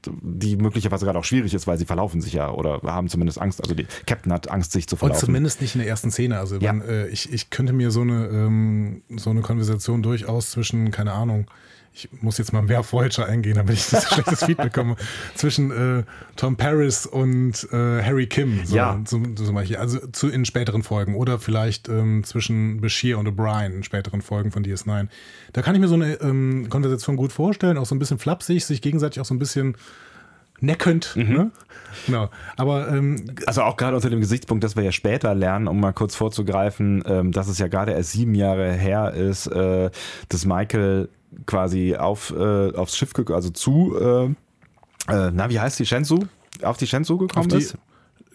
die 0.05 0.55
möglicherweise 0.55 1.05
gerade 1.05 1.19
auch 1.19 1.23
schwierig 1.23 1.53
ist, 1.53 1.67
weil 1.67 1.77
sie 1.77 1.86
verlaufen 1.86 2.21
sich 2.21 2.34
ja 2.34 2.51
oder 2.51 2.82
haben 2.84 3.10
zumindest 3.10 3.41
Angst. 3.41 3.62
Also 3.62 3.75
die 3.75 3.86
Captain 4.05 4.32
hat 4.32 4.49
Angst, 4.49 4.71
sich 4.71 4.88
zu 4.88 4.95
Und 4.95 4.99
verlaufen. 4.99 5.19
Zumindest 5.60 5.62
nicht 5.62 5.76
in 5.76 5.80
der 5.82 5.89
ersten 5.89 6.12
Szene. 6.12 6.39
Also 6.39 6.56
Ja. 6.58 6.69
wenn, 6.72 6.82
äh, 6.82 7.08
ich, 7.08 7.32
ich 7.32 7.50
könnte 7.50 7.74
mir 7.74 7.91
so 7.91 8.02
eine, 8.02 8.26
ähm, 8.28 9.02
so 9.17 9.30
eine 9.30 9.41
Konversation 9.41 10.02
durchaus 10.02 10.52
zwischen, 10.52 10.91
keine 10.91 11.12
Ahnung, 11.13 11.50
ich 11.91 12.08
muss 12.22 12.38
jetzt 12.38 12.54
mal 12.54 12.62
mehr 12.62 12.84
Voyager 12.89 13.26
eingehen, 13.26 13.56
damit 13.56 13.74
ich 13.74 13.89
das 13.89 14.08
schlechtes 14.08 14.43
Feedback 14.45 14.72
bekomme, 14.72 14.95
zwischen 15.36 15.72
äh, 15.72 16.04
Tom 16.36 16.56
Paris 16.56 17.06
und 17.08 17.67
äh, 17.73 18.04
Harry 18.04 18.27
Kim. 18.27 18.63
So, 18.63 18.75
Ja. 18.75 19.02
So, 19.06 19.19
so 19.36 19.52
mal 19.52 19.65
hier. 19.65 19.81
Also 19.81 20.00
zu, 20.12 20.29
in 20.29 20.46
späteren 20.46 20.83
Folgen. 20.83 21.15
Oder 21.15 21.40
vielleicht 21.40 21.90
ähm, 21.90 22.23
zwischen 22.23 22.79
Bashir 22.79 23.17
und 23.17 23.27
O'Brien 23.27 23.73
in 23.73 23.83
späteren 23.83 24.21
Folgen 24.21 24.52
von 24.52 24.63
DS9. 24.63 25.08
Da 25.52 25.62
kann 25.62 25.73
ich 25.75 25.81
mir 25.81 25.88
so 25.88 25.96
eine 25.96 26.13
ähm, 26.21 26.67
Konversation 26.69 27.17
gut 27.17 27.33
vorstellen, 27.33 27.77
auch 27.77 27.88
so 27.88 27.96
ein 27.96 28.00
bisschen 28.00 28.19
flapsig, 28.19 28.63
sich 28.65 28.81
gegenseitig 28.81 29.19
auch 29.19 29.25
so 29.25 29.33
ein 29.33 29.40
bisschen 29.40 29.75
neckend. 30.62 31.13
Ne? 31.15 31.51
Genau. 32.05 32.29
Aber 32.57 32.87
ähm, 32.89 33.25
Also 33.45 33.63
auch 33.63 33.77
gerade 33.77 33.95
unter 33.95 34.10
dem 34.10 34.19
Gesichtspunkt, 34.19 34.63
dass 34.63 34.75
wir 34.75 34.83
ja 34.83 34.91
später 34.91 35.33
lernen, 35.35 35.67
um 35.67 35.79
mal 35.79 35.93
kurz 35.93 36.15
vorzugreifen, 36.15 37.03
ähm, 37.05 37.31
dass 37.31 37.47
es 37.47 37.57
ja 37.60 37.67
gerade 37.67 37.91
erst 37.93 38.12
sieben 38.12 38.35
Jahre 38.35 38.71
her 38.73 39.13
ist, 39.13 39.47
äh, 39.47 39.89
dass 40.29 40.45
Michael 40.45 41.10
quasi 41.45 41.95
auf, 41.95 42.31
äh, 42.35 42.73
aufs 42.73 42.97
Schiff, 42.97 43.12
also 43.29 43.49
zu, 43.49 43.95
äh, 43.99 44.25
äh, 45.12 45.31
na, 45.31 45.49
wie 45.49 45.60
heißt 45.60 45.79
die, 45.79 45.85
Shenzhou? 45.85 46.25
Auf 46.62 46.77
die 46.77 46.87
Shenzhou 46.87 47.17
gekommen 47.17 47.49
die- 47.49 47.57
ist? 47.57 47.77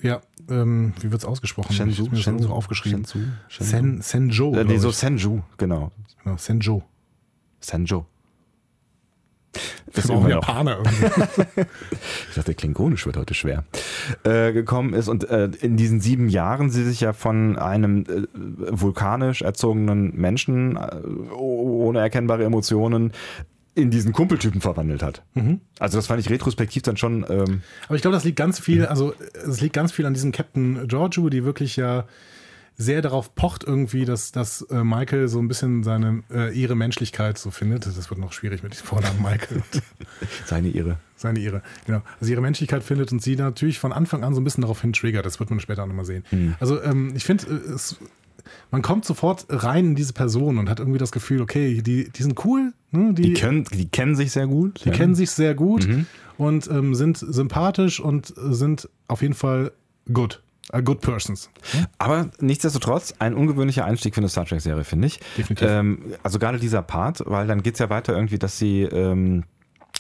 Ja, 0.02 0.20
ähm, 0.50 0.92
wie 1.00 1.10
wird 1.10 1.22
es 1.22 1.26
ausgesprochen? 1.26 1.72
Shenzhou? 1.72 2.08
Ich 2.12 2.22
Shenzhou? 2.22 2.52
aufgeschrieben. 2.52 3.04
Shenzhou? 3.06 3.20
Shenzhou? 3.48 3.70
Sen, 3.76 4.02
Senjo. 4.02 4.54
Äh, 4.54 4.64
nee, 4.64 4.76
so. 4.78 4.90
Senju, 4.90 5.40
genau. 5.56 5.90
genau, 6.22 6.36
Senjo. 6.36 6.82
Senju. 7.60 8.04
Das 9.92 10.07
immer 10.07 10.20
noch. 10.20 10.28
Japaner 10.28 10.78
irgendwie. 10.78 11.22
ich 12.28 12.34
dachte, 12.34 12.55
Klingonisch 12.55 13.07
wird 13.07 13.16
heute 13.16 13.34
schwer, 13.34 13.64
äh, 14.24 14.52
gekommen 14.52 14.94
ist. 14.94 15.09
Und 15.09 15.28
äh, 15.30 15.50
in 15.61 15.76
diesen 15.76 16.00
sieben 16.00 16.28
Jahren 16.28 16.70
sie 16.70 16.84
sich 16.84 17.00
ja 17.00 17.12
von 17.12 17.57
einem 17.57 18.05
äh, 18.05 18.26
vulkanisch 18.70 19.42
erzogenen 19.42 20.14
Menschen 20.16 20.76
äh, 20.76 20.96
ohne 21.34 22.00
erkennbare 22.00 22.44
Emotionen 22.44 23.12
in 23.76 23.90
diesen 23.90 24.12
Kumpeltypen 24.12 24.61
verwandelt 24.61 25.02
hat. 25.02 25.22
Also 25.80 25.98
das 25.98 26.07
fand 26.07 26.20
ich 26.20 26.30
retrospektiv 26.30 26.82
dann 26.82 26.96
schon. 26.96 27.26
Ähm, 27.28 27.62
Aber 27.86 27.96
ich 27.96 28.02
glaube, 28.02 28.14
das 28.14 28.24
liegt 28.24 28.36
ganz 28.36 28.61
viel, 28.61 28.86
also 28.86 29.14
es 29.34 29.61
liegt 29.61 29.74
ganz 29.74 29.90
viel 29.90 30.07
an 30.07 30.14
diesem 30.14 30.30
Captain 30.30 30.86
Giorgio, 30.86 31.28
die 31.28 31.44
wirklich 31.44 31.74
ja 31.74 32.05
sehr 32.76 33.02
darauf 33.02 33.34
pocht 33.34 33.64
irgendwie, 33.64 34.04
dass, 34.04 34.32
dass 34.32 34.62
äh, 34.62 34.82
Michael 34.82 35.28
so 35.28 35.38
ein 35.38 35.48
bisschen 35.48 35.84
seine, 35.84 36.22
äh, 36.32 36.52
ihre 36.52 36.74
Menschlichkeit 36.74 37.38
so 37.38 37.50
findet. 37.50 37.86
Das 37.86 38.10
wird 38.10 38.18
noch 38.18 38.32
schwierig 38.32 38.62
mit 38.62 38.72
diesem 38.72 38.86
Vornamen 38.86 39.22
Michael. 39.22 39.62
seine 40.46 40.68
ihre. 40.68 40.98
seine 41.16 41.38
ihre, 41.38 41.62
genau. 41.86 42.02
Also 42.20 42.32
ihre 42.32 42.40
Menschlichkeit 42.40 42.82
findet 42.82 43.12
und 43.12 43.22
sie 43.22 43.36
natürlich 43.36 43.78
von 43.78 43.92
Anfang 43.92 44.24
an 44.24 44.34
so 44.34 44.40
ein 44.40 44.44
bisschen 44.44 44.62
darauf 44.62 44.80
hin 44.80 44.92
triggert. 44.92 45.24
Das 45.24 45.38
wird 45.38 45.50
man 45.50 45.60
später 45.60 45.84
auch 45.84 45.86
nochmal 45.86 46.04
sehen. 46.04 46.24
Also 46.58 46.82
ähm, 46.82 47.12
ich 47.14 47.24
finde, 47.24 47.46
äh, 47.46 47.72
es 47.74 47.96
man 48.70 48.82
kommt 48.82 49.04
sofort 49.04 49.46
rein 49.48 49.86
in 49.86 49.94
diese 49.94 50.12
Person 50.12 50.58
und 50.58 50.68
hat 50.68 50.78
irgendwie 50.78 50.98
das 50.98 51.12
Gefühl, 51.12 51.40
okay, 51.40 51.80
die, 51.80 52.10
die 52.10 52.22
sind 52.22 52.44
cool, 52.44 52.72
ne? 52.90 53.14
die, 53.14 53.22
Die, 53.22 53.32
können, 53.34 53.64
die 53.72 53.88
kennen 53.88 54.16
sich 54.16 54.32
sehr 54.32 54.46
gut. 54.46 54.84
die 54.84 54.90
kennen 54.90 55.14
sich 55.14 55.30
sehr 55.30 55.54
gut 55.54 55.88
und 56.36 56.68
ähm, 56.70 56.94
sind 56.94 57.16
sympathisch 57.16 58.00
und 58.00 58.30
äh, 58.36 58.52
sind 58.52 58.88
auf 59.08 59.22
jeden 59.22 59.34
Fall 59.34 59.72
good. 60.12 60.42
Uh, 60.72 60.82
good 60.82 61.00
persons. 61.00 61.50
Aber 61.98 62.30
nichtsdestotrotz 62.40 63.14
ein 63.18 63.34
ungewöhnlicher 63.34 63.84
Einstieg 63.84 64.14
für 64.14 64.20
eine 64.20 64.28
Star 64.28 64.46
Trek-Serie, 64.46 64.84
finde 64.84 65.08
ich. 65.08 65.20
Definitiv. 65.36 65.68
Ähm, 65.68 65.98
also 66.22 66.38
gerade 66.38 66.58
dieser 66.58 66.82
Part, 66.82 67.22
weil 67.26 67.46
dann 67.46 67.62
geht 67.62 67.74
es 67.74 67.80
ja 67.80 67.90
weiter 67.90 68.14
irgendwie, 68.14 68.38
dass 68.38 68.58
sie 68.58 68.82
ähm, 68.82 69.44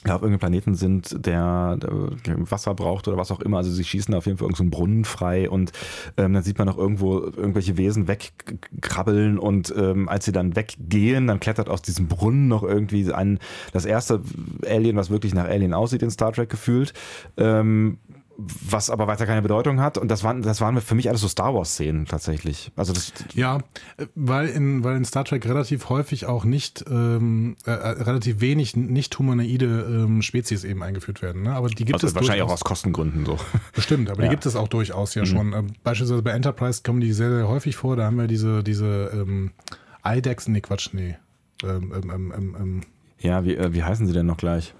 ja, 0.06 0.16
auf 0.16 0.22
irgendeinem 0.22 0.40
Planeten 0.40 0.74
sind, 0.74 1.26
der, 1.26 1.78
der 1.78 2.50
Wasser 2.50 2.74
braucht 2.74 3.08
oder 3.08 3.16
was 3.16 3.30
auch 3.30 3.40
immer. 3.40 3.58
Also 3.58 3.70
sie 3.70 3.84
schießen 3.84 4.12
auf 4.14 4.26
jeden 4.26 4.36
Fall 4.36 4.46
irgendeinen 4.46 4.70
so 4.70 4.76
Brunnen 4.76 5.04
frei 5.04 5.48
und 5.48 5.72
ähm, 6.18 6.34
dann 6.34 6.42
sieht 6.42 6.58
man 6.58 6.66
noch 6.66 6.76
irgendwo 6.76 7.20
irgendwelche 7.20 7.78
Wesen 7.78 8.06
wegkrabbeln 8.06 9.38
und 9.38 9.72
ähm, 9.76 10.08
als 10.08 10.26
sie 10.26 10.32
dann 10.32 10.56
weggehen, 10.56 11.26
dann 11.26 11.40
klettert 11.40 11.70
aus 11.70 11.80
diesem 11.80 12.08
Brunnen 12.08 12.48
noch 12.48 12.62
irgendwie 12.62 13.10
ein, 13.12 13.38
das 13.72 13.86
erste 13.86 14.20
Alien, 14.66 14.96
was 14.96 15.08
wirklich 15.08 15.32
nach 15.32 15.46
Alien 15.46 15.72
aussieht 15.72 16.02
in 16.02 16.10
Star 16.10 16.32
Trek 16.32 16.50
gefühlt. 16.50 16.92
Ähm, 17.38 17.98
was 18.36 18.90
aber 18.90 19.06
weiter 19.06 19.26
keine 19.26 19.42
Bedeutung 19.42 19.80
hat. 19.80 19.96
Und 19.98 20.08
das 20.08 20.24
waren, 20.24 20.42
das 20.42 20.60
waren 20.60 20.80
für 20.80 20.94
mich 20.94 21.08
alles 21.08 21.20
so 21.20 21.28
Star 21.28 21.54
Wars-Szenen 21.54 22.06
tatsächlich. 22.06 22.72
Also 22.76 22.92
das, 22.92 23.12
Ja, 23.34 23.58
weil 24.14 24.48
in, 24.48 24.82
weil 24.82 24.96
in 24.96 25.04
Star 25.04 25.24
Trek 25.24 25.46
relativ 25.46 25.88
häufig 25.88 26.26
auch 26.26 26.44
nicht, 26.44 26.84
ähm, 26.90 27.56
äh, 27.66 27.70
äh, 27.70 27.88
relativ 28.02 28.40
wenig 28.40 28.76
nicht 28.76 29.16
humanoide 29.18 29.86
ähm, 30.06 30.22
Spezies 30.22 30.64
eben 30.64 30.82
eingeführt 30.82 31.22
werden. 31.22 31.42
Ne? 31.42 31.54
Aber 31.54 31.68
die 31.68 31.84
gibt 31.84 31.94
also 31.94 32.06
es 32.08 32.14
wahrscheinlich 32.14 32.42
auch 32.42 32.46
durchaus. 32.48 32.62
aus 32.62 32.68
Kostengründen 32.68 33.24
so. 33.24 33.38
Bestimmt, 33.74 34.10
aber 34.10 34.20
Ja. 34.22 34.26
Mhm. 34.26 34.30
die 34.30 34.34
gibt 34.36 34.46
es 34.46 34.56
auch 34.56 34.68
durchaus 34.68 35.14
ja 35.14 35.24
schon. 35.26 35.52
Ähm, 35.52 35.66
beispielsweise 35.84 36.22
bei 36.22 36.32
Enterprise 36.32 36.82
kommen 36.84 37.00
die 37.00 37.12
sehr, 37.12 37.30
sehr 37.30 37.48
häufig 37.48 37.76
vor. 37.76 37.96
Da 37.96 38.04
haben 38.04 38.16
wir 38.16 38.26
diese, 38.26 38.62
diese 38.64 39.10
ähm, 39.14 39.52
IDEX, 40.04 40.48
nee, 40.48 40.60
Quatsch, 40.60 40.90
nee. 40.92 41.16
Ähm, 41.62 41.92
ähm, 42.12 42.54
ähm, 42.58 42.80
Ja, 43.20 43.44
wie, 43.44 43.54
äh, 43.56 43.72
wie 43.72 43.84
heißen 43.84 44.06
sie 44.06 44.12
denn 44.12 44.26
noch 44.26 44.36
gleich? 44.38 44.74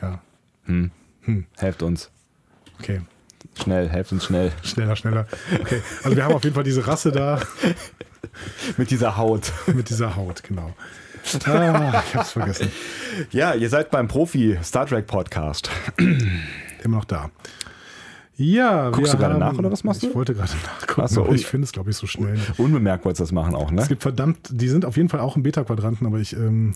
ja, 0.00 0.20
Hm. 0.64 0.90
Hm. 1.22 1.44
Helft 1.56 1.82
uns. 1.82 2.10
Okay. 2.80 3.00
Schnell, 3.62 3.88
helft 3.88 4.12
uns 4.12 4.24
schnell. 4.24 4.52
Schneller, 4.62 4.94
schneller. 4.96 5.26
Okay. 5.60 5.82
Also 6.04 6.16
wir 6.16 6.24
haben 6.24 6.34
auf 6.34 6.44
jeden 6.44 6.54
Fall 6.54 6.64
diese 6.64 6.86
Rasse 6.86 7.10
da 7.12 7.40
Mit 8.76 8.90
dieser 8.90 9.16
Haut. 9.16 9.52
mit 9.66 9.90
dieser 9.90 10.14
Haut, 10.16 10.42
genau. 10.42 10.74
Ah, 11.44 12.02
ich 12.06 12.14
hab's 12.14 12.32
vergessen. 12.32 12.70
Ja, 13.32 13.52
ihr 13.54 13.68
seid 13.68 13.90
beim 13.90 14.06
Profi-Star 14.08 14.86
Trek-Podcast. 14.86 15.68
Immer 16.84 16.96
noch 16.98 17.04
da. 17.04 17.30
Ja, 18.36 18.90
Guckst 18.90 19.14
du 19.14 19.18
gerade 19.18 19.34
haben- 19.34 19.40
nach 19.40 19.58
oder 19.58 19.72
was 19.72 19.82
machst 19.82 20.04
ich 20.04 20.10
du? 20.10 20.14
wollte 20.14 20.34
gerade 20.34 20.52
nachgucken, 20.64 21.02
Ach 21.04 21.08
so, 21.08 21.24
aber 21.24 21.34
ich 21.34 21.44
finde 21.46 21.64
es, 21.64 21.72
glaube 21.72 21.90
ich, 21.90 21.96
so 21.96 22.06
schnell. 22.06 22.38
Unbemerkt 22.56 23.04
wolltest 23.04 23.20
du 23.20 23.24
das 23.24 23.32
machen 23.32 23.56
auch, 23.56 23.72
ne? 23.72 23.82
Es 23.82 23.88
gibt 23.88 24.02
verdammt, 24.02 24.38
die 24.50 24.68
sind 24.68 24.84
auf 24.84 24.96
jeden 24.96 25.08
Fall 25.08 25.18
auch 25.20 25.34
im 25.36 25.42
Beta-Quadranten, 25.42 26.06
aber 26.06 26.18
ich, 26.18 26.34
ähm, 26.34 26.74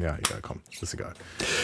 ja, 0.00 0.16
egal, 0.18 0.38
komm, 0.42 0.60
ist 0.70 0.94
egal. 0.94 1.14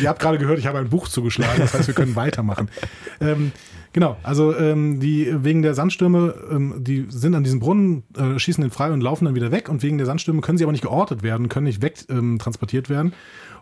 Ihr 0.00 0.08
habt 0.08 0.20
gerade 0.20 0.38
gehört, 0.38 0.58
ich 0.58 0.66
habe 0.66 0.78
ein 0.78 0.88
Buch 0.88 1.08
zugeschlagen, 1.08 1.58
das 1.58 1.74
heißt, 1.74 1.86
wir 1.86 1.94
können 1.94 2.16
weitermachen. 2.16 2.68
Ähm, 3.18 3.52
genau, 3.94 4.18
also 4.22 4.54
ähm, 4.54 5.00
die 5.00 5.32
wegen 5.42 5.62
der 5.62 5.72
Sandstürme, 5.72 6.34
ähm, 6.50 6.74
die 6.84 7.06
sind 7.08 7.34
an 7.34 7.44
diesem 7.44 7.60
Brunnen, 7.60 8.02
äh, 8.14 8.38
schießen 8.38 8.60
den 8.60 8.70
frei 8.70 8.92
und 8.92 9.00
laufen 9.00 9.24
dann 9.24 9.34
wieder 9.34 9.50
weg 9.52 9.70
und 9.70 9.82
wegen 9.82 9.96
der 9.96 10.06
Sandstürme 10.06 10.42
können 10.42 10.58
sie 10.58 10.64
aber 10.64 10.72
nicht 10.72 10.82
geortet 10.82 11.22
werden, 11.22 11.48
können 11.48 11.64
nicht 11.64 11.80
weg 11.80 12.04
ähm, 12.10 12.38
werden. 12.38 13.14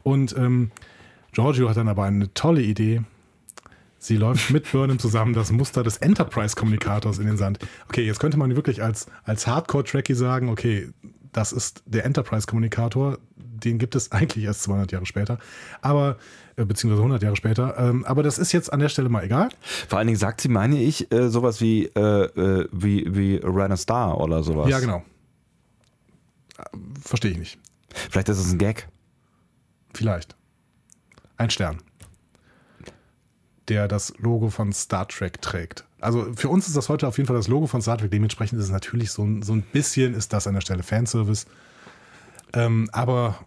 Und 0.03 0.37
ähm, 0.37 0.73
Giorgio 1.33 1.69
hat 1.69 1.77
dann 1.77 1.89
aber 1.89 2.05
eine 2.05 2.35
tolle 2.35 2.63
Idee. 2.63 3.03
Sie 3.99 4.17
läuft 4.17 4.51
mit 4.51 4.71
Burnham 4.71 4.99
zusammen 4.99 5.33
das 5.33 5.51
Muster 5.51 5.83
des 5.83 5.97
Enterprise-Kommunikators 5.97 7.19
in 7.19 7.27
den 7.27 7.37
Sand. 7.37 7.59
Okay, 7.89 8.05
jetzt 8.05 8.21
könnte 8.21 8.37
man 8.37 8.55
wirklich 8.55 8.83
als, 8.83 9.07
als 9.25 9.47
Hardcore-Trekkie 9.47 10.15
sagen, 10.15 10.49
okay, 10.49 10.91
das 11.35 11.53
ist 11.53 11.83
der 11.85 12.05
Enterprise-Kommunikator, 12.07 13.19
den 13.37 13.79
gibt 13.79 13.95
es 13.95 14.13
eigentlich 14.13 14.45
erst 14.45 14.63
200 14.63 14.93
Jahre 14.93 15.05
später, 15.05 15.39
aber, 15.83 16.17
äh, 16.57 16.65
beziehungsweise 16.65 17.03
100 17.03 17.23
Jahre 17.23 17.37
später, 17.37 17.77
ähm, 17.77 18.05
aber 18.05 18.23
das 18.23 18.39
ist 18.39 18.53
jetzt 18.53 18.73
an 18.73 18.81
der 18.81 18.89
Stelle 18.89 19.09
mal 19.09 19.25
egal. 19.25 19.49
Vor 19.89 19.99
allen 19.99 20.07
Dingen 20.07 20.19
sagt 20.19 20.41
sie, 20.41 20.49
meine 20.49 20.81
ich, 20.81 21.13
äh, 21.13 21.29
sowas 21.29 21.61
wie, 21.61 21.87
äh, 21.87 22.01
äh, 22.01 22.69
wie, 22.73 23.05
wie 23.15 23.41
Ran 23.43 23.73
a 23.73 23.77
Star 23.77 24.21
oder 24.21 24.43
sowas. 24.43 24.71
Ja, 24.71 24.81
genau. 24.81 25.03
Äh, 26.59 26.63
Verstehe 27.03 27.33
ich 27.33 27.39
nicht. 27.39 27.59
Vielleicht 28.11 28.29
ist 28.29 28.39
es 28.39 28.53
ein 28.53 28.59
Gag. 28.59 28.89
Vielleicht. 29.93 30.37
Ein 31.37 31.51
Stern. 31.51 31.79
Der 33.69 33.89
das 33.89 34.13
Logo 34.19 34.51
von 34.51 34.73
Star 34.73 35.09
Trek 35.09 35.41
trägt. 35.41 35.85
Also 36.01 36.27
für 36.37 36.49
uns 36.51 36.67
ist 36.67 36.77
das 36.77 36.89
heute 36.91 37.09
auf 37.09 37.17
jeden 37.17 37.27
Fall 37.27 37.37
das 37.37 37.49
Logo 37.49 37.67
von 37.67 37.81
Star 37.81 37.97
Trek. 37.97 38.11
Dementsprechend 38.11 38.59
ist 38.59 38.67
es 38.67 38.71
natürlich 38.71 39.11
so, 39.11 39.23
ein- 39.25 39.43
so 39.43 39.55
ein 39.55 39.63
bisschen 39.63 40.15
ist 40.15 40.33
das 40.35 40.47
an 40.47 40.55
der 40.55 40.61
Stelle 40.61 40.83
Fanservice. 40.83 41.47
Ähm, 42.53 42.89
aber 42.93 43.39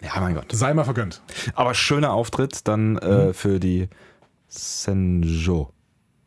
Ja, 0.00 0.18
mein 0.20 0.34
Gott. 0.34 0.46
sei 0.52 0.72
mal 0.72 0.84
vergönnt. 0.84 1.20
Aber 1.54 1.74
schöner 1.74 2.12
Auftritt 2.14 2.66
dann 2.66 2.96
äh, 2.98 3.32
für 3.34 3.60
die 3.60 3.88
Senjo. 4.48 5.72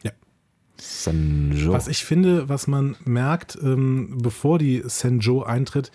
Ja. 0.04 0.12
Senjo. 0.78 1.74
Was 1.74 1.88
ich 1.88 2.06
finde, 2.06 2.48
was 2.50 2.68
man 2.68 2.96
merkt, 3.06 3.58
ähm, 3.62 4.18
bevor 4.22 4.60
die 4.60 4.84
Senjo 4.86 5.44
eintritt, 5.44 5.92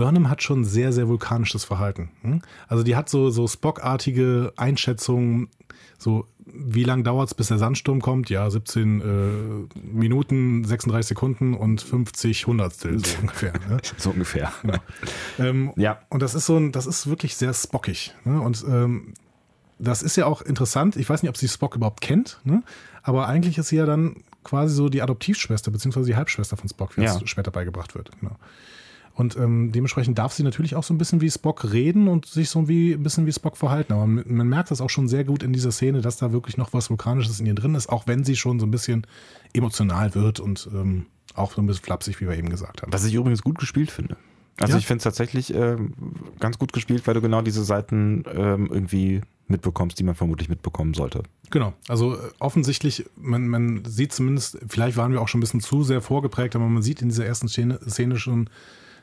Burnham 0.00 0.30
hat 0.30 0.42
schon 0.42 0.64
sehr, 0.64 0.92
sehr 0.92 1.08
vulkanisches 1.08 1.64
Verhalten. 1.64 2.10
hm? 2.22 2.42
Also 2.68 2.82
die 2.82 2.96
hat 2.96 3.08
so, 3.08 3.30
so 3.30 3.46
Spock-artige 3.46 4.52
Einschätzungen, 4.56 5.48
so 5.98 6.26
wie 6.52 6.82
lange 6.84 7.02
dauert 7.04 7.28
es, 7.28 7.34
bis 7.34 7.48
der 7.48 7.58
Sandsturm 7.58 8.00
kommt? 8.00 8.28
Ja, 8.30 8.50
17 8.50 9.00
äh, 9.00 9.78
Minuten, 9.92 10.64
36 10.64 11.08
Sekunden 11.10 11.54
und 11.54 11.80
50 11.82 12.46
Hundertstel 12.46 12.98
so 13.04 13.16
ungefähr. 13.20 13.52
Ne? 13.68 13.76
so 13.98 14.10
ungefähr. 14.10 14.50
Ähm, 15.38 15.72
Ja. 15.76 16.00
Und 16.08 16.22
das 16.22 16.34
ist 16.34 16.46
so 16.46 16.56
ein, 16.56 16.72
das 16.72 16.86
ist 16.86 17.08
wirklich 17.08 17.36
sehr 17.36 17.54
spockig. 17.54 18.14
Ne? 18.24 18.40
Und 18.40 18.64
ähm, 18.68 19.14
das 19.78 20.02
ist 20.02 20.16
ja 20.16 20.26
auch 20.26 20.42
interessant. 20.42 20.96
Ich 20.96 21.08
weiß 21.08 21.22
nicht, 21.22 21.30
ob 21.30 21.36
sie 21.36 21.46
Spock 21.48 21.76
überhaupt 21.76 22.00
kennt, 22.00 22.40
ne? 22.44 22.62
aber 23.02 23.28
eigentlich 23.28 23.56
ist 23.58 23.68
sie 23.68 23.76
ja 23.76 23.86
dann 23.86 24.16
quasi 24.42 24.74
so 24.74 24.88
die 24.88 25.02
Adoptivschwester, 25.02 25.70
beziehungsweise 25.70 26.06
die 26.06 26.16
Halbschwester 26.16 26.56
von 26.56 26.68
Spock, 26.68 26.96
wie 26.96 27.02
Ja. 27.02 27.14
es 27.16 27.28
später 27.30 27.50
beigebracht 27.50 27.94
wird. 27.94 28.10
Genau. 28.20 28.36
Und 29.14 29.36
ähm, 29.36 29.72
dementsprechend 29.72 30.18
darf 30.18 30.32
sie 30.32 30.42
natürlich 30.42 30.76
auch 30.76 30.84
so 30.84 30.94
ein 30.94 30.98
bisschen 30.98 31.20
wie 31.20 31.30
Spock 31.30 31.72
reden 31.72 32.08
und 32.08 32.26
sich 32.26 32.48
so 32.48 32.68
wie, 32.68 32.92
ein 32.92 33.02
bisschen 33.02 33.26
wie 33.26 33.32
Spock 33.32 33.56
verhalten. 33.56 33.92
Aber 33.92 34.06
man, 34.06 34.24
man 34.26 34.48
merkt 34.48 34.70
das 34.70 34.80
auch 34.80 34.90
schon 34.90 35.08
sehr 35.08 35.24
gut 35.24 35.42
in 35.42 35.52
dieser 35.52 35.72
Szene, 35.72 36.00
dass 36.00 36.16
da 36.16 36.32
wirklich 36.32 36.56
noch 36.56 36.72
was 36.72 36.88
Vulkanisches 36.90 37.40
in 37.40 37.46
ihr 37.46 37.54
drin 37.54 37.74
ist, 37.74 37.88
auch 37.88 38.06
wenn 38.06 38.24
sie 38.24 38.36
schon 38.36 38.60
so 38.60 38.66
ein 38.66 38.70
bisschen 38.70 39.06
emotional 39.52 40.14
wird 40.14 40.40
und 40.40 40.68
ähm, 40.72 41.06
auch 41.34 41.52
so 41.52 41.60
ein 41.60 41.66
bisschen 41.66 41.84
flapsig, 41.84 42.20
wie 42.20 42.28
wir 42.28 42.36
eben 42.36 42.48
gesagt 42.50 42.82
haben. 42.82 42.92
Was 42.92 43.04
ich 43.04 43.14
übrigens 43.14 43.42
gut 43.42 43.58
gespielt 43.58 43.90
finde. 43.90 44.16
Also 44.58 44.74
Ja? 44.74 44.78
ich 44.78 44.86
finde 44.86 44.98
es 44.98 45.04
tatsächlich 45.04 45.54
ähm, 45.54 45.94
ganz 46.38 46.58
gut 46.58 46.72
gespielt, 46.72 47.06
weil 47.06 47.14
du 47.14 47.20
genau 47.20 47.42
diese 47.42 47.64
Seiten 47.64 48.24
ähm, 48.34 48.68
irgendwie 48.70 49.22
mitbekommst, 49.48 49.98
die 49.98 50.04
man 50.04 50.14
vermutlich 50.14 50.48
mitbekommen 50.48 50.94
sollte. 50.94 51.22
Genau, 51.50 51.72
also 51.88 52.14
äh, 52.14 52.18
offensichtlich, 52.38 53.06
man, 53.16 53.48
man 53.48 53.84
sieht 53.84 54.12
zumindest, 54.12 54.58
vielleicht 54.68 54.96
waren 54.96 55.12
wir 55.12 55.20
auch 55.20 55.28
schon 55.28 55.38
ein 55.38 55.42
bisschen 55.42 55.60
zu 55.60 55.82
sehr 55.82 56.00
vorgeprägt, 56.00 56.54
aber 56.54 56.66
man 56.66 56.82
sieht 56.82 57.02
in 57.02 57.08
dieser 57.08 57.26
ersten 57.26 57.48
Szene, 57.48 57.80
Szene 57.88 58.18
schon 58.18 58.48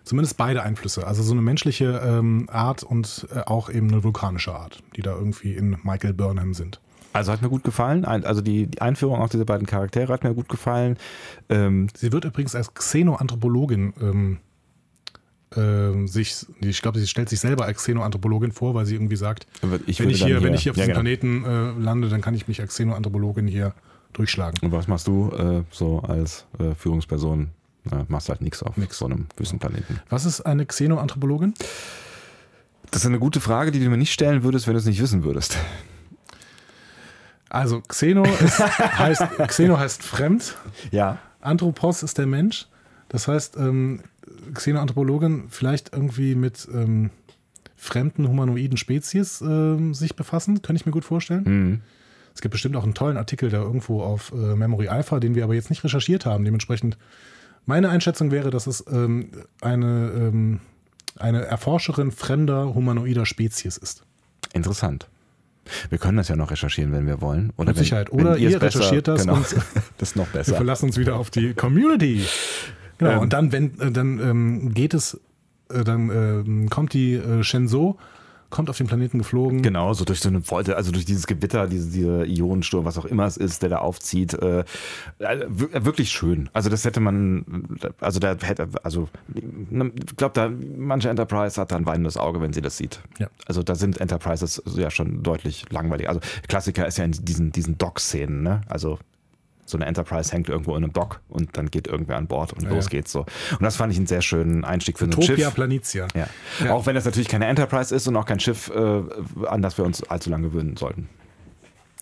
zumindest 0.07 0.37
beide 0.37 0.63
Einflüsse. 0.63 1.05
Also 1.05 1.23
so 1.23 1.33
eine 1.33 1.41
menschliche 1.41 2.01
ähm, 2.03 2.47
Art 2.51 2.83
und 2.83 3.27
äh, 3.33 3.41
auch 3.41 3.69
eben 3.69 3.89
eine 3.89 4.03
vulkanische 4.03 4.53
Art, 4.53 4.81
die 4.95 5.01
da 5.01 5.15
irgendwie 5.15 5.53
in 5.53 5.77
Michael 5.83 6.13
Burnham 6.13 6.53
sind. 6.53 6.79
Also 7.13 7.31
hat 7.31 7.41
mir 7.41 7.49
gut 7.49 7.63
gefallen. 7.63 8.05
Also 8.05 8.41
die, 8.41 8.67
die 8.67 8.81
Einführung 8.81 9.21
auch 9.21 9.29
dieser 9.29 9.45
beiden 9.45 9.65
Charaktere 9.65 10.13
hat 10.13 10.23
mir 10.23 10.33
gut 10.33 10.49
gefallen. 10.49 10.97
Ähm, 11.49 11.87
Sie 11.95 12.11
wird 12.11 12.25
übrigens 12.25 12.53
als 12.53 12.73
Xenoanthropologin 12.73 13.93
ähm, 13.99 14.37
ähm, 15.55 16.07
sich, 16.07 16.45
ich 16.59 16.81
glaube, 16.81 16.99
sie 16.99 17.07
stellt 17.07 17.29
sich 17.29 17.39
selber 17.39 17.65
als 17.65 17.77
Xenoanthropologin 17.77 18.51
vor, 18.51 18.75
weil 18.75 18.85
sie 18.85 18.95
irgendwie 18.95 19.15
sagt, 19.15 19.47
ich 19.87 19.99
wenn 19.99 20.09
ich, 20.09 20.19
dann 20.19 20.27
hier, 20.27 20.43
wenn 20.43 20.53
ich 20.53 20.63
hier 20.63 20.73
auf 20.73 20.77
ja, 20.77 20.85
diesem 20.85 21.03
genau. 21.03 21.25
Planeten 21.25 21.45
äh, 21.45 21.83
lande, 21.83 22.09
dann 22.09 22.21
kann 22.21 22.33
ich 22.33 22.47
mich 22.47 22.59
als 22.61 22.71
Xenoanthropologin 22.71 23.47
hier 23.47 23.73
durchschlagen. 24.13 24.59
Und 24.61 24.71
was 24.71 24.87
machst 24.87 25.07
du 25.07 25.31
äh, 25.31 25.63
so 25.71 25.99
als 26.01 26.45
äh, 26.59 26.75
Führungsperson? 26.75 27.49
Äh, 27.91 28.05
machst 28.07 28.29
halt 28.29 28.41
nichts 28.41 28.63
auf 28.63 28.77
Nix. 28.77 28.97
so 28.97 29.05
einem 29.05 29.27
Wüstenplaneten. 29.37 29.99
Was 30.09 30.25
ist 30.25 30.41
eine 30.41 30.65
Xenoanthropologin? 30.65 31.53
Das 32.91 33.01
ist 33.01 33.07
eine 33.07 33.19
gute 33.19 33.41
Frage, 33.41 33.71
die 33.71 33.79
du 33.79 33.89
mir 33.89 33.97
nicht 33.97 34.13
stellen 34.13 34.43
würdest, 34.43 34.67
wenn 34.67 34.73
du 34.73 34.79
es 34.79 34.85
nicht 34.85 35.01
wissen 35.01 35.23
würdest. 35.23 35.57
Also 37.49 37.81
Xeno 37.81 38.23
ist, 38.23 38.59
heißt, 38.99 39.23
Xeno 39.47 39.77
heißt 39.77 40.03
fremd. 40.03 40.57
Ja. 40.91 41.17
Anthropos 41.41 42.03
ist 42.03 42.17
der 42.17 42.27
Mensch. 42.27 42.67
Das 43.09 43.27
heißt, 43.27 43.57
ähm, 43.57 44.01
Xenoanthropologin 44.53 45.45
vielleicht 45.49 45.93
irgendwie 45.93 46.35
mit 46.35 46.67
ähm, 46.73 47.09
fremden 47.75 48.27
humanoiden 48.27 48.77
Spezies 48.77 49.41
ähm, 49.41 49.93
sich 49.93 50.15
befassen, 50.15 50.61
könnte 50.61 50.81
ich 50.81 50.85
mir 50.85 50.91
gut 50.91 51.05
vorstellen. 51.05 51.43
Mhm. 51.45 51.81
Es 52.33 52.41
gibt 52.41 52.51
bestimmt 52.51 52.75
auch 52.75 52.83
einen 52.83 52.93
tollen 52.93 53.17
Artikel 53.17 53.49
da 53.49 53.57
irgendwo 53.57 54.01
auf 54.03 54.31
äh, 54.31 54.55
Memory 54.55 54.89
Alpha, 54.89 55.19
den 55.19 55.35
wir 55.35 55.43
aber 55.43 55.55
jetzt 55.55 55.69
nicht 55.69 55.83
recherchiert 55.83 56.25
haben. 56.25 56.43
Dementsprechend, 56.43 56.97
meine 57.67 57.89
Einschätzung 57.89 58.31
wäre, 58.31 58.49
dass 58.49 58.65
es 58.65 58.83
ähm, 58.91 59.29
eine, 59.61 60.11
ähm, 60.15 60.59
eine 61.17 61.43
Erforscherin 61.45 62.11
fremder 62.11 62.73
humanoider 62.73 63.25
Spezies 63.27 63.77
ist. 63.77 64.01
Interessant. 64.53 65.07
Wir 65.89 65.97
können 65.97 66.15
das 66.17 66.29
ja 66.29 66.35
noch 66.37 66.49
recherchieren, 66.49 66.93
wenn 66.93 67.05
wir 67.07 67.19
wollen. 67.21 67.51
Oder 67.57 67.69
Mit 67.71 67.77
Sicherheit. 67.77 68.09
Wenn, 68.11 68.19
wenn 68.19 68.25
Oder 68.27 68.37
ihr 68.37 68.47
es 68.47 68.53
ihr 68.53 68.59
besser- 68.59 68.79
recherchiert 68.79 69.07
das 69.09 69.21
genau. 69.21 69.35
und 69.35 69.45
das 69.97 70.09
ist 70.09 70.15
noch 70.15 70.27
wir 70.33 70.39
besser. 70.39 70.55
verlassen 70.55 70.85
uns 70.85 70.97
wieder 70.97 71.17
auf 71.17 71.29
die 71.29 71.53
Community. 71.53 72.25
Genau, 72.99 73.11
Ähm. 73.11 73.19
und 73.19 73.33
dann, 73.33 73.51
wenn, 73.51 73.79
äh, 73.79 73.91
dann 73.91 74.19
ähm, 74.19 74.73
geht 74.73 74.93
es, 74.93 75.19
äh, 75.69 75.83
dann 75.83 76.09
ähm, 76.09 76.69
kommt 76.69 76.93
die 76.93 77.15
äh, 77.15 77.43
Shenzhou, 77.43 77.97
kommt 78.49 78.69
auf 78.69 78.77
den 78.77 78.87
Planeten 78.87 79.17
geflogen. 79.17 79.61
Genau, 79.61 79.93
so 79.93 80.05
durch 80.05 80.19
so 80.19 80.29
eine 80.29 80.47
Wolte, 80.49 80.75
also 80.77 80.91
durch 80.91 81.05
dieses 81.05 81.27
Gewitter, 81.27 81.67
diese, 81.67 81.89
dieser 81.89 82.25
Ionensturm, 82.25 82.85
was 82.85 82.97
auch 82.97 83.05
immer 83.05 83.25
es 83.25 83.37
ist, 83.37 83.61
der 83.61 83.69
da 83.69 83.77
aufzieht. 83.79 84.33
Äh, 84.35 84.63
wir- 85.19 85.85
wirklich 85.85 86.09
schön. 86.11 86.49
Also 86.53 86.69
das 86.69 86.85
hätte 86.85 86.99
man, 86.99 87.77
also 87.99 88.19
da 88.19 88.35
hätte, 88.41 88.67
also 88.83 89.09
ich 89.35 90.15
glaube, 90.17 90.33
da 90.33 90.49
manche 90.77 91.09
Enterprise 91.09 91.59
hat 91.59 91.71
da 91.71 91.75
ein 91.77 91.85
weinendes 91.85 92.17
Auge, 92.17 92.41
wenn 92.41 92.53
sie 92.53 92.61
das 92.61 92.77
sieht. 92.77 92.99
Ja. 93.19 93.27
Also 93.45 93.63
da 93.63 93.75
sind 93.75 93.99
Enterprises 93.99 94.61
ja 94.75 94.89
schon 94.91 95.23
deutlich 95.23 95.65
langweilig. 95.71 96.07
Also 96.09 96.21
Klassiker 96.47 96.87
ist 96.87 96.97
ja 96.97 97.05
in 97.05 97.11
diesen, 97.11 97.51
diesen 97.51 97.77
Dock-Szenen, 97.77 98.43
ne? 98.43 98.61
Also 98.67 98.99
so 99.69 99.77
eine 99.77 99.85
Enterprise 99.85 100.31
hängt 100.31 100.49
irgendwo 100.49 100.71
in 100.75 100.83
einem 100.83 100.93
Dock 100.93 101.19
und 101.29 101.57
dann 101.57 101.69
geht 101.69 101.87
irgendwer 101.87 102.17
an 102.17 102.27
Bord 102.27 102.53
und 102.53 102.63
Ja, 102.63 102.69
los 102.69 102.85
ja. 102.85 102.89
geht's 102.89 103.11
so. 103.11 103.21
Und 103.51 103.61
das 103.61 103.75
fand 103.75 103.91
ich 103.91 103.97
einen 103.97 104.07
sehr 104.07 104.21
schönen 104.21 104.63
Einstieg 104.63 104.97
für 104.97 105.05
ein 105.05 105.11
Topia 105.11 105.35
Schiff. 105.35 105.53
Planitia. 105.53 106.07
Ja. 106.15 106.27
Ja. 106.63 106.73
Auch 106.73 106.85
wenn 106.85 106.95
das 106.95 107.05
natürlich 107.05 107.27
keine 107.27 107.45
Enterprise 107.47 107.93
ist 107.93 108.07
und 108.07 108.15
auch 108.15 108.25
kein 108.25 108.39
Schiff, 108.39 108.69
äh, 108.73 109.01
an 109.45 109.61
das 109.61 109.77
wir 109.77 109.85
uns 109.85 110.03
allzu 110.03 110.29
lange 110.29 110.49
gewöhnen 110.49 110.77
sollten. 110.77 111.09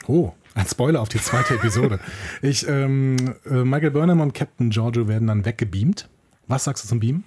Oh, 0.08 0.32
ein 0.54 0.68
Spoiler 0.68 1.02
auf 1.02 1.10
die 1.10 1.20
zweite 1.20 1.54
Episode. 1.56 2.00
Ich, 2.42 2.68
ähm, 2.68 3.36
äh, 3.50 3.64
Michael 3.64 3.92
Burnham 3.92 4.22
und 4.22 4.34
Captain 4.34 4.70
Giorgio 4.70 5.08
werden 5.08 5.28
dann 5.28 5.44
weggebeamt. 5.46 6.08
Was 6.48 6.66
sagst 6.66 6.84
du 6.84 6.88
zum 6.88 7.00
Beamen? 7.00 7.24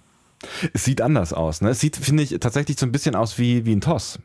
Es 0.72 0.84
sieht 0.84 1.00
anders 1.00 1.32
aus. 1.32 1.60
Ne? 1.60 1.70
Es 1.70 1.80
sieht, 1.80 1.96
finde 1.96 2.22
ich, 2.22 2.30
tatsächlich 2.38 2.78
so 2.78 2.86
ein 2.86 2.92
bisschen 2.92 3.16
aus 3.16 3.38
wie, 3.38 3.64
wie 3.66 3.74
ein 3.74 3.80
Toss. 3.80 4.20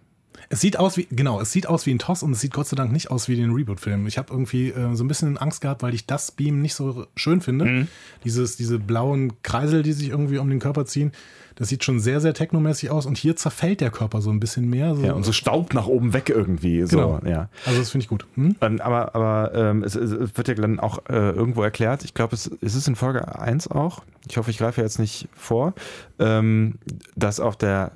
Es 0.50 0.62
sieht 0.62 0.78
aus 0.78 0.98
wie, 0.98 1.08
genau, 1.10 1.40
es 1.40 1.52
sieht 1.52 1.68
aus 1.68 1.86
wie 1.86 1.92
ein 1.92 2.00
Toss 2.00 2.24
und 2.24 2.32
es 2.32 2.40
sieht 2.40 2.54
Gott 2.54 2.68
sei 2.68 2.76
Dank 2.76 2.92
nicht 2.92 3.12
aus 3.12 3.28
wie 3.28 3.36
den 3.36 3.52
Reboot-Film. 3.52 4.08
Ich 4.08 4.18
habe 4.18 4.32
irgendwie 4.32 4.70
äh, 4.70 4.96
so 4.96 5.04
ein 5.04 5.08
bisschen 5.08 5.38
Angst 5.38 5.62
gehabt, 5.62 5.84
weil 5.84 5.94
ich 5.94 6.06
das 6.06 6.32
Beam 6.32 6.62
nicht 6.62 6.76
so 6.76 7.08
schön 7.16 7.42
finde. 7.42 7.66
Mhm. 7.66 7.88
Dieses, 8.24 8.58
diese 8.58 8.80
blauen 8.80 9.34
Kreisel, 9.44 9.84
die 9.84 9.94
sich 9.94 10.10
irgendwie 10.10 10.38
um 10.38 10.50
den 10.50 10.60
Körper 10.60 10.86
ziehen, 10.86 11.12
das 11.56 11.70
sieht 11.70 11.84
schon 11.84 12.00
sehr, 12.00 12.20
sehr 12.20 12.34
technomäßig 12.34 12.90
aus 12.90 13.06
und 13.06 13.18
hier 13.18 13.36
zerfällt 13.36 13.82
der 13.82 13.92
Körper 13.92 14.22
so 14.22 14.32
ein 14.32 14.40
bisschen 14.40 14.70
mehr. 14.70 14.96
So. 14.96 15.04
Ja, 15.04 15.14
und 15.14 15.24
so 15.24 15.32
Staub 15.32 15.74
nach 15.74 15.86
oben 15.86 16.14
weg 16.14 16.30
irgendwie. 16.30 16.84
So, 16.84 16.98
genau. 16.98 17.20
ja. 17.26 17.50
Also 17.66 17.80
das 17.80 17.92
finde 17.92 18.04
ich 18.04 18.10
gut. 18.10 18.26
Hm? 18.36 18.56
Ähm, 18.62 18.82
aber 18.82 19.16
aber 19.16 19.52
ähm, 19.54 19.84
es, 19.84 19.96
es 19.96 20.36
wird 20.36 20.48
ja 20.48 20.56
dann 20.56 20.80
auch 20.80 21.00
äh, 21.10 21.32
irgendwo 21.32 21.62
erklärt, 21.62 22.04
ich 22.04 22.14
glaube, 22.14 22.36
es, 22.36 22.50
es 22.62 22.76
ist 22.76 22.88
in 22.88 22.96
Folge 22.96 23.40
1 23.40 23.68
auch, 23.68 24.04
ich 24.28 24.38
hoffe, 24.38 24.50
ich 24.50 24.58
greife 24.58 24.82
jetzt 24.82 25.00
nicht 25.00 25.28
vor, 25.36 25.74
ähm, 26.20 26.76
dass 27.16 27.40
auf 27.40 27.56
der, 27.56 27.92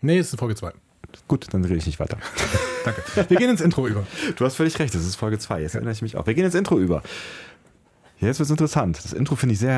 Nee, 0.00 0.18
es 0.18 0.32
ist 0.32 0.38
Folge 0.38 0.54
2. 0.54 0.72
gut, 1.26 1.46
dann 1.52 1.64
rede 1.64 1.76
ich 1.76 1.86
nicht 1.86 2.00
weiter. 2.00 2.18
Danke. 2.84 3.02
Wir 3.28 3.36
gehen 3.36 3.50
ins 3.50 3.60
Intro 3.60 3.86
über. 3.86 4.06
Du 4.36 4.44
hast 4.44 4.56
völlig 4.56 4.78
recht, 4.78 4.94
das 4.94 5.04
ist 5.04 5.16
Folge 5.16 5.38
2, 5.38 5.62
jetzt 5.62 5.74
erinnere 5.74 5.92
ich 5.92 6.02
mich 6.02 6.16
auch. 6.16 6.26
Wir 6.26 6.34
gehen 6.34 6.44
ins 6.44 6.54
Intro 6.54 6.78
über. 6.78 7.02
Jetzt 8.20 8.38
wird 8.40 8.46
es 8.46 8.50
interessant. 8.50 8.98
Das 9.02 9.12
Intro 9.12 9.36
finde 9.36 9.52
ich 9.52 9.60
sehr, 9.60 9.76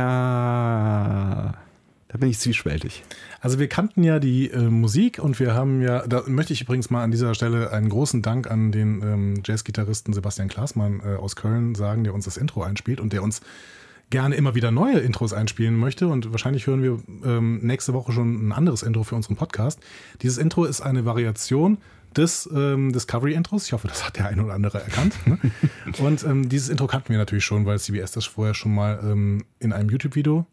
da 2.09 2.19
bin 2.19 2.31
ich 2.31 2.39
zwiespältig. 2.39 3.05
Also 3.41 3.59
wir 3.59 3.69
kannten 3.69 4.03
ja 4.03 4.19
die 4.19 4.51
äh, 4.51 4.63
Musik 4.63 5.19
und 5.19 5.39
wir 5.39 5.55
haben 5.55 5.83
ja, 5.83 6.07
da 6.07 6.23
möchte 6.27 6.53
ich 6.53 6.63
übrigens 6.63 6.91
mal 6.91 7.05
an 7.05 7.11
dieser 7.11 7.35
Stelle 7.35 7.71
einen 7.71 7.91
großen 7.91 8.23
Dank 8.23 8.51
an 8.51 8.73
den 8.73 9.03
ähm, 9.03 9.43
Jazzgitarristen 9.45 10.15
Sebastian 10.15 10.49
Klaasmann 10.49 11.01
äh, 11.05 11.17
aus 11.17 11.37
Köln 11.37 11.75
sagen, 11.75 12.03
der 12.03 12.15
uns 12.15 12.25
das 12.25 12.39
Intro 12.39 12.63
einspielt 12.63 12.99
und 12.99 13.13
der 13.13 13.23
uns 13.23 13.43
gerne 14.11 14.35
immer 14.35 14.55
wieder 14.55 14.71
neue 14.71 14.99
Intros 14.99 15.33
einspielen 15.33 15.77
möchte 15.77 16.09
und 16.09 16.33
wahrscheinlich 16.33 16.67
hören 16.67 16.83
wir 16.83 16.99
ähm, 17.25 17.59
nächste 17.63 17.95
Woche 17.95 18.13
schon 18.13 18.49
ein 18.49 18.53
anderes 18.53 18.83
Intro 18.83 19.05
für 19.05 19.15
unseren 19.15 19.37
Podcast. 19.37 19.81
Dieses 20.23 20.37
Intro 20.37 20.65
ist 20.65 20.81
eine 20.81 21.05
Variation 21.05 21.79
des 22.17 22.49
ähm, 22.53 22.93
Discovery-Intros. 22.93 23.67
Ich 23.67 23.73
hoffe, 23.73 23.87
das 23.87 24.05
hat 24.05 24.19
der 24.19 24.27
eine 24.27 24.45
oder 24.45 24.55
andere 24.55 24.83
erkannt. 24.83 25.15
Ne? 25.27 25.39
und 25.99 26.25
ähm, 26.25 26.49
dieses 26.49 26.69
Intro 26.69 26.89
kannten 26.89 27.11
wir 27.11 27.19
natürlich 27.19 27.45
schon, 27.45 27.67
weil 27.67 27.79
CBS 27.79 28.11
das 28.13 28.27
vorher 28.27 28.55
schon 28.55 28.75
mal 28.75 29.01
ähm, 29.03 29.45
in 29.61 29.73
einem 29.73 29.89
YouTube-Video 29.91 30.45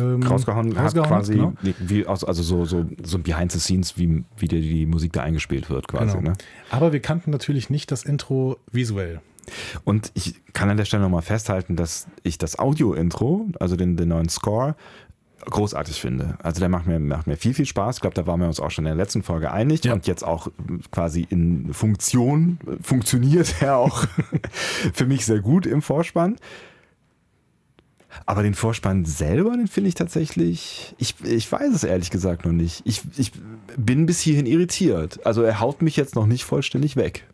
ähm, 0.00 0.22
rausgehauen, 0.22 0.72
rausgehauen 0.72 1.10
hat 1.10 1.18
quasi, 1.18 1.34
genau. 1.34 1.54
wie 1.62 2.06
aus, 2.06 2.24
also 2.24 2.42
so, 2.42 2.64
so, 2.64 2.86
so 3.02 3.18
behind 3.18 3.52
the 3.52 3.60
scenes, 3.60 3.98
wie, 3.98 4.24
wie 4.38 4.48
die, 4.48 4.62
die 4.62 4.86
Musik 4.86 5.12
da 5.12 5.22
eingespielt 5.22 5.68
wird 5.68 5.88
quasi. 5.88 6.16
Genau. 6.16 6.30
Ne? 6.30 6.36
Aber 6.70 6.92
wir 6.92 7.00
kannten 7.00 7.30
natürlich 7.30 7.68
nicht 7.68 7.92
das 7.92 8.02
Intro 8.02 8.56
visuell. 8.72 9.20
Und 9.84 10.10
ich 10.14 10.34
kann 10.52 10.70
an 10.70 10.76
der 10.76 10.84
Stelle 10.84 11.02
nochmal 11.02 11.22
festhalten, 11.22 11.76
dass 11.76 12.06
ich 12.22 12.38
das 12.38 12.58
Audio-Intro, 12.58 13.48
also 13.60 13.76
den, 13.76 13.96
den 13.96 14.08
neuen 14.08 14.28
Score, 14.28 14.76
großartig 15.46 16.00
finde. 16.00 16.38
Also 16.42 16.60
der 16.60 16.68
macht 16.68 16.86
mir, 16.86 16.98
macht 16.98 17.26
mir 17.26 17.36
viel, 17.36 17.52
viel 17.54 17.66
Spaß. 17.66 17.96
Ich 17.96 18.00
glaube, 18.00 18.14
da 18.14 18.26
waren 18.26 18.40
wir 18.40 18.46
uns 18.46 18.60
auch 18.60 18.70
schon 18.70 18.84
in 18.86 18.96
der 18.96 19.04
letzten 19.04 19.22
Folge 19.22 19.50
einig 19.52 19.84
Ja. 19.84 19.92
und 19.92 20.06
jetzt 20.06 20.24
auch 20.24 20.48
quasi 20.90 21.26
in 21.28 21.74
Funktion 21.74 22.58
funktioniert 22.80 23.54
er 23.60 23.76
auch 23.76 24.06
für 24.94 25.06
mich 25.06 25.26
sehr 25.26 25.40
gut 25.40 25.66
im 25.66 25.82
Vorspann. 25.82 26.36
Aber 28.26 28.42
den 28.44 28.54
Vorspann 28.54 29.04
selber, 29.04 29.56
den 29.56 29.66
finde 29.66 29.88
ich 29.88 29.96
tatsächlich, 29.96 30.94
ich, 30.98 31.16
ich 31.24 31.50
weiß 31.50 31.74
es 31.74 31.82
ehrlich 31.84 32.10
gesagt 32.10 32.44
noch 32.44 32.52
nicht. 32.52 32.82
Ich, 32.84 33.02
ich 33.16 33.32
bin 33.76 34.06
bis 34.06 34.20
hierhin 34.20 34.46
irritiert. 34.46 35.26
Also 35.26 35.42
er 35.42 35.58
haut 35.60 35.82
mich 35.82 35.96
jetzt 35.96 36.14
noch 36.14 36.26
nicht 36.26 36.44
vollständig 36.44 36.94
weg. 36.96 37.26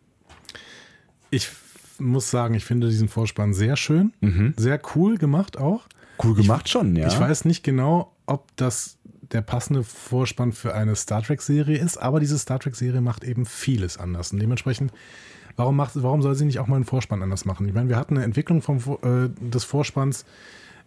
Ich 1.29 1.49
muss 2.01 2.29
sagen, 2.31 2.53
ich 2.55 2.65
finde 2.65 2.89
diesen 2.89 3.07
Vorspann 3.07 3.53
sehr 3.53 3.77
schön, 3.77 4.13
sehr 4.57 4.81
cool 4.95 5.17
gemacht 5.17 5.57
auch. 5.57 5.87
Cool 6.23 6.35
gemacht 6.35 6.69
schon, 6.69 6.95
ja. 6.95 7.07
Ich 7.07 7.19
weiß 7.19 7.45
nicht 7.45 7.63
genau, 7.63 8.13
ob 8.25 8.55
das 8.55 8.97
der 9.31 9.41
passende 9.41 9.83
Vorspann 9.83 10.51
für 10.51 10.73
eine 10.75 10.95
Star 10.95 11.23
Trek-Serie 11.23 11.77
ist, 11.77 11.97
aber 11.97 12.19
diese 12.19 12.37
Star 12.37 12.59
Trek-Serie 12.59 13.01
macht 13.01 13.23
eben 13.23 13.45
vieles 13.45 13.97
anders. 13.97 14.31
Und 14.33 14.41
dementsprechend, 14.41 14.91
warum, 15.55 15.75
macht, 15.75 15.93
warum 15.95 16.21
soll 16.21 16.35
sie 16.35 16.45
nicht 16.45 16.59
auch 16.59 16.67
mal 16.67 16.75
einen 16.75 16.85
Vorspann 16.85 17.23
anders 17.23 17.45
machen? 17.45 17.67
Ich 17.67 17.73
meine, 17.73 17.89
wir 17.89 17.97
hatten 17.97 18.17
eine 18.17 18.25
Entwicklung 18.25 18.61
vom, 18.61 18.77
äh, 18.77 19.29
des 19.39 19.63
Vorspanns, 19.63 20.25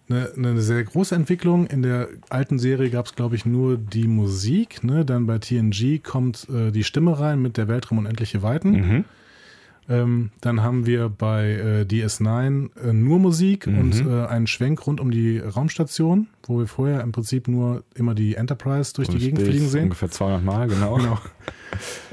eine, 0.09 0.31
eine 0.37 0.61
sehr 0.61 0.85
große 0.85 1.15
Entwicklung. 1.15 1.67
In 1.67 1.83
der 1.83 2.09
alten 2.29 2.59
Serie 2.59 2.91
gab 2.91 3.07
es, 3.07 3.15
glaube 3.15 3.37
ich, 3.37 3.47
nur 3.47 3.79
die 3.79 4.07
Musik. 4.07 4.85
Ne? 4.85 5.05
Dann 5.05 5.27
bei 5.27 5.39
TNG 5.39 6.03
kommt 6.03 6.47
äh, 6.51 6.71
die 6.71 6.85
Stimme 6.85 7.19
rein 7.19 7.41
mit 7.41 7.57
der 7.57 7.69
Weltraum 7.69 7.99
unendliche 7.99 8.43
Weiten. 8.43 8.71
Mhm. 8.71 9.05
Ähm, 9.89 10.31
dann 10.41 10.63
haben 10.63 10.87
wir 10.87 11.09
bei 11.11 11.51
äh, 11.51 11.85
DS9 11.85 12.71
äh, 12.83 12.93
nur 12.93 13.19
Musik 13.19 13.67
Mhm. 13.67 13.79
und 13.79 14.07
äh, 14.07 14.27
einen 14.27 14.47
Schwenk 14.47 14.87
rund 14.87 15.01
um 15.01 15.11
die 15.11 15.39
Raumstation, 15.39 16.29
wo 16.47 16.59
wir 16.59 16.67
vorher 16.67 17.03
im 17.03 17.13
Prinzip 17.13 17.49
nur 17.49 17.85
immer 17.95 18.15
die 18.15 18.35
Enterprise 18.37 18.95
durch 18.95 19.09
die 19.09 19.19
Gegend 19.19 19.43
fliegen 19.43 19.69
sehen. 19.69 19.85
Ungefähr 19.85 20.11
200 20.11 20.43
Mal, 20.45 20.69
genau. 20.69 20.97
Genau. 20.99 21.19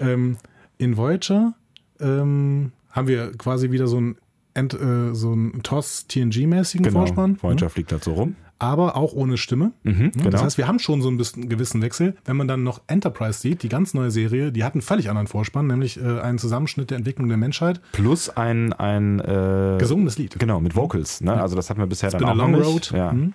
ähm, 0.02 0.38
in 0.78 0.98
Voyager 0.98 1.54
ähm, 2.00 2.72
haben 2.90 3.08
wir 3.08 3.32
quasi 3.38 3.72
wieder 3.72 3.88
so 3.88 4.02
ein 4.02 4.16
Ent, 4.54 4.74
äh, 4.74 5.14
so 5.14 5.34
ein 5.34 5.62
TOS-TNG-mäßigen 5.64 6.84
Genau. 6.84 7.00
Vorspann, 7.00 7.38
Voyager 7.42 7.66
ne? 7.66 7.70
fliegt 7.70 7.92
halt 7.94 8.04
so 8.04 8.14
rum. 8.14 8.36
Aber 8.62 8.96
auch 8.96 9.14
ohne 9.14 9.38
Stimme. 9.38 9.72
Mhm, 9.84 9.92
Ne? 10.02 10.12
genau. 10.16 10.30
Das 10.30 10.44
heißt, 10.44 10.58
wir 10.60 10.68
haben 10.68 10.78
schon 10.80 11.02
so 11.02 11.10
ein 11.10 11.18
bisschen 11.18 11.50
gewissen 11.50 11.82
Wechsel. 11.82 12.16
Wenn 12.26 12.38
man 12.38 12.48
dann 12.48 12.64
noch 12.64 12.82
Enterprise 12.88 13.40
sieht, 13.40 13.64
die 13.64 13.70
ganz 13.70 13.94
neue 13.96 14.12
Serie, 14.12 14.52
die 14.52 14.64
hat 14.64 14.74
einen 14.76 14.84
völlig 14.84 15.10
anderen 15.10 15.26
Vorspann, 15.28 15.66
nämlich 15.68 16.00
äh, 16.00 16.20
einen 16.22 16.38
Zusammenschnitt 16.38 16.92
der 16.92 16.98
Entwicklung 16.98 17.28
der 17.28 17.38
Menschheit. 17.38 17.82
Plus 17.92 18.30
ein, 18.30 18.72
ein 18.74 19.20
äh, 19.20 19.78
Gesungenes 19.80 20.18
Lied. 20.20 20.38
Genau, 20.38 20.60
mit 20.60 20.76
Vocals. 20.76 21.22
Ne? 21.22 21.34
Also 21.42 21.56
das 21.56 21.70
hatten 21.72 21.80
wir 21.80 21.88
bisher 21.88 22.12
dann 22.12 22.20
been 22.20 22.28
a 22.30 22.32
auch 22.32 22.36
noch 22.36 22.44
long 22.50 22.52
nicht. 22.60 22.66
road. 22.68 22.92
Ja. 22.92 23.12
Mhm. 23.14 23.34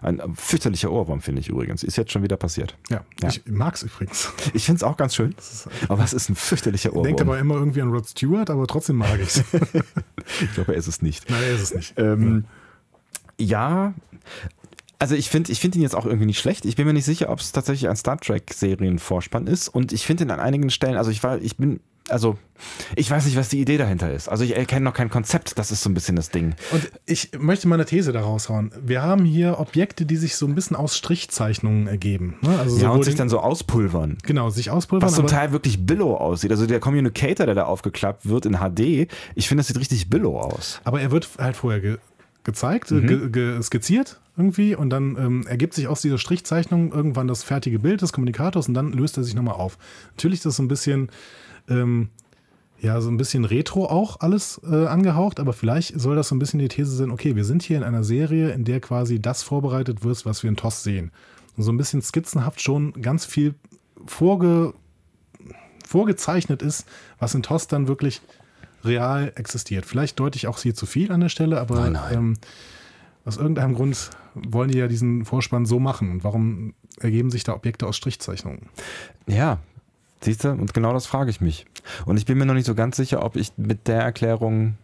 Ein 0.00 0.20
fürchterlicher 0.34 0.90
Ohrwurm, 0.90 1.20
finde 1.20 1.40
ich 1.42 1.48
übrigens. 1.50 1.82
Ist 1.82 1.96
jetzt 1.96 2.10
schon 2.12 2.22
wieder 2.22 2.36
passiert. 2.38 2.76
Ja, 2.90 3.02
Ja. 3.22 3.28
ich 3.28 3.42
mag's 3.46 3.82
übrigens. 3.82 4.30
Ich 4.54 4.64
finde 4.64 4.76
es 4.76 4.82
auch 4.82 4.96
ganz 4.96 5.14
schön. 5.14 5.34
Aber 5.88 6.02
es 6.04 6.12
ist 6.12 6.28
ein 6.30 6.36
fürchterlicher 6.36 6.90
Ohrwurm. 6.90 7.04
Denkt 7.04 7.20
aber 7.22 7.38
immer 7.38 7.54
irgendwie 7.56 7.80
an 7.82 7.90
Rod 7.90 8.06
Stewart, 8.06 8.48
aber 8.50 8.66
trotzdem 8.66 8.96
mag 8.96 9.18
ich's. 9.22 9.42
ich 10.42 10.52
glaube, 10.54 10.72
er 10.72 10.78
ist 10.78 10.88
es 10.88 11.02
nicht. 11.02 11.28
Nein, 11.30 11.42
er 11.42 11.54
ist 11.54 11.62
es 11.62 11.74
nicht. 11.74 11.94
Ähm, 11.98 12.44
ja, 13.38 13.92
also 14.98 15.14
ich 15.14 15.28
finde 15.30 15.52
ich 15.52 15.60
find 15.60 15.76
ihn 15.76 15.82
jetzt 15.82 15.94
auch 15.94 16.06
irgendwie 16.06 16.26
nicht 16.26 16.40
schlecht. 16.40 16.64
Ich 16.64 16.76
bin 16.76 16.86
mir 16.86 16.92
nicht 16.92 17.04
sicher, 17.04 17.30
ob 17.30 17.40
es 17.40 17.52
tatsächlich 17.52 17.88
ein 17.88 17.96
Star 17.96 18.18
Trek-Serienvorspann 18.18 19.46
ist. 19.46 19.68
Und 19.68 19.92
ich 19.92 20.04
finde 20.04 20.24
ihn 20.24 20.30
an 20.30 20.40
einigen 20.40 20.70
Stellen, 20.70 20.96
also 20.96 21.10
ich 21.10 21.22
war, 21.22 21.40
ich 21.40 21.56
bin 21.56 21.80
also 22.10 22.38
ich 22.96 23.10
weiß 23.10 23.26
nicht, 23.26 23.36
was 23.36 23.48
die 23.48 23.60
Idee 23.60 23.76
dahinter 23.76 24.12
ist. 24.12 24.28
Also 24.28 24.44
ich 24.44 24.56
erkenne 24.56 24.84
noch 24.84 24.94
kein 24.94 25.10
Konzept, 25.10 25.58
das 25.58 25.70
ist 25.70 25.82
so 25.82 25.90
ein 25.90 25.94
bisschen 25.94 26.16
das 26.16 26.30
Ding. 26.30 26.54
Und 26.72 26.90
ich 27.06 27.30
möchte 27.38 27.68
mal 27.68 27.76
eine 27.76 27.84
These 27.84 28.12
daraus 28.12 28.48
hauen. 28.48 28.72
Wir 28.82 29.02
haben 29.02 29.24
hier 29.24 29.60
Objekte, 29.60 30.06
die 30.06 30.16
sich 30.16 30.36
so 30.36 30.46
ein 30.46 30.54
bisschen 30.54 30.76
aus 30.76 30.96
Strichzeichnungen 30.96 31.86
ergeben. 31.86 32.36
Ne? 32.40 32.58
Also 32.58 32.78
ja, 32.78 32.90
und 32.90 33.04
sich 33.04 33.14
dann 33.14 33.28
so 33.28 33.40
auspulvern. 33.40 34.18
Genau, 34.24 34.50
sich 34.50 34.70
auspulvern. 34.70 35.08
Was 35.08 35.16
zum 35.16 35.26
Teil 35.26 35.52
wirklich 35.52 35.86
Billow 35.86 36.16
aussieht. 36.16 36.50
Also 36.50 36.66
der 36.66 36.80
Communicator, 36.80 37.46
der 37.46 37.54
da 37.54 37.64
aufgeklappt 37.64 38.28
wird 38.28 38.46
in 38.46 38.56
HD, 38.56 39.08
ich 39.34 39.48
finde, 39.48 39.60
das 39.60 39.68
sieht 39.68 39.78
richtig 39.78 40.10
Billow 40.10 40.40
aus. 40.40 40.80
Aber 40.84 41.00
er 41.00 41.10
wird 41.10 41.28
halt 41.38 41.56
vorher 41.56 41.80
ge 41.80 41.98
gezeigt, 42.48 42.90
mhm. 42.90 43.06
ge 43.06 43.28
ge 43.28 43.62
skizziert 43.62 44.20
irgendwie 44.38 44.74
und 44.74 44.88
dann 44.88 45.16
ähm, 45.18 45.46
ergibt 45.46 45.74
sich 45.74 45.86
aus 45.86 46.00
dieser 46.00 46.16
Strichzeichnung 46.16 46.92
irgendwann 46.92 47.28
das 47.28 47.44
fertige 47.44 47.78
Bild 47.78 48.00
des 48.00 48.14
Kommunikators 48.14 48.68
und 48.68 48.74
dann 48.74 48.90
löst 48.92 49.18
er 49.18 49.22
sich 49.22 49.34
nochmal 49.34 49.56
auf. 49.56 49.76
Natürlich 50.12 50.38
ist 50.38 50.46
das 50.46 50.56
so 50.56 50.62
ein 50.62 50.68
bisschen, 50.68 51.10
ähm, 51.68 52.08
ja, 52.80 53.02
so 53.02 53.10
ein 53.10 53.18
bisschen 53.18 53.44
retro 53.44 53.84
auch 53.84 54.20
alles 54.20 54.62
äh, 54.64 54.86
angehaucht, 54.86 55.40
aber 55.40 55.52
vielleicht 55.52 56.00
soll 56.00 56.16
das 56.16 56.28
so 56.28 56.34
ein 56.34 56.38
bisschen 56.38 56.58
die 56.58 56.68
These 56.68 56.96
sein, 56.96 57.10
okay, 57.10 57.36
wir 57.36 57.44
sind 57.44 57.62
hier 57.62 57.76
in 57.76 57.82
einer 57.82 58.02
Serie, 58.02 58.52
in 58.52 58.64
der 58.64 58.80
quasi 58.80 59.20
das 59.20 59.42
vorbereitet 59.42 60.02
wird, 60.02 60.24
was 60.24 60.42
wir 60.42 60.48
in 60.48 60.56
TOS 60.56 60.82
sehen. 60.82 61.10
Und 61.58 61.64
so 61.64 61.70
ein 61.70 61.76
bisschen 61.76 62.00
skizzenhaft 62.00 62.62
schon 62.62 62.94
ganz 63.02 63.26
viel 63.26 63.56
vorge 64.06 64.72
vorgezeichnet 65.86 66.62
ist, 66.62 66.86
was 67.18 67.34
in 67.34 67.42
TOS 67.42 67.66
dann 67.66 67.88
wirklich 67.88 68.22
real 68.84 69.32
existiert. 69.34 69.86
Vielleicht 69.86 70.18
deute 70.20 70.36
ich 70.36 70.46
auch 70.46 70.58
hier 70.58 70.74
zu 70.74 70.86
viel 70.86 71.12
an 71.12 71.20
der 71.20 71.28
Stelle, 71.28 71.60
aber 71.60 71.80
nein, 71.80 71.92
nein. 71.92 72.14
Ähm, 72.14 72.36
aus 73.24 73.36
irgendeinem 73.36 73.74
Grund 73.74 74.10
wollen 74.34 74.70
die 74.70 74.78
ja 74.78 74.88
diesen 74.88 75.24
Vorspann 75.24 75.66
so 75.66 75.78
machen. 75.78 76.10
Und 76.10 76.24
warum 76.24 76.74
ergeben 76.98 77.30
sich 77.30 77.44
da 77.44 77.52
Objekte 77.54 77.86
aus 77.86 77.96
Strichzeichnungen? 77.96 78.70
Ja, 79.26 79.58
siehst 80.22 80.44
du, 80.44 80.50
und 80.50 80.72
genau 80.72 80.92
das 80.92 81.06
frage 81.06 81.30
ich 81.30 81.40
mich. 81.40 81.66
Und 82.06 82.16
ich 82.16 82.24
bin 82.24 82.38
mir 82.38 82.46
noch 82.46 82.54
nicht 82.54 82.66
so 82.66 82.74
ganz 82.74 82.96
sicher, 82.96 83.22
ob 83.22 83.36
ich 83.36 83.52
mit 83.56 83.86
der 83.86 84.00
Erklärung 84.00 84.76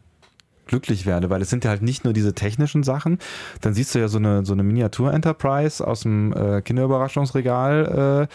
glücklich 0.66 1.07
werde, 1.07 1.30
weil 1.30 1.42
es 1.42 1.51
sind 1.51 1.64
ja 1.64 1.70
halt 1.70 1.82
nicht 1.82 2.05
nur 2.05 2.12
diese 2.12 2.34
technischen 2.34 2.82
Sachen. 2.82 3.18
Dann 3.61 3.74
siehst 3.74 3.95
du 3.95 3.99
ja 3.99 4.09
so 4.09 4.18
eine, 4.18 4.45
so 4.45 4.53
eine 4.53 4.62
Miniatur-Enterprise 4.62 5.86
aus 5.86 6.01
dem 6.01 6.32
äh, 6.32 6.62
Kinderüberraschungsregal 6.62 8.28
äh, 8.28 8.34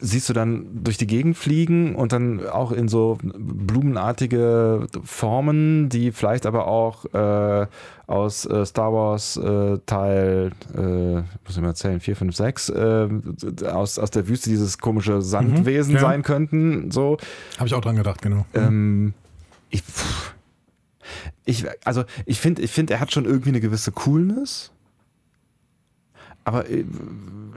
siehst 0.00 0.28
du 0.28 0.32
dann 0.32 0.84
durch 0.84 0.96
die 0.96 1.06
Gegend 1.06 1.36
fliegen 1.36 1.94
und 1.94 2.12
dann 2.12 2.46
auch 2.46 2.72
in 2.72 2.88
so 2.88 3.18
blumenartige 3.22 4.86
Formen, 5.02 5.88
die 5.88 6.12
vielleicht 6.12 6.46
aber 6.46 6.66
auch 6.66 7.04
äh, 7.12 7.66
aus 8.06 8.46
äh, 8.46 8.64
Star 8.64 8.92
Wars 8.92 9.36
äh, 9.36 9.78
Teil, 9.86 10.52
muss 10.74 11.56
ich 11.56 11.60
mal 11.60 11.68
erzählen, 11.68 12.00
4, 12.00 12.16
5, 12.16 12.36
6, 12.36 12.72
aus, 13.64 13.98
aus 13.98 14.10
der 14.10 14.28
Wüste 14.28 14.50
dieses 14.50 14.78
komische 14.78 15.20
Sandwesen 15.20 15.92
mhm, 15.92 15.96
ja. 15.96 16.02
sein 16.02 16.22
könnten. 16.22 16.90
So. 16.90 17.18
Habe 17.56 17.66
ich 17.66 17.74
auch 17.74 17.80
dran 17.80 17.96
gedacht, 17.96 18.22
genau. 18.22 18.46
Ähm, 18.54 19.14
ich, 19.70 19.82
ich, 21.44 21.64
also 21.84 22.04
ich 22.26 22.40
finde, 22.40 22.62
ich 22.62 22.70
find, 22.70 22.90
er 22.90 23.00
hat 23.00 23.12
schon 23.12 23.24
irgendwie 23.24 23.50
eine 23.50 23.60
gewisse 23.60 23.92
Coolness 23.92 24.72
aber 26.48 26.68
äh, 26.70 26.84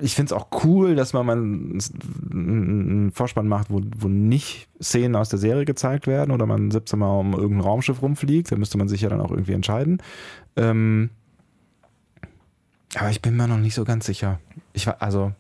ich 0.02 0.16
finde 0.16 0.34
es 0.34 0.42
auch 0.42 0.48
cool, 0.66 0.96
dass 0.96 1.14
man 1.14 1.26
mal 1.26 1.38
einen 1.38 3.12
Vorspann 3.14 3.48
macht, 3.48 3.70
wo, 3.70 3.82
wo 3.98 4.08
nicht 4.08 4.68
Szenen 4.82 5.16
aus 5.16 5.30
der 5.30 5.40
Serie 5.40 5.64
gezeigt 5.64 6.08
werden 6.08 6.32
oder 6.32 6.46
man 6.46 6.72
17 6.72 7.00
Mal 7.00 7.20
um 7.20 7.34
irgendein 7.34 7.62
Raumschiff 7.62 8.02
rumfliegt. 8.02 8.52
Da 8.52 8.58
müsste 8.58 8.78
man 8.78 8.90
sich 8.90 9.02
ja 9.02 9.10
dann 9.10 9.22
auch 9.22 9.32
irgendwie 9.32 9.54
entscheiden. 9.54 10.02
Ähm, 10.56 11.12
aber 12.96 13.10
ich 13.10 13.22
bin 13.22 13.38
mir 13.38 13.48
noch 13.48 13.58
nicht 13.58 13.76
so 13.76 13.86
ganz 13.86 14.06
sicher. 14.06 14.40
Ich 14.74 14.88
war, 14.88 15.02
also, 15.02 15.32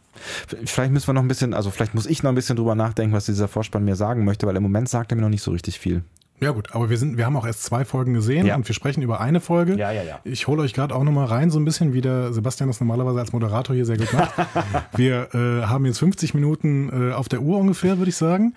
vielleicht 0.64 0.94
müssen 0.94 1.08
wir 1.08 1.14
noch 1.14 1.24
ein 1.24 1.28
bisschen, 1.28 1.54
also 1.54 1.70
vielleicht 1.70 1.94
muss 1.94 2.06
ich 2.06 2.24
noch 2.24 2.32
ein 2.32 2.36
bisschen 2.36 2.56
drüber 2.56 2.76
nachdenken, 2.76 3.14
was 3.14 3.26
dieser 3.26 3.50
Vorspann 3.50 3.84
mir 3.84 3.96
sagen 3.98 4.24
möchte, 4.24 4.48
weil 4.48 4.56
im 4.56 4.64
Moment 4.64 4.88
sagt 4.88 5.12
er 5.12 5.16
mir 5.16 5.24
noch 5.24 5.30
nicht 5.30 5.44
so 5.44 5.52
richtig 5.52 5.80
viel. 5.80 6.04
Ja 6.42 6.52
gut, 6.52 6.74
aber 6.74 6.90
wir 6.90 6.98
sind, 6.98 7.18
wir 7.18 7.26
haben 7.28 7.38
auch 7.38 7.46
erst 7.46 7.64
zwei 7.64 7.86
Folgen 7.86 8.16
gesehen 8.16 8.48
ja. 8.48 8.56
und 8.56 8.68
wir 8.68 8.74
sprechen 8.74 9.04
über 9.04 9.22
eine 9.22 9.40
Folge. 9.40 9.78
Ja, 9.78 9.92
ja, 9.92 10.02
ja. 10.02 10.20
Ich 10.24 10.48
hole 10.48 10.64
euch 10.64 10.74
gerade 10.74 10.96
auch 10.96 11.04
nochmal 11.04 11.28
rein, 11.28 11.52
so 11.52 11.60
ein 11.60 11.66
bisschen, 11.66 11.94
wie 11.94 12.02
der 12.02 12.34
Sebastian 12.34 12.68
das 12.68 12.80
normalerweise 12.80 13.20
als 13.20 13.32
Moderator 13.32 13.76
hier 13.76 13.86
sehr 13.86 13.98
gut 13.98 14.12
macht. 14.12 14.34
wir 14.98 15.34
äh, 15.36 15.68
haben 15.68 15.86
jetzt 15.86 16.00
50 16.00 16.34
Minuten 16.34 17.12
äh, 17.12 17.14
auf 17.14 17.30
der 17.30 17.42
Uhr 17.42 17.60
ungefähr, 17.60 18.00
würde 18.00 18.10
ich 18.10 18.16
sagen. 18.16 18.56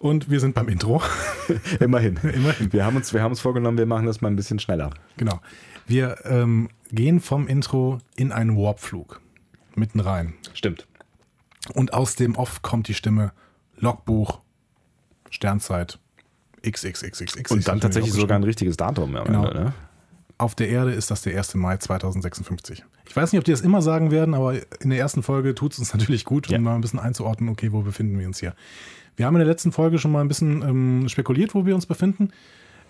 Und 0.00 0.30
wir 0.30 0.40
sind 0.40 0.54
beim 0.54 0.68
Intro. 0.68 1.02
Immerhin. 1.80 2.16
Immerhin. 2.22 2.72
Wir 2.72 2.86
haben, 2.86 2.96
uns, 2.96 3.12
wir 3.12 3.22
haben 3.22 3.32
uns 3.32 3.40
vorgenommen, 3.40 3.76
wir 3.76 3.86
machen 3.86 4.06
das 4.06 4.22
mal 4.22 4.28
ein 4.28 4.36
bisschen 4.36 4.58
schneller. 4.58 4.90
Genau. 5.18 5.40
Wir 5.86 6.24
ähm, 6.24 6.70
gehen 6.92 7.20
vom 7.20 7.46
Intro 7.46 7.98
in 8.16 8.32
einen 8.32 8.56
Warpflug. 8.56 9.20
Mitten 9.74 10.00
rein. 10.00 10.32
Stimmt. 10.54 10.86
Und 11.74 11.92
aus 11.92 12.14
dem 12.16 12.36
Off 12.36 12.62
kommt 12.62 12.88
die 12.88 12.94
Stimme 12.94 13.32
Logbuch, 13.76 14.40
Sternzeit, 15.30 15.98
XXXXX. 16.70 17.50
Und 17.50 17.68
dann 17.68 17.80
tatsächlich 17.80 18.12
sogar 18.12 18.38
ein 18.38 18.44
richtiges 18.44 18.76
Datum 18.76 19.16
am 19.16 19.24
genau. 19.24 19.44
Ende, 19.46 19.60
ne? 19.64 19.72
Auf 20.40 20.54
der 20.54 20.68
Erde 20.68 20.92
ist 20.92 21.10
das 21.10 21.22
der 21.22 21.36
1. 21.36 21.56
Mai 21.56 21.78
2056. 21.78 22.84
Ich 23.08 23.16
weiß 23.16 23.32
nicht, 23.32 23.38
ob 23.40 23.44
die 23.44 23.50
das 23.50 23.60
immer 23.60 23.82
sagen 23.82 24.12
werden, 24.12 24.34
aber 24.34 24.54
in 24.80 24.90
der 24.90 24.98
ersten 24.98 25.24
Folge 25.24 25.54
tut 25.54 25.72
es 25.72 25.80
uns 25.80 25.92
natürlich 25.92 26.24
gut, 26.24 26.48
um 26.52 26.62
mal 26.62 26.76
ein 26.76 26.80
bisschen 26.80 27.00
einzuordnen, 27.00 27.50
okay, 27.50 27.72
wo 27.72 27.82
befinden 27.82 28.18
wir 28.18 28.26
uns 28.26 28.38
hier. 28.38 28.54
Wir 29.16 29.26
haben 29.26 29.34
in 29.34 29.40
der 29.40 29.48
letzten 29.48 29.72
Folge 29.72 29.98
schon 29.98 30.12
mal 30.12 30.20
ein 30.20 30.28
bisschen 30.28 30.62
ähm, 30.62 31.08
spekuliert, 31.08 31.56
wo 31.56 31.66
wir 31.66 31.74
uns 31.74 31.86
befinden. 31.86 32.30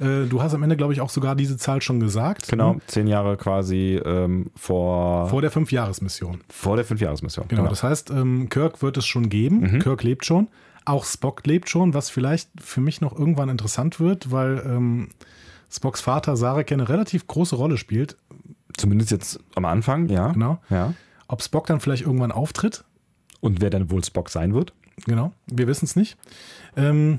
Äh, 0.01 0.27
du 0.29 0.43
hast 0.43 0.55
am 0.55 0.63
Ende, 0.63 0.77
glaube 0.77 0.93
ich, 0.93 1.01
auch 1.01 1.11
sogar 1.11 1.35
diese 1.35 1.57
Zahl 1.57 1.83
schon 1.83 2.01
gesagt. 2.01 2.49
Genau, 2.49 2.75
ne? 2.75 2.81
zehn 2.87 3.07
Jahre 3.07 3.37
quasi 3.37 4.01
ähm, 4.05 4.51
vor. 4.55 5.29
Vor 5.29 5.41
der 5.41 5.51
Fünfjahresmission. 5.51 6.43
Vor 6.49 6.77
der 6.77 6.85
Fünfjahresmission. 6.85 7.49
Genau, 7.49 7.63
genau. 7.63 7.71
das 7.71 7.83
heißt, 7.83 8.11
ähm, 8.11 8.49
Kirk 8.49 8.83
wird 8.83 8.97
es 8.97 9.07
schon 9.07 9.29
geben. 9.29 9.61
Mhm. 9.61 9.79
Kirk 9.81 10.03
lebt 10.03 10.25
schon. 10.25 10.49
Auch 10.89 11.05
Spock 11.05 11.47
lebt 11.47 11.69
schon, 11.69 11.93
was 11.93 12.09
vielleicht 12.09 12.49
für 12.59 12.81
mich 12.81 13.03
noch 13.03 13.13
irgendwann 13.13 13.51
interessant 13.51 14.01
wird, 14.01 14.33
weil 14.33 14.63
ähm, 14.65 15.11
Spocks 15.71 16.01
Vater 16.01 16.35
Sarek 16.35 16.73
eine 16.73 16.89
relativ 16.89 17.27
große 17.27 17.57
Rolle 17.57 17.77
spielt. 17.77 18.17
Zumindest 18.75 19.11
jetzt 19.11 19.39
am 19.55 19.67
Anfang, 19.67 20.09
ja. 20.09 20.33
Genau. 20.33 20.63
Ja. 20.71 20.95
Ob 21.27 21.43
Spock 21.43 21.67
dann 21.67 21.81
vielleicht 21.81 22.05
irgendwann 22.05 22.33
auftritt. 22.33 22.85
Und 23.41 23.61
wer 23.61 23.69
dann 23.69 23.91
wohl 23.91 24.03
Spock 24.03 24.31
sein 24.31 24.55
wird? 24.55 24.73
Genau, 25.05 25.35
wir 25.47 25.67
wissen 25.67 25.85
es 25.85 25.95
nicht. 25.95 26.17
Ähm, 26.75 27.19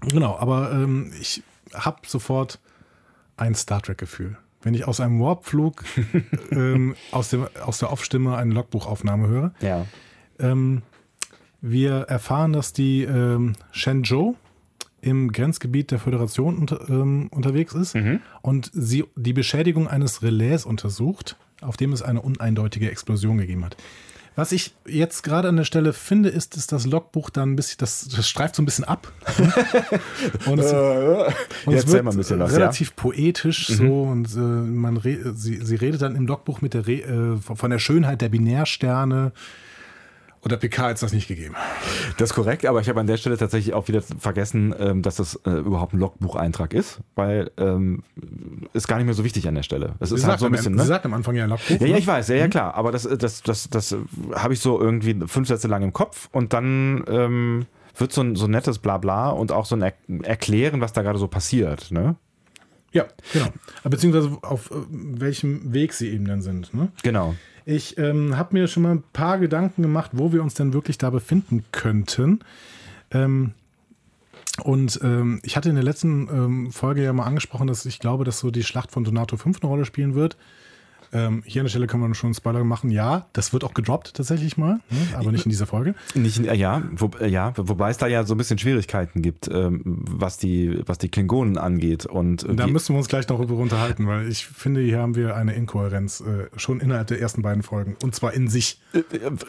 genau, 0.00 0.38
aber 0.38 0.72
ähm, 0.72 1.12
ich 1.20 1.42
habe 1.74 1.98
sofort 2.06 2.60
ein 3.36 3.54
Star 3.54 3.82
Trek-Gefühl. 3.82 4.38
Wenn 4.62 4.72
ich 4.72 4.88
aus 4.88 5.00
einem 5.00 5.20
Warpflug 5.20 5.84
ähm, 6.50 6.96
aus, 7.12 7.28
dem, 7.28 7.46
aus 7.62 7.78
der 7.78 7.92
Off-Stimme 7.92 8.36
eine 8.36 8.54
Logbuchaufnahme 8.54 9.28
höre, 9.28 9.52
ja. 9.60 9.84
Ähm, 10.38 10.80
wir 11.64 12.02
erfahren, 12.02 12.52
dass 12.52 12.72
die 12.72 13.04
ähm, 13.04 13.54
Shenzhou 13.72 14.36
im 15.00 15.32
Grenzgebiet 15.32 15.90
der 15.90 15.98
Föderation 15.98 16.58
unter, 16.58 16.88
ähm, 16.88 17.28
unterwegs 17.30 17.74
ist 17.74 17.94
mhm. 17.94 18.20
und 18.42 18.70
sie 18.74 19.04
die 19.16 19.32
Beschädigung 19.32 19.88
eines 19.88 20.22
Relais 20.22 20.64
untersucht, 20.64 21.36
auf 21.62 21.76
dem 21.76 21.92
es 21.92 22.02
eine 22.02 22.20
uneindeutige 22.20 22.90
Explosion 22.90 23.38
gegeben 23.38 23.64
hat. 23.64 23.76
Was 24.36 24.50
ich 24.50 24.74
jetzt 24.84 25.22
gerade 25.22 25.48
an 25.48 25.56
der 25.56 25.64
Stelle 25.64 25.92
finde, 25.92 26.28
ist, 26.28 26.56
dass 26.56 26.66
das 26.66 26.86
Logbuch 26.86 27.30
dann 27.30 27.52
ein 27.52 27.56
bisschen, 27.56 27.76
das, 27.78 28.08
das 28.08 28.28
streift 28.28 28.56
so 28.56 28.62
ein 28.62 28.64
bisschen 28.64 28.84
ab. 28.84 29.12
und 30.46 30.58
es, 30.58 30.72
und 31.64 31.74
es 31.74 31.86
wird 31.86 32.04
was, 32.04 32.30
relativ 32.52 32.88
ja? 32.88 32.94
poetisch 32.96 33.70
mhm. 33.70 33.74
so 33.74 34.02
und 34.02 34.34
äh, 34.34 34.38
man 34.38 35.00
sie, 35.00 35.64
sie 35.64 35.76
redet 35.76 36.02
dann 36.02 36.16
im 36.16 36.26
Logbuch 36.26 36.60
mit 36.60 36.74
der 36.74 36.86
Re 36.86 37.36
äh, 37.36 37.36
von 37.36 37.70
der 37.70 37.78
Schönheit 37.78 38.20
der 38.20 38.28
Binärsterne 38.28 39.32
oder 40.44 40.56
PK 40.56 40.82
hat 40.82 40.94
es 40.94 41.00
das 41.00 41.12
nicht 41.12 41.28
gegeben. 41.28 41.54
Das 42.18 42.30
ist 42.30 42.34
korrekt, 42.34 42.66
aber 42.66 42.80
ich 42.80 42.88
habe 42.88 43.00
an 43.00 43.06
der 43.06 43.16
Stelle 43.16 43.36
tatsächlich 43.36 43.74
auch 43.74 43.88
wieder 43.88 44.02
vergessen, 44.02 44.74
ähm, 44.78 45.02
dass 45.02 45.16
das 45.16 45.36
äh, 45.46 45.50
überhaupt 45.50 45.94
ein 45.94 45.98
Logbucheintrag 45.98 46.74
ist, 46.74 47.00
weil 47.14 47.50
ähm, 47.56 48.02
ist 48.72 48.88
gar 48.88 48.96
nicht 48.96 49.06
mehr 49.06 49.14
so 49.14 49.24
wichtig 49.24 49.48
an 49.48 49.54
der 49.54 49.62
Stelle. 49.62 49.94
Es 50.00 50.12
ist 50.12 50.26
halt 50.26 50.40
so 50.40 50.46
ein 50.46 50.52
bisschen. 50.52 50.74
Ne? 50.74 50.82
Sie 50.82 50.88
sagt 50.88 51.04
am 51.04 51.14
Anfang 51.14 51.34
ja 51.34 51.44
ein 51.44 51.50
Logbuch. 51.50 51.80
Ja, 51.80 51.86
ja, 51.86 51.96
ich 51.96 52.06
weiß, 52.06 52.28
ja, 52.28 52.36
ja 52.36 52.46
mhm. 52.46 52.50
klar, 52.50 52.74
aber 52.74 52.92
das, 52.92 53.08
das, 53.18 53.42
das, 53.42 53.68
das 53.68 53.96
habe 54.34 54.54
ich 54.54 54.60
so 54.60 54.80
irgendwie 54.80 55.16
fünf 55.26 55.48
Sätze 55.48 55.68
lang 55.68 55.82
im 55.82 55.92
Kopf 55.92 56.28
und 56.32 56.52
dann 56.52 57.04
ähm, 57.08 57.66
wird 57.96 58.12
so 58.12 58.22
ein 58.22 58.36
so 58.36 58.46
nettes 58.46 58.78
Blabla 58.78 59.30
und 59.30 59.52
auch 59.52 59.66
so 59.66 59.76
ein 59.76 59.82
er 59.82 59.94
Erklären, 60.22 60.80
was 60.80 60.92
da 60.92 61.02
gerade 61.02 61.18
so 61.18 61.28
passiert. 61.28 61.90
Ne? 61.90 62.16
Ja, 62.92 63.06
genau. 63.32 63.46
Beziehungsweise 63.82 64.38
auf 64.42 64.70
äh, 64.70 64.74
welchem 64.88 65.72
Weg 65.72 65.92
sie 65.92 66.10
eben 66.10 66.26
dann 66.26 66.42
sind. 66.42 66.72
Ne? 66.74 66.88
Genau. 67.02 67.34
Ich 67.66 67.96
ähm, 67.98 68.36
habe 68.36 68.54
mir 68.54 68.68
schon 68.68 68.82
mal 68.82 68.92
ein 68.92 69.04
paar 69.12 69.38
Gedanken 69.38 69.82
gemacht, 69.82 70.10
wo 70.14 70.32
wir 70.32 70.42
uns 70.42 70.54
denn 70.54 70.72
wirklich 70.72 70.98
da 70.98 71.10
befinden 71.10 71.64
könnten. 71.72 72.40
Ähm, 73.10 73.52
und 74.62 75.00
ähm, 75.02 75.40
ich 75.42 75.56
hatte 75.56 75.70
in 75.70 75.74
der 75.74 75.84
letzten 75.84 76.28
ähm, 76.28 76.72
Folge 76.72 77.02
ja 77.02 77.12
mal 77.12 77.24
angesprochen, 77.24 77.66
dass 77.66 77.86
ich 77.86 77.98
glaube, 77.98 78.24
dass 78.24 78.38
so 78.38 78.50
die 78.50 78.62
Schlacht 78.62 78.92
von 78.92 79.04
Donato 79.04 79.36
5 79.36 79.60
eine 79.60 79.68
Rolle 79.68 79.84
spielen 79.84 80.14
wird. 80.14 80.36
Ähm, 81.14 81.42
hier 81.46 81.62
an 81.62 81.64
der 81.66 81.70
Stelle 81.70 81.86
können 81.86 82.02
wir 82.06 82.14
schon 82.14 82.28
einen 82.28 82.34
Spoiler 82.34 82.62
machen. 82.64 82.90
Ja, 82.90 83.26
das 83.32 83.52
wird 83.52 83.64
auch 83.64 83.72
gedroppt 83.72 84.14
tatsächlich 84.14 84.56
mal, 84.56 84.80
ne? 84.90 84.98
aber 85.16 85.32
nicht 85.32 85.46
in 85.46 85.50
dieser 85.50 85.66
Folge. 85.66 85.94
Nicht, 86.14 86.38
in- 86.38 86.44
äh, 86.48 86.54
ja, 86.54 86.82
wo, 86.96 87.10
äh, 87.20 87.28
ja, 87.28 87.52
wobei 87.56 87.90
es 87.90 87.96
da 87.98 88.06
ja 88.06 88.24
so 88.24 88.34
ein 88.34 88.38
bisschen 88.38 88.58
Schwierigkeiten 88.58 89.22
gibt, 89.22 89.48
ähm, 89.48 89.80
was, 89.84 90.36
die, 90.38 90.82
was 90.86 90.98
die 90.98 91.08
Klingonen 91.08 91.56
angeht. 91.56 92.04
Und 92.04 92.42
äh, 92.44 92.54
Da 92.54 92.66
müssen 92.66 92.94
wir 92.94 92.98
uns 92.98 93.08
gleich 93.08 93.28
noch 93.28 93.38
darüber 93.38 93.54
unterhalten, 93.62 94.06
weil 94.06 94.28
ich 94.28 94.46
finde, 94.46 94.80
hier 94.82 94.98
haben 94.98 95.14
wir 95.14 95.36
eine 95.36 95.54
Inkohärenz 95.54 96.20
äh, 96.20 96.48
schon 96.58 96.80
innerhalb 96.80 97.06
der 97.06 97.20
ersten 97.20 97.42
beiden 97.42 97.62
Folgen. 97.62 97.96
Und 98.02 98.14
zwar 98.14 98.34
in 98.34 98.48
sich. 98.48 98.80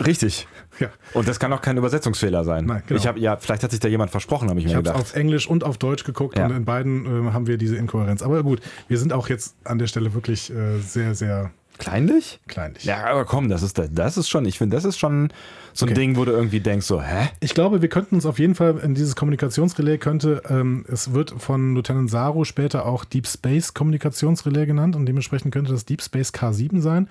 richtig. 0.05 0.47
Ja. 0.79 0.89
Und 1.13 1.27
das 1.27 1.39
kann 1.39 1.51
auch 1.53 1.61
kein 1.61 1.77
Übersetzungsfehler 1.77 2.43
sein. 2.43 2.65
Nein, 2.65 2.83
genau. 2.87 2.99
Ich 2.99 3.07
habe 3.07 3.19
ja, 3.19 3.37
vielleicht 3.37 3.63
hat 3.63 3.71
sich 3.71 3.79
da 3.79 3.87
jemand 3.87 4.11
versprochen, 4.11 4.49
habe 4.49 4.59
ich, 4.59 4.65
Ich 4.65 4.71
mir 4.71 4.77
habe 4.77 4.83
gedacht. 4.89 5.01
auf 5.01 5.15
Englisch 5.15 5.47
und 5.47 5.63
auf 5.63 5.77
Deutsch 5.77 6.03
geguckt 6.03 6.37
Ja. 6.37 6.45
und 6.45 6.51
in 6.55 6.65
beiden 6.65 7.27
äh, 7.27 7.31
haben 7.31 7.47
wir 7.47 7.57
diese 7.57 7.75
Inkohärenz. 7.77 8.21
Aber 8.21 8.43
gut, 8.43 8.61
wir 8.87 8.97
sind 8.97 9.13
auch 9.13 9.29
jetzt 9.29 9.55
an 9.63 9.79
der 9.79 9.87
Stelle 9.87 10.13
wirklich 10.13 10.51
äh, 10.51 10.79
sehr, 10.79 11.15
sehr 11.15 11.51
Kleinlich? 11.77 12.39
kleinlich. 12.47 12.83
Ja, 12.85 13.05
aber 13.05 13.25
komm, 13.25 13.49
das 13.49 13.61
ist, 13.63 13.81
das 13.91 14.17
ist 14.17 14.29
schon, 14.29 14.45
ich 14.45 14.57
finde, 14.57 14.75
das 14.75 14.85
ist 14.85 14.97
schon 14.97 15.31
so 15.73 15.85
ein 15.85 15.89
Okay. 15.89 15.99
Ding, 15.99 16.15
wo 16.15 16.25
du 16.25 16.31
irgendwie 16.31 16.61
denkst, 16.61 16.85
so, 16.85 17.01
hä? 17.01 17.29
Ich 17.41 17.53
glaube, 17.53 17.81
wir 17.81 17.89
könnten 17.89 18.15
uns 18.15 18.25
auf 18.25 18.39
jeden 18.39 18.55
Fall 18.55 18.77
in 18.79 18.95
dieses 18.95 19.15
Kommunikationsrelais 19.15 19.97
könnte, 19.99 20.41
ähm, 20.49 20.85
es 20.87 21.13
wird 21.13 21.31
von 21.31 21.75
Lieutenant 21.75 22.09
Saru 22.09 22.45
später 22.45 22.85
auch 22.85 23.03
Deep 23.03 23.27
Space 23.27 23.73
Kommunikationsrelais 23.73 24.65
genannt 24.65 24.95
und 24.95 25.05
dementsprechend 25.05 25.53
könnte 25.53 25.71
das 25.71 25.85
Deep 25.85 26.01
Space 26.01 26.33
K7 26.33 26.81
sein, 26.81 27.09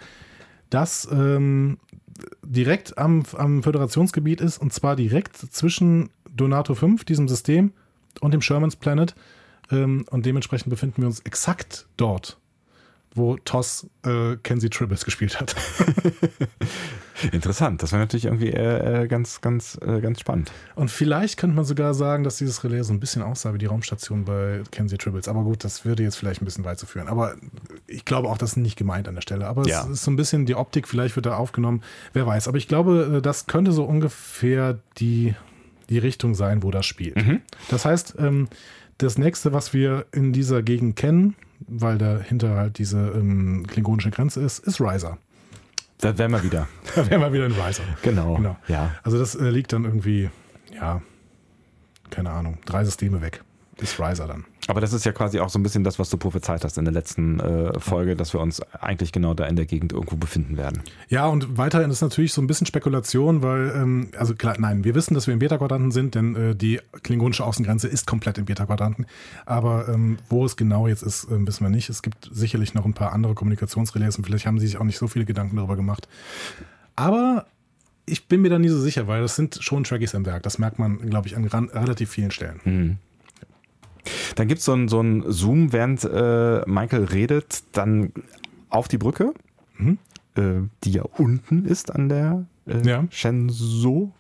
das 0.71 1.07
ähm, 1.13 1.79
direkt 2.43 2.97
am, 2.97 3.25
am 3.37 3.63
Föderationsgebiet 3.63 4.41
ist 4.41 4.59
und 4.59 4.73
zwar 4.73 4.97
direkt 4.97 5.37
zwischen 5.37 6.11
Donato 6.35 6.75
5, 6.75 7.05
diesem 7.05 7.29
System, 7.29 7.73
und 8.21 8.33
dem 8.33 8.41
Sherman's 8.41 8.77
Planet 8.77 9.15
ähm, 9.71 10.05
und 10.11 10.27
dementsprechend 10.27 10.71
befinden 10.71 11.03
wir 11.03 11.07
uns 11.07 11.21
exakt 11.21 11.87
dort, 11.97 12.39
wo 13.15 13.37
Toss 13.37 13.87
äh, 14.05 14.37
Kenzie 14.43 14.71
Tribbles 14.71 15.05
gespielt 15.05 15.41
hat. 15.41 15.55
Interessant. 17.33 17.83
Das 17.83 17.93
wäre 17.93 18.01
natürlich 18.03 18.25
irgendwie 18.27 18.51
äh, 18.51 19.05
äh, 19.05 19.09
ganz, 19.09 19.41
ganz, 19.41 19.79
äh, 19.87 20.01
ganz 20.01 20.21
spannend. 20.21 20.51
Und 20.75 20.91
vielleicht 20.91 21.39
könnte 21.39 21.55
man 21.57 21.65
sogar 21.65 21.95
sagen, 21.95 22.25
dass 22.25 22.37
dieses 22.37 22.65
Relais 22.65 22.83
so 22.83 22.93
ein 22.93 23.01
bisschen 23.01 23.23
aussah 23.23 23.55
wie 23.55 23.59
die 23.59 23.67
Raumstation 23.67 24.25
bei 24.25 24.63
Kenzie 24.73 24.99
Tribbles. 24.99 25.29
Aber 25.29 25.43
gut, 25.45 25.63
das 25.65 25.85
würde 25.85 26.03
jetzt 26.03 26.17
vielleicht 26.17 26.43
ein 26.43 26.45
bisschen 26.45 26.65
weit 26.65 26.79
zu 26.79 26.87
führen. 26.87 27.09
Aber 27.09 27.35
ich 27.87 28.05
glaube 28.05 28.29
auch, 28.29 28.37
das 28.37 28.51
ist 28.51 28.57
nicht 28.57 28.77
gemeint 28.77 29.07
an 29.09 29.15
der 29.15 29.23
Stelle. 29.23 29.47
Aber 29.47 29.67
Ja. 29.67 29.83
es 29.85 29.89
ist 29.91 30.05
so 30.05 30.11
ein 30.11 30.17
bisschen 30.17 30.45
die 30.45 30.57
Optik, 30.57 30.89
vielleicht 30.89 31.15
wird 31.17 31.27
da 31.27 31.37
aufgenommen. 31.37 31.83
Wer 32.13 32.27
weiß. 32.27 32.49
Aber 32.49 32.59
ich 32.59 32.69
glaube, 32.69 33.17
äh, 33.19 33.23
das 33.23 33.47
könnte 33.47 33.73
so 33.73 33.85
ungefähr 33.85 34.79
die, 34.99 35.35
die 35.89 35.99
Richtung 35.99 36.35
sein, 36.35 36.63
wo 36.63 36.71
das 36.73 36.85
spielt. 36.85 37.17
Das 37.69 37.85
heißt, 37.85 38.17
ähm, 38.19 38.49
das 38.99 39.19
nächste, 39.19 39.53
was 39.53 39.73
wir 39.73 40.07
in 40.13 40.33
dieser 40.33 40.63
Gegend 40.63 40.97
kennen, 40.97 41.37
weil 41.67 41.99
dahinter 41.99 42.57
halt 42.57 42.79
diese 42.79 42.99
ähm, 42.99 43.67
klingonische 43.67 44.11
Grenze 44.11 44.41
ist, 44.41 44.61
ist 44.61 44.81
Riser. 44.81 45.19
Da 45.99 46.17
wären 46.19 46.33
wir 46.33 46.43
wieder. 46.43 46.69
Da 46.95 47.09
wären 47.11 47.21
wir 47.21 47.33
wieder 47.33 47.47
in 47.47 47.53
Riser. 47.53 47.83
Genau. 48.03 48.35
Genau. 48.37 48.57
Ja. 48.69 48.95
Also 49.03 49.19
das 49.19 49.35
äh, 49.35 49.51
liegt 49.51 49.73
dann 49.73 49.85
irgendwie, 49.85 50.31
ja, 50.73 51.03
keine 52.11 52.31
Ahnung, 52.31 52.59
drei 52.67 52.85
Systeme 52.85 53.21
weg. 53.21 53.43
Ist 53.81 53.99
Riser 53.99 54.27
dann. 54.27 54.45
Aber 54.69 54.81
das 54.81 54.93
ist 54.93 55.05
ja 55.05 55.13
quasi 55.13 55.41
auch 55.41 55.51
so 55.51 55.59
ein 55.59 55.63
bisschen 55.63 55.85
das, 55.85 55.99
was 55.99 56.09
du 56.09 56.17
prophezeit 56.17 56.65
hast 56.65 56.79
in 56.79 56.85
der 56.85 56.95
letzten 56.95 57.41
äh, 57.41 57.79
Folge, 57.79 58.17
dass 58.17 58.33
wir 58.33 58.41
uns 58.41 58.61
eigentlich 58.73 59.13
genau 59.13 59.35
da 59.35 59.47
in 59.47 59.57
der 59.57 59.67
Gegend 59.67 59.93
irgendwo 59.93 60.17
befinden 60.17 60.57
werden. 60.57 60.83
Ja, 61.09 61.27
und 61.27 61.59
weiterhin 61.59 61.91
ist 61.91 62.01
natürlich 62.01 62.33
so 62.33 62.41
ein 62.41 62.47
bisschen 62.47 62.67
Spekulation, 62.67 63.43
weil, 63.43 63.73
ähm, 63.77 64.09
also 64.17 64.35
klar, 64.35 64.55
nein, 64.59 64.85
wir 64.85 64.95
wissen, 64.95 65.15
dass 65.15 65.27
wir 65.27 65.35
im 65.35 65.41
Beta-Quadranten 65.41 65.91
sind, 65.91 66.15
denn 66.15 66.37
äh, 66.37 66.57
die 66.57 66.81
klingonische 67.03 67.45
Außengrenze 67.45 67.89
ist 67.89 68.07
komplett 68.07 68.39
im 68.39 68.47
Beta-Quadranten. 68.47 69.07
Aber 69.45 69.89
ähm, 69.89 70.19
wo 70.29 70.45
es 70.47 70.57
genau 70.57 70.87
jetzt 70.87 71.03
ist, 71.03 71.25
äh, 71.25 71.47
wissen 71.47 71.65
wir 71.65 71.71
nicht. 71.71 71.91
Es 71.91 72.03
gibt 72.03 72.31
sicherlich 72.33 72.75
noch 72.75 72.87
ein 72.87 72.95
paar 72.95 73.13
andere 73.13 73.35
Kommunikationsrelais 73.35 74.17
und 74.17 74.25
vielleicht 74.25 74.47
haben 74.47 74.59
sie 74.59 74.67
sich 74.67 74.79
auch 74.79 74.85
nicht 74.85 74.99
so 74.99 75.09
viele 75.09 75.27
Gedanken 75.27 75.57
darüber 75.57 75.77
gemacht. 75.77 76.09
Aber 76.97 77.47
ich 78.07 78.29
bin 78.29 78.43
mir 78.43 78.51
da 78.51 78.59
nie 78.59 78.69
so 78.69 78.81
sicher, 78.81 79.09
weil 79.09 79.23
das 79.23 79.37
sind 79.37 79.59
schon 79.61 79.85
Trackies 79.85 80.15
am 80.15 80.25
Werk. 80.27 80.43
Das 80.43 80.59
merkt 80.59 80.79
man, 80.79 80.99
glaube 81.11 81.27
ich, 81.27 81.37
an 81.37 81.45
relativ 81.45 82.11
vielen 82.11 82.31
Stellen. 82.31 82.61
Dann 84.37 84.49
gibt 84.49 84.61
so 84.61 84.75
es 84.77 84.91
so 84.91 84.99
einen 85.01 85.31
Zoom, 85.33 85.73
während 85.73 86.05
äh, 86.05 86.63
Michael 86.67 87.05
redet, 87.05 87.65
dann 87.73 88.13
auf 88.71 88.89
die 88.89 88.99
Brücke, 88.99 89.33
Mhm. 89.79 89.99
äh, 90.37 90.43
die 90.85 90.93
ja 90.93 91.03
unten 91.19 91.65
ist 91.65 91.95
an 91.95 92.09
der 92.09 92.47
äh, 92.67 92.87
Ja. 92.87 93.05
Shenzhou. 93.11 94.13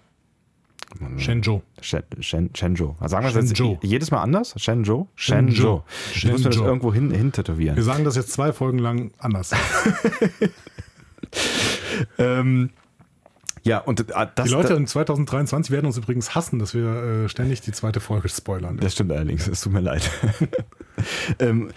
Shenzhou. 1.16 1.62
Shen, 1.80 2.02
Shen, 2.20 2.50
Shenzhou. 2.54 2.94
Also 3.00 3.12
sagen 3.12 3.24
wir 3.26 3.32
das 3.32 3.48
Shenzhou. 3.48 3.72
jetzt 3.72 3.84
jedes 3.84 4.10
Mal 4.12 4.22
anders? 4.22 4.54
Shenzhou? 4.56 5.08
Shenzhou. 5.16 5.82
Ich 6.14 6.24
muss 6.26 6.38
mir 6.40 6.44
das 6.44 6.54
Shenzhou. 6.54 6.64
irgendwo 6.66 6.94
hin, 6.94 7.10
hin 7.10 7.32
tätowieren. 7.32 7.74
Wir 7.76 7.82
sagen 7.82 8.04
das 8.04 8.14
jetzt 8.16 8.30
zwei 8.32 8.52
Folgen 8.52 8.78
lang 8.78 9.10
anders. 9.18 9.52
Ähm, 12.18 12.70
ja, 13.64 13.78
und 13.78 14.00
äh, 14.00 14.26
das, 14.34 14.46
Die 14.46 14.52
Leute 14.52 14.74
in 14.74 14.86
2023 14.86 15.72
werden 15.72 15.86
uns 15.86 15.96
übrigens 15.96 16.34
hassen, 16.34 16.58
dass 16.58 16.74
wir 16.74 17.24
äh, 17.24 17.28
ständig 17.28 17.62
die 17.62 17.72
zweite 17.72 18.00
Folge 18.00 18.28
spoilern. 18.28 18.76
Das 18.76 18.92
stimmt 18.92 19.12
allerdings, 19.12 19.48
es 19.48 19.60
tut 19.62 19.72
mir 19.72 19.80
leid. 19.80 20.08
ähm, 21.38 21.70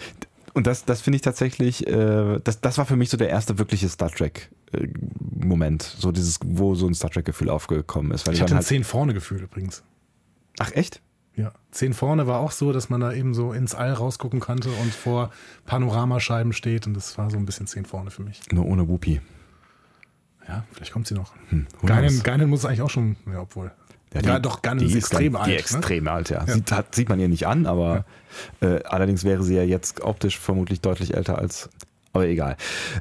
und 0.52 0.66
das, 0.66 0.84
das 0.84 1.00
finde 1.00 1.16
ich 1.16 1.22
tatsächlich, 1.22 1.86
äh, 1.86 2.40
das, 2.44 2.60
das 2.60 2.78
war 2.78 2.84
für 2.84 2.96
mich 2.96 3.10
so 3.10 3.16
der 3.16 3.30
erste 3.30 3.58
wirkliche 3.58 3.88
Star 3.88 4.10
Trek-Moment, 4.10 5.82
so 5.82 6.12
dieses, 6.12 6.38
wo 6.44 6.74
so 6.74 6.86
ein 6.86 6.94
Star 6.94 7.10
Trek-Gefühl 7.10 7.48
aufgekommen 7.48 8.12
ist. 8.12 8.26
Weil 8.26 8.34
Ich 8.34 8.40
hatte 8.40 8.50
dann 8.50 8.58
ein 8.58 8.62
halt, 8.62 8.66
10 8.66 8.84
vorne 8.84 9.14
Gefühl 9.14 9.42
übrigens. 9.42 9.82
ach 10.58 10.72
echt? 10.72 11.00
Ja. 11.36 11.52
10 11.70 11.94
vorne 11.94 12.26
war 12.26 12.40
auch 12.40 12.50
so, 12.50 12.72
dass 12.72 12.90
man 12.90 13.00
da 13.00 13.12
eben 13.12 13.32
so 13.32 13.52
ins 13.52 13.74
All 13.74 13.92
rausgucken 13.92 14.40
konnte 14.40 14.70
und 14.70 14.92
vor 14.92 15.30
Panoramascheiben 15.66 16.52
steht 16.52 16.86
und 16.86 16.94
das 16.94 17.16
war 17.16 17.30
so 17.30 17.36
ein 17.36 17.46
bisschen 17.46 17.66
10 17.68 17.84
vorne 17.84 18.10
für 18.10 18.22
mich. 18.22 18.40
Nur 18.50 18.66
ohne 18.66 18.88
Whoopi. 18.88 19.20
Ja, 20.48 20.64
vielleicht 20.72 20.92
kommt 20.92 21.06
sie 21.06 21.14
noch. 21.14 21.32
Hm, 21.50 21.66
Geinen? 21.84 22.22
Geinen 22.22 22.48
muss 22.48 22.64
eigentlich 22.64 22.82
auch 22.82 22.90
schon, 22.90 23.16
ja, 23.30 23.40
obwohl. 23.40 23.70
Ja, 24.14 24.38
doch, 24.38 24.62
Geinen 24.62 24.80
ist 24.80 24.94
extrem 24.94 25.34
ganz- 25.34 25.42
alt. 25.44 25.48
Die 25.48 25.52
ne? 25.52 25.58
extrem 25.58 26.08
alt, 26.08 26.30
ja. 26.30 26.44
Ja. 26.46 26.54
Sieht, 26.54 26.72
hat, 26.72 26.94
sieht 26.94 27.10
man 27.10 27.20
ihr 27.20 27.28
nicht 27.28 27.46
an, 27.46 27.66
aber 27.66 28.06
äh, 28.60 28.82
allerdings 28.84 29.24
wäre 29.24 29.42
sie 29.42 29.54
ja 29.54 29.62
jetzt 29.62 30.00
optisch 30.00 30.38
vermutlich 30.38 30.80
deutlich 30.80 31.14
älter 31.14 31.38
als. 31.38 31.68
Aber 32.18 32.26
egal. 32.28 32.56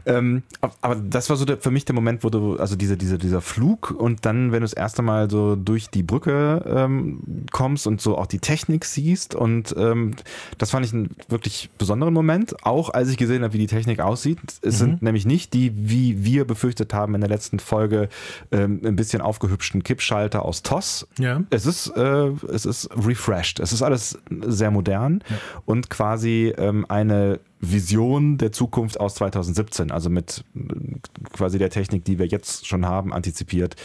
Ähm, 0.05 0.43
ab- 0.61 0.75
aber 0.81 0.95
das 0.95 1.29
war 1.29 1.37
so 1.37 1.45
der, 1.45 1.57
für 1.57 1.71
mich 1.71 1.85
der 1.85 1.95
Moment, 1.95 2.23
wo 2.23 2.29
du, 2.29 2.57
also 2.57 2.75
diese, 2.75 2.97
diese, 2.97 3.17
dieser 3.17 3.41
Flug 3.41 3.91
und 3.91 4.25
dann, 4.25 4.51
wenn 4.51 4.59
du 4.59 4.65
das 4.65 4.73
erste 4.73 5.01
Mal 5.01 5.29
so 5.29 5.55
durch 5.55 5.89
die 5.89 6.03
Brücke 6.03 6.63
ähm, 6.67 7.19
kommst 7.51 7.87
und 7.87 7.99
so 7.99 8.17
auch 8.17 8.27
die 8.27 8.39
Technik 8.39 8.85
siehst 8.85 9.33
und 9.35 9.73
ähm, 9.77 10.13
das 10.59 10.71
fand 10.71 10.85
ich 10.85 10.93
einen 10.93 11.09
wirklich 11.29 11.69
besonderen 11.77 12.13
Moment, 12.13 12.63
auch 12.65 12.89
als 12.91 13.09
ich 13.09 13.17
gesehen 13.17 13.43
habe, 13.43 13.53
wie 13.53 13.57
die 13.57 13.67
Technik 13.67 13.99
aussieht. 13.99 14.39
Es 14.61 14.77
sind 14.77 15.01
nämlich 15.01 15.25
nicht 15.25 15.53
die, 15.53 15.71
wie 15.75 16.23
wir 16.23 16.45
befürchtet 16.45 16.93
haben 16.93 17.15
in 17.15 17.21
der 17.21 17.29
letzten 17.29 17.59
Folge, 17.59 18.09
ähm, 18.51 18.81
ein 18.85 18.95
bisschen 18.95 19.21
aufgehübschten 19.21 19.81
Kippschalter 19.83 20.45
aus 20.45 20.61
TOS, 20.63 21.07
Ja. 21.17 21.41
es 21.49 21.65
ist, 21.65 21.87
äh, 21.97 22.27
es 22.53 22.65
ist 22.65 22.89
refreshed. 22.95 23.59
Es 23.59 23.73
ist 23.73 23.81
alles 23.81 24.19
sehr 24.45 24.69
modern 24.71 25.23
und 25.65 25.89
quasi 25.89 26.53
ähm, 26.57 26.85
eine 26.89 27.39
Vision 27.59 28.37
der 28.37 28.51
Zukunft 28.51 28.99
aus 28.99 29.15
2017, 29.15 29.91
also 29.91 30.09
mit 30.09 30.43
äh, 30.55 30.99
quasi 31.33 31.57
der 31.57 31.69
Technik, 31.69 32.05
die 32.05 32.19
wir 32.19 32.27
jetzt 32.27 32.67
schon 32.67 32.85
haben, 32.85 33.13
antizipiert 33.13 33.75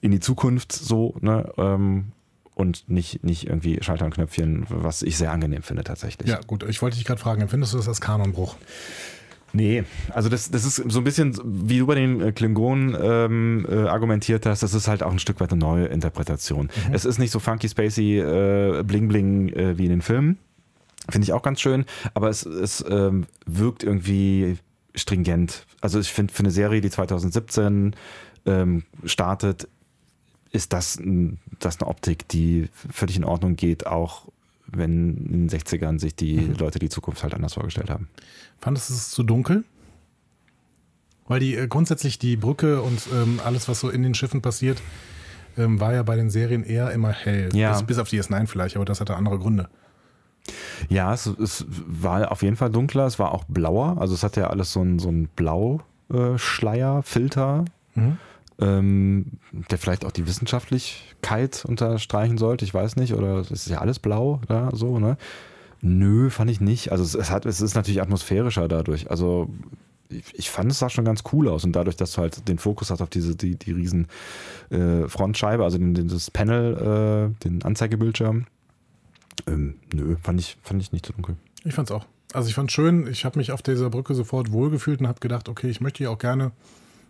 in 0.00 0.10
die 0.10 0.20
Zukunft 0.20 0.72
so, 0.72 1.14
ne? 1.20 1.52
Ähm, 1.56 2.12
und 2.54 2.90
nicht, 2.90 3.24
nicht 3.24 3.46
irgendwie 3.46 3.78
Schalter 3.82 4.04
und 4.04 4.12
Knöpfchen, 4.12 4.66
was 4.68 5.02
ich 5.02 5.16
sehr 5.16 5.32
angenehm 5.32 5.62
finde 5.62 5.82
tatsächlich. 5.82 6.28
Ja, 6.28 6.40
gut, 6.46 6.62
ich 6.68 6.82
wollte 6.82 6.96
dich 6.96 7.06
gerade 7.06 7.20
fragen, 7.20 7.40
empfindest 7.40 7.72
du 7.72 7.78
das 7.78 7.88
als 7.88 8.02
Kanonbruch? 8.02 8.56
Nee, 9.52 9.84
also 10.10 10.28
das, 10.28 10.50
das 10.50 10.64
ist 10.64 10.76
so 10.76 11.00
ein 11.00 11.04
bisschen, 11.04 11.36
wie 11.44 11.80
du 11.80 11.86
bei 11.86 11.96
den 11.96 12.20
äh, 12.20 12.32
Klingonen 12.32 12.96
ähm, 13.00 13.66
äh, 13.68 13.88
argumentiert 13.88 14.46
hast, 14.46 14.62
das 14.62 14.74
ist 14.74 14.86
halt 14.86 15.02
auch 15.02 15.10
ein 15.10 15.18
Stück 15.18 15.40
weit 15.40 15.50
eine 15.50 15.58
neue 15.58 15.86
Interpretation. 15.86 16.70
Es 16.92 17.04
ist 17.04 17.18
nicht 17.18 17.32
so 17.32 17.40
funky, 17.40 17.68
spacey, 17.68 18.18
äh, 18.20 18.84
bling 18.84 19.08
bling 19.08 19.48
äh, 19.48 19.76
wie 19.76 19.84
in 19.84 19.90
den 19.90 20.02
Filmen. 20.02 20.38
Finde 21.08 21.24
ich 21.24 21.32
auch 21.32 21.42
ganz 21.42 21.60
schön, 21.60 21.84
aber 22.14 22.28
es, 22.28 22.44
es 22.44 22.84
ähm, 22.88 23.26
wirkt 23.46 23.82
irgendwie 23.82 24.58
stringent. 24.94 25.66
Also 25.80 25.98
ich 25.98 26.12
finde, 26.12 26.32
für 26.32 26.40
eine 26.40 26.50
Serie, 26.50 26.80
die 26.80 26.90
2017 26.90 27.94
ähm, 28.46 28.84
startet, 29.04 29.68
ist 30.52 30.72
das, 30.72 31.00
das 31.58 31.80
eine 31.80 31.88
Optik, 31.88 32.28
die 32.28 32.68
völlig 32.92 33.16
in 33.16 33.24
Ordnung 33.24 33.56
geht, 33.56 33.86
auch 33.86 34.28
wenn 34.66 35.16
in 35.16 35.48
den 35.48 35.50
60ern 35.50 35.98
sich 35.98 36.14
die 36.14 36.38
Leute 36.38 36.78
die 36.78 36.88
Zukunft 36.88 37.22
halt 37.22 37.34
anders 37.34 37.54
vorgestellt 37.54 37.90
haben. 37.90 38.08
Fandest 38.58 38.90
du 38.90 38.94
es 38.94 39.10
zu 39.10 39.22
dunkel? 39.22 39.64
Weil 41.26 41.40
die 41.40 41.54
äh, 41.54 41.68
grundsätzlich 41.68 42.18
die 42.18 42.36
Brücke 42.36 42.82
und 42.82 43.00
ähm, 43.12 43.40
alles, 43.44 43.68
was 43.68 43.80
so 43.80 43.88
in 43.88 44.02
den 44.02 44.14
Schiffen 44.14 44.42
passiert, 44.42 44.82
ähm, 45.56 45.80
war 45.80 45.94
ja 45.94 46.02
bei 46.02 46.16
den 46.16 46.30
Serien 46.30 46.64
eher 46.64 46.90
immer 46.90 47.12
hell. 47.12 47.48
Ja. 47.52 47.72
Bis, 47.72 47.84
bis 47.84 47.98
auf 47.98 48.08
die 48.08 48.20
S9 48.20 48.46
vielleicht, 48.46 48.76
aber 48.76 48.84
das 48.84 49.00
hatte 49.00 49.16
andere 49.16 49.38
Gründe. 49.38 49.68
Ja, 50.88 51.12
es, 51.14 51.26
es 51.26 51.66
war 51.68 52.32
auf 52.32 52.42
jeden 52.42 52.56
Fall 52.56 52.70
dunkler, 52.70 53.06
es 53.06 53.18
war 53.18 53.32
auch 53.32 53.44
blauer. 53.44 53.96
Also 54.00 54.14
es 54.14 54.22
hatte 54.22 54.40
ja 54.40 54.46
alles 54.48 54.72
so 54.72 54.82
ein, 54.82 54.98
so 54.98 55.12
Blau-Schleier, 55.36 57.02
Filter, 57.02 57.64
ähm, 58.60 59.26
der 59.70 59.78
vielleicht 59.78 60.04
auch 60.04 60.12
die 60.12 60.26
Wissenschaftlichkeit 60.26 61.64
unterstreichen 61.64 62.38
sollte. 62.38 62.64
Ich 62.64 62.74
weiß 62.74 62.96
nicht, 62.96 63.14
oder 63.14 63.38
es 63.38 63.50
ist 63.50 63.68
ja 63.68 63.78
alles 63.78 63.98
blau 63.98 64.40
da 64.48 64.70
so, 64.72 64.98
ne? 64.98 65.16
Nö, 65.82 66.28
fand 66.28 66.50
ich 66.50 66.60
nicht. 66.60 66.92
Also 66.92 67.04
es, 67.04 67.14
es, 67.14 67.30
hat, 67.30 67.46
es 67.46 67.60
ist 67.62 67.74
natürlich 67.74 68.02
atmosphärischer 68.02 68.68
dadurch. 68.68 69.10
Also 69.10 69.48
ich, 70.34 70.50
fand 70.50 70.70
es 70.70 70.78
sah 70.78 70.90
schon 70.90 71.04
ganz 71.04 71.22
cool 71.32 71.48
aus 71.48 71.64
und 71.64 71.72
dadurch, 71.72 71.96
dass 71.96 72.12
du 72.12 72.20
halt 72.20 72.48
den 72.48 72.58
Fokus 72.58 72.90
hast 72.90 73.00
auf 73.00 73.08
diese, 73.08 73.36
die, 73.36 73.56
die 73.56 73.72
riesen 73.72 74.08
äh, 74.70 75.08
Frontscheibe, 75.08 75.64
also 75.64 75.78
den, 75.78 76.08
das 76.08 76.30
Panel, 76.30 77.32
äh, 77.40 77.44
den 77.44 77.62
Anzeigebildschirm, 77.62 78.46
ähm, 79.46 79.78
nö, 79.92 80.16
fand 80.22 80.40
ich, 80.40 80.56
fand 80.62 80.82
ich 80.82 80.92
nicht 80.92 81.06
so 81.06 81.12
dunkel. 81.12 81.36
Ich 81.64 81.74
fand's 81.74 81.90
auch. 81.90 82.06
Also 82.32 82.48
ich 82.48 82.54
fand's 82.54 82.72
schön, 82.72 83.06
ich 83.06 83.24
habe 83.24 83.38
mich 83.38 83.52
auf 83.52 83.62
dieser 83.62 83.90
Brücke 83.90 84.14
sofort 84.14 84.52
wohlgefühlt 84.52 85.00
und 85.00 85.08
habe 85.08 85.20
gedacht, 85.20 85.48
okay, 85.48 85.68
ich 85.68 85.80
möchte 85.80 85.98
hier 85.98 86.10
auch 86.10 86.18
gerne 86.18 86.52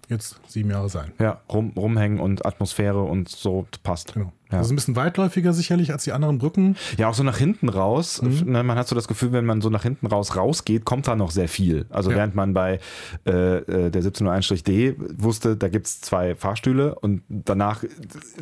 jetzt 0.08 0.40
sieben 0.48 0.70
Jahre 0.70 0.88
sein. 0.88 1.12
Ja, 1.18 1.40
rum, 1.48 1.72
rumhängen 1.76 2.20
und 2.20 2.44
Atmosphäre 2.44 3.02
und 3.02 3.28
so 3.28 3.66
passt. 3.82 4.14
Genau. 4.14 4.32
Ja. 4.50 4.58
Das 4.58 4.66
ist 4.66 4.72
ein 4.72 4.76
bisschen 4.76 4.96
weitläufiger 4.96 5.52
sicherlich 5.52 5.92
als 5.92 6.04
die 6.04 6.12
anderen 6.12 6.38
Brücken. 6.38 6.76
Ja, 6.96 7.08
auch 7.08 7.14
so 7.14 7.22
nach 7.22 7.38
hinten 7.38 7.68
raus. 7.68 8.20
Mhm. 8.22 8.52
Ne, 8.52 8.62
man 8.62 8.76
hat 8.76 8.88
so 8.88 8.94
das 8.94 9.08
Gefühl, 9.08 9.32
wenn 9.32 9.44
man 9.44 9.60
so 9.60 9.70
nach 9.70 9.82
hinten 9.82 10.06
raus 10.06 10.36
rausgeht, 10.36 10.84
kommt 10.84 11.06
da 11.08 11.16
noch 11.16 11.30
sehr 11.30 11.48
viel. 11.48 11.86
Also 11.90 12.10
ja. 12.10 12.16
während 12.16 12.34
man 12.34 12.54
bei 12.54 12.80
äh, 13.26 13.58
äh 13.58 13.90
der 13.90 14.02
1701-D 14.02 14.96
wusste, 15.18 15.56
da 15.56 15.68
gibt 15.68 15.86
es 15.86 16.00
zwei 16.00 16.34
Fahrstühle 16.34 16.94
und 16.96 17.22
danach 17.28 17.84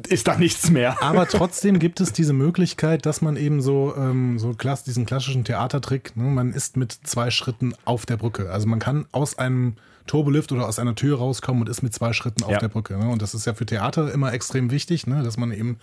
ist 0.09 0.29
da 0.29 0.37
nichts 0.37 0.71
mehr. 0.71 1.03
Aber 1.03 1.27
trotzdem 1.29 1.79
gibt 1.79 2.01
es 2.01 2.13
diese 2.13 2.33
Möglichkeit, 2.33 3.07
dass 3.07 3.21
man 3.21 3.37
eben 3.37 3.61
so, 3.61 3.95
ähm, 3.97 4.39
so 4.39 4.55
klass, 4.55 4.85
diesen 4.85 5.07
klassischen 5.07 5.45
Theatertrick, 5.45 6.17
ne, 6.17 6.25
man 6.25 6.53
ist 6.53 6.77
mit 6.77 6.93
zwei 6.93 7.31
Schritten 7.31 7.75
auf 7.85 8.07
der 8.07 8.17
Brücke. 8.17 8.51
Also 8.51 8.67
man 8.67 8.79
kann 8.79 9.07
aus 9.13 9.39
einem 9.39 9.77
Turbolift 10.09 10.51
oder 10.51 10.67
aus 10.67 10.81
einer 10.81 10.97
Tür 10.97 11.19
rauskommen 11.19 11.63
und 11.63 11.69
ist 11.69 11.83
mit 11.83 11.95
zwei 11.95 12.13
Schritten 12.13 12.43
auf 12.43 12.51
ja. 12.51 12.59
der 12.59 12.69
Brücke. 12.69 12.99
Ne? 12.99 13.09
Und 13.09 13.23
das 13.23 13.35
ist 13.35 13.47
ja 13.47 13.55
für 13.55 13.67
Theater 13.67 14.13
immer 14.13 14.33
extrem 14.33 14.73
wichtig, 14.73 15.07
ne? 15.07 15.23
dass 15.23 15.37
man 15.37 15.53
eben 15.53 15.79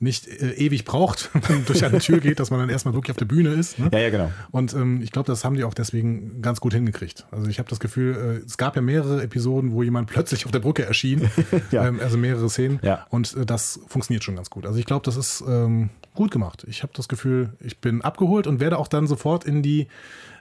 nicht 0.00 0.28
äh, 0.28 0.52
ewig 0.52 0.84
braucht, 0.84 1.30
wenn 1.48 1.56
man 1.56 1.64
durch 1.66 1.84
eine 1.84 1.98
Tür 1.98 2.20
geht, 2.20 2.40
dass 2.40 2.50
man 2.50 2.60
dann 2.60 2.68
erstmal 2.68 2.94
wirklich 2.94 3.10
auf 3.10 3.16
der 3.16 3.24
Bühne 3.24 3.50
ist. 3.50 3.78
Ne? 3.78 3.88
Ja, 3.92 3.98
ja, 3.98 4.10
genau. 4.10 4.32
Und 4.50 4.74
ähm, 4.74 5.00
ich 5.02 5.12
glaube, 5.12 5.26
das 5.26 5.44
haben 5.44 5.56
die 5.56 5.64
auch 5.64 5.74
deswegen 5.74 6.40
ganz 6.42 6.60
gut 6.60 6.74
hingekriegt. 6.74 7.26
Also 7.30 7.48
ich 7.48 7.58
habe 7.58 7.68
das 7.68 7.80
Gefühl, 7.80 8.40
äh, 8.42 8.46
es 8.46 8.58
gab 8.58 8.76
ja 8.76 8.82
mehrere 8.82 9.22
Episoden, 9.22 9.72
wo 9.72 9.82
jemand 9.82 10.08
plötzlich 10.08 10.46
auf 10.46 10.52
der 10.52 10.60
Brücke 10.60 10.84
erschien. 10.84 11.30
ja. 11.70 11.86
ähm, 11.86 12.00
also 12.00 12.16
mehrere 12.16 12.48
Szenen. 12.48 12.78
Ja. 12.82 13.06
Und 13.10 13.36
äh, 13.36 13.46
das 13.46 13.80
funktioniert 13.88 14.24
schon 14.24 14.36
ganz 14.36 14.50
gut. 14.50 14.66
Also 14.66 14.78
ich 14.78 14.86
glaube, 14.86 15.04
das 15.04 15.16
ist 15.16 15.42
ähm, 15.48 15.90
gut 16.14 16.30
gemacht. 16.30 16.64
Ich 16.68 16.82
habe 16.82 16.92
das 16.94 17.08
Gefühl, 17.08 17.50
ich 17.60 17.78
bin 17.78 18.02
abgeholt 18.02 18.46
und 18.46 18.60
werde 18.60 18.78
auch 18.78 18.88
dann 18.88 19.06
sofort 19.06 19.44
in 19.44 19.62
die 19.62 19.88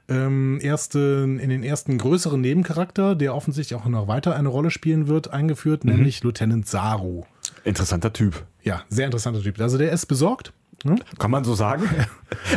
ähm, 0.10 0.60
erste, 0.62 1.00
in 1.40 1.50
den 1.50 1.64
ersten 1.64 1.98
größeren 1.98 2.40
Nebencharakter, 2.40 3.16
der 3.16 3.36
offensichtlich 3.36 3.80
auch 3.80 3.86
noch 3.86 4.08
weiter 4.08 4.36
eine 4.36 4.48
Rolle 4.48 4.72
spielen 4.72 5.08
wird, 5.08 5.32
eingeführt, 5.32 5.84
mhm. 5.84 5.94
nämlich 5.94 6.24
Lieutenant 6.24 6.68
Saru. 6.68 7.26
Interessanter 7.68 8.14
Typ. 8.14 8.46
Ja, 8.64 8.84
sehr 8.90 9.06
interessanter 9.06 9.42
Typ. 9.42 9.60
Also 9.60 9.78
der 9.78 9.92
ist 9.92 10.06
besorgt. 10.06 10.54
Hm? 10.84 11.02
Kann 11.18 11.32
man 11.32 11.44
so 11.44 11.56
sagen? 11.56 11.84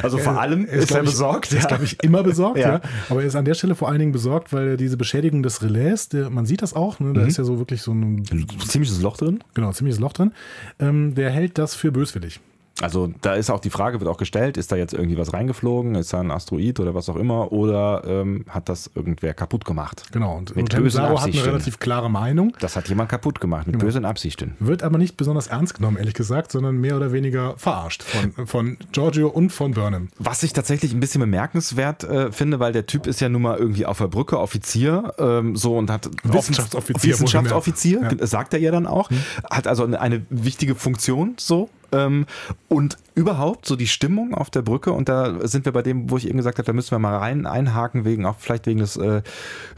Also 0.02 0.18
vor 0.18 0.40
allem 0.40 0.66
er 0.66 0.72
ist, 0.74 0.84
ist 0.84 0.90
er 0.90 1.02
besorgt. 1.02 1.52
Ja. 1.52 1.58
Ist, 1.58 1.68
glaube 1.68 1.84
ich, 1.84 2.02
immer 2.02 2.24
besorgt, 2.24 2.58
ja. 2.58 2.74
ja. 2.74 2.80
Aber 3.08 3.20
er 3.20 3.28
ist 3.28 3.36
an 3.36 3.44
der 3.44 3.54
Stelle 3.54 3.76
vor 3.76 3.88
allen 3.88 4.00
Dingen 4.00 4.12
besorgt, 4.12 4.52
weil 4.52 4.76
diese 4.76 4.96
Beschädigung 4.96 5.44
des 5.44 5.62
Relais, 5.62 6.08
der, 6.08 6.28
man 6.28 6.44
sieht 6.44 6.60
das 6.60 6.74
auch, 6.74 6.98
ne? 6.98 7.12
da 7.12 7.22
mhm. 7.22 7.28
ist 7.28 7.38
ja 7.38 7.44
so 7.44 7.58
wirklich 7.58 7.80
so 7.82 7.92
ein 7.92 8.24
ziemliches 8.66 9.00
Loch 9.00 9.16
drin. 9.16 9.44
Genau, 9.54 9.72
ziemliches 9.72 10.00
Loch 10.00 10.12
drin. 10.12 10.32
Ähm, 10.80 11.14
der 11.14 11.30
hält 11.30 11.56
das 11.56 11.76
für 11.76 11.92
böswillig. 11.92 12.40
Also 12.80 13.12
da 13.20 13.34
ist 13.34 13.50
auch 13.50 13.60
die 13.60 13.70
Frage, 13.70 14.00
wird 14.00 14.10
auch 14.10 14.16
gestellt, 14.16 14.56
ist 14.56 14.72
da 14.72 14.76
jetzt 14.76 14.94
irgendwie 14.94 15.18
was 15.18 15.32
reingeflogen, 15.32 15.94
ist 15.94 16.12
da 16.12 16.20
ein 16.20 16.30
Asteroid 16.30 16.80
oder 16.80 16.94
was 16.94 17.08
auch 17.08 17.16
immer, 17.16 17.52
oder 17.52 18.02
ähm, 18.06 18.44
hat 18.48 18.68
das 18.68 18.90
irgendwer 18.94 19.34
kaputt 19.34 19.64
gemacht? 19.64 20.04
Genau, 20.12 20.36
und 20.36 20.56
mit 20.56 20.74
bösen 20.74 21.02
Saro 21.02 21.20
hat 21.20 21.32
eine 21.32 21.44
relativ 21.44 21.78
klare 21.78 22.10
Meinung. 22.10 22.56
Das 22.60 22.76
hat 22.76 22.88
jemand 22.88 23.10
kaputt 23.10 23.40
gemacht, 23.40 23.66
mit 23.66 23.74
genau. 23.74 23.84
bösen 23.84 24.04
Absichten. 24.04 24.56
Wird 24.60 24.82
aber 24.82 24.98
nicht 24.98 25.16
besonders 25.16 25.48
ernst 25.48 25.74
genommen, 25.74 25.96
ehrlich 25.96 26.14
gesagt, 26.14 26.52
sondern 26.52 26.76
mehr 26.76 26.96
oder 26.96 27.12
weniger 27.12 27.54
verarscht 27.56 28.02
von, 28.02 28.46
von 28.46 28.76
Giorgio 28.92 29.28
und 29.28 29.50
von 29.50 29.72
Burnham. 29.72 30.08
Was 30.18 30.42
ich 30.42 30.52
tatsächlich 30.52 30.92
ein 30.92 31.00
bisschen 31.00 31.20
bemerkenswert 31.20 32.04
äh, 32.04 32.32
finde, 32.32 32.60
weil 32.60 32.72
der 32.72 32.86
Typ 32.86 33.06
ist 33.06 33.20
ja 33.20 33.28
nun 33.28 33.42
mal 33.42 33.58
irgendwie 33.58 33.86
auf 33.86 33.98
der 33.98 34.08
Brücke 34.08 34.38
Offizier 34.38 35.14
ähm, 35.18 35.56
so 35.56 35.76
und 35.76 35.90
hat 35.90 36.10
Wissenschaftsoffizier, 36.22 37.12
Wissenschaftsoffizier 37.12 38.16
ja. 38.18 38.26
sagt 38.26 38.54
er 38.54 38.60
ja 38.60 38.70
dann 38.70 38.86
auch, 38.86 39.10
hm. 39.10 39.18
hat 39.48 39.66
also 39.66 39.84
eine, 39.84 40.00
eine 40.00 40.22
wichtige 40.30 40.74
Funktion 40.74 41.34
so 41.38 41.68
ähm, 41.92 42.26
und 42.68 42.96
überhaupt 43.14 43.66
so 43.66 43.76
die 43.76 43.86
Stimmung 43.86 44.34
auf 44.34 44.50
der 44.50 44.62
Brücke, 44.62 44.92
und 44.92 45.08
da 45.08 45.46
sind 45.46 45.64
wir 45.64 45.72
bei 45.72 45.82
dem, 45.82 46.10
wo 46.10 46.16
ich 46.16 46.28
eben 46.28 46.36
gesagt 46.36 46.58
habe, 46.58 46.66
da 46.66 46.72
müssen 46.72 46.92
wir 46.92 46.98
mal 46.98 47.16
rein 47.16 47.46
einhaken, 47.46 48.04
wegen, 48.04 48.26
auch 48.26 48.36
vielleicht 48.38 48.66
wegen 48.66 48.80
des 48.80 48.96
äh, 48.96 49.22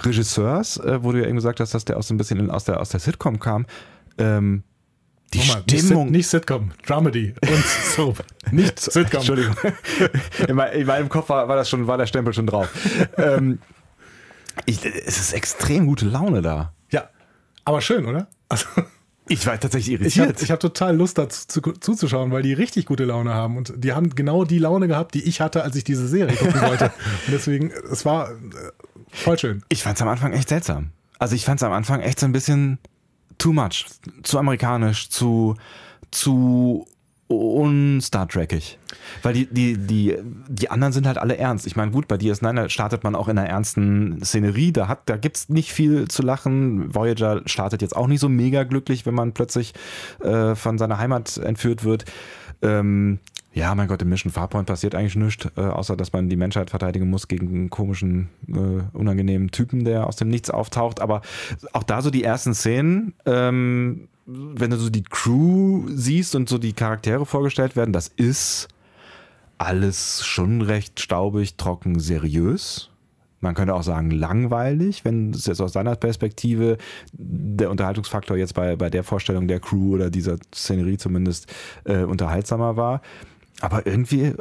Regisseurs, 0.04 0.78
äh, 0.78 1.02
wo 1.02 1.12
du 1.12 1.20
ja 1.20 1.26
eben 1.26 1.36
gesagt 1.36 1.60
hast, 1.60 1.74
dass 1.74 1.84
der 1.84 1.98
auch 1.98 2.02
so 2.02 2.14
ein 2.14 2.18
bisschen 2.18 2.38
in, 2.38 2.50
aus, 2.50 2.64
der, 2.64 2.80
aus 2.80 2.90
der 2.90 3.00
Sitcom 3.00 3.40
kam. 3.40 3.66
Ähm, 4.18 4.62
die 5.32 5.38
Mal, 5.38 5.62
Stimmung. 5.62 6.10
Nicht, 6.10 6.28
Sitcom, 6.28 6.72
Dramedy 6.86 7.34
und 7.40 7.64
Soap. 7.94 8.24
Nicht 8.50 8.78
Sitcom. 8.78 9.20
Entschuldigung. 9.20 9.56
In, 10.48 10.86
meinem 10.86 11.08
Kopf 11.08 11.30
war, 11.30 11.48
war, 11.48 11.56
das 11.56 11.70
schon, 11.70 11.86
war 11.86 11.96
der 11.96 12.06
Stempel 12.06 12.34
schon 12.34 12.46
drauf. 12.46 12.68
ähm, 13.16 13.58
ich, 14.66 14.84
es 14.84 15.18
ist 15.18 15.32
extrem 15.32 15.86
gute 15.86 16.06
Laune 16.06 16.42
da. 16.42 16.74
Ja, 16.90 17.08
aber 17.64 17.80
schön, 17.80 18.04
oder? 18.04 18.28
Also, 18.48 18.66
ich 19.32 19.46
war 19.46 19.58
tatsächlich 19.58 20.00
irritiert. 20.00 20.42
Ich 20.42 20.50
habe 20.50 20.52
hab 20.52 20.60
total 20.60 20.96
Lust 20.96 21.16
dazu 21.16 21.46
zu, 21.46 21.60
zuzuschauen, 21.72 22.30
weil 22.32 22.42
die 22.42 22.52
richtig 22.52 22.86
gute 22.86 23.04
Laune 23.04 23.32
haben. 23.32 23.56
Und 23.56 23.72
die 23.76 23.92
haben 23.92 24.14
genau 24.14 24.44
die 24.44 24.58
Laune 24.58 24.88
gehabt, 24.88 25.14
die 25.14 25.22
ich 25.22 25.40
hatte, 25.40 25.62
als 25.62 25.74
ich 25.74 25.84
diese 25.84 26.06
Serie 26.06 26.36
gucken 26.36 26.60
wollte. 26.60 26.86
Und 27.26 27.32
deswegen, 27.32 27.70
es 27.90 28.04
war 28.04 28.30
äh, 28.30 28.34
voll 29.08 29.38
schön. 29.38 29.62
Ich 29.68 29.82
fand 29.82 29.96
es 29.96 30.02
am 30.02 30.08
Anfang 30.08 30.32
echt 30.32 30.50
seltsam. 30.50 30.90
Also 31.18 31.34
ich 31.34 31.44
fand 31.44 31.60
es 31.60 31.64
am 31.64 31.72
Anfang 31.72 32.00
echt 32.00 32.20
so 32.20 32.26
ein 32.26 32.32
bisschen 32.32 32.78
too 33.38 33.52
much. 33.52 33.86
Zu 34.22 34.38
amerikanisch, 34.38 35.08
zu, 35.08 35.56
zu 36.10 36.86
un-Star 37.32 38.28
Trekig. 38.28 38.78
Weil 39.22 39.34
die, 39.34 39.46
die, 39.46 39.76
die, 39.76 40.16
die 40.48 40.70
anderen 40.70 40.92
sind 40.92 41.06
halt 41.06 41.18
alle 41.18 41.36
ernst. 41.36 41.66
Ich 41.66 41.76
meine, 41.76 41.90
gut, 41.90 42.08
bei 42.08 42.16
DS9 42.16 42.68
startet 42.68 43.04
man 43.04 43.14
auch 43.14 43.28
in 43.28 43.38
einer 43.38 43.48
ernsten 43.48 44.22
Szenerie. 44.24 44.72
Da, 44.72 44.98
da 45.06 45.16
gibt 45.16 45.36
es 45.36 45.48
nicht 45.48 45.72
viel 45.72 46.08
zu 46.08 46.22
lachen. 46.22 46.94
Voyager 46.94 47.42
startet 47.46 47.82
jetzt 47.82 47.96
auch 47.96 48.06
nicht 48.06 48.20
so 48.20 48.28
mega 48.28 48.64
glücklich, 48.64 49.06
wenn 49.06 49.14
man 49.14 49.32
plötzlich 49.32 49.74
äh, 50.20 50.54
von 50.54 50.78
seiner 50.78 50.98
Heimat 50.98 51.36
entführt 51.38 51.84
wird. 51.84 52.04
Ähm, 52.62 53.18
ja, 53.54 53.74
mein 53.74 53.86
Gott, 53.86 54.00
im 54.00 54.08
Mission 54.08 54.32
Farpoint 54.32 54.66
passiert 54.66 54.94
eigentlich 54.94 55.16
nichts, 55.16 55.46
äh, 55.56 55.60
außer 55.60 55.94
dass 55.94 56.12
man 56.12 56.30
die 56.30 56.36
Menschheit 56.36 56.70
verteidigen 56.70 57.10
muss 57.10 57.28
gegen 57.28 57.48
einen 57.48 57.70
komischen, 57.70 58.30
äh, 58.48 58.96
unangenehmen 58.96 59.50
Typen, 59.50 59.84
der 59.84 60.06
aus 60.06 60.16
dem 60.16 60.28
Nichts 60.28 60.48
auftaucht. 60.48 61.00
Aber 61.00 61.20
auch 61.72 61.82
da 61.82 62.00
so 62.00 62.10
die 62.10 62.24
ersten 62.24 62.54
Szenen, 62.54 63.14
ähm, 63.26 64.08
wenn 64.26 64.70
du 64.70 64.76
so 64.76 64.90
die 64.90 65.02
Crew 65.02 65.86
siehst 65.88 66.34
und 66.34 66.48
so 66.48 66.58
die 66.58 66.72
Charaktere 66.72 67.26
vorgestellt 67.26 67.76
werden, 67.76 67.92
das 67.92 68.08
ist 68.08 68.68
alles 69.58 70.24
schon 70.24 70.62
recht 70.62 71.00
staubig, 71.00 71.56
trocken, 71.56 72.00
seriös. 72.00 72.90
Man 73.40 73.54
könnte 73.54 73.74
auch 73.74 73.82
sagen 73.82 74.12
langweilig, 74.12 75.04
wenn 75.04 75.30
es 75.30 75.46
jetzt 75.46 75.60
aus 75.60 75.72
deiner 75.72 75.96
Perspektive 75.96 76.78
der 77.12 77.70
Unterhaltungsfaktor 77.70 78.36
jetzt 78.36 78.54
bei, 78.54 78.76
bei 78.76 78.88
der 78.88 79.02
Vorstellung 79.02 79.48
der 79.48 79.58
Crew 79.58 79.94
oder 79.94 80.10
dieser 80.10 80.36
Szenerie 80.54 80.96
zumindest 80.96 81.52
äh, 81.84 82.04
unterhaltsamer 82.04 82.76
war. 82.76 83.02
Aber 83.60 83.84
irgendwie 83.84 84.34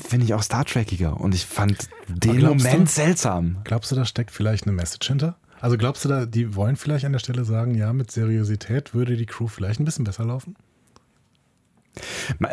finde 0.00 0.26
ich 0.26 0.34
auch 0.34 0.42
Star 0.42 0.64
Trekiger 0.64 1.20
und 1.20 1.34
ich 1.34 1.44
fand 1.44 1.88
den 2.08 2.42
Moment 2.42 2.88
du, 2.88 2.92
seltsam. 2.92 3.58
Glaubst 3.64 3.90
du, 3.90 3.96
da 3.96 4.04
steckt 4.04 4.30
vielleicht 4.30 4.64
eine 4.64 4.72
Message 4.72 5.08
hinter? 5.08 5.36
Also 5.60 5.76
glaubst 5.76 6.04
du 6.04 6.08
da, 6.08 6.26
die 6.26 6.54
wollen 6.56 6.76
vielleicht 6.76 7.04
an 7.04 7.12
der 7.12 7.18
Stelle 7.18 7.44
sagen, 7.44 7.74
ja, 7.74 7.92
mit 7.92 8.10
Seriosität 8.10 8.94
würde 8.94 9.16
die 9.16 9.26
Crew 9.26 9.46
vielleicht 9.46 9.80
ein 9.80 9.84
bisschen 9.84 10.04
besser 10.04 10.24
laufen? 10.24 10.56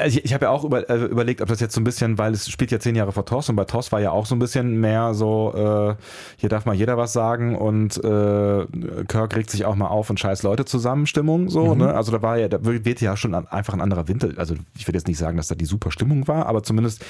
Ich, 0.05 0.25
ich 0.25 0.33
habe 0.33 0.45
ja 0.45 0.51
auch 0.51 0.63
über, 0.63 0.89
äh, 0.89 1.05
überlegt, 1.05 1.41
ob 1.41 1.47
das 1.47 1.59
jetzt 1.59 1.75
so 1.75 1.79
ein 1.79 1.83
bisschen, 1.83 2.17
weil 2.17 2.33
es 2.33 2.49
spielt 2.49 2.71
ja 2.71 2.79
zehn 2.79 2.95
Jahre 2.95 3.11
vor 3.11 3.25
TOS 3.25 3.49
und 3.49 3.55
bei 3.55 3.65
TOS 3.65 3.91
war 3.91 4.01
ja 4.01 4.11
auch 4.11 4.25
so 4.25 4.35
ein 4.35 4.39
bisschen 4.39 4.79
mehr 4.79 5.13
so, 5.13 5.53
äh, 5.55 5.95
hier 6.37 6.49
darf 6.49 6.65
mal 6.65 6.73
jeder 6.73 6.97
was 6.97 7.13
sagen 7.13 7.55
und 7.55 7.97
äh, 8.03 8.65
Kirk 9.07 9.35
regt 9.35 9.51
sich 9.51 9.65
auch 9.65 9.75
mal 9.75 9.87
auf 9.87 10.09
und 10.09 10.19
scheiß 10.19 10.43
Leute 10.43 10.65
zusammen 10.65 11.05
Stimmung 11.05 11.49
so. 11.49 11.75
Mhm. 11.75 11.81
Ne? 11.81 11.93
Also 11.93 12.11
da 12.11 12.21
war 12.21 12.37
ja, 12.37 12.47
da 12.47 12.65
wird 12.65 12.99
ja 12.99 13.15
schon 13.15 13.35
einfach 13.35 13.73
ein 13.73 13.81
anderer 13.81 14.07
Winter. 14.07 14.29
Also 14.37 14.55
ich 14.75 14.87
würde 14.87 14.97
jetzt 14.97 15.07
nicht 15.07 15.19
sagen, 15.19 15.37
dass 15.37 15.47
da 15.47 15.55
die 15.55 15.65
super 15.65 15.91
Stimmung 15.91 16.27
war, 16.27 16.47
aber 16.47 16.63
zumindest 16.63 17.05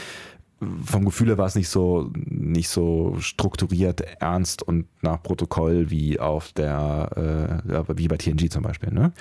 vom 0.83 1.05
Gefühl 1.05 1.27
her 1.27 1.37
war 1.37 1.45
es 1.45 1.55
nicht 1.55 1.69
so, 1.69 2.11
nicht 2.15 2.69
so 2.69 3.15
strukturiert, 3.19 4.01
ernst 4.19 4.63
und 4.63 4.87
nach 5.01 5.21
Protokoll 5.21 5.89
wie 5.89 6.19
auf 6.19 6.51
der, 6.53 7.61
äh, 7.65 7.97
wie 7.97 8.07
bei 8.07 8.17
TNG 8.17 8.49
zum 8.49 8.63
Beispiel. 8.63 8.91
Ne? 8.91 9.11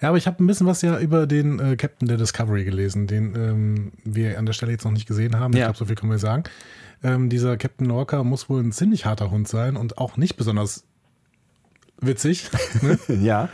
Ja, 0.00 0.08
aber 0.08 0.18
ich 0.18 0.26
habe 0.26 0.42
ein 0.42 0.46
bisschen 0.46 0.66
was 0.66 0.82
ja 0.82 0.98
über 0.98 1.26
den 1.26 1.60
äh, 1.60 1.76
Captain 1.76 2.08
der 2.08 2.16
Discovery 2.16 2.64
gelesen, 2.64 3.06
den 3.06 3.34
ähm, 3.36 3.92
wir 4.04 4.38
an 4.38 4.46
der 4.46 4.52
Stelle 4.52 4.72
jetzt 4.72 4.84
noch 4.84 4.92
nicht 4.92 5.06
gesehen 5.06 5.38
haben. 5.38 5.52
Ja. 5.52 5.60
Ich 5.60 5.64
glaube, 5.64 5.78
so 5.78 5.84
viel 5.86 5.94
können 5.94 6.12
wir 6.12 6.18
sagen. 6.18 6.44
Ähm, 7.02 7.28
dieser 7.28 7.56
Captain 7.56 7.86
Lorca 7.86 8.24
muss 8.24 8.48
wohl 8.48 8.62
ein 8.62 8.72
ziemlich 8.72 9.06
harter 9.06 9.30
Hund 9.30 9.46
sein 9.46 9.76
und 9.76 9.98
auch 9.98 10.16
nicht 10.16 10.36
besonders 10.36 10.84
witzig. 12.00 12.50
Ne? 12.82 12.98
ja. 13.22 13.48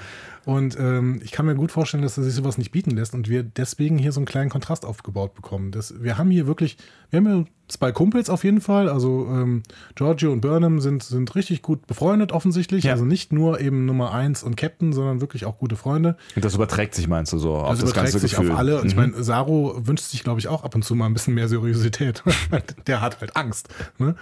Und 0.51 0.77
ähm, 0.81 1.21
ich 1.23 1.31
kann 1.31 1.47
mir 1.47 1.55
gut 1.55 1.71
vorstellen, 1.71 2.03
dass 2.03 2.19
er 2.19 2.25
sich 2.25 2.35
sowas 2.35 2.59
nicht 2.59 2.73
bieten 2.73 2.91
lässt 2.91 3.15
und 3.15 3.29
wir 3.29 3.45
deswegen 3.45 3.99
hier 3.99 4.11
so 4.11 4.19
einen 4.19 4.27
kleinen 4.27 4.51
Kontrast 4.51 4.85
aufgebaut 4.85 5.33
bekommen. 5.33 5.71
Das, 5.71 6.03
wir 6.03 6.19
haben 6.19 6.29
hier 6.33 6.49
wirklich, 6.49 6.77
wir 7.11 7.19
haben 7.19 7.27
hier 7.29 7.45
zwei 7.69 7.93
Kumpels 7.93 8.29
auf 8.29 8.43
jeden 8.43 8.61
Fall. 8.61 8.89
Also 8.89 9.29
ähm, 9.31 9.63
Giorgio 9.95 10.33
und 10.33 10.41
Burnham 10.41 10.81
sind, 10.81 11.05
sind 11.05 11.37
richtig 11.37 11.63
gut 11.63 11.87
befreundet 11.87 12.33
offensichtlich. 12.33 12.83
Ja. 12.83 12.95
Also 12.95 13.05
nicht 13.05 13.33
nur 13.33 13.61
eben 13.61 13.87
Nummer 13.87 14.13
eins 14.13 14.43
und 14.43 14.57
Captain, 14.57 14.93
sondern 14.93 15.21
wirklich 15.21 15.45
auch 15.45 15.57
gute 15.57 15.77
Freunde. 15.77 16.17
Und 16.35 16.45
das 16.45 16.57
überträgt 16.57 16.97
sich, 16.97 17.07
meinst 17.07 17.33
du, 17.33 17.39
so 17.39 17.55
auf 17.55 17.69
das, 17.69 17.79
das 17.79 17.91
überträgt 17.91 18.13
ganze 18.13 18.19
sich 18.19 18.33
Gefühl. 18.33 18.51
auf 18.51 18.59
alle. 18.59 18.75
Und 18.79 18.83
mhm. 18.83 18.89
ich 18.89 18.97
meine, 18.97 19.23
Saro 19.23 19.81
wünscht 19.87 20.07
sich, 20.07 20.25
glaube 20.25 20.41
ich, 20.41 20.49
auch 20.49 20.65
ab 20.65 20.75
und 20.75 20.83
zu 20.83 20.97
mal 20.97 21.07
ein 21.07 21.13
bisschen 21.13 21.35
mehr 21.35 21.47
Seriosität. 21.47 22.25
Der 22.89 23.01
hat 23.01 23.21
halt 23.21 23.37
Angst. 23.37 23.69
Ne? 23.99 24.17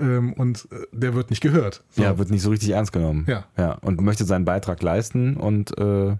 Ähm, 0.00 0.32
und 0.32 0.68
äh, 0.72 0.86
der 0.92 1.14
wird 1.14 1.30
nicht 1.30 1.42
gehört. 1.42 1.82
So. 1.90 2.02
Ja, 2.02 2.18
wird 2.18 2.30
nicht 2.30 2.42
so 2.42 2.50
richtig 2.50 2.70
ernst 2.70 2.92
genommen. 2.92 3.24
Ja. 3.28 3.44
ja. 3.56 3.72
Und 3.72 4.00
möchte 4.00 4.24
seinen 4.24 4.44
Beitrag 4.44 4.82
leisten 4.82 5.36
und 5.36 5.76
äh, 5.78 6.16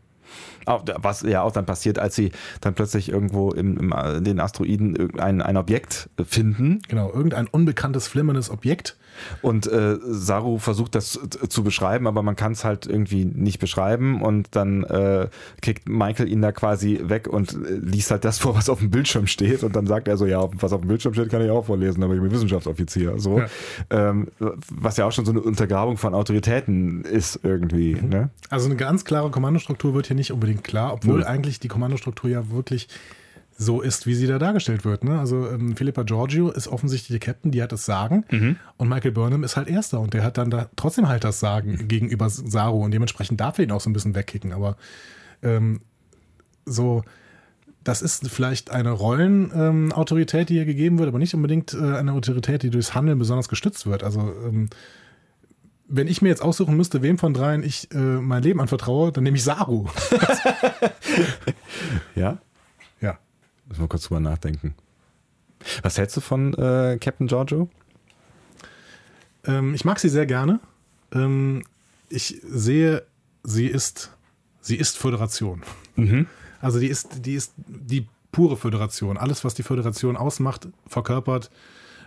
was 0.65 1.23
ja 1.23 1.43
auch 1.43 1.53
dann 1.53 1.67
passiert, 1.67 1.99
als 1.99 2.15
sie 2.15 2.31
dann 2.61 2.75
plötzlich 2.75 3.09
irgendwo 3.09 3.51
im, 3.51 3.77
im 3.79 3.93
in 4.17 4.25
den 4.25 4.41
Asteroiden 4.41 5.19
ein, 5.19 5.43
ein 5.43 5.57
Objekt 5.57 6.09
finden. 6.25 6.81
Genau, 6.89 7.13
irgendein 7.13 7.49
unbekanntes, 7.49 8.07
flimmerndes 8.07 8.51
Objekt 8.51 8.97
und 9.43 9.67
äh, 9.67 9.97
Saru 10.03 10.59
versucht 10.59 10.95
das 10.95 11.19
zu 11.49 11.65
beschreiben, 11.65 12.07
aber 12.07 12.23
man 12.23 12.37
kann 12.37 12.53
es 12.53 12.65
halt 12.65 12.87
irgendwie 12.87 13.25
nicht 13.25 13.59
beschreiben. 13.59 14.23
Und 14.23 14.49
dann 14.57 14.85
äh, 14.85 15.29
kickt 15.61 15.89
Michael 15.89 16.29
ihn 16.29 16.43
da 16.43 16.53
quasi 16.53 17.01
weg 17.05 17.29
und 17.29 17.53
äh, 17.53 17.75
liest 17.75 18.11
halt 18.11 18.25
das 18.25 18.39
vor, 18.39 18.57
was 18.57 18.69
auf 18.69 18.81
dem 18.81 18.91
Bildschirm 18.91 19.27
steht. 19.27 19.63
Und 19.63 19.77
dann 19.77 19.87
sagt 19.87 20.09
er 20.09 20.17
so, 20.17 20.27
ja, 20.27 20.49
was 20.61 20.73
auf 20.73 20.81
dem 20.81 20.89
Bildschirm 20.89 21.15
steht, 21.15 21.31
kann 21.31 21.43
ich 21.43 21.51
auch 21.51 21.67
vorlesen, 21.67 22.03
aber 22.03 22.15
ich 22.15 22.21
bin 22.21 22.31
Wissenschaftsoffizier. 22.31 23.19
So. 23.19 23.41
Ja. 23.41 23.47
Ähm, 23.91 24.29
was 24.71 24.97
ja 24.97 25.07
auch 25.07 25.13
schon 25.13 25.25
so 25.25 25.33
eine 25.33 25.41
Untergrabung 25.41 25.97
von 25.97 26.15
Autoritäten 26.15 27.03
ist 27.05 27.41
irgendwie. 27.43 27.95
Mhm. 27.95 28.09
Ne? 28.09 28.31
Also 28.49 28.67
eine 28.67 28.77
ganz 28.77 29.05
klare 29.05 29.31
Kommandostruktur 29.31 29.95
wird 29.95 30.07
hier 30.07 30.17
nicht 30.17 30.33
unbedingt 30.33 30.65
klar, 30.65 30.93
obwohl 30.93 31.19
mhm. 31.19 31.25
eigentlich 31.25 31.61
die 31.61 31.69
Kommandostruktur 31.69 32.31
ja 32.31 32.51
wirklich 32.51 32.89
so 33.63 33.83
ist, 33.83 34.07
wie 34.07 34.15
sie 34.15 34.27
da 34.27 34.39
dargestellt 34.39 34.87
wird. 34.87 35.05
Ne? 35.05 35.19
Also 35.19 35.47
ähm, 35.51 35.77
Philippa 35.77 36.03
Giorgio 36.05 36.51
ist 36.51 36.67
offensichtlich 36.67 37.21
die 37.21 37.25
Captain, 37.25 37.51
die 37.51 37.63
hat 37.63 37.73
das 37.73 37.85
Sagen 37.85 38.25
mhm. 38.31 38.57
und 38.79 38.89
Michael 38.89 39.13
Burnham 39.13 39.45
ist 39.45 39.59
halt 39.59 39.69
Erster 39.69 40.01
und 40.01 40.15
der 40.15 40.25
hat 40.25 40.39
dann 40.39 40.51
da 40.51 40.71
trotzdem 40.77 41.09
halt 41.09 41.25
das 41.25 41.41
Sagen 41.41 41.87
gegenüber 41.87 42.31
Saru 42.31 42.83
und 42.83 42.93
dementsprechend 42.93 43.39
darf 43.39 43.59
er 43.59 43.65
ihn 43.65 43.71
auch 43.71 43.83
so 43.83 43.91
ein 43.91 43.93
bisschen 43.93 44.15
wegkicken. 44.15 44.55
Aber 44.55 44.79
ähm, 45.43 45.83
so, 46.65 47.03
das 47.85 48.01
ist 48.01 48.31
vielleicht 48.31 48.71
eine 48.71 48.93
Rollenautorität, 48.93 50.41
ähm, 50.41 50.47
die 50.47 50.55
hier 50.55 50.65
gegeben 50.65 50.99
wird, 50.99 51.09
aber 51.09 51.19
nicht 51.19 51.35
unbedingt 51.35 51.75
äh, 51.75 51.97
eine 51.99 52.15
Autorität, 52.15 52.63
die 52.63 52.71
durchs 52.71 52.95
Handeln 52.95 53.19
besonders 53.19 53.51
gestützt 53.51 53.85
wird. 53.87 54.03
Also 54.03 54.21
ähm, 54.21 54.71
wenn 55.87 56.07
ich 56.07 56.23
mir 56.23 56.31
jetzt 56.31 56.43
aussuchen 56.43 56.79
müsste, 56.79 57.03
wem 57.03 57.19
von 57.19 57.35
dreien 57.35 57.63
ich 57.63 57.93
äh, 57.93 57.99
mein 57.99 58.43
Leben 58.43 58.63
anvertraue, 58.63 59.13
dann 59.13 59.25
nehme 59.25 59.37
ich 59.37 59.45
Saru. 59.45 59.87
ja? 62.15 62.39
Müssen 63.71 63.83
wir 63.83 63.89
kurz 63.89 64.03
drüber 64.03 64.21
nachdenken. 64.21 64.75
Was 65.83 65.97
hältst 65.97 66.17
du 66.17 66.21
von 66.21 66.55
äh, 66.55 66.99
Captain 67.01 67.29
Giorgio? 67.29 67.69
Ähm, 69.45 69.75
ich 69.75 69.85
mag 69.85 70.01
sie 70.01 70.09
sehr 70.09 70.27
gerne. 70.27 70.59
Ähm, 71.13 71.63
ich 72.09 72.41
sehe, 72.45 73.05
sie 73.45 73.67
ist, 73.67 74.11
sie 74.61 74.77
ist 74.77 74.99
Föderation. 74.99 75.63
Mhm. 75.95 76.27
Also 76.61 76.81
die 76.81 76.89
ist, 76.89 77.25
die 77.25 77.35
ist 77.35 77.55
die 77.57 78.09
pure 78.33 78.57
Föderation. 78.57 79.17
Alles, 79.17 79.45
was 79.45 79.55
die 79.55 79.63
Föderation 79.63 80.17
ausmacht, 80.17 80.67
verkörpert 80.89 81.51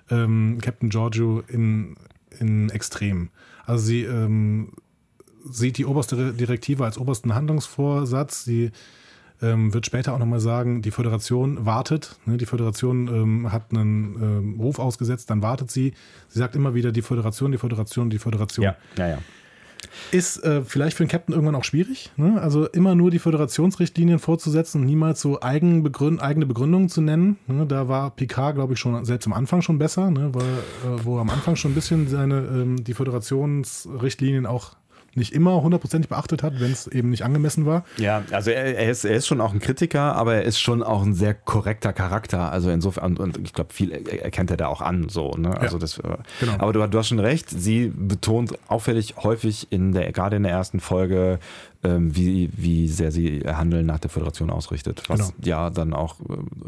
ähm, 0.10 0.60
Captain 0.62 0.90
Giorgio 0.90 1.44
in, 1.48 1.96
in 2.40 2.70
Extrem. 2.72 3.30
Also 3.66 3.86
sie 3.86 4.04
ähm, 4.04 4.74
sieht 5.50 5.78
die 5.78 5.86
oberste 5.86 6.34
Direktive 6.34 6.84
als 6.84 6.98
obersten 6.98 7.34
Handlungsvorsatz. 7.34 8.44
Sie 8.44 8.72
ähm, 9.44 9.74
wird 9.74 9.86
später 9.86 10.14
auch 10.14 10.20
nochmal 10.20 10.40
sagen, 10.40 10.82
die 10.82 10.92
Föderation 10.92 11.66
wartet. 11.66 12.16
Ne? 12.26 12.38
Die 12.38 12.46
Föderation 12.46 13.08
ähm, 13.08 13.52
hat 13.52 13.72
einen 13.72 14.16
ähm, 14.22 14.60
Ruf 14.60 14.80
ausgesetzt, 14.80 15.30
dann 15.30 15.42
wartet 15.42 15.70
sie. 15.70 15.94
Sie 16.30 16.40
sagt 16.40 16.56
immer 16.56 16.74
wieder 16.74 16.92
die 16.92 17.02
Föderation, 17.02 17.52
die 17.52 17.58
Föderation, 17.58 18.10
die 18.10 18.20
Föderation. 18.20 18.64
Ja, 18.64 18.76
ja, 18.98 19.08
ja. 19.10 19.18
Ist 20.12 20.44
äh, 20.44 20.64
vielleicht 20.64 20.98
für 20.98 21.04
den 21.04 21.10
Captain 21.10 21.34
irgendwann 21.34 21.56
auch 21.56 21.64
schwierig. 21.64 22.12
Ne? 22.16 22.42
Also 22.42 22.68
immer 22.68 22.96
nur 22.96 23.12
die 23.12 23.20
Föderationsrichtlinien 23.20 24.20
vorzusetzen 24.20 24.82
und 24.82 24.88
niemals 24.88 25.22
so 25.22 25.42
eigen 25.42 25.84
Begründ 25.84 26.22
eigene 26.22 26.46
Begründungen 26.46 26.90
zu 26.90 27.02
nennen. 27.02 27.38
Ne? 27.48 27.66
Da 27.66 27.88
war 27.88 28.12
Picard, 28.12 28.56
glaube 28.56 28.74
ich, 28.74 28.80
schon 28.80 29.04
selbst 29.06 29.26
am 29.28 29.34
Anfang 29.34 29.62
schon 29.62 29.78
besser, 29.78 30.10
ne? 30.10 30.34
weil, 30.34 30.44
äh, 30.44 31.04
wo 31.04 31.18
er 31.18 31.22
am 31.22 31.30
Anfang 31.30 31.56
schon 31.56 31.72
ein 31.72 31.76
bisschen 31.76 32.08
seine, 32.08 32.38
ähm, 32.38 32.84
die 32.84 32.94
Föderationsrichtlinien 32.94 34.46
auch 34.46 34.76
nicht 35.16 35.34
immer 35.34 35.62
hundertprozentig 35.62 36.10
beachtet 36.10 36.44
hat, 36.44 36.60
wenn 36.60 36.72
es 36.72 36.88
eben 36.88 37.10
nicht 37.10 37.24
angemessen 37.24 37.66
war. 37.66 37.84
Ja, 37.98 38.24
also 38.32 38.52
er, 38.52 38.78
er, 38.78 38.92
ist, 38.92 39.06
er 39.06 39.16
ist 39.16 39.28
schon 39.28 39.42
auch 39.42 39.54
ein 39.54 39.60
Kritiker, 39.60 40.16
aber 40.16 40.36
er 40.36 40.44
ist 40.44 40.60
schon 40.60 40.84
auch 40.84 41.04
ein 41.04 41.14
sehr 41.14 41.34
korrekter 41.34 41.94
Charakter. 41.94 42.52
Also 42.52 42.70
insofern, 42.70 43.18
und 43.18 43.38
ich 43.38 43.54
glaube, 43.54 43.74
viel 43.74 43.92
erkennt 43.92 44.52
er 44.52 44.58
da 44.58 44.68
auch 44.68 44.82
an. 44.82 45.10
So, 45.10 45.32
ne? 45.32 45.58
also 45.60 45.78
ja, 45.78 45.80
das, 45.80 45.98
äh, 46.00 46.18
genau. 46.40 46.54
Aber 46.60 46.74
du, 46.74 46.88
du, 46.88 46.98
hast 46.98 47.08
schon 47.08 47.20
recht, 47.20 47.50
sie 47.50 47.92
betont 47.96 48.58
auffällig 48.68 49.16
häufig 49.18 49.68
in 49.72 49.92
der, 49.92 50.12
gerade 50.12 50.36
in 50.36 50.44
der 50.44 50.52
ersten 50.52 50.80
Folge, 50.80 51.40
ähm, 51.84 52.16
wie, 52.16 52.50
wie 52.56 52.88
sehr 52.88 53.12
sie 53.12 53.42
Handeln 53.46 53.86
nach 53.86 54.00
der 54.00 54.10
Föderation 54.10 54.50
ausrichtet, 54.50 55.04
was 55.08 55.20
genau. 55.20 55.34
ja 55.44 55.70
dann 55.70 55.94
auch 55.94 56.20
äh, 56.22 56.24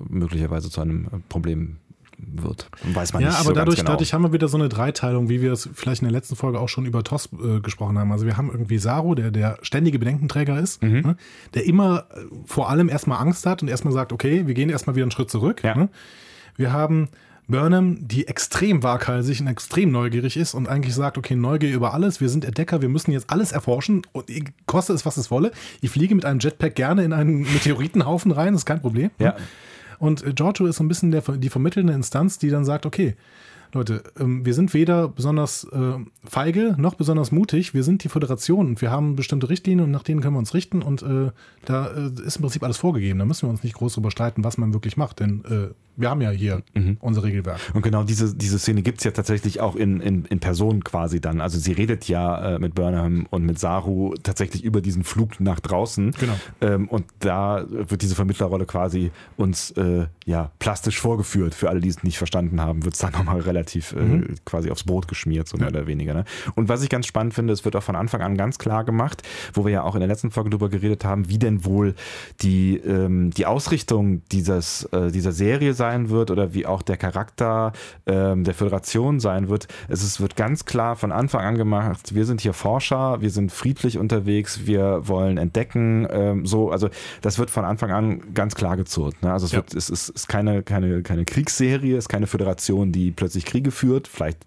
möglicherweise 0.10 0.70
zu 0.70 0.82
einem 0.82 1.24
Problem 1.30 1.78
wird. 2.44 2.70
Weiß 2.84 3.14
man 3.14 3.22
ja, 3.22 3.30
nicht 3.30 3.38
aber 3.38 3.50
so 3.50 3.54
dadurch, 3.54 3.78
genau. 3.78 3.92
dadurch 3.92 4.14
haben 4.14 4.24
wir 4.24 4.34
wieder 4.34 4.48
so 4.48 4.58
eine 4.58 4.70
Dreiteilung, 4.70 5.30
wie 5.30 5.42
wir 5.42 5.52
es 5.52 5.70
vielleicht 5.74 6.02
in 6.02 6.08
der 6.08 6.14
letzten 6.14 6.36
Folge 6.36 6.60
auch 6.60 6.70
schon 6.70 6.86
über 6.86 7.04
TOS 7.04 7.30
äh, 7.34 7.60
gesprochen 7.60 7.98
haben. 7.98 8.12
Also 8.12 8.26
wir 8.26 8.38
haben 8.38 8.50
irgendwie 8.52 8.78
Saru, 8.78 9.16
der 9.16 9.32
der 9.32 9.58
ständige 9.62 10.00
Bedenkenträger 10.00 10.60
ist, 10.60 10.82
mhm. 10.82 11.02
ne? 11.02 11.18
der 11.54 11.66
immer 11.66 12.06
äh, 12.12 12.26
vor 12.46 12.70
allem 12.70 12.90
erstmal 12.90 13.20
Angst 13.20 13.46
hat 13.46 13.62
und 13.62 13.68
erstmal 13.68 13.94
sagt, 13.94 14.14
okay, 14.14 14.48
wir 14.48 14.54
gehen 14.54 14.70
erstmal 14.70 14.96
wieder 14.96 15.04
einen 15.04 15.12
Schritt 15.12 15.30
zurück. 15.30 15.64
Ja. 15.64 15.76
Ne? 15.76 15.90
Wir 16.58 16.72
haben 16.72 17.10
Burnham, 17.48 18.08
die 18.08 18.28
extrem 18.28 18.82
waghalsig 18.82 19.42
und 19.42 19.48
extrem 19.48 19.92
neugierig 19.92 20.38
ist 20.38 20.54
und 20.54 20.68
eigentlich 20.68 20.96
sagt, 20.96 21.18
okay, 21.18 21.36
Neugier 21.36 21.74
über 21.74 21.94
alles, 21.94 22.20
wir 22.22 22.30
sind 22.30 22.44
Entdecker, 22.44 22.82
wir 22.82 22.90
müssen 22.90 23.12
jetzt 23.12 23.30
alles 23.30 23.52
erforschen 23.52 24.02
und 24.14 24.30
koste 24.66 24.94
es, 24.94 25.06
was 25.06 25.18
es 25.18 25.30
wolle. 25.30 25.52
Ich 25.82 25.92
fliege 25.92 26.16
mit 26.16 26.26
einem 26.26 26.40
Jetpack 26.40 26.76
gerne 26.76 27.04
in 27.04 27.14
einen 27.14 27.42
Meteoritenhaufen 27.54 28.32
rein, 28.32 28.54
das 28.54 28.62
ist 28.62 28.66
kein 28.66 28.82
Problem. 28.82 29.12
Ja. 29.20 29.36
Und 30.00 30.36
Giorgio 30.36 30.68
ist 30.68 30.78
so 30.78 30.84
ein 30.84 30.88
bisschen 30.88 31.12
der, 31.12 31.22
die 31.22 31.50
vermittelnde 31.50 31.94
Instanz, 31.94 32.38
die 32.38 32.50
dann 32.50 32.66
sagt, 32.66 32.86
okay, 32.86 33.16
Leute, 33.76 34.04
ähm, 34.20 34.46
wir 34.46 34.54
sind 34.54 34.74
weder 34.74 35.10
besonders 35.10 35.66
äh, 35.66 35.98
feige 36.24 36.76
noch 36.78 36.96
besonders 36.96 37.32
mutig. 37.32 37.74
Wir 37.74 37.84
sind 37.84 38.04
die 38.04 38.10
Föderation 38.10 38.68
und 38.68 38.82
wir 38.82 38.90
haben 38.90 39.16
bestimmte 39.18 39.50
Richtlinien 39.50 39.86
und 39.86 39.92
nach 39.92 40.04
denen 40.04 40.22
können 40.22 40.36
wir 40.36 40.40
uns 40.40 40.54
richten 40.54 40.82
und 40.82 41.04
äh, 41.04 41.32
da 41.66 41.88
äh, 41.88 42.10
ist 42.26 42.38
im 42.38 42.44
Prinzip 42.44 42.64
alles 42.64 42.78
vorgegeben. 42.78 43.20
Da 43.20 43.26
müssen 43.26 43.48
wir 43.48 43.50
uns 43.50 43.64
nicht 43.64 43.76
groß 43.76 43.94
drüber 43.94 44.12
streiten, 44.12 44.44
was 44.46 44.58
man 44.58 44.74
wirklich 44.74 44.96
macht, 44.96 45.20
denn 45.20 45.44
äh, 45.46 45.74
wir 45.98 46.10
haben 46.10 46.22
ja 46.22 46.30
hier 46.30 46.62
mhm. 46.74 46.98
unser 47.00 47.24
Regelwerk. 47.24 47.60
Und 47.74 47.82
genau 47.82 48.04
diese, 48.04 48.36
diese 48.36 48.60
Szene 48.60 48.82
gibt 48.82 49.00
es 49.00 49.04
ja 49.06 49.12
tatsächlich 49.12 49.62
auch 49.62 49.76
in, 49.76 50.02
in, 50.02 50.26
in 50.26 50.40
Person 50.40 50.84
quasi 50.84 51.22
dann. 51.22 51.42
Also 51.42 51.58
sie 51.60 51.72
redet 51.72 52.08
ja 52.08 52.56
äh, 52.56 52.60
mit 52.60 52.76
Burnham 52.76 53.28
und 53.30 53.46
mit 53.46 53.60
Saru 53.60 54.14
tatsächlich 54.22 54.64
über 54.64 54.82
diesen 54.82 55.04
Flug 55.04 55.40
nach 55.40 55.60
draußen. 55.60 56.12
Genau. 56.12 56.34
Ähm, 56.62 56.88
und 56.90 57.06
da 57.20 57.66
wird 57.70 58.02
diese 58.02 58.16
Vermittlerrolle 58.16 58.66
quasi 58.66 59.12
uns 59.38 59.72
äh, 59.72 60.08
ja 60.26 60.52
plastisch 60.60 61.00
vorgeführt. 61.00 61.56
Für 61.56 61.70
alle, 61.70 61.80
die 61.80 61.90
es 61.90 62.04
nicht 62.04 62.18
verstanden 62.18 62.62
haben, 62.62 62.84
wird 62.84 62.96
es 62.96 63.00
dann 63.00 63.12
nochmal 63.14 63.40
relativ 63.40 63.94
äh, 63.94 64.00
mhm. 64.00 64.36
quasi 64.44 64.72
aufs 64.72 64.84
Brot 64.84 65.08
geschmiert, 65.08 65.48
so 65.48 65.58
mehr 65.58 65.68
ja. 65.68 65.74
oder 65.74 65.88
weniger. 65.88 66.14
Ne? 66.14 66.26
Und 66.56 66.68
was 66.68 66.84
ich 66.84 66.90
ganz 66.90 67.06
spannend 67.06 67.34
finde, 67.34 67.54
es 67.54 67.64
wird 67.64 67.76
auch 67.76 67.84
von 67.84 67.96
Anfang 67.96 68.22
an 68.22 68.36
ganz 68.36 68.60
klar 68.60 68.84
gemacht, 68.84 69.24
wo 69.54 69.66
wir 69.66 69.72
ja 69.72 69.84
auch 69.84 69.96
in 69.96 70.02
der 70.02 70.10
letzten 70.10 70.32
Folge 70.32 70.50
drüber 70.50 70.70
geredet 70.70 71.06
haben, 71.06 71.30
wie 71.30 71.40
denn 71.40 71.64
wohl 71.64 71.96
die, 72.42 72.78
ähm, 72.78 73.32
die 73.32 73.46
Ausrichtung 73.46 74.22
dieses, 74.32 74.84
äh, 74.92 75.12
dieser 75.12 75.32
Serie 75.32 75.74
sein 75.74 75.85
sein 75.86 76.10
wird 76.10 76.32
oder 76.32 76.54
wie 76.54 76.66
auch 76.66 76.82
der 76.82 76.98
Charakter 76.98 77.72
ähm, 78.08 78.44
der 78.44 78.54
Föderation 78.54 79.20
sein 79.20 79.50
wird. 79.50 79.68
Es 79.88 80.04
ist, 80.04 80.20
wird 80.20 80.36
ganz 80.36 80.66
klar 80.66 80.96
von 80.96 81.12
Anfang 81.12 81.42
an 81.46 81.58
gemacht, 81.58 82.16
wir 82.16 82.26
sind 82.26 82.42
hier 82.42 82.54
Forscher, 82.54 83.22
wir 83.22 83.30
sind 83.30 83.52
friedlich 83.52 83.98
unterwegs, 83.98 84.66
wir 84.66 85.08
wollen 85.08 85.38
entdecken, 85.38 86.08
ähm, 86.10 86.46
so, 86.46 86.72
also 86.72 86.90
das 87.22 87.38
wird 87.38 87.50
von 87.52 87.66
Anfang 87.66 87.92
an 87.92 88.34
ganz 88.34 88.56
klar 88.56 88.78
gezurrt. 88.78 89.16
Ne? 89.22 89.32
Also 89.32 89.46
es, 89.46 89.52
ja. 89.52 89.58
wird, 89.58 89.74
es 89.76 89.90
ist, 89.90 90.10
ist 90.10 90.28
keine, 90.28 90.64
keine, 90.64 91.04
keine 91.04 91.26
Kriegsserie, 91.26 91.98
es 91.98 92.06
ist 92.06 92.10
keine 92.10 92.28
Föderation, 92.28 92.92
die 92.92 93.12
plötzlich 93.12 93.46
Kriege 93.46 93.72
führt, 93.72 94.08
vielleicht 94.08 94.40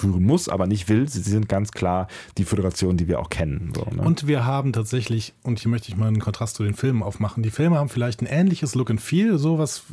führen 0.00 0.24
muss, 0.24 0.48
aber 0.48 0.66
nicht 0.66 0.88
will. 0.88 1.08
Sie, 1.08 1.20
sie 1.20 1.30
sind 1.30 1.48
ganz 1.48 1.72
klar 1.72 2.08
die 2.38 2.44
Föderation, 2.44 2.96
die 2.96 3.08
wir 3.08 3.20
auch 3.20 3.28
kennen. 3.28 3.72
So, 3.74 3.86
ne? 3.94 4.02
Und 4.02 4.26
wir 4.26 4.44
haben 4.44 4.72
tatsächlich, 4.72 5.34
und 5.42 5.58
hier 5.58 5.70
möchte 5.70 5.88
ich 5.88 5.96
mal 5.96 6.08
einen 6.08 6.20
Kontrast 6.20 6.56
zu 6.56 6.62
den 6.62 6.74
Filmen 6.74 7.02
aufmachen, 7.02 7.42
die 7.42 7.50
Filme 7.50 7.76
haben 7.76 7.88
vielleicht 7.88 8.22
ein 8.22 8.26
ähnliches 8.26 8.74
Look 8.74 8.90
and 8.90 9.00
Feel, 9.00 9.38
so 9.38 9.58
was 9.58 9.84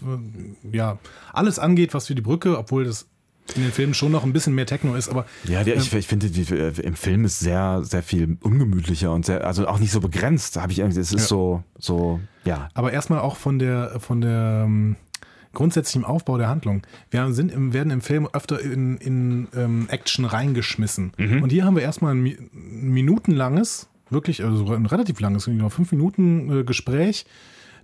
äh, 0.74 0.76
ja 0.76 0.98
alles 1.34 1.60
angeht, 1.60 1.94
was 1.94 2.08
für 2.08 2.16
die 2.16 2.22
Brücke, 2.22 2.58
obwohl 2.58 2.86
das 2.86 3.08
in 3.56 3.64
den 3.64 3.72
Filmen 3.72 3.94
schon 3.94 4.12
noch 4.12 4.24
ein 4.24 4.34
bisschen 4.34 4.54
mehr 4.56 4.66
Techno 4.66 4.96
ist, 4.96 5.10
aber. 5.10 5.26
Ja, 5.46 5.64
der, 5.64 5.78
ich, 5.78 5.94
ich 5.94 6.08
finde, 6.08 6.30
die, 6.30 6.42
äh, 6.54 6.74
im 6.82 6.96
Film 6.96 7.26
ist 7.26 7.40
sehr, 7.40 7.82
sehr 7.84 8.04
viel 8.04 8.38
ungemütlicher 8.42 9.14
und 9.14 9.26
sehr, 9.26 9.46
also 9.46 9.68
auch 9.68 9.80
nicht 9.80 9.92
so 9.92 10.02
begrenzt, 10.02 10.58
habe 10.58 10.72
ich 10.72 10.80
irgendwie, 10.80 11.00
es 11.00 11.14
ist 11.14 11.22
ja. 11.22 11.28
so, 11.28 11.64
so, 11.78 12.20
ja. 12.44 12.70
Aber 12.74 12.92
erstmal 12.92 13.20
auch 13.20 13.38
von 13.38 13.60
der, 13.60 14.00
von 14.00 14.22
der 14.22 14.68
ähm, 15.58 15.64
grundsätzlichen 15.64 16.06
Aufbau 16.06 16.38
der 16.38 16.48
Handlung. 16.48 16.84
Wir 17.10 17.32
sind 17.34 17.52
im, 17.52 17.74
werden 17.74 17.92
im 17.92 18.02
Film 18.02 18.28
öfter 18.32 18.62
in, 18.62 18.98
in 18.98 19.48
ähm, 19.56 19.88
Action 19.90 20.26
reingeschmissen. 20.26 21.14
Mhm. 21.18 21.44
Und 21.44 21.52
hier 21.52 21.66
haben 21.66 21.76
wir 21.76 21.84
erstmal 21.84 22.16
ein, 22.16 22.26
ein 22.26 22.90
minutenlanges, 22.90 23.88
wirklich, 24.10 24.44
also 24.44 24.74
ein 24.74 24.86
relativ 24.86 25.20
langes, 25.20 25.46
genau 25.46 25.70
fünf 25.70 25.92
Minuten 25.92 26.60
äh, 26.60 26.64
Gespräch 26.64 27.26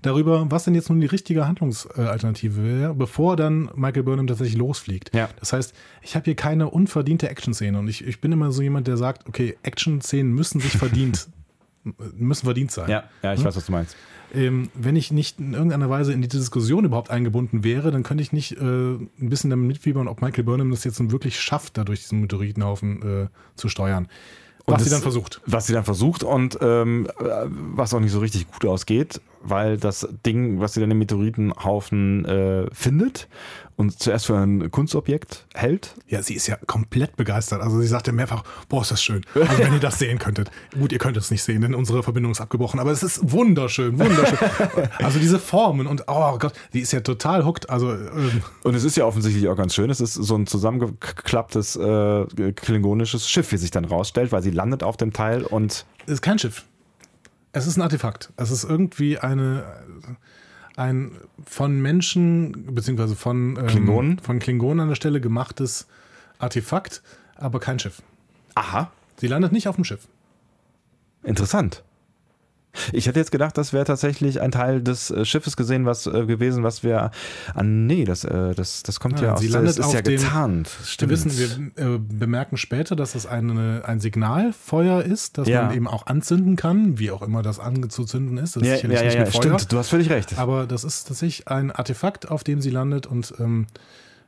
darüber, 0.04 0.52
was 0.52 0.66
denn 0.66 0.76
jetzt 0.76 0.90
nun 0.90 1.00
die 1.00 1.08
richtige 1.08 1.48
Handlungsalternative 1.48 2.64
wäre, 2.64 2.94
bevor 2.94 3.36
dann 3.36 3.70
Michael 3.76 4.04
Burnham 4.04 4.28
tatsächlich 4.28 4.58
losfliegt. 4.58 5.16
Ja. 5.16 5.30
Das 5.40 5.54
heißt, 5.54 5.74
ich 6.02 6.16
habe 6.16 6.26
hier 6.26 6.36
keine 6.36 6.70
unverdiente 6.70 7.30
Action-Szene 7.30 7.80
und 7.80 7.88
ich, 7.88 8.06
ich 8.06 8.22
bin 8.22 8.32
immer 8.32 8.52
so 8.52 8.62
jemand, 8.62 8.88
der 8.88 8.98
sagt, 8.98 9.28
okay, 9.28 9.58
Action-Szenen 9.64 10.34
müssen 10.34 10.60
sich 10.60 10.74
verdient, 10.78 11.30
müssen 12.18 12.46
verdient 12.46 12.72
sein. 12.72 12.90
Ja, 12.90 13.04
ja 13.24 13.34
ich 13.34 13.40
hm? 13.40 13.46
weiß, 13.46 13.56
was 13.56 13.66
du 13.66 13.72
meinst. 13.72 13.96
Ähm, 14.34 14.70
wenn 14.74 14.96
ich 14.96 15.12
nicht 15.12 15.40
in 15.40 15.54
irgendeiner 15.54 15.90
Weise 15.90 16.14
in 16.14 16.22
die 16.22 16.28
Diskussion 16.28 16.86
überhaupt 16.86 17.10
eingebunden 17.12 17.64
wäre, 17.64 17.92
dann 17.92 18.04
könnte 18.04 18.22
ich 18.24 18.32
nicht 18.32 18.54
äh, 18.54 18.64
ein 18.64 19.10
bisschen 19.18 19.50
damit 19.50 19.68
mitfiebern, 19.68 20.08
ob 20.08 20.22
Michael 20.22 20.44
Burnham 20.44 20.72
das 20.72 20.84
jetzt 20.84 21.00
nun 21.00 21.12
wirklich 21.12 21.40
schafft, 21.40 21.78
da 21.78 21.84
durch 21.84 22.02
diesen 22.02 22.22
Meteoritenhaufen 22.22 23.24
äh, 23.26 23.28
zu 23.56 23.70
steuern. 23.70 24.08
Was 24.66 24.76
Und 24.76 24.80
sie 24.80 24.86
das- 24.86 24.92
dann 24.94 25.02
versucht. 25.02 25.42
Was 25.46 25.68
sie 25.68 25.74
dann 25.74 25.84
versucht 25.84 26.24
und 26.24 26.58
ähm, 26.62 27.08
äh, 27.20 27.24
was 27.50 27.94
auch 27.94 28.00
nicht 28.00 28.14
so 28.14 28.20
richtig 28.20 28.50
gut 28.50 28.66
ausgeht, 28.66 29.20
weil 29.44 29.76
das 29.78 30.08
Ding, 30.26 30.62
was 30.62 30.74
sie 30.74 30.80
dann 30.80 30.90
im 30.90 31.00
Meteoritenhaufen 31.00 32.24
äh, 32.26 32.68
findet 32.74 33.28
und 33.84 34.00
zuerst 34.00 34.28
für 34.28 34.38
ein 34.38 34.72
Kunstobjekt 34.72 35.46
hält. 35.54 35.96
Ja, 36.08 36.24
sie 36.24 36.36
ist 36.36 36.48
ja 36.48 36.58
komplett 36.68 37.18
begeistert. 37.18 37.62
Also 37.62 37.82
sie 37.82 37.88
sagte 37.88 38.14
mehrfach, 38.14 38.44
boah, 38.70 38.82
ist 38.82 38.92
das 38.92 39.04
schön. 39.04 39.26
Also 39.36 39.58
wenn 39.60 39.74
ihr 39.74 39.80
das 39.80 40.00
sehen 40.00 40.20
könntet. 40.20 40.50
Gut, 40.74 40.92
ihr 40.94 41.00
könnt 41.00 41.18
es 41.18 41.32
nicht 41.32 41.44
sehen, 41.44 41.62
denn 41.62 41.76
unsere 41.76 42.02
Verbindung 42.02 42.32
ist 42.32 42.40
abgebrochen. 42.40 42.80
Aber 42.80 42.92
es 42.92 43.04
ist 43.04 43.32
wunderschön, 43.32 44.00
wunderschön. 44.00 44.38
also 45.00 45.20
diese 45.20 45.38
Formen 45.38 45.86
und, 45.88 46.06
oh 46.08 46.38
Gott, 46.38 46.54
die 46.74 46.80
ist 46.80 46.94
ja 46.94 47.02
total 47.02 47.46
hooked. 47.46 47.70
Also 47.70 47.92
ähm, 47.92 48.42
Und 48.64 48.76
es 48.76 48.86
ist 48.86 48.96
ja 48.96 49.06
offensichtlich 49.06 49.48
auch 49.50 49.58
ganz 49.58 49.76
schön. 49.76 49.90
Es 49.90 50.00
ist 50.00 50.14
so 50.14 50.36
ein 50.36 50.48
zusammengeklapptes 50.48 51.76
äh, 51.76 52.54
klingonisches 52.54 53.30
Schiff, 53.30 53.52
wie 53.52 53.58
sich 53.58 53.72
dann 53.72 53.86
rausstellt, 53.86 54.32
weil 54.32 54.42
sie 54.42 54.52
landet 54.52 54.82
auf 54.84 54.96
dem 54.96 55.12
Teil 55.12 55.44
und 55.44 55.86
es 56.06 56.14
ist 56.14 56.22
kein 56.22 56.40
Schiff. 56.40 56.66
Es 57.52 57.68
ist 57.68 57.78
ein 57.78 57.82
Artefakt. 57.82 58.32
Es 58.36 58.50
ist 58.50 58.64
irgendwie 58.64 59.20
eine, 59.20 59.64
ein 60.76 61.12
von 61.46 61.82
Menschen, 61.82 62.74
beziehungsweise 62.74 63.16
von 63.16 63.58
ähm, 63.58 63.68
Klingonen? 63.68 64.20
von 64.20 64.40
Klingonen 64.40 64.80
an 64.82 64.88
der 64.90 64.96
Stelle 64.96 65.22
gemachtes 65.22 65.88
Artefakt, 66.40 67.02
aber 67.36 67.60
kein 67.60 67.80
Schiff. 67.80 68.02
aha, 68.56 68.92
Sie 69.18 69.28
landet 69.28 69.52
nicht 69.52 69.68
auf 69.68 69.76
dem 69.76 69.84
Schiff. 69.84 70.08
interessant. 71.24 71.84
Ich 72.92 73.08
hätte 73.08 73.20
jetzt 73.20 73.32
gedacht, 73.32 73.58
das 73.58 73.72
wäre 73.72 73.86
tatsächlich 73.86 74.42
ein 74.42 74.52
Teil 74.52 74.82
des 74.82 75.12
äh, 75.12 75.26
Schiffes 75.26 75.56
gesehen, 75.56 75.86
was 75.86 76.08
äh, 76.08 76.26
gewesen, 76.26 76.64
was 76.64 76.84
wir. 76.84 77.12
Ah, 77.54 77.64
nee, 77.64 78.04
das, 78.04 78.24
äh, 78.24 78.56
das, 78.56 78.84
das 78.84 79.00
kommt 79.00 79.16
Nein, 79.16 79.26
ja 79.26 79.34
aus 79.34 79.40
sie 79.42 79.48
das 79.48 79.54
landet 79.54 79.78
ist 79.78 79.86
auf 79.86 79.94
ja 79.94 80.02
getarnt. 80.02 80.70
Wir 80.80 80.86
Stimmt. 80.86 81.12
wissen, 81.12 81.72
wir 81.78 81.96
äh, 81.96 82.00
bemerken 82.00 82.58
später, 82.58 82.96
dass 82.96 83.14
das 83.14 83.26
eine, 83.28 83.84
ein 83.86 84.00
Signalfeuer 84.00 85.04
ist, 85.04 85.38
das 85.38 85.48
Ja. 85.48 85.64
man 85.66 85.76
eben 85.76 85.88
auch 85.88 86.08
anzünden 86.08 86.56
kann, 86.56 86.98
wie 86.98 87.12
auch 87.12 87.22
immer 87.22 87.44
das 87.44 87.60
anzuzünden 87.60 88.38
ist. 88.38 88.56
Das 88.56 88.64
ja, 88.64 88.74
ist 88.76 88.84
ja, 88.84 88.90
sicherlich 88.90 89.14
ja, 89.14 89.20
nicht 89.26 89.34
ja, 89.36 89.42
Feuer. 89.42 89.58
stimmt. 89.60 89.72
Du 89.72 89.78
hast 89.78 89.90
völlig 89.90 90.10
recht. 90.10 90.38
Aber 90.40 90.66
das 90.66 90.84
ist 90.84 91.08
tatsächlich 91.08 91.48
ein 91.48 91.72
Artefakt, 91.72 92.32
auf 92.32 92.44
dem 92.44 92.62
sie 92.62 92.70
landet 92.72 93.06
und 93.06 93.34
ähm, 93.40 93.68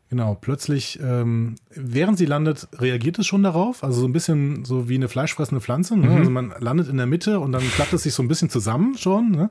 genau, 0.10 0.36
plötzlich, 0.40 1.00
ähm, 1.02 1.56
während 1.70 2.18
sie 2.18 2.26
landet, 2.26 2.68
reagiert 2.74 3.20
es 3.20 3.28
schon 3.28 3.44
darauf. 3.44 3.84
Also 3.84 4.02
so 4.02 4.08
ein 4.08 4.14
bisschen 4.14 4.66
so 4.66 4.88
wie 4.90 4.96
eine 4.96 5.08
fleischfressende 5.10 5.62
Pflanze. 5.62 5.98
Ne? 5.98 6.10
Also 6.16 6.30
man 6.32 6.54
landet 6.60 6.88
in 6.90 6.98
der 6.98 7.06
Mitte 7.06 7.40
und 7.40 7.52
dann 7.52 7.64
klappt 7.64 7.94
es 7.94 8.04
sich 8.04 8.14
so 8.14 8.24
ein 8.24 8.28
bisschen 8.28 8.50
zusammen 8.50 8.98
schon. 8.98 9.32
Ne? 9.32 9.50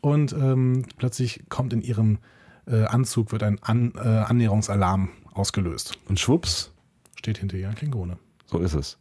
Und 0.00 0.32
ähm, 0.32 0.84
plötzlich 0.98 1.42
kommt 1.48 1.72
in 1.72 1.82
ihrem 1.82 2.18
äh, 2.66 2.84
Anzug, 2.84 3.32
wird 3.32 3.42
ein 3.42 3.58
An 3.62 3.92
äh, 3.96 4.00
Annäherungsalarm 4.00 5.08
ausgelöst. 5.32 5.98
Und 6.08 6.18
schwupps, 6.20 6.72
Steht 7.16 7.38
hinter 7.38 7.56
ihr 7.56 7.68
ein 7.68 7.74
Klingone. 7.74 8.18
so 8.46 8.58
ist 8.58 8.74
es. 8.74 8.98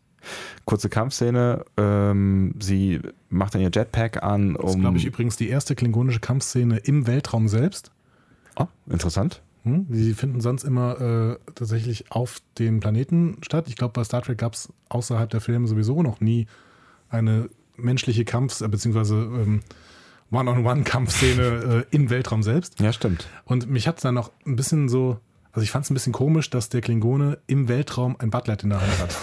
Kurze 0.66 0.90
Kampfszene. 0.90 1.64
Ähm, 1.78 2.56
sie 2.60 3.00
macht 3.30 3.54
dann 3.54 3.62
ihr 3.62 3.70
Jetpack 3.72 4.24
an, 4.24 4.56
Das 4.56 4.70
ist, 4.72 4.76
um. 4.76 4.82
glaube 4.82 4.98
ich, 4.98 5.06
übrigens 5.06 5.36
die 5.38 5.50
erste 5.50 5.76
klingonische 5.76 6.20
Kampfszene 6.20 6.78
im 6.78 7.06
Weltraum 7.06 7.48
selbst. 7.48 7.92
oh, 8.58 8.66
interessant. 8.90 9.44
Hm? 9.66 9.88
Die 9.90 10.14
finden 10.14 10.42
sonst 10.42 10.64
immer 10.64 11.02
äh, 11.02 11.52
tatsächlich 11.56 12.12
auf 12.12 12.40
den 12.60 12.80
Planeten 12.80 13.38
statt. 13.42 13.66
Ich 13.68 13.76
glaube, 13.76 13.94
bei 13.94 14.04
Star 14.04 14.22
Trek 14.22 14.38
gab 14.38 14.54
es 14.54 14.72
außerhalb 14.90 15.30
der 15.30 15.42
Filme 15.42 15.68
sowieso 15.68 16.04
noch 16.04 16.22
nie 16.22 16.46
eine 17.10 17.50
menschliche 17.76 18.26
Kampfs-, 18.26 18.62
äh, 18.62 18.68
beziehungsweise 18.68 19.16
ähm, 19.16 19.62
One-on-One-Kampfszene 20.32 21.86
äh, 21.92 21.96
im 21.96 22.12
Weltraum 22.12 22.44
selbst. 22.44 22.80
Ja, 22.80 22.94
stimmt. 22.94 23.28
Und 23.46 23.70
mich 23.70 23.88
hat 23.88 24.04
dann 24.06 24.16
noch 24.16 24.32
ein 24.46 24.56
bisschen 24.56 24.88
so, 24.88 25.20
also 25.52 25.64
ich 25.64 25.72
fand 25.72 25.86
es 25.86 25.92
ein 25.92 25.96
bisschen 25.96 26.14
komisch, 26.14 26.52
dass 26.52 26.70
der 26.70 26.82
Klingone 26.82 27.40
im 27.48 27.68
Weltraum 27.68 28.16
ein 28.20 28.30
Butlet 28.30 28.64
in 28.64 28.70
der 28.70 28.82
Hand 28.82 29.00
hat. 29.00 29.18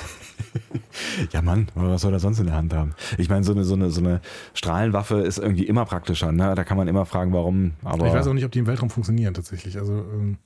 Ja, 1.33 1.43
Mann, 1.43 1.69
was 1.75 2.03
soll 2.03 2.13
er 2.13 2.19
sonst 2.21 2.39
in 2.39 2.47
der 2.47 2.57
Hand 2.57 2.73
haben? 2.75 2.95
Ich 3.19 3.29
meine, 3.29 3.45
so 3.45 3.53
eine, 3.53 3.65
so, 3.65 3.75
eine, 3.75 3.91
so 3.91 4.01
eine 4.01 4.21
Strahlenwaffe 4.55 5.17
ist 5.21 5.39
irgendwie 5.39 5.65
immer 5.67 5.85
praktischer. 5.85 6.33
Ne? 6.33 6.55
Da 6.55 6.65
kann 6.65 6.77
man 6.77 6.89
immer 6.89 7.07
fragen, 7.07 7.33
warum. 7.33 7.73
Aber 7.85 8.07
ich 8.07 8.13
weiß 8.13 8.27
auch 8.27 8.35
nicht, 8.35 8.45
ob 8.45 8.53
die 8.53 8.59
im 8.61 8.67
Weltraum 8.67 8.91
funktionieren 8.91 9.35
tatsächlich. 9.35 9.79
Also 9.79 9.93
ähm, 9.95 10.39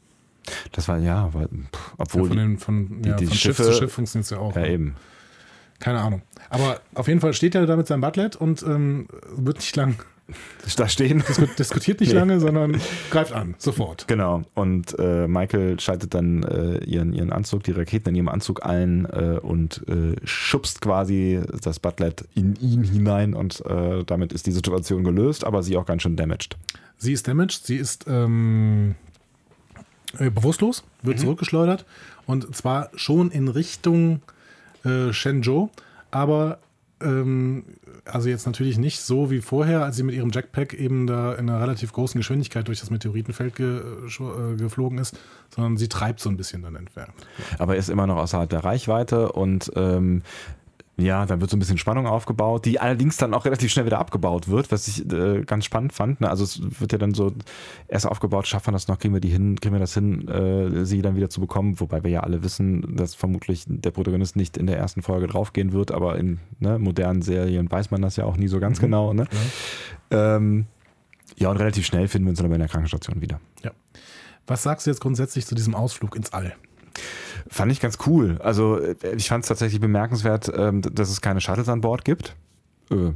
das 0.72 0.86
war 0.88 0.98
ja, 0.98 1.32
weil, 1.34 1.48
pff, 1.48 1.94
obwohl. 1.98 2.28
von, 2.28 2.36
den, 2.36 2.58
von, 2.58 3.02
die- 3.02 3.08
ja, 3.08 3.16
die 3.16 3.26
von 3.26 3.36
Schiff 3.36 3.56
Schiffe- 3.56 3.70
zu 3.70 3.72
Schiff 3.78 3.92
funktioniert 3.92 4.24
es 4.24 4.30
ja 4.30 4.38
auch. 4.38 4.54
ja, 4.56 4.66
eben. 4.66 4.94
Keine 5.78 6.00
Ahnung. 6.00 6.22
Aber 6.48 6.80
auf 6.94 7.06
jeden 7.08 7.20
Fall 7.20 7.34
steht 7.34 7.54
er 7.54 7.66
da 7.66 7.76
mit 7.76 7.86
seinem 7.86 8.00
Butlet 8.00 8.34
und 8.36 8.62
ähm, 8.62 9.08
wird 9.36 9.58
nicht 9.58 9.76
lang, 9.76 9.96
Da 10.76 10.88
stehen. 10.88 11.22
diskutiert 11.58 12.00
nicht 12.00 12.12
Nee. 12.12 12.18
lange, 12.18 12.40
sondern 12.40 12.80
greift 13.10 13.32
an, 13.32 13.54
sofort. 13.58 14.08
Genau. 14.08 14.42
Und 14.54 14.98
äh, 14.98 15.28
Michael 15.28 15.78
schaltet 15.78 16.14
dann 16.14 16.42
äh, 16.42 16.78
ihren, 16.84 17.12
ihren 17.12 17.32
Anzug, 17.32 17.62
die 17.62 17.70
Raketen 17.70 18.08
in 18.10 18.16
ihrem 18.16 18.28
Anzug 18.28 18.66
ein 18.66 19.04
äh, 19.06 19.38
und 19.40 19.82
äh, 19.88 20.16
schubst 20.24 20.80
quasi 20.80 21.40
das 21.62 21.78
Butlet 21.78 22.24
in 22.34 22.56
ihn 22.56 22.82
hinein 22.82 23.34
und 23.34 23.64
äh, 23.66 24.02
damit 24.04 24.32
ist 24.32 24.46
die 24.46 24.50
Situation 24.52 25.04
gelöst, 25.04 25.44
aber 25.44 25.62
sie 25.62 25.76
auch 25.76 25.86
ganz 25.86 26.02
schön 26.02 26.16
damaged. 26.16 26.56
Sie 26.98 27.12
ist 27.12 27.28
damaged, 27.28 27.64
sie 27.64 27.76
ist 27.76 28.06
ähm, 28.08 28.96
äh, 30.18 30.30
bewusstlos, 30.30 30.82
wird 31.02 31.20
zurückgeschleudert 31.20 31.84
und 32.26 32.54
zwar 32.56 32.90
schon 32.96 33.30
in 33.30 33.48
Richtung 33.48 34.20
Shenzhou, 35.10 35.70
aber 36.12 36.58
also 36.98 38.28
jetzt 38.30 38.46
natürlich 38.46 38.78
nicht 38.78 39.00
so 39.00 39.30
wie 39.30 39.42
vorher, 39.42 39.84
als 39.84 39.96
sie 39.96 40.02
mit 40.02 40.14
ihrem 40.14 40.30
Jackpack 40.30 40.72
eben 40.72 41.06
da 41.06 41.34
in 41.34 41.50
einer 41.50 41.60
relativ 41.60 41.92
großen 41.92 42.18
Geschwindigkeit 42.18 42.66
durch 42.68 42.80
das 42.80 42.90
Meteoritenfeld 42.90 43.54
ge 43.54 43.80
äh, 43.80 44.56
geflogen 44.56 44.96
ist, 44.96 45.18
sondern 45.54 45.76
sie 45.76 45.88
treibt 45.88 46.20
so 46.20 46.30
ein 46.30 46.38
bisschen 46.38 46.62
dann 46.62 46.74
entfernt. 46.74 47.12
Aber 47.58 47.74
er 47.74 47.80
ist 47.80 47.90
immer 47.90 48.06
noch 48.06 48.16
außerhalb 48.16 48.48
der 48.48 48.64
Reichweite 48.64 49.32
und 49.32 49.70
ähm, 49.76 50.22
ja, 50.98 51.26
dann 51.26 51.42
wird 51.42 51.50
so 51.50 51.56
ein 51.56 51.60
bisschen 51.60 51.76
Spannung 51.76 52.06
aufgebaut, 52.06 52.64
die 52.64 52.80
allerdings 52.80 53.18
dann 53.18 53.34
auch 53.34 53.44
relativ 53.44 53.70
schnell 53.70 53.84
wieder 53.84 53.98
abgebaut 53.98 54.48
wird, 54.48 54.72
was 54.72 54.88
ich 54.88 55.10
äh, 55.12 55.42
ganz 55.42 55.66
spannend 55.66 55.92
fand. 55.92 56.22
Ne? 56.22 56.30
Also 56.30 56.44
es 56.44 56.80
wird 56.80 56.92
ja 56.92 56.98
dann 56.98 57.12
so 57.12 57.32
erst 57.86 58.06
aufgebaut, 58.06 58.46
schaffen 58.46 58.68
wir 58.68 58.72
das 58.72 58.88
noch, 58.88 58.98
kriegen 58.98 59.12
wir 59.12 59.20
die 59.20 59.28
hin, 59.28 59.60
kriegen 59.60 59.74
wir 59.74 59.78
das 59.78 59.92
hin, 59.92 60.26
äh, 60.28 60.86
sie 60.86 61.02
dann 61.02 61.14
wieder 61.14 61.28
zu 61.28 61.40
bekommen, 61.40 61.78
wobei 61.80 62.02
wir 62.02 62.10
ja 62.10 62.20
alle 62.20 62.42
wissen, 62.42 62.96
dass 62.96 63.14
vermutlich 63.14 63.64
der 63.66 63.90
Protagonist 63.90 64.36
nicht 64.36 64.56
in 64.56 64.66
der 64.66 64.78
ersten 64.78 65.02
Folge 65.02 65.26
draufgehen 65.26 65.72
wird, 65.72 65.92
aber 65.92 66.18
in 66.18 66.38
ne, 66.60 66.78
modernen 66.78 67.20
Serien 67.20 67.70
weiß 67.70 67.90
man 67.90 68.00
das 68.00 68.16
ja 68.16 68.24
auch 68.24 68.38
nie 68.38 68.48
so 68.48 68.58
ganz 68.58 68.80
genau. 68.80 69.12
Ne? 69.12 69.26
Ähm, 70.10 70.66
ja, 71.36 71.50
und 71.50 71.58
relativ 71.58 71.84
schnell 71.84 72.08
finden 72.08 72.26
wir 72.26 72.30
uns 72.30 72.38
dann 72.38 72.46
aber 72.46 72.54
in 72.54 72.60
der 72.60 72.68
Krankenstation 72.68 73.20
wieder. 73.20 73.38
Ja. 73.62 73.72
Was 74.46 74.62
sagst 74.62 74.86
du 74.86 74.90
jetzt 74.90 75.00
grundsätzlich 75.00 75.44
zu 75.44 75.54
diesem 75.54 75.74
Ausflug 75.74 76.16
ins 76.16 76.32
All? 76.32 76.54
Fand 77.48 77.70
ich 77.70 77.80
ganz 77.80 77.98
cool. 78.06 78.38
Also 78.42 78.78
äh, 78.78 78.96
ich 79.16 79.28
fand 79.28 79.44
es 79.44 79.48
tatsächlich 79.48 79.80
bemerkenswert, 79.80 80.50
ähm, 80.54 80.82
dass 80.82 81.10
es 81.10 81.20
keine 81.20 81.40
Shuttles 81.40 81.68
an 81.68 81.80
Bord 81.80 82.04
gibt. 82.04 82.34
Äh, 82.90 83.12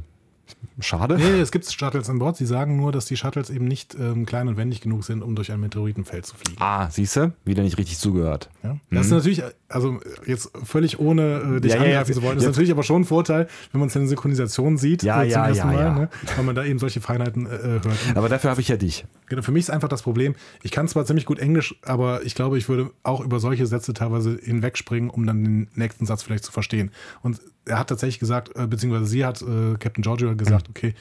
schade. 0.79 1.17
Nee, 1.17 1.39
es 1.39 1.51
gibt 1.51 1.71
Shuttles 1.71 2.09
an 2.09 2.19
Bord. 2.19 2.37
Sie 2.37 2.45
sagen 2.45 2.75
nur, 2.77 2.91
dass 2.91 3.05
die 3.05 3.17
Shuttles 3.17 3.49
eben 3.49 3.65
nicht 3.65 3.95
ähm, 3.99 4.25
klein 4.25 4.47
und 4.47 4.57
wendig 4.57 4.81
genug 4.81 5.03
sind, 5.03 5.21
um 5.23 5.35
durch 5.35 5.51
ein 5.51 5.59
Meteoritenfeld 5.59 6.25
zu 6.25 6.35
fliegen. 6.35 6.61
Ah, 6.61 6.89
siehst 6.89 7.15
du? 7.15 7.33
Wieder 7.45 7.63
nicht 7.63 7.77
richtig 7.77 7.97
zugehört. 7.99 8.49
Ja? 8.63 8.77
Das 8.91 9.05
ist 9.07 9.11
natürlich, 9.11 9.43
also 9.69 9.99
jetzt 10.25 10.51
völlig 10.63 10.99
ohne 10.99 11.57
äh, 11.57 11.61
dich 11.61 11.71
Mhm. 11.73 11.77
Ja, 11.81 11.85
angreifen 11.85 12.11
ja. 12.11 12.15
zu 12.15 12.21
wollen, 12.23 12.37
ist 12.37 12.43
Ja. 12.43 12.49
natürlich 12.49 12.71
aber 12.71 12.83
schon 12.83 13.01
ein 13.01 13.05
Vorteil, 13.05 13.47
wenn 13.71 13.79
man 13.79 13.87
es 13.89 13.95
in 13.95 14.01
der 14.01 14.09
Synchronisation 14.09 14.77
sieht 14.77 15.03
Ja, 15.03 15.23
äh, 15.23 15.29
zum 15.29 15.31
ja, 15.31 15.47
ersten 15.47 15.57
ja, 15.69 15.73
Mal, 15.73 15.79
ja. 15.83 15.93
Ne? 15.95 16.09
weil 16.35 16.43
man 16.45 16.55
da 16.55 16.63
eben 16.65 16.79
solche 16.79 17.01
Feinheiten 17.01 17.45
äh, 17.45 17.49
hört. 17.49 17.85
Und 17.85 17.93
Aber 18.15 18.29
dafür 18.29 18.49
habe 18.51 18.61
ich 18.61 18.67
ja 18.67 18.77
dich. 18.77 19.05
genau, 19.27 19.41
für 19.41 19.51
mich 19.51 19.61
ist 19.63 19.69
einfach 19.69 19.87
das 19.89 20.01
Problem, 20.01 20.35
ich 20.63 20.71
kann 20.71 20.87
zwar 20.87 21.05
ziemlich 21.05 21.25
gut 21.25 21.39
Englisch, 21.39 21.75
aber 21.83 22.23
ich 22.25 22.35
glaube, 22.35 22.57
ich 22.57 22.67
würde 22.69 22.91
auch 23.03 23.21
über 23.21 23.39
solche 23.39 23.65
Sätze 23.65 23.93
teilweise 23.93 24.37
hinwegspringen, 24.41 25.09
um 25.09 25.25
dann 25.25 25.43
den 25.43 25.67
nächsten 25.75 26.05
Satz 26.05 26.23
vielleicht 26.23 26.43
zu 26.43 26.51
verstehen. 26.51 26.91
Und 27.21 27.39
er 27.65 27.79
hat 27.79 27.89
tatsächlich 27.89 28.19
gesagt, 28.19 28.55
äh, 28.55 28.67
beziehungsweise 28.67 29.05
sie 29.05 29.25
hat, 29.25 29.41
äh, 29.41 29.75
Captain 29.79 30.01
Giorgio 30.01 30.29
hat 30.29 30.37
gesagt, 30.37 30.67
Mhm. 30.67 30.71
okay, 30.75 30.93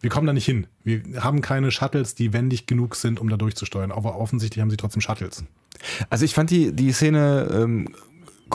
wir 0.00 0.10
kommen 0.10 0.26
da 0.26 0.32
nicht 0.32 0.44
hin. 0.46 0.66
Wir 0.84 1.02
haben 1.24 1.40
keine 1.40 1.70
Shuttles, 1.70 2.14
die 2.14 2.32
wendig 2.32 2.66
genug 2.66 2.94
sind, 2.94 3.20
um 3.20 3.28
da 3.28 3.36
durchzusteuern. 3.36 3.90
Aber 3.90 4.16
offensichtlich 4.18 4.62
haben 4.62 4.70
sie 4.70 4.76
trotzdem 4.76 5.00
Shuttles. 5.00 5.44
Also 6.08 6.24
ich 6.24 6.34
fand 6.34 6.50
die, 6.50 6.72
die 6.72 6.92
Szene 6.92 7.48
ähm, 7.52 7.88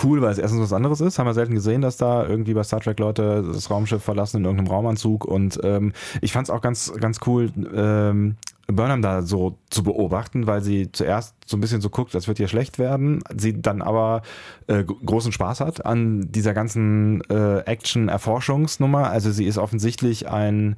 cool, 0.03 0.21
weil 0.21 0.31
es 0.31 0.37
erstens 0.37 0.61
was 0.61 0.73
anderes 0.73 1.01
ist. 1.01 1.19
Haben 1.19 1.27
wir 1.27 1.33
selten 1.33 1.53
gesehen, 1.53 1.81
dass 1.81 1.97
da 1.97 2.25
irgendwie 2.25 2.53
bei 2.53 2.63
Star 2.63 2.79
Trek 2.79 2.97
Leute 2.99 3.43
das 3.53 3.69
Raumschiff 3.69 4.01
verlassen 4.01 4.37
in 4.37 4.45
irgendeinem 4.45 4.67
Raumanzug. 4.71 5.25
Und 5.25 5.59
ähm, 5.63 5.91
ich 6.21 6.31
fand 6.31 6.47
es 6.47 6.49
auch 6.49 6.61
ganz, 6.61 6.93
ganz 6.99 7.19
cool, 7.27 7.51
ähm, 7.75 8.37
Burnham 8.67 9.01
da 9.01 9.21
so 9.23 9.57
zu 9.69 9.83
beobachten, 9.83 10.47
weil 10.47 10.61
sie 10.61 10.91
zuerst 10.91 11.35
so 11.45 11.57
ein 11.57 11.59
bisschen 11.61 11.81
so 11.81 11.89
guckt, 11.89 12.15
als 12.15 12.27
wird 12.29 12.39
ihr 12.39 12.47
schlecht 12.47 12.79
werden, 12.79 13.21
sie 13.37 13.61
dann 13.61 13.81
aber 13.81 14.21
äh, 14.67 14.83
gro- 14.85 14.97
großen 15.05 15.31
Spaß 15.33 15.59
hat 15.59 15.85
an 15.85 16.31
dieser 16.31 16.53
ganzen 16.53 17.21
äh, 17.29 17.59
Action-Erforschungsnummer. 17.59 19.09
Also 19.09 19.31
sie 19.31 19.45
ist 19.45 19.57
offensichtlich 19.57 20.29
ein 20.29 20.75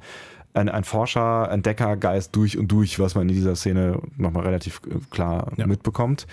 ein, 0.54 0.70
ein 0.70 0.84
Forscher, 0.84 1.50
Entdeckergeist 1.50 2.34
durch 2.34 2.56
und 2.56 2.68
durch, 2.72 2.98
was 2.98 3.14
man 3.14 3.28
in 3.28 3.34
dieser 3.34 3.54
Szene 3.56 4.00
nochmal 4.16 4.44
relativ 4.44 4.80
äh, 4.86 4.94
klar 5.10 5.52
Ja. 5.58 5.66
mitbekommt. 5.66 6.26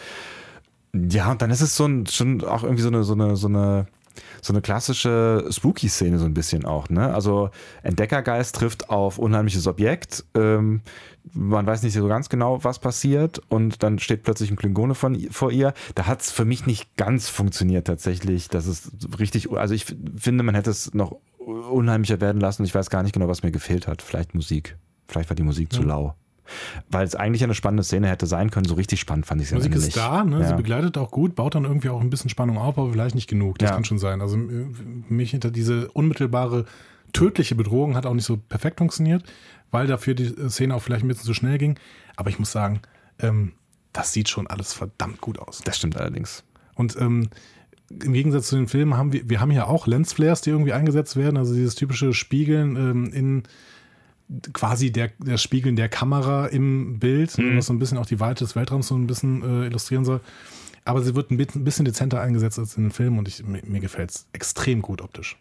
Ja, 0.94 1.32
und 1.32 1.42
dann 1.42 1.52
ist 1.52 1.60
es 1.62 1.76
so 1.76 1.86
ein, 1.86 2.06
schon 2.06 2.42
auch 2.44 2.64
irgendwie 2.64 2.84
so 2.84 2.88
eine, 2.88 3.04
so 3.04 3.14
eine, 3.16 3.36
so 3.36 3.48
eine 3.50 3.86
so 4.42 4.54
eine 4.54 4.62
klassische 4.62 5.46
Spooky-Szene 5.50 6.20
so 6.20 6.26
ein 6.26 6.34
bisschen 6.34 6.66
auch. 6.66 6.90
Ne? 6.90 7.14
Also 7.14 7.50
Entdeckergeist 7.82 8.56
trifft 8.56 8.90
auf 8.90 9.18
unheimliches 9.18 9.68
Objekt. 9.68 10.26
Ähm, 10.36 10.82
man 11.32 11.66
weiß 11.66 11.84
nicht 11.84 11.94
so 11.94 12.08
ganz 12.08 12.30
genau, 12.30 12.64
was 12.64 12.80
passiert 12.80 13.42
und 13.50 13.82
dann 13.82 14.00
steht 14.00 14.24
plötzlich 14.24 14.52
ein 14.52 14.58
Klingone 14.58 14.96
von, 14.96 15.20
vor 15.32 15.52
ihr. 15.52 15.74
Da 15.96 16.06
hat 16.06 16.22
es 16.22 16.32
für 16.32 16.46
mich 16.46 16.66
nicht 16.66 16.96
ganz 16.98 17.30
funktioniert 17.30 17.88
tatsächlich. 17.88 18.50
Das 18.50 18.68
ist 18.68 18.92
richtig, 19.20 19.52
also 19.52 19.74
ich 19.74 19.86
finde, 20.18 20.44
man 20.44 20.56
hätte 20.56 20.70
es 20.70 20.94
noch 20.94 21.16
unheimlicher 21.38 22.22
werden 22.22 22.42
lassen. 22.42 22.64
Ich 22.64 22.76
weiß 22.76 22.90
gar 22.90 23.04
nicht 23.04 23.14
genau, 23.14 23.28
was 23.28 23.44
mir 23.44 23.52
gefehlt 23.52 23.88
hat. 23.88 24.02
Vielleicht 24.02 24.36
Musik. 24.36 24.78
Vielleicht 25.08 25.30
war 25.30 25.36
die 25.36 25.44
Musik 25.44 25.72
ja. 25.72 25.80
zu 25.80 25.86
lau. 25.86 26.16
Weil 26.90 27.06
es 27.06 27.16
eigentlich 27.16 27.44
eine 27.44 27.54
spannende 27.54 27.84
Szene 27.84 28.10
hätte 28.10 28.26
sein 28.26 28.50
können. 28.52 28.66
So 28.66 28.76
richtig 28.76 29.00
spannend 29.00 29.26
fand 29.26 29.42
ich 29.42 29.48
es 29.48 29.54
Musik 29.54 29.76
ist 29.76 29.96
da, 29.96 30.24
ne? 30.24 30.42
Ja. 30.42 30.48
sie 30.50 30.56
begleitet 30.56 30.98
auch 30.98 31.12
gut, 31.12 31.36
baut 31.36 31.56
dann 31.56 31.64
irgendwie 31.64 31.90
auch 31.90 32.02
ein 32.02 32.10
bisschen 32.10 32.30
Spannung 32.30 32.58
auf, 32.58 32.78
aber 32.78 32.92
vielleicht 32.92 33.16
nicht 33.16 33.30
genug. 33.30 33.60
Das 33.60 33.70
ja. 33.70 33.76
kann 33.76 33.86
schon 33.86 34.00
sein. 34.00 34.22
Also 34.22 34.38
mich 34.38 35.32
hinter 35.32 35.52
diese 35.52 35.90
unmittelbare 35.92 36.66
tödliche 37.14 37.56
Bedrohung 37.56 37.96
hat 37.96 38.06
auch 38.06 38.14
nicht 38.14 38.26
so 38.26 38.38
perfekt 38.38 38.80
funktioniert, 38.80 39.24
weil 39.72 39.88
dafür 39.88 40.16
die 40.16 40.34
Szene 40.50 40.76
auch 40.76 40.82
vielleicht 40.82 41.06
ein 41.06 41.08
bisschen 41.08 41.26
zu 41.26 41.34
schnell 41.34 41.58
ging. 41.58 41.80
Aber 42.16 42.30
ich 42.30 42.40
muss 42.40 42.52
sagen, 42.52 42.82
ähm, 43.20 43.54
das 43.94 44.12
sieht 44.12 44.30
schon 44.30 44.48
alles 44.48 44.74
verdammt 44.74 45.22
gut 45.22 45.40
aus. 45.40 45.62
Das 45.64 45.78
stimmt 45.78 45.98
allerdings. 45.98 46.44
Und 46.76 46.98
ähm, 47.00 47.30
im 47.90 48.14
Gegensatz 48.14 48.48
zu 48.48 48.56
den 48.56 48.68
Filmen 48.68 48.98
haben 48.98 49.14
wir, 49.14 49.30
wir 49.30 49.40
haben 49.40 49.52
hier 49.52 49.68
auch 49.68 49.88
Lensflares, 49.88 50.42
die 50.42 50.50
irgendwie 50.50 50.74
eingesetzt 50.74 51.16
werden, 51.16 51.38
also 51.38 51.54
dieses 51.54 51.76
typische 51.76 52.14
Spiegeln 52.14 52.76
ähm, 52.76 53.14
in 53.14 53.44
quasi 54.54 54.92
der, 54.92 55.12
der 55.20 55.38
Spiegeln 55.38 55.76
der 55.76 55.90
Kamera 55.90 56.48
im 56.48 57.00
Bild, 57.00 57.38
mhm. 57.38 57.58
was 57.58 57.68
so 57.68 57.74
ein 57.74 57.80
bisschen 57.80 57.98
auch 57.98 58.06
die 58.06 58.20
Weite 58.20 58.44
des 58.44 58.56
Weltraums 58.56 58.88
so 58.88 58.96
ein 58.96 59.08
bisschen 59.08 59.44
äh, 59.44 59.68
illustrieren 59.68 60.06
soll. 60.06 60.22
Aber 60.86 61.02
sie 61.02 61.16
wird 61.16 61.32
ein 61.32 61.38
bisschen 61.38 61.86
dezenter 61.86 62.20
eingesetzt 62.20 62.60
als 62.60 62.76
in 62.76 62.84
den 62.84 62.92
Filmen 62.92 63.18
und 63.20 63.28
ich, 63.28 63.44
mir, 63.46 63.62
mir 63.66 63.80
gefällt 63.80 64.12
es 64.12 64.28
extrem 64.34 64.82
gut 64.82 65.02
optisch. 65.02 65.38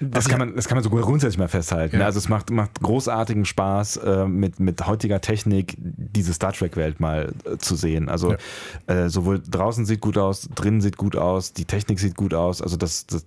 Das, 0.00 0.28
kann 0.28 0.38
man, 0.38 0.56
das 0.56 0.66
kann 0.66 0.76
man 0.76 0.84
sogar 0.84 1.02
grundsätzlich 1.02 1.38
mal 1.38 1.48
festhalten. 1.48 2.00
Ja. 2.00 2.06
Also 2.06 2.18
es 2.18 2.28
macht, 2.28 2.50
macht 2.50 2.80
großartigen 2.80 3.44
Spaß, 3.44 3.98
äh, 3.98 4.26
mit, 4.26 4.60
mit 4.60 4.86
heutiger 4.86 5.20
Technik 5.20 5.74
diese 5.78 6.32
Star 6.32 6.52
Trek-Welt 6.52 7.00
mal 7.00 7.34
äh, 7.44 7.58
zu 7.58 7.74
sehen. 7.74 8.08
Also 8.08 8.32
ja. 8.32 8.94
äh, 8.94 9.10
sowohl 9.10 9.42
draußen 9.46 9.84
sieht 9.84 10.00
gut 10.00 10.16
aus, 10.16 10.48
drinnen 10.54 10.80
sieht 10.80 10.96
gut 10.96 11.16
aus, 11.16 11.52
die 11.52 11.66
Technik 11.66 12.00
sieht 12.00 12.16
gut 12.16 12.32
aus. 12.32 12.62
Also 12.62 12.76
das, 12.76 13.06
das 13.06 13.26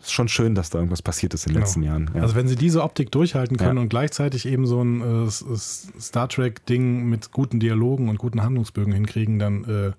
ist 0.00 0.12
schon 0.12 0.28
schön, 0.28 0.54
dass 0.54 0.68
da 0.68 0.78
irgendwas 0.78 1.00
passiert 1.00 1.32
ist 1.32 1.46
in 1.46 1.50
den 1.50 1.54
genau. 1.54 1.66
letzten 1.66 1.82
Jahren. 1.82 2.10
Ja. 2.14 2.22
Also 2.22 2.34
wenn 2.34 2.48
sie 2.48 2.56
diese 2.56 2.82
Optik 2.82 3.10
durchhalten 3.12 3.56
können 3.56 3.78
und 3.78 3.88
gleichzeitig 3.88 4.46
eben 4.46 4.66
so 4.66 4.82
ein 4.82 5.26
äh, 5.26 5.30
Star 5.30 6.28
Trek-Ding 6.28 7.04
mit 7.04 7.32
guten 7.32 7.60
Dialogen 7.60 8.10
und 8.10 8.18
guten 8.18 8.42
Handlungsbögen 8.42 8.92
hinkriegen, 8.92 9.38
dann 9.38 9.64
äh, 9.64 9.92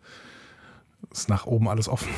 ist 1.11 1.29
nach 1.29 1.45
oben 1.45 1.67
alles 1.67 1.87
offen, 1.87 2.09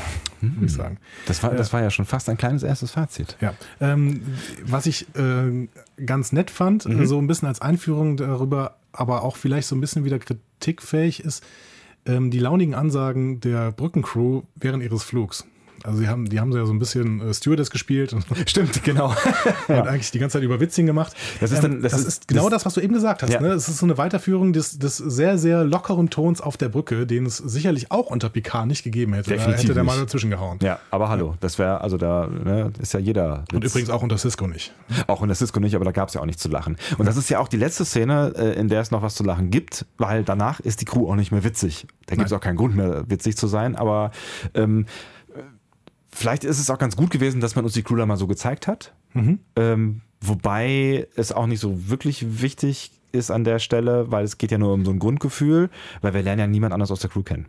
mhm. 0.42 0.56
würde 0.56 0.66
ich 0.66 0.74
sagen. 0.74 0.98
Das 1.26 1.42
war, 1.44 1.52
das 1.52 1.70
äh, 1.70 1.74
war 1.74 1.82
ja 1.82 1.90
schon 1.90 2.06
fast 2.06 2.30
ein 2.30 2.38
kleines 2.38 2.64
erstes 2.64 2.92
Fazit. 2.92 3.38
Ja. 3.42 3.54
Ähm, 3.80 4.22
was 4.64 4.86
ich 4.86 5.08
äh, 5.16 5.68
ganz 6.06 6.32
nett 6.32 6.52
fand, 6.52 6.86
mhm. 6.86 7.06
so 7.06 7.18
ein 7.18 7.28
bisschen 7.28 7.48
als 7.48 7.62
Einführung 7.62 8.18
darüber, 8.18 8.78
aber 8.92 9.24
auch 9.24 9.38
vielleicht 9.38 9.68
so 9.68 9.76
ein 9.76 9.82
bisschen 9.82 10.04
wieder 10.04 10.20
kritikfähig 10.20 11.24
ist, 11.24 11.44
ähm, 12.06 12.32
die 12.32 12.40
launigen 12.40 12.76
Ansagen 12.76 13.40
der 13.40 13.72
Brückencrew 13.72 14.42
während 14.56 14.84
ihres 14.84 15.04
Flugs. 15.04 15.46
Also 15.84 16.00
sie 16.00 16.08
haben, 16.08 16.26
die 16.26 16.40
haben 16.40 16.52
ja 16.52 16.66
so 16.66 16.74
ein 16.74 16.80
bisschen 16.80 17.22
äh, 17.22 17.34
Stewardess 17.34 17.70
gespielt. 17.70 18.16
Stimmt, 18.46 18.84
genau. 18.84 19.08
und 19.68 19.76
ja. 19.76 19.84
eigentlich 19.84 20.12
die 20.12 20.20
ganze 20.20 20.38
Zeit 20.38 20.44
über 20.44 20.60
Witzing 20.60 20.86
gemacht. 20.86 21.14
Das 21.40 21.52
ist, 21.52 21.64
dann, 21.64 21.82
das, 21.82 21.94
das 21.94 22.02
ist, 22.02 22.08
ist 22.08 22.28
genau 22.28 22.44
das, 22.44 22.64
das, 22.64 22.66
was 22.66 22.74
du 22.76 22.82
eben 22.82 22.94
gesagt 22.94 23.24
hast. 23.24 23.32
Ja. 23.32 23.42
Ne? 23.42 23.50
Es 23.50 23.68
ist 23.68 23.78
so 23.78 23.86
eine 23.86 23.98
Weiterführung 23.98 24.54
des, 24.54 24.78
des 24.80 24.98
sehr, 24.98 25.38
sehr 25.38 25.64
lockeren 25.64 26.10
Tons 26.10 26.42
auf 26.42 26.58
der 26.58 26.70
Brücke, 26.70 27.08
den 27.08 27.26
es 27.26 27.38
sicherlich 27.38 27.92
auch 27.92 28.08
unter 28.08 28.30
Picard 28.30 28.68
nicht 28.68 28.84
gegeben 28.84 29.14
hätte. 29.14 29.32
Definitiv 29.32 29.56
da 29.56 29.64
hätte 29.64 29.74
der 29.74 29.84
mal 29.84 30.00
dazwischen 30.00 30.30
gehauen. 30.30 30.60
Ja, 30.62 30.80
aber 30.92 31.10
hallo, 31.10 31.36
das 31.40 31.58
wäre, 31.58 31.82
also 31.82 31.98
da 31.98 32.28
ne, 32.28 32.72
ist 32.80 32.94
ja 32.94 33.00
jeder. 33.00 33.44
Und 33.54 33.64
übrigens 33.64 33.90
auch 33.90 34.04
unter 34.04 34.18
Cisco 34.18 34.48
nicht. 34.48 34.74
Auch 35.08 35.22
unter 35.22 35.36
Cisco 35.36 35.60
nicht, 35.60 35.76
aber 35.76 35.86
da 35.86 35.92
gab 35.92 36.10
es 36.10 36.14
ja 36.14 36.22
auch 36.22 36.26
nicht 36.26 36.40
zu 36.40 36.50
lachen. 36.50 36.78
Und 36.98 37.06
das 37.06 37.18
ist 37.18 37.30
ja 37.30 37.40
auch 37.40 37.48
die 37.48 37.58
letzte 37.58 37.86
Szene, 37.86 38.34
äh, 38.36 38.60
in 38.60 38.68
der 38.68 38.82
es 38.82 38.92
noch 38.92 39.02
was 39.02 39.16
zu 39.16 39.24
lachen 39.24 39.50
gibt, 39.50 39.86
weil 39.98 40.24
danach 40.24 40.60
ist 40.60 40.82
die 40.82 40.86
Crew 40.86 41.10
auch 41.10 41.16
nicht 41.16 41.32
mehr 41.32 41.44
witzig. 41.44 41.88
Da 42.08 42.16
gibt 42.16 42.28
es 42.28 42.34
auch 42.34 42.42
keinen 42.42 42.58
Grund 42.58 42.76
mehr, 42.76 43.10
witzig 43.10 43.38
zu 43.38 43.48
sein, 43.48 43.76
aber 43.76 44.12
ähm, 44.54 44.86
Vielleicht 46.14 46.44
ist 46.44 46.60
es 46.60 46.70
auch 46.70 46.78
ganz 46.78 46.96
gut 46.96 47.10
gewesen, 47.10 47.42
dass 47.42 47.56
man 47.56 47.66
uns 47.66 47.74
die 47.74 47.84
Crew 47.84 47.96
da 47.96 48.06
mal 48.06 48.18
so 48.18 48.28
gezeigt 48.28 48.68
hat. 48.68 48.94
Mhm. 49.14 49.40
Ähm, 49.56 50.02
wobei 50.20 51.08
es 51.16 51.32
auch 51.32 51.48
nicht 51.48 51.60
so 51.60 51.90
wirklich 51.90 52.42
wichtig 52.42 52.92
ist 53.12 53.32
an 53.32 53.44
der 53.44 53.60
Stelle, 53.60 54.12
weil 54.12 54.24
es 54.24 54.38
geht 54.38 54.52
ja 54.52 54.58
nur 54.58 54.74
um 54.74 54.86
so 54.86 54.92
ein 54.92 55.00
Grundgefühl, 55.00 55.70
weil 56.02 56.14
wir 56.14 56.22
lernen 56.22 56.40
ja 56.40 56.48
niemand 56.48 56.74
anders 56.74 56.92
aus 56.92 57.00
der 57.00 57.10
Crew 57.10 57.24
kennen. 57.24 57.48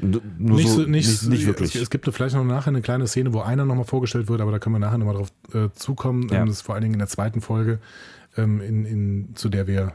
Nur 0.00 0.22
nicht, 0.56 0.68
so, 0.68 0.78
nicht, 0.80 1.08
nicht, 1.08 1.28
nicht, 1.28 1.46
wirklich. 1.46 1.74
Es, 1.74 1.82
es, 1.82 1.90
gibt 1.90 2.06
vielleicht 2.06 2.34
noch 2.34 2.44
nachher 2.44 2.68
eine 2.68 2.80
kleine 2.80 3.06
Szene, 3.06 3.34
wo 3.34 3.40
einer 3.40 3.66
nochmal 3.66 3.84
vorgestellt 3.84 4.28
wird, 4.28 4.40
aber 4.40 4.50
da 4.50 4.58
können 4.58 4.74
wir 4.74 4.78
nachher 4.78 4.98
nochmal 4.98 5.16
drauf 5.16 5.32
äh, 5.52 5.68
zukommen. 5.74 6.28
Ja. 6.30 6.44
Das 6.44 6.56
ist 6.56 6.62
vor 6.62 6.74
allen 6.74 6.82
Dingen 6.82 6.94
in 6.94 7.00
der 7.00 7.08
zweiten 7.08 7.40
Folge, 7.42 7.80
ähm, 8.36 8.62
in, 8.62 8.86
in, 8.86 9.28
zu 9.34 9.50
der 9.50 9.66
wir 9.66 9.92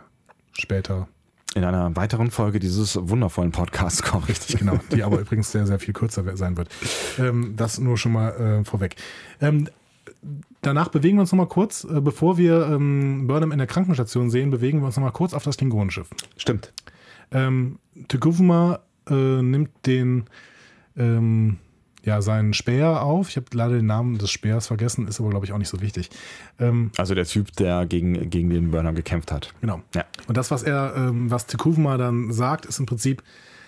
später 0.53 1.07
in 1.55 1.63
einer 1.63 1.95
weiteren 1.95 2.31
Folge 2.31 2.59
dieses 2.59 2.99
wundervollen 3.01 3.51
Podcasts 3.51 4.03
kommen. 4.03 4.25
Richtig, 4.25 4.57
genau. 4.59 4.77
Die 4.91 5.03
aber 5.03 5.19
übrigens 5.19 5.51
sehr, 5.51 5.65
sehr 5.65 5.79
viel 5.79 5.93
kürzer 5.93 6.35
sein 6.37 6.57
wird. 6.57 6.69
Ähm, 7.17 7.53
das 7.55 7.79
nur 7.79 7.97
schon 7.97 8.11
mal 8.11 8.29
äh, 8.59 8.63
vorweg. 8.65 8.97
Ähm, 9.41 9.69
danach 10.61 10.89
bewegen 10.89 11.17
wir 11.17 11.21
uns 11.21 11.31
nochmal 11.31 11.47
kurz, 11.47 11.85
äh, 11.85 12.01
bevor 12.01 12.37
wir 12.37 12.67
ähm, 12.67 13.25
Burnham 13.25 13.53
in 13.53 13.57
der 13.57 13.67
Krankenstation 13.67 14.29
sehen, 14.29 14.51
bewegen 14.51 14.81
wir 14.81 14.87
uns 14.87 14.97
nochmal 14.97 15.13
kurz 15.13 15.33
auf 15.33 15.43
das 15.43 15.55
Klingonenschiff. 15.55 16.09
Stimmt. 16.35 16.73
Ähm, 17.31 17.79
Teguvma 18.09 18.81
äh, 19.09 19.13
nimmt 19.13 19.71
den 19.85 20.25
ähm, 20.97 21.57
ja, 22.05 22.21
seinen 22.21 22.53
Speer 22.53 23.01
auf. 23.01 23.29
Ich 23.29 23.35
habe 23.35 23.47
leider 23.53 23.75
den 23.75 23.87
Namen 23.87 24.17
des 24.17 24.31
Speers 24.31 24.67
vergessen, 24.67 25.07
ist 25.07 25.19
aber, 25.19 25.29
glaube 25.31 25.45
ich, 25.45 25.51
auch 25.51 25.57
nicht 25.57 25.69
so 25.69 25.81
wichtig. 25.81 26.09
Ähm, 26.59 26.91
also 26.97 27.15
der 27.15 27.25
Typ, 27.25 27.51
der 27.57 27.85
gegen, 27.85 28.29
gegen 28.29 28.49
den 28.49 28.71
Burner 28.71 28.93
gekämpft 28.93 29.31
hat. 29.31 29.53
Genau. 29.61 29.81
Ja. 29.93 30.05
Und 30.27 30.37
das, 30.37 30.51
was 30.51 30.63
er, 30.63 30.93
ähm, 30.95 31.31
was 31.31 31.47
Tekuvma 31.47 31.97
dann 31.97 32.31
sagt, 32.31 32.65
ist 32.65 32.79
im 32.79 32.85
Prinzip, 32.85 33.23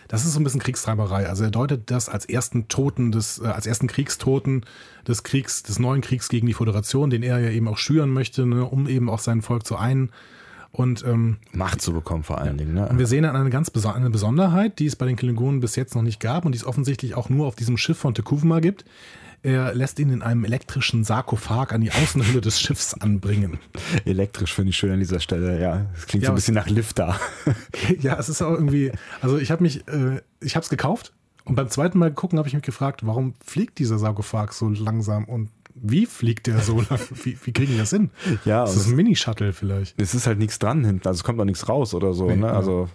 das 0.07 0.23
ist 0.23 0.33
so 0.33 0.39
ein 0.39 0.43
bisschen 0.43 0.61
Kriegstreiberei. 0.61 1.27
Also 1.27 1.43
er 1.43 1.51
deutet 1.51 1.91
das 1.91 2.09
als 2.09 2.25
ersten 2.25 2.67
Toten 2.67 3.11
des, 3.11 3.39
äh, 3.39 3.47
als 3.47 3.65
ersten 3.65 3.87
Kriegstoten 3.87 4.65
des 5.07 5.23
Kriegs, 5.23 5.63
des 5.63 5.79
neuen 5.79 6.01
Kriegs 6.01 6.29
gegen 6.29 6.47
die 6.47 6.53
Föderation, 6.53 7.09
den 7.09 7.23
er 7.23 7.39
ja 7.39 7.49
eben 7.49 7.67
auch 7.67 7.77
schüren 7.77 8.11
möchte, 8.11 8.45
ne, 8.45 8.63
um 8.63 8.87
eben 8.87 9.09
auch 9.09 9.19
sein 9.19 9.41
Volk 9.41 9.65
zu 9.65 9.75
ein 9.75 10.11
und 10.77 11.03
ähm, 11.05 11.37
Macht 11.53 11.81
zu 11.81 11.91
bekommen 11.91 12.23
vor 12.23 12.39
allen 12.39 12.57
Dingen. 12.57 12.75
Ne? 12.75 12.87
Und 12.87 12.99
wir 12.99 13.07
sehen 13.07 13.23
dann 13.23 13.35
eine 13.35 13.49
ganz 13.49 13.71
Bes 13.71 13.85
eine 13.87 14.11
Besonderheit, 14.11 14.77
die 14.77 14.85
es 14.85 14.95
bei 14.95 15.07
den 15.07 15.15
Klingonen 15.15 15.59
bis 15.59 15.75
jetzt 15.75 15.95
noch 15.95 16.03
nicht 16.03 16.19
gab 16.19 16.45
und 16.45 16.51
die 16.51 16.57
es 16.57 16.65
offensichtlich 16.65 17.15
auch 17.15 17.29
nur 17.29 17.47
auf 17.47 17.55
diesem 17.55 17.77
Schiff 17.77 17.97
von 17.97 18.13
Tekuvma 18.13 18.59
gibt. 18.59 18.85
Er 19.41 19.73
lässt 19.73 19.97
ihn 19.97 20.09
in 20.09 20.21
einem 20.21 20.45
elektrischen 20.45 21.03
Sarkophag 21.03 21.71
an 21.71 21.81
die 21.81 21.91
Außenhülle 21.91 22.41
des 22.41 22.59
Schiffs 22.59 22.93
anbringen. 22.93 23.59
Elektrisch 24.05 24.53
finde 24.53 24.69
ich 24.69 24.77
schön 24.77 24.91
an 24.91 24.99
dieser 24.99 25.19
Stelle, 25.19 25.59
ja. 25.59 25.87
Das 25.95 26.05
klingt 26.05 26.23
ja, 26.23 26.27
so 26.27 26.33
ein 26.33 26.35
bisschen 26.35 26.55
nach 26.55 26.69
Lifter. 26.69 27.19
ja, 27.99 28.17
es 28.19 28.29
ist 28.29 28.43
auch 28.43 28.51
irgendwie, 28.51 28.91
also 29.21 29.37
ich 29.37 29.49
habe 29.49 29.63
mich, 29.63 29.87
äh, 29.87 30.21
ich 30.41 30.55
habe 30.55 30.63
es 30.63 30.69
gekauft 30.69 31.13
und 31.45 31.55
beim 31.55 31.69
zweiten 31.69 31.97
Mal 31.97 32.11
gucken 32.11 32.37
habe 32.37 32.47
ich 32.47 32.53
mich 32.53 32.63
gefragt, 32.63 33.05
warum 33.05 33.33
fliegt 33.43 33.79
dieser 33.79 33.97
Sarkophag 33.97 34.51
so 34.51 34.69
langsam 34.69 35.25
und 35.25 35.49
wie 35.81 36.05
fliegt 36.05 36.47
der 36.47 36.59
so 36.59 36.77
lang? 36.77 36.99
Wie, 37.23 37.37
wie 37.43 37.51
kriegen 37.51 37.73
die 37.73 37.77
das 37.77 37.91
hin? 37.91 38.09
Ja, 38.45 38.61
das 38.61 38.75
ist 38.75 38.87
ein 38.87 38.95
Mini-Shuttle 38.95 39.53
vielleicht. 39.53 39.99
Es 39.99 40.13
ist 40.13 40.27
halt 40.27 40.39
nichts 40.39 40.59
dran 40.59 40.83
hinten, 40.83 41.07
also 41.07 41.17
es 41.17 41.23
kommt 41.23 41.37
noch 41.37 41.45
nichts 41.45 41.67
raus 41.67 41.93
oder 41.93 42.13
so. 42.13 42.27
Nee, 42.27 42.37
ne? 42.37 42.51
Also 42.51 42.89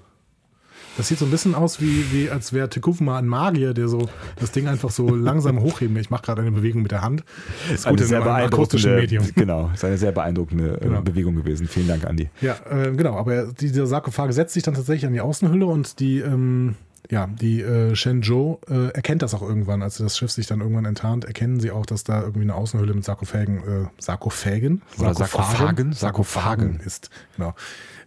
das 0.96 1.08
sieht 1.08 1.18
so 1.18 1.24
ein 1.24 1.30
bisschen 1.30 1.54
aus, 1.54 1.80
wie, 1.80 2.12
wie 2.12 2.28
als 2.28 2.52
wäre 2.52 2.68
Tekufma 2.68 3.18
ein 3.18 3.26
Magier, 3.26 3.72
der 3.72 3.88
so 3.88 4.08
das 4.38 4.52
Ding 4.52 4.68
einfach 4.68 4.90
so 4.90 5.08
langsam 5.14 5.60
hochheben. 5.60 5.96
Ich 5.96 6.10
mache 6.10 6.22
gerade 6.22 6.42
eine 6.42 6.52
Bewegung 6.52 6.82
mit 6.82 6.90
der 6.90 7.02
Hand. 7.02 7.24
Das 7.70 7.80
ist 7.80 7.88
gut 7.88 7.98
eine 7.98 8.06
sehr 8.06 8.20
beeindruckende, 8.20 8.96
Medium. 8.96 9.24
Genau, 9.34 9.70
ist 9.72 9.84
eine 9.84 9.96
sehr 9.96 10.12
beeindruckende 10.12 10.76
äh, 10.76 10.84
genau. 10.84 11.00
Bewegung 11.00 11.34
gewesen. 11.34 11.66
Vielen 11.66 11.88
Dank, 11.88 12.04
Andi. 12.04 12.28
Ja, 12.40 12.56
äh, 12.70 12.92
genau. 12.92 13.16
Aber 13.16 13.46
dieser 13.46 13.86
Sarkophag 13.86 14.32
setzt 14.32 14.54
sich 14.54 14.62
dann 14.62 14.74
tatsächlich 14.74 15.06
an 15.06 15.14
die 15.14 15.20
Außenhülle 15.20 15.64
und 15.64 15.98
die 15.98 16.18
ähm, 16.18 16.74
ja, 17.10 17.26
die 17.26 17.60
äh, 17.60 17.94
Shenzhou 17.94 18.58
äh, 18.68 18.88
erkennt 18.88 19.22
das 19.22 19.34
auch 19.34 19.42
irgendwann, 19.42 19.82
als 19.82 19.98
das 19.98 20.16
Schiff 20.16 20.30
sich 20.30 20.46
dann 20.46 20.60
irgendwann 20.60 20.84
enttarnt, 20.84 21.24
erkennen 21.24 21.60
sie 21.60 21.70
auch, 21.70 21.84
dass 21.84 22.04
da 22.04 22.20
irgendwie 22.20 22.42
eine 22.42 22.54
Außenhülle 22.54 22.94
mit 22.94 23.04
Sarkophagen, 23.04 23.58
äh, 23.58 23.86
Sarkophagen? 23.98 24.82
Oder 24.98 25.14
Sarkophagen? 25.14 25.92
Sarkophagen 25.92 26.80
ist, 26.80 27.10
genau. 27.36 27.54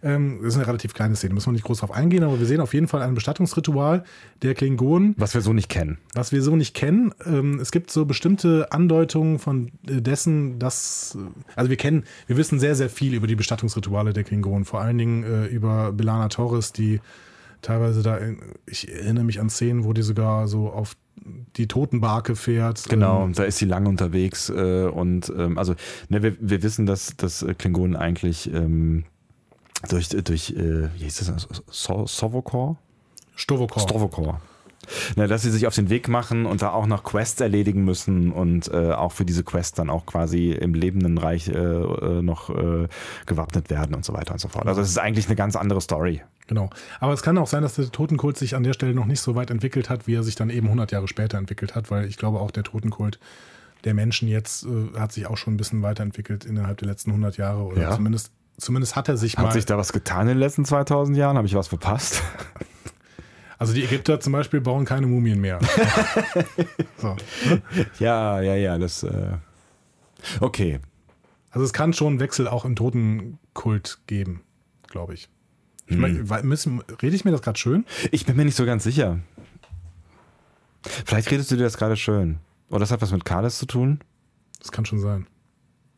Ähm, 0.02 0.38
das 0.42 0.54
ist 0.54 0.56
eine 0.56 0.66
relativ 0.66 0.94
kleine 0.94 1.14
Szene, 1.14 1.34
müssen 1.34 1.48
wir 1.48 1.52
nicht 1.52 1.64
groß 1.64 1.80
drauf 1.80 1.92
eingehen, 1.92 2.24
aber 2.24 2.38
wir 2.38 2.46
sehen 2.46 2.60
auf 2.60 2.74
jeden 2.74 2.88
Fall 2.88 3.02
ein 3.02 3.14
Bestattungsritual 3.14 4.04
der 4.42 4.54
Klingonen. 4.54 5.14
Was 5.18 5.34
wir 5.34 5.40
so 5.40 5.52
nicht 5.52 5.68
kennen. 5.68 5.98
Was 6.14 6.32
wir 6.32 6.42
so 6.42 6.56
nicht 6.56 6.74
kennen. 6.74 7.12
Ähm, 7.24 7.60
es 7.60 7.72
gibt 7.72 7.90
so 7.90 8.06
bestimmte 8.06 8.72
Andeutungen 8.72 9.38
von 9.38 9.72
äh, 9.88 10.00
dessen, 10.00 10.58
dass, 10.58 11.16
äh, 11.20 11.40
also 11.54 11.70
wir 11.70 11.76
kennen, 11.76 12.04
wir 12.26 12.36
wissen 12.36 12.58
sehr, 12.58 12.74
sehr 12.74 12.90
viel 12.90 13.14
über 13.14 13.26
die 13.26 13.36
Bestattungsrituale 13.36 14.12
der 14.12 14.24
Klingonen, 14.24 14.64
vor 14.64 14.80
allen 14.80 14.98
Dingen 14.98 15.22
äh, 15.24 15.46
über 15.46 15.92
Belana 15.92 16.28
Torres, 16.28 16.72
die 16.72 17.00
teilweise 17.62 18.02
da, 18.02 18.18
ich 18.66 18.92
erinnere 18.92 19.24
mich 19.24 19.40
an 19.40 19.50
Szenen, 19.50 19.84
wo 19.84 19.92
die 19.92 20.02
sogar 20.02 20.48
so 20.48 20.70
auf 20.70 20.96
die 21.56 21.66
Totenbarke 21.66 22.36
fährt. 22.36 22.84
Genau, 22.88 23.24
ähm, 23.24 23.32
da 23.32 23.44
ist 23.44 23.58
sie 23.58 23.64
lange 23.64 23.88
unterwegs 23.88 24.50
äh, 24.50 24.84
und 24.84 25.32
ähm, 25.36 25.58
also 25.58 25.74
ne, 26.08 26.22
wir, 26.22 26.36
wir 26.40 26.62
wissen, 26.62 26.86
dass, 26.86 27.16
dass 27.16 27.44
Klingonen 27.58 27.96
eigentlich 27.96 28.52
ähm, 28.52 29.04
durch, 29.88 30.08
durch 30.08 30.50
äh, 30.50 30.88
wie 30.94 31.04
hieß 31.04 31.24
das, 31.26 31.48
so 31.68 32.06
Sovokor? 32.06 32.76
Stovokor. 33.34 33.82
Stovokor. 33.82 34.40
Na, 35.16 35.26
dass 35.26 35.42
sie 35.42 35.50
sich 35.50 35.66
auf 35.66 35.74
den 35.74 35.90
Weg 35.90 36.08
machen 36.08 36.46
und 36.46 36.62
da 36.62 36.70
auch 36.70 36.86
noch 36.86 37.02
Quests 37.02 37.40
erledigen 37.40 37.84
müssen 37.84 38.30
und 38.30 38.68
äh, 38.68 38.92
auch 38.92 39.12
für 39.12 39.24
diese 39.24 39.42
Quests 39.42 39.76
dann 39.76 39.90
auch 39.90 40.06
quasi 40.06 40.52
im 40.52 40.74
lebenden 40.74 41.18
Reich 41.18 41.48
äh, 41.48 41.52
äh, 41.52 42.22
noch 42.22 42.50
äh, 42.50 42.88
gewappnet 43.26 43.68
werden 43.68 43.94
und 43.94 44.04
so 44.04 44.12
weiter 44.12 44.32
und 44.32 44.38
so 44.38 44.48
fort. 44.48 44.66
Also 44.66 44.80
es 44.80 44.88
ist 44.88 44.98
eigentlich 44.98 45.26
eine 45.26 45.36
ganz 45.36 45.56
andere 45.56 45.80
Story. 45.80 46.22
Genau. 46.48 46.70
Aber 47.00 47.12
es 47.12 47.22
kann 47.22 47.36
auch 47.38 47.48
sein, 47.48 47.62
dass 47.62 47.74
der 47.74 47.90
Totenkult 47.90 48.36
sich 48.36 48.54
an 48.54 48.62
der 48.62 48.72
Stelle 48.72 48.94
noch 48.94 49.06
nicht 49.06 49.20
so 49.20 49.34
weit 49.34 49.50
entwickelt 49.50 49.90
hat, 49.90 50.06
wie 50.06 50.14
er 50.14 50.22
sich 50.22 50.36
dann 50.36 50.50
eben 50.50 50.66
100 50.66 50.92
Jahre 50.92 51.08
später 51.08 51.38
entwickelt 51.38 51.74
hat, 51.74 51.90
weil 51.90 52.06
ich 52.06 52.16
glaube 52.18 52.38
auch 52.40 52.50
der 52.50 52.62
Totenkult 52.62 53.18
der 53.84 53.94
Menschen 53.94 54.28
jetzt 54.28 54.64
äh, 54.64 54.98
hat 54.98 55.12
sich 55.12 55.26
auch 55.26 55.36
schon 55.36 55.54
ein 55.54 55.56
bisschen 55.56 55.82
weiterentwickelt 55.82 56.44
innerhalb 56.44 56.78
der 56.78 56.88
letzten 56.88 57.10
100 57.10 57.36
Jahre 57.36 57.62
oder 57.64 57.82
Ja. 57.82 57.90
zumindest, 57.94 58.30
zumindest 58.58 58.96
hat 58.96 59.08
er 59.08 59.16
sich 59.16 59.36
Hat 59.36 59.44
mal. 59.46 59.52
sich 59.52 59.66
da 59.66 59.76
was 59.76 59.92
getan 59.92 60.22
in 60.22 60.28
den 60.28 60.38
letzten 60.38 60.64
2000 60.64 61.16
Jahren? 61.16 61.36
Habe 61.36 61.46
ich 61.46 61.54
was 61.54 61.68
verpasst? 61.68 62.22
also 63.58 63.74
die 63.74 63.84
Ägypter 63.84 64.18
zum 64.20 64.32
Beispiel 64.32 64.60
bauen 64.60 64.84
keine 64.84 65.06
Mumien 65.06 65.40
mehr. 65.40 65.58
so. 66.98 67.16
ja, 67.98 68.40
ja, 68.40 68.54
ja, 68.54 68.78
das. 68.78 69.02
Äh 69.02 69.32
okay. 70.40 70.80
Also 71.50 71.64
es 71.64 71.72
kann 71.72 71.92
schon 71.92 72.08
einen 72.08 72.20
Wechsel 72.20 72.48
auch 72.48 72.64
im 72.64 72.76
Totenkult 72.76 73.98
geben, 74.06 74.42
glaube 74.88 75.14
ich. 75.14 75.28
Ich 75.88 75.96
meine, 75.96 76.28
weil- 76.28 76.42
müssen- 76.42 76.80
rede 77.02 77.14
ich 77.14 77.24
mir 77.24 77.30
das 77.30 77.42
gerade 77.42 77.58
schön? 77.58 77.84
Ich 78.10 78.26
bin 78.26 78.36
mir 78.36 78.44
nicht 78.44 78.56
so 78.56 78.66
ganz 78.66 78.84
sicher. 78.84 79.20
Vielleicht 80.82 81.30
redest 81.30 81.50
du 81.50 81.56
dir 81.56 81.64
das 81.64 81.76
gerade 81.76 81.96
schön. 81.96 82.38
Oder 82.68 82.80
das 82.80 82.90
hat 82.90 83.02
was 83.02 83.12
mit 83.12 83.24
Kales 83.24 83.58
zu 83.58 83.66
tun. 83.66 84.00
Das 84.58 84.72
kann 84.72 84.84
schon 84.84 84.98
sein. 84.98 85.26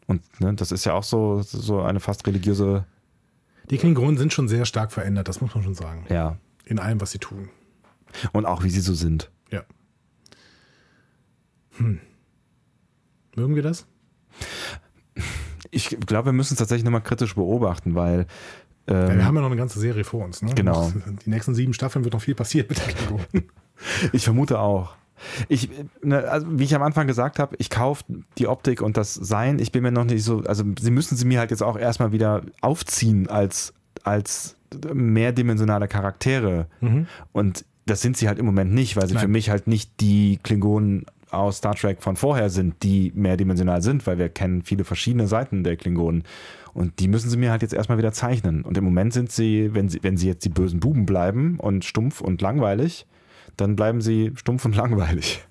Und 0.07 0.23
ne, 0.41 0.55
das 0.55 0.73
ist 0.73 0.85
ja 0.85 0.95
auch 0.95 1.05
so, 1.05 1.43
so 1.43 1.81
eine 1.83 2.01
fast 2.01 2.27
religiöse. 2.27 2.85
Die 3.71 3.77
Klingonen 3.79 4.17
sind 4.17 4.33
schon 4.33 4.49
sehr 4.49 4.65
stark 4.65 4.93
verändert, 4.93 5.29
das 5.29 5.41
muss 5.41 5.55
man 5.55 5.63
schon 5.63 5.75
sagen. 5.75 6.07
Ja. 6.09 6.39
In 6.65 6.79
allem, 6.79 7.01
was 7.01 7.11
sie 7.13 7.19
tun. 7.19 7.51
Und 8.33 8.47
auch 8.47 8.63
wie 8.65 8.71
sie 8.71 8.81
so 8.81 8.95
sind. 8.95 9.31
Ja. 9.51 9.63
Hm. 11.77 12.01
Mögen 13.37 13.55
wir 13.55 13.63
das? 13.63 13.87
Ich 15.71 15.89
glaube, 16.07 16.27
wir 16.27 16.33
müssen 16.33 16.55
es 16.55 16.59
tatsächlich 16.59 16.85
nochmal 16.85 17.03
kritisch 17.03 17.35
beobachten, 17.35 17.95
weil. 17.95 18.27
Ja, 18.89 19.09
Ähm, 19.09 19.19
wir 19.19 19.25
haben 19.25 19.35
ja 19.35 19.41
noch 19.43 19.49
eine 19.49 19.57
ganze 19.57 19.79
Serie 19.79 20.05
vor 20.05 20.25
uns. 20.25 20.43
Ne? 20.43 20.55
Genau. 20.55 20.93
Die 21.25 21.31
nächsten 21.31 21.55
sieben 21.55 21.75
Staffeln 21.75 22.05
wird 22.05 22.15
noch 22.15 22.23
viel 22.23 22.35
passieren 22.35 22.67
mit 22.69 22.79
den 22.79 22.95
Klingonen. 22.95 23.51
ich 24.13 24.25
vermute 24.25 24.59
auch. 24.59 24.95
Ich, 25.49 25.69
ne, 26.03 26.29
also 26.29 26.47
wie 26.51 26.65
ich 26.65 26.75
am 26.75 26.83
Anfang 26.83 27.09
gesagt 27.09 27.41
habe, 27.41 27.57
ich 27.59 27.71
kaufe 27.71 28.05
die 28.39 28.47
Optik 28.47 28.83
und 28.83 28.97
das 28.97 29.15
Sein. 29.15 29.59
Ich 29.59 29.73
bin 29.73 29.83
mir 29.83 29.91
noch 29.91 30.05
nicht 30.05 30.23
so, 30.23 30.45
also 30.45 30.65
sie 30.81 30.91
müssen 30.93 31.17
sie 31.17 31.25
mir 31.25 31.41
halt 31.41 31.51
jetzt 31.51 31.63
auch 31.63 31.77
erstmal 31.77 32.13
wieder 32.13 32.43
aufziehen 32.61 33.29
als, 33.29 33.75
als 34.05 34.55
mehrdimensionale 34.93 35.89
Charaktere. 35.89 36.69
Und 37.33 37.65
das 37.85 38.01
sind 38.01 38.17
sie 38.17 38.29
halt 38.29 38.39
im 38.39 38.47
Moment 38.47 38.73
nicht, 38.73 38.97
weil 38.97 39.09
sie 39.09 39.15
Nein. 39.15 39.23
für 39.23 39.29
mich 39.29 39.51
halt 39.51 39.67
nicht 39.67 40.01
die 40.01 40.39
Klingonen 40.43 41.07
aus 41.31 41.59
Star 41.59 41.75
Trek 41.75 42.03
von 42.03 42.17
vorher 42.17 42.51
sind, 42.51 42.83
die 42.83 43.13
mehrdimensional 43.15 43.83
sind, 43.83 44.07
weil 44.07 44.19
wir 44.19 44.29
kennen 44.29 44.63
viele 44.63 44.85
verschiedene 44.85 45.27
Seiten 45.29 45.65
der 45.65 45.77
Klingonen. 45.77 46.25
Und 46.75 47.01
die 47.01 47.09
müssen 47.09 47.29
sie 47.31 47.37
mir 47.37 47.51
halt 47.51 47.63
jetzt 47.63 47.75
erstmal 47.75 47.99
wieder 47.99 48.13
zeichnen. 48.13 48.63
Und 48.63 48.77
im 48.79 48.85
Moment 48.85 49.13
sind 49.13 49.33
sie, 49.33 49.75
wenn 49.75 49.89
sie, 49.89 50.01
wenn 50.03 50.17
sie 50.17 50.29
jetzt 50.29 50.45
die 50.45 50.49
bösen 50.51 50.81
Buben 50.81 51.07
bleiben 51.07 51.59
und 51.59 51.85
stumpf 51.85 52.21
und 52.21 52.41
langweilig, 52.41 53.07
dann 53.57 53.75
bleiben 53.77 54.01
sie 54.01 54.33
stumpf 54.37 54.65
und 54.65 54.77
langweilig. 54.77 55.45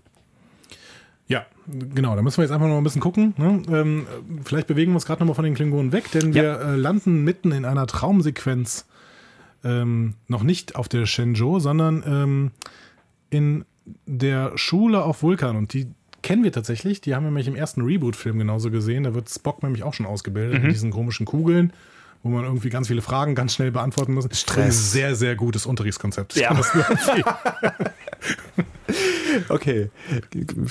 Ja, 1.28 1.46
genau. 1.68 2.16
Da 2.16 2.22
müssen 2.22 2.38
wir 2.38 2.44
jetzt 2.46 2.54
einfach 2.54 2.68
noch 2.68 2.78
ein 2.78 2.84
bisschen 2.84 3.02
gucken. 3.02 3.34
Ne? 3.38 3.62
Ähm, 3.70 4.08
vielleicht 4.46 4.68
bewegen 4.68 4.92
wir 4.92 4.96
uns 4.96 5.06
gerade 5.06 5.20
nochmal 5.22 5.36
von 5.36 5.44
den 5.44 5.56
Klingonen 5.56 5.92
weg, 5.92 6.10
denn 6.14 6.34
wir 6.34 6.44
Ja. 6.44 6.74
äh, 6.74 6.76
landen 6.78 7.24
mitten 7.26 7.52
in 7.52 7.66
einer 7.66 7.86
Traumsequenz. 7.88 8.86
Ähm, 9.66 10.14
noch 10.28 10.44
nicht 10.44 10.76
auf 10.76 10.88
der 10.88 11.06
Shenzhou, 11.06 11.60
sondern 11.60 12.04
ähm, 12.08 12.52
in 13.30 13.66
der 14.06 14.58
Schule 14.58 15.04
auf 15.04 15.24
Vulkan. 15.24 15.56
Und 15.56 15.74
die 15.74 15.88
kennen 16.22 16.44
wir 16.44 16.52
tatsächlich. 16.52 17.02
Die 17.02 17.16
haben 17.16 17.24
wir 17.24 17.30
nämlich 17.30 17.48
im 17.48 17.56
ersten 17.56 17.82
Reboot-Film 17.82 18.40
genauso 18.40 18.72
gesehen. 18.72 19.04
Da 19.04 19.14
wird 19.14 19.30
Spock 19.30 19.64
nämlich 19.64 19.84
auch 19.84 19.94
schon 19.94 20.06
ausgebildet 20.06 20.62
mit 20.62 20.72
diesen 20.72 20.92
komischen 20.92 21.26
Kugeln, 21.26 21.74
wo 22.28 22.32
man 22.32 22.44
irgendwie 22.44 22.70
ganz 22.70 22.88
viele 22.88 23.02
Fragen 23.02 23.36
ganz 23.36 23.54
schnell 23.54 23.72
beantworten 23.72 24.14
muss. 24.14 24.28
Stress. 24.32 24.66
Ein 24.66 24.72
sehr, 24.72 25.16
sehr 25.16 25.36
gutes 25.36 25.66
Unterrichtskonzept. 25.66 26.36
Ich 26.36 26.42
Ja. 26.42 26.58
Okay. 29.50 29.90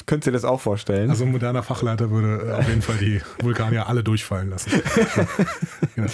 Könnt 0.06 0.26
ihr 0.26 0.32
das 0.32 0.44
auch 0.44 0.60
vorstellen? 0.60 1.10
Also 1.10 1.24
ein 1.24 1.32
moderner 1.32 1.62
Fachleiter 1.62 2.10
würde 2.10 2.48
äh, 2.48 2.52
auf 2.52 2.68
jeden 2.68 2.82
Fall 2.82 2.96
die 2.96 3.20
Vulkanier 3.42 3.88
alle 3.88 4.02
durchfallen 4.02 4.50
lassen. 4.50 4.70
genau. 5.94 6.08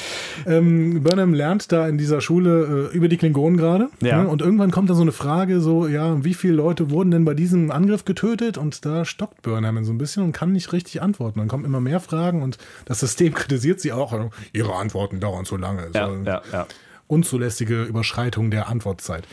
ähm, 0.47 1.03
Burnham 1.03 1.35
lernt 1.35 1.73
da 1.73 1.89
in 1.89 1.99
dieser 1.99 2.21
Schule 2.21 2.91
äh, 2.93 2.97
über 2.97 3.09
die 3.09 3.17
Klingonen 3.17 3.57
gerade. 3.57 3.89
Ja. 4.01 4.23
Ne? 4.23 4.29
Und 4.29 4.43
irgendwann 4.43 4.71
kommt 4.71 4.91
da 4.91 4.95
so 4.95 5.03
eine 5.03 5.13
Frage, 5.13 5.61
so, 5.61 5.87
ja, 5.87 6.25
wie 6.25 6.35
viele 6.35 6.55
Leute 6.55 6.91
wurden 6.91 7.11
denn 7.11 7.25
bei 7.25 7.35
diesem 7.35 7.71
Angriff 7.71 8.05
getötet? 8.05 8.59
Und 8.59 8.85
da 8.85 9.05
stockt 9.05 9.43
Burnham 9.43 9.85
so 9.85 9.93
ein 9.93 9.99
bisschen 9.99 10.23
und 10.23 10.33
kann 10.33 10.53
nicht 10.53 10.73
richtig 10.73 11.03
antworten. 11.03 11.39
Dann 11.39 11.49
kommen 11.49 11.65
immer 11.65 11.81
mehr 11.81 12.01
Fragen 12.01 12.43
und 12.43 12.59
das 12.85 13.01
System 13.01 13.35
kritisiert 13.35 13.81
sie 13.81 13.93
auch. 13.93 14.13
Ihre 14.53 14.75
Antworten 14.75 15.21
dauern 15.21 15.32
zu 15.45 15.57
lange. 15.57 15.91
ja, 15.95 16.09
so, 16.09 16.15
ja, 16.25 16.43
ja. 16.53 16.67
unzulässige 17.07 17.85
Überschreitung 17.85 18.51
der 18.51 18.69
Antwortzeit. 18.69 19.27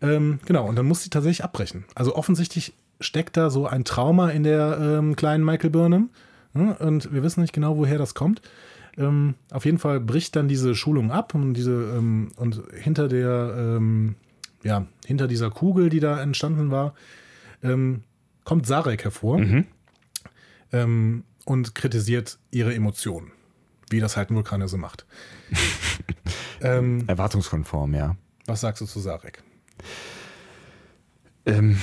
Ähm, 0.00 0.40
genau, 0.44 0.66
und 0.66 0.76
dann 0.76 0.86
muss 0.86 1.02
sie 1.02 1.10
tatsächlich 1.10 1.44
abbrechen. 1.44 1.84
Also 1.94 2.16
offensichtlich 2.16 2.74
steckt 3.00 3.36
da 3.36 3.50
so 3.50 3.66
ein 3.66 3.84
Trauma 3.84 4.30
in 4.30 4.42
der 4.42 4.78
ähm, 4.80 5.16
kleinen 5.16 5.44
Michael 5.44 5.70
Burnham. 5.70 6.10
Ne? 6.54 6.76
Und 6.78 7.12
wir 7.12 7.22
wissen 7.22 7.40
nicht 7.40 7.52
genau, 7.52 7.76
woher 7.76 7.98
das 7.98 8.14
kommt. 8.14 8.42
Ähm, 8.98 9.34
auf 9.50 9.64
jeden 9.64 9.78
Fall 9.78 10.00
bricht 10.00 10.36
dann 10.36 10.48
diese 10.48 10.74
Schulung 10.74 11.10
ab 11.10 11.34
und 11.34 11.54
diese 11.54 11.72
ähm, 11.72 12.30
und 12.36 12.62
hinter 12.74 13.08
der 13.08 13.54
ähm, 13.56 14.16
ja 14.62 14.86
hinter 15.06 15.28
dieser 15.28 15.50
Kugel, 15.50 15.88
die 15.88 16.00
da 16.00 16.20
entstanden 16.20 16.70
war, 16.70 16.94
ähm, 17.62 18.02
kommt 18.44 18.66
Sarek 18.66 19.04
hervor 19.04 19.40
ähm, 20.72 21.24
und 21.46 21.74
kritisiert 21.74 22.38
ihre 22.50 22.74
Emotionen, 22.74 23.31
wie 23.92 24.00
das 24.00 24.16
halt 24.16 24.30
ein 24.30 24.34
Vulkaner 24.34 24.68
so 24.68 24.76
macht. 24.76 25.06
ähm, 26.60 27.04
Erwartungskonform, 27.06 27.94
ja. 27.94 28.16
was 28.46 28.60
sagst 28.60 28.80
du 28.80 28.86
zu 28.86 29.00
Sarek? 29.00 29.42
Ähm, 31.46 31.78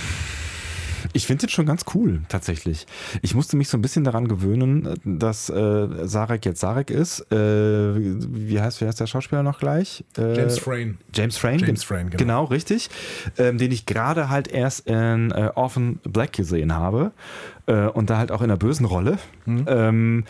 ich 1.14 1.26
finde 1.26 1.45
den 1.45 1.49
schon 1.49 1.65
ganz 1.65 1.86
cool, 1.94 2.22
tatsächlich. 2.30 2.86
Ich 3.22 3.34
musste 3.34 3.57
mich 3.57 3.69
so 3.69 3.77
ein 3.77 3.81
bisschen 3.81 4.03
daran 4.03 4.27
gewöhnen, 4.27 4.95
dass 5.03 5.49
äh, 5.49 5.88
Sarek 6.07 6.45
jetzt 6.45 6.60
Sarek 6.60 6.90
ist. 6.90 7.22
Äh, 7.31 7.36
wie, 7.36 8.60
heißt, 8.60 8.81
wie 8.81 8.86
heißt 8.86 8.99
der 8.99 9.07
Schauspieler 9.07 9.44
noch 9.44 9.60
gleich? 9.60 10.03
Äh, 10.18 10.38
James 10.38 10.60
Frayne. 10.60 10.95
James 11.14 11.38
Frayne. 11.38 11.65
James 11.65 11.84
Frayne, 11.84 12.10
genau. 12.10 12.18
genau. 12.18 12.44
richtig. 12.45 12.90
Ähm, 13.38 13.57
den 13.57 13.72
ich 13.72 13.86
gerade 13.86 14.30
halt 14.30 14.48
erst 14.49 14.88
in 14.88 15.31
äh, 15.31 15.52
Orphan 15.56 15.99
Black 16.03 16.34
gesehen 16.34 16.76
habe. 16.76 17.11
Äh, 17.65 17.88
und 17.88 18.10
da 18.10 18.18
halt 18.18 18.31
auch 18.31 18.41
in 18.41 18.45
einer 18.45 18.57
bösen 18.57 18.86
Rolle. 18.86 19.18
Mhm. 19.45 19.65
Ähm, 19.68 20.23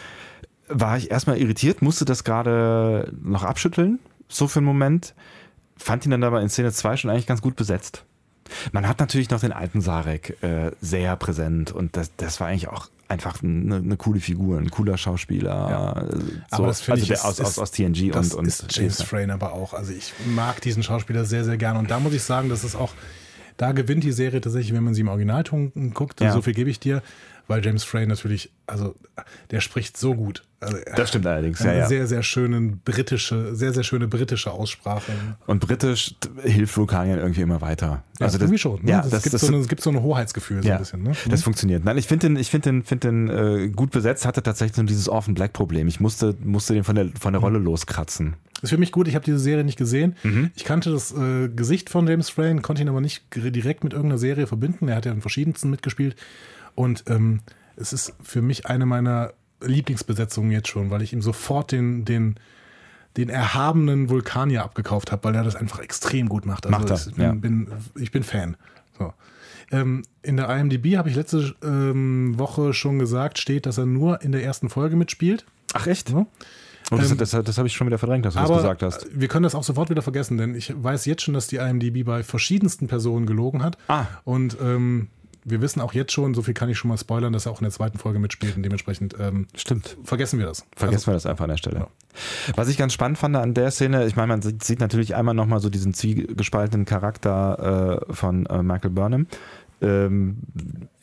war 0.70 0.98
ich 0.98 1.12
erstmal 1.12 1.38
irritiert, 1.38 1.82
musste 1.82 2.06
das 2.06 2.24
gerade 2.24 3.12
noch 3.22 3.44
abschütteln, 3.44 4.00
so 4.28 4.48
für 4.48 4.60
einen 4.60 4.66
Moment. 4.68 5.14
Fand 5.78 6.06
ihn 6.06 6.12
dann 6.12 6.24
aber 6.24 6.42
in 6.42 6.50
Szene 6.50 6.72
2 6.72 6.98
schon 6.98 7.10
eigentlich 7.12 7.28
ganz 7.28 7.42
gut 7.42 7.56
besetzt. 7.56 8.04
Man 8.72 8.88
hat 8.88 9.00
natürlich 9.00 9.30
noch 9.30 9.40
den 9.40 9.52
alten 9.52 9.80
Sarek 9.82 10.42
äh, 10.42 10.72
sehr 10.82 11.16
präsent 11.16 11.72
und 11.72 11.96
das, 11.96 12.12
das 12.18 12.40
war 12.40 12.48
eigentlich 12.48 12.68
auch 12.68 12.88
einfach 13.08 13.42
eine, 13.44 13.76
eine 13.78 13.96
coole 13.98 14.20
Figur, 14.20 14.58
ein 14.58 14.70
cooler 14.72 14.98
Schauspieler. 14.98 16.08
äh, 16.12 16.16
So, 16.50 16.58
Aber 16.58 16.68
das 16.68 16.82
finde 16.82 17.02
also 17.02 17.06
ich 17.06 17.12
ist- 17.20 17.26
aus, 17.26 17.40
aus, 17.40 17.60
aus 17.60 17.72
TNG 17.72 18.12
Das 18.12 18.34
und, 18.34 18.40
und 18.40 18.48
ist 18.48 18.66
James 18.76 19.02
Frayne 19.04 19.34
aber 19.34 19.54
auch. 19.54 19.74
Also 19.74 19.94
ich 19.94 20.14
mag 20.28 20.62
diesen 20.62 20.84
Schauspieler 20.84 21.26
sehr, 21.26 21.44
sehr 21.44 21.58
gerne. 21.58 21.80
Und 21.80 21.90
da 21.92 22.00
muss 22.00 22.14
ich 22.14 22.24
sagen, 22.24 22.50
das 22.50 22.64
ist 22.64 22.76
auch, 22.76 22.94
da 23.58 23.72
gewinnt 23.72 24.04
die 24.04 24.12
Serie 24.12 24.42
tatsächlich, 24.42 24.74
wenn 24.74 24.84
man 24.84 24.94
sie 24.96 25.02
im 25.02 25.08
Originalton 25.10 25.92
guckt. 25.94 26.20
Ja. 26.22 26.32
So 26.32 26.42
viel 26.42 26.54
gebe 26.54 26.70
ich 26.70 26.80
dir, 26.80 27.02
weil 27.50 27.66
James 27.66 27.84
Frayne 27.84 28.08
natürlich, 28.08 28.52
also 28.68 28.96
der 29.50 29.60
spricht 29.60 29.98
so 29.98 30.14
gut. 30.14 30.44
Also, 30.60 30.78
Das 30.96 31.10
stimmt 31.10 31.26
allerdings, 31.26 31.62
eine 31.62 31.72
ja, 31.72 31.78
ja. 31.80 31.88
sehr, 31.88 32.06
sehr 32.06 32.22
schöne 32.22 32.62
britische, 32.86 33.56
sehr, 33.56 33.74
sehr 33.74 33.84
schöne 33.84 34.08
britische 34.08 34.52
Aussprache. 34.52 35.12
Und 35.48 35.60
britisch 35.60 36.16
hilft 36.44 36.78
Vulkaniern 36.78 37.18
irgendwie 37.18 37.42
immer 37.42 37.60
weiter. 37.62 38.04
Ja, 38.20 38.28
also 38.28 38.38
das, 38.38 38.60
schon. 38.60 38.84
Ne? 38.84 38.92
Ja, 38.92 39.02
das, 39.02 39.10
das, 39.10 39.24
gibt 39.24 39.34
das, 39.34 39.42
so 39.42 39.48
eine, 39.48 39.58
es 39.58 39.68
gibt 39.68 39.82
so 39.82 39.90
ein 39.90 40.02
Hoheitsgefühl 40.02 40.62
so 40.62 40.70
ja, 40.70 40.76
ein 40.76 40.80
bisschen. 40.82 41.02
Ne? 41.02 41.14
das 41.28 41.42
funktioniert. 41.42 41.84
Nein, 41.84 41.98
ich 41.98 42.08
finde 42.08 42.28
den, 42.28 42.36
ich 42.38 42.52
finde 42.52 42.70
den, 42.70 42.84
finde 42.84 43.08
den 43.08 43.30
äh, 43.30 43.70
gut 43.70 43.90
besetzt, 43.90 44.28
hatte 44.28 44.44
tatsächlich 44.44 44.78
nur 44.78 44.86
dieses 44.86 45.10
Orphan 45.10 45.34
Black 45.34 45.54
Problem. 45.54 45.88
Ich 45.88 46.00
musste, 46.00 46.36
musste 46.44 46.76
den 46.76 46.84
von 46.84 46.96
der, 46.96 47.10
von 47.20 47.34
der 47.34 47.42
Rolle 47.42 47.58
loskratzen. 47.58 48.36
Ist 48.62 48.70
für 48.70 48.78
mich 48.78 48.92
gut, 48.92 49.08
ich 49.08 49.16
habe 49.16 49.26
diese 49.26 49.40
Serie 49.40 49.64
nicht 49.64 49.78
gesehen. 49.78 50.16
Mhm. 50.24 50.52
Ich 50.56 50.66
kannte 50.66 50.92
das 50.92 51.14
äh, 51.14 51.48
Gesicht 51.48 51.90
von 51.90 52.08
James 52.08 52.30
Frayne, 52.30 52.62
konnte 52.62 52.82
ihn 52.82 52.90
aber 52.90 53.02
nicht 53.02 53.24
direkt 53.34 53.84
mit 53.84 53.94
irgendeiner 53.94 54.20
Serie 54.20 54.46
verbinden. 54.46 54.90
Er 54.90 54.98
hat 54.98 55.06
ja 55.06 55.12
in 55.14 55.22
verschiedensten 55.22 55.70
mitgespielt. 55.70 56.16
Und 56.80 57.04
ähm, 57.08 57.42
es 57.76 57.92
ist 57.92 58.14
für 58.24 58.42
mich 58.42 58.68
eine 58.68 58.86
meiner 58.86 59.34
Lieblingsbesetzungen 59.60 60.50
jetzt 60.52 60.70
schon, 60.70 60.90
weil 60.92 61.02
ich 61.02 61.12
ihm 61.12 61.22
sofort 61.22 61.74
den, 61.74 62.06
den, 62.06 62.36
den 63.18 63.28
erhabenen 63.28 64.10
Vulkanier 64.10 64.64
abgekauft 64.64 65.12
habe, 65.12 65.26
weil 65.26 65.36
er 65.36 65.44
das 65.44 65.58
einfach 65.58 65.80
extrem 65.80 66.30
gut 66.30 66.46
macht. 66.46 66.66
Also 66.66 66.80
Macht 66.80 66.90
er, 66.90 66.96
ich, 66.96 67.16
bin, 67.16 67.24
ja. 67.26 67.32
bin, 67.34 67.68
ich 68.00 68.12
bin 68.12 68.24
Fan. 68.24 68.56
So. 68.98 69.14
Ähm, 69.72 70.04
in 70.22 70.38
der 70.38 70.48
IMDb 70.58 70.96
habe 70.96 71.10
ich 71.10 71.18
letzte 71.18 71.54
ähm, 71.62 72.40
Woche 72.40 72.74
schon 72.74 72.98
gesagt, 72.98 73.40
steht, 73.40 73.66
dass 73.66 73.78
er 73.78 73.86
nur 73.86 74.22
in 74.22 74.32
der 74.32 74.46
ersten 74.46 74.70
Folge 74.70 74.96
mitspielt. 74.96 75.46
Ach 75.74 75.86
echt? 75.86 76.08
So. 76.08 76.28
Oh, 76.92 76.96
das, 76.96 77.12
Ähm, 77.12 77.18
das, 77.18 77.32
das 77.32 77.58
habe 77.58 77.68
ich 77.68 77.74
schon 77.74 77.88
wieder 77.88 77.98
verdrängt, 77.98 78.26
dass 78.26 78.36
du 78.36 78.40
das 78.40 78.50
gesagt 78.50 78.84
hast. 78.84 79.06
wir 79.12 79.28
können 79.28 79.44
das 79.44 79.54
auch 79.54 79.64
sofort 79.64 79.90
wieder 79.90 80.02
vergessen, 80.02 80.38
denn 80.38 80.56
ich 80.56 80.74
weiß 80.82 81.04
jetzt 81.08 81.24
schon, 81.24 81.34
dass 81.34 81.48
die 81.48 81.58
IMDb 81.58 82.06
bei 82.06 82.24
verschiedensten 82.24 82.88
Personen 82.88 83.26
gelogen 83.26 83.62
hat. 83.64 83.78
Ah. 83.90 84.06
Und 84.24 84.56
ähm, 84.62 85.10
wir 85.50 85.62
wissen 85.62 85.82
auch 85.82 85.94
jetzt 85.94 86.12
schon, 86.12 86.34
so 86.34 86.42
viel 86.42 86.54
kann 86.54 86.70
ich 86.70 86.78
schon 86.78 86.90
mal 86.90 86.98
spoilern, 86.98 87.34
dass 87.34 87.46
er 87.46 87.52
auch 87.52 87.60
in 87.60 87.66
der 87.66 87.72
zweiten 87.72 87.98
Folge 87.98 88.20
mitspielt 88.20 88.56
und 88.56 88.64
dementsprechend 88.64 89.16
ähm, 89.20 89.48
Stimmt. 89.56 89.98
vergessen 90.04 90.40
wir 90.40 90.46
das. 90.46 90.66
Vergessen 90.76 91.08
wir 91.08 91.14
das 91.14 91.26
einfach 91.26 91.44
an 91.44 91.50
der 91.50 91.58
Stelle. 91.58 91.88
Was 92.56 92.68
ich 92.68 92.78
ganz 92.78 92.94
spannend 92.94 93.18
fand 93.18 93.36
an 93.36 93.54
der 93.54 93.72
Szene, 93.72 94.06
ich 94.06 94.16
meine, 94.16 94.28
man 94.28 94.42
sieht, 94.42 94.64
sieht 94.64 94.80
natürlich 94.80 95.16
einmal 95.16 95.36
nochmal 95.36 95.60
so 95.60 95.70
diesen 95.70 95.94
zwiegespaltenen 95.94 96.86
Charakter 96.86 98.02
äh, 98.10 98.14
von 98.14 98.46
äh, 98.48 98.64
Michael 98.64 98.92
Burnham. 98.92 99.28
Ähm, 99.82 100.38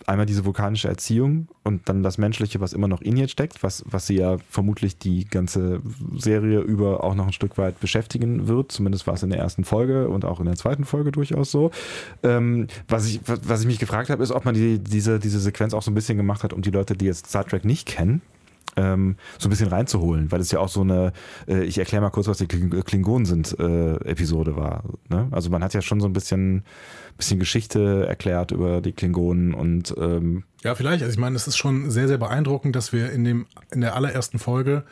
einmal 0.07 0.27
diese 0.27 0.45
vulkanische 0.45 0.89
Erziehung 0.89 1.49
und 1.65 1.89
dann 1.89 2.03
das 2.03 2.19
Menschliche, 2.19 2.61
was 2.61 2.73
immer 2.73 2.89
noch 2.89 3.01
in 3.01 3.17
ihr 3.17 3.29
steckt, 3.29 3.63
was, 3.63 3.85
was 3.87 4.07
sie 4.07 4.17
ja 4.17 4.37
vermutlich 4.49 4.99
die 4.99 5.25
ganze 5.25 5.81
Serie 6.17 6.61
über 6.61 7.03
auch 7.03 7.15
noch 7.15 7.27
ein 7.27 7.33
Stück 7.33 7.59
weit 7.59 7.81
beschäftigen 7.81 8.47
wird. 8.47 8.73
Zumindest 8.73 9.07
war 9.07 9.15
es 9.15 9.23
in 9.23 9.31
der 9.31 9.39
ersten 9.39 9.65
Folge 9.65 10.09
und 10.09 10.25
auch 10.25 10.41
in 10.41 10.47
der 10.47 10.57
zweiten 10.57 10.85
Folge 10.85 11.13
durchaus 11.13 11.51
so. 11.51 11.71
Ähm, 12.23 12.69
was, 12.89 13.07
ich, 13.07 13.21
was 13.25 13.61
ich 13.61 13.67
mich 13.67 13.79
gefragt 13.79 14.11
habe, 14.11 14.23
ist, 14.23 14.31
ob 14.31 14.45
man 14.45 14.55
die, 14.55 14.79
diese, 14.79 15.19
diese 15.19 15.41
Sequenz 15.41 15.75
auch 15.75 15.83
so 15.83 15.91
ein 15.91 15.95
bisschen 15.95 16.17
gemacht 16.17 16.45
hat, 16.45 16.53
um 16.53 16.63
die 16.63 16.71
Leute, 16.71 16.97
die 16.97 17.07
jetzt 17.07 17.27
Star 17.27 17.45
Trek 17.45 17.65
nicht 17.65 17.87
kennen, 17.87 18.23
ähm, 18.77 19.17
so 19.39 19.49
ein 19.49 19.51
bisschen 19.51 19.69
reinzuholen, 19.69 20.31
weil 20.31 20.41
es 20.41 20.51
ja 20.51 20.59
auch 20.61 20.69
so 20.69 20.83
eine, 20.83 21.13
äh, 21.49 21.65
ich 21.65 21.79
erkläre 21.79 22.03
mal 22.03 22.11
kurz, 22.11 22.29
was 22.29 22.39
die 22.39 22.47
Kling- 22.47 22.83
Klingonen 22.85 23.25
sind, 23.25 23.59
äh, 23.59 23.95
Episode 24.05 24.57
war. 24.57 24.85
Ne? 25.09 25.29
Also 25.31 25.51
man 25.51 25.65
hat 25.65 25.73
ja 25.75 25.81
schon 25.83 26.01
so 26.01 26.07
ein 26.07 26.13
bisschen, 26.13 26.63
bisschen 27.17 27.39
Geschichte 27.39 28.07
erklärt 28.07 28.51
über 28.53 28.81
die 28.81 28.93
Klingonen 28.93 29.55
und 29.55 29.95
ähm, 29.99 30.45
Ja, 30.63 30.75
vielleicht. 30.75 31.03
Also 31.03 31.13
ich 31.13 31.19
meine, 31.19 31.37
es 31.37 31.47
ist 31.47 31.57
schon 31.57 31.91
sehr, 31.91 32.07
sehr 32.09 32.19
beeindruckend, 32.19 32.77
dass 32.77 32.93
wir 32.93 33.11
in, 33.13 33.25
dem, 33.25 33.47
in 33.71 33.81
der 33.81 33.97
allerersten 33.97 34.39
Folge 34.39 34.85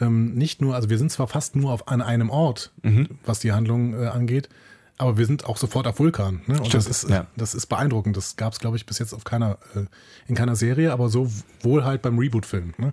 ähm, 0.00 0.34
nicht 0.34 0.60
nur, 0.60 0.74
also 0.74 0.90
wir 0.90 0.98
sind 0.98 1.10
zwar 1.12 1.26
fast 1.28 1.54
nur 1.56 1.72
auf, 1.72 1.88
an 1.88 2.02
einem 2.02 2.30
Ort, 2.30 2.72
Mhm. 2.82 3.08
was 3.24 3.38
die 3.40 3.52
Handlung 3.52 3.94
äh, 3.94 4.06
angeht, 4.06 4.48
aber 4.96 5.18
wir 5.18 5.26
sind 5.26 5.46
auch 5.46 5.56
sofort 5.56 5.86
auf 5.86 5.98
Vulkan. 5.98 6.42
Ne? 6.46 6.60
Und 6.60 6.72
das 6.72 6.86
ist, 6.86 7.08
ja. 7.08 7.26
das 7.36 7.54
ist 7.54 7.66
beeindruckend. 7.66 8.16
Das 8.16 8.36
gab 8.36 8.52
es, 8.52 8.60
glaube 8.60 8.76
ich, 8.76 8.86
bis 8.86 8.98
jetzt 8.98 9.12
auf 9.12 9.24
keiner, 9.24 9.58
äh, 9.74 9.84
in 10.28 10.34
keiner 10.34 10.54
Serie, 10.54 10.92
aber 10.92 11.08
so 11.08 11.30
wohl 11.62 11.84
halt 11.84 12.02
beim 12.02 12.18
Reboot-Film. 12.18 12.74
Ne? 12.78 12.92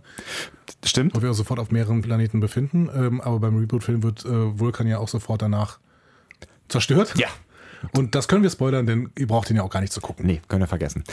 stimmt. 0.84 1.16
Wo 1.16 1.22
wir 1.22 1.30
uns 1.30 1.38
sofort 1.38 1.60
auf 1.60 1.72
mehreren 1.72 2.02
Planeten 2.02 2.40
befinden. 2.40 2.90
Ähm, 2.94 3.22
aber 3.22 3.40
beim 3.40 3.58
Reboot-Film 3.58 4.04
wird 4.04 4.26
äh, 4.26 4.60
Vulkan 4.60 4.88
ja 4.88 4.98
auch 4.98 5.10
sofort 5.10 5.42
danach 5.42 5.80
zerstört. 6.70 7.14
Ja. 7.18 7.28
Und 7.94 8.16
das 8.16 8.28
können 8.28 8.44
wir 8.44 8.50
spoilern, 8.50 8.86
denn 8.86 9.12
ihr 9.18 9.28
braucht 9.28 9.50
ihn 9.50 9.58
ja 9.58 9.64
auch 9.64 9.70
gar 9.70 9.82
nicht 9.82 9.94
zu 9.94 10.02
gucken. 10.02 10.26
Nee, 10.26 10.42
können 10.48 10.62
wir 10.62 10.68
vergessen. 10.68 11.04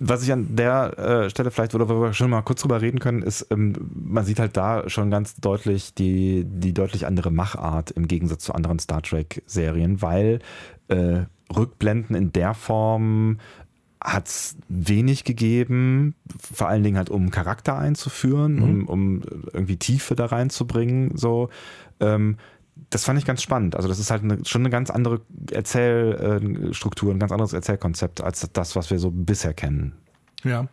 Was 0.00 0.22
ich 0.22 0.32
an 0.32 0.56
der 0.56 0.98
äh, 0.98 1.30
Stelle 1.30 1.50
vielleicht, 1.50 1.74
oder 1.74 1.88
wo 1.90 2.00
wir 2.00 2.14
schon 2.14 2.30
mal 2.30 2.40
kurz 2.40 2.62
drüber 2.62 2.80
reden 2.80 3.00
können, 3.00 3.22
ist, 3.22 3.46
ähm, 3.50 3.74
man 3.94 4.24
sieht 4.24 4.38
halt 4.38 4.56
da 4.56 4.88
schon 4.88 5.10
ganz 5.10 5.36
deutlich 5.36 5.92
die, 5.94 6.44
die 6.46 6.72
deutlich 6.72 7.06
andere 7.06 7.30
Machart 7.30 7.90
im 7.90 8.08
Gegensatz 8.08 8.44
zu 8.44 8.54
anderen 8.54 8.78
Star 8.78 9.02
Trek-Serien, 9.02 10.00
weil 10.00 10.38
äh, 10.88 11.24
Rückblenden 11.54 12.16
in 12.16 12.32
der 12.32 12.54
Form 12.54 13.38
hat 14.02 14.28
es 14.28 14.56
wenig 14.68 15.24
gegeben, 15.24 16.14
vor 16.38 16.68
allen 16.68 16.82
Dingen 16.82 16.96
halt 16.98 17.10
um 17.10 17.30
Charakter 17.30 17.78
einzuführen, 17.78 18.62
um, 18.62 18.86
um 18.86 19.22
irgendwie 19.52 19.76
Tiefe 19.76 20.14
da 20.14 20.26
reinzubringen. 20.26 21.16
So. 21.16 21.48
Ähm, 22.00 22.36
das 22.90 23.04
fand 23.04 23.18
ich 23.18 23.24
ganz 23.24 23.42
spannend. 23.42 23.76
Also 23.76 23.88
das 23.88 23.98
ist 23.98 24.10
halt 24.10 24.22
eine, 24.22 24.44
schon 24.44 24.62
eine 24.62 24.70
ganz 24.70 24.90
andere 24.90 25.20
Erzählstruktur, 25.50 27.12
ein 27.12 27.18
ganz 27.18 27.32
anderes 27.32 27.52
Erzählkonzept 27.52 28.20
als 28.20 28.48
das, 28.52 28.76
was 28.76 28.90
wir 28.90 28.98
so 28.98 29.10
bisher 29.10 29.54
kennen. 29.54 29.94
Ja. 30.44 30.68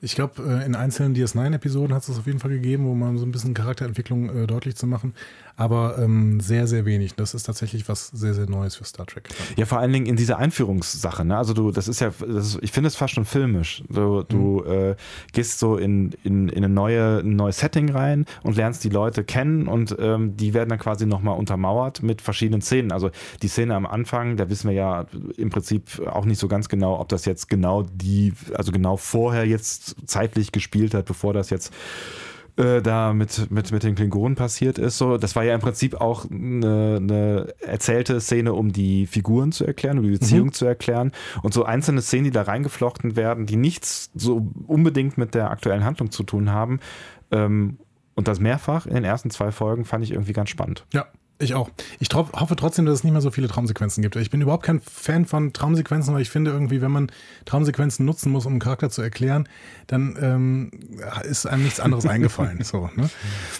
Ich 0.00 0.14
glaube, 0.14 0.42
äh, 0.42 0.64
in 0.64 0.76
einzelnen 0.76 1.14
DS9-Episoden 1.16 1.92
hat 1.92 2.02
es 2.02 2.06
das 2.06 2.18
auf 2.18 2.26
jeden 2.26 2.38
Fall 2.38 2.50
gegeben, 2.50 2.84
wo 2.86 2.94
man 2.94 3.18
so 3.18 3.26
ein 3.26 3.32
bisschen 3.32 3.52
Charakterentwicklung 3.52 4.44
äh, 4.44 4.46
deutlich 4.46 4.76
zu 4.76 4.86
machen. 4.86 5.14
Aber 5.58 5.98
ähm, 5.98 6.38
sehr, 6.38 6.68
sehr 6.68 6.84
wenig. 6.84 7.16
Das 7.16 7.34
ist 7.34 7.42
tatsächlich 7.42 7.88
was 7.88 8.06
sehr, 8.08 8.32
sehr 8.32 8.48
Neues 8.48 8.76
für 8.76 8.84
Star 8.84 9.06
Trek. 9.06 9.28
Ja, 9.56 9.66
vor 9.66 9.80
allen 9.80 9.92
Dingen 9.92 10.06
in 10.06 10.14
dieser 10.14 10.38
Einführungssache. 10.38 11.24
Ne? 11.24 11.36
Also 11.36 11.52
du, 11.52 11.72
das 11.72 11.88
ist 11.88 11.98
ja, 11.98 12.12
das 12.20 12.54
ist, 12.54 12.58
ich 12.62 12.70
finde 12.70 12.86
es 12.86 12.94
fast 12.94 13.14
schon 13.14 13.24
filmisch. 13.24 13.82
Du, 13.88 14.22
du 14.22 14.62
äh, 14.62 14.94
gehst 15.32 15.58
so 15.58 15.76
in, 15.76 16.12
in, 16.22 16.48
in 16.48 16.58
eine 16.58 16.72
neue, 16.72 17.18
ein 17.24 17.34
neues 17.34 17.58
Setting 17.58 17.90
rein 17.90 18.24
und 18.44 18.56
lernst 18.56 18.84
die 18.84 18.88
Leute 18.88 19.24
kennen 19.24 19.66
und 19.66 19.96
ähm, 19.98 20.36
die 20.36 20.54
werden 20.54 20.68
dann 20.68 20.78
quasi 20.78 21.06
nochmal 21.06 21.36
untermauert 21.36 22.04
mit 22.04 22.22
verschiedenen 22.22 22.62
Szenen. 22.62 22.92
Also 22.92 23.10
die 23.42 23.48
Szene 23.48 23.74
am 23.74 23.84
Anfang, 23.84 24.36
da 24.36 24.48
wissen 24.48 24.68
wir 24.68 24.76
ja 24.76 25.06
im 25.36 25.50
Prinzip 25.50 26.00
auch 26.06 26.24
nicht 26.24 26.38
so 26.38 26.46
ganz 26.46 26.68
genau, 26.68 27.00
ob 27.00 27.08
das 27.08 27.24
jetzt 27.24 27.48
genau 27.48 27.82
die, 27.82 28.32
also 28.54 28.70
genau 28.70 28.96
vorher 28.96 29.44
jetzt 29.44 29.96
zeitlich 30.06 30.52
gespielt 30.52 30.94
hat, 30.94 31.06
bevor 31.06 31.32
das 31.32 31.50
jetzt 31.50 31.72
äh, 32.58 32.82
da 32.82 33.12
mit, 33.12 33.50
mit, 33.50 33.70
mit 33.70 33.82
den 33.82 33.94
Klingonen 33.94 34.34
passiert 34.34 34.78
ist. 34.78 34.98
So, 34.98 35.16
das 35.16 35.36
war 35.36 35.44
ja 35.44 35.54
im 35.54 35.60
Prinzip 35.60 35.94
auch 36.00 36.28
eine, 36.28 36.96
eine 37.00 37.54
erzählte 37.60 38.20
Szene, 38.20 38.52
um 38.52 38.72
die 38.72 39.06
Figuren 39.06 39.52
zu 39.52 39.64
erklären, 39.64 39.98
um 39.98 40.04
die 40.04 40.10
Beziehung 40.10 40.52
zu 40.52 40.66
erklären. 40.66 41.12
Und 41.42 41.54
so 41.54 41.64
einzelne 41.64 42.02
Szenen, 42.02 42.24
die 42.24 42.30
da 42.30 42.42
reingeflochten 42.42 43.14
werden, 43.14 43.46
die 43.46 43.56
nichts 43.56 44.10
so 44.14 44.48
unbedingt 44.66 45.18
mit 45.18 45.34
der 45.34 45.50
aktuellen 45.50 45.84
Handlung 45.84 46.10
zu 46.10 46.24
tun 46.24 46.50
haben. 46.50 46.80
Ähm, 47.30 47.78
und 48.14 48.26
das 48.26 48.40
mehrfach 48.40 48.86
in 48.86 48.94
den 48.94 49.04
ersten 49.04 49.30
zwei 49.30 49.52
Folgen 49.52 49.84
fand 49.84 50.02
ich 50.02 50.10
irgendwie 50.10 50.32
ganz 50.32 50.50
spannend. 50.50 50.84
Ja, 50.92 51.06
ich 51.38 51.54
auch. 51.54 51.70
Ich 52.00 52.08
hoffe 52.14 52.56
trotzdem, 52.56 52.84
dass 52.86 52.96
es 52.96 53.04
nicht 53.04 53.12
mehr 53.12 53.20
so 53.20 53.30
viele 53.30 53.48
Traumsequenzen 53.48 54.02
gibt. 54.02 54.16
Ich 54.16 54.30
bin 54.30 54.40
überhaupt 54.40 54.64
kein 54.64 54.80
Fan 54.80 55.24
von 55.24 55.52
Traumsequenzen, 55.52 56.12
weil 56.12 56.22
ich 56.22 56.30
finde 56.30 56.50
irgendwie, 56.50 56.80
wenn 56.80 56.90
man 56.90 57.12
Traumsequenzen 57.44 58.04
nutzen 58.04 58.32
muss, 58.32 58.46
um 58.46 58.52
einen 58.52 58.60
Charakter 58.60 58.90
zu 58.90 59.02
erklären, 59.02 59.48
dann 59.86 60.18
ähm, 60.20 60.70
ist 61.22 61.46
einem 61.46 61.62
nichts 61.62 61.80
anderes 61.80 62.06
eingefallen. 62.08 62.62
So, 62.64 62.90
ne? 62.96 63.08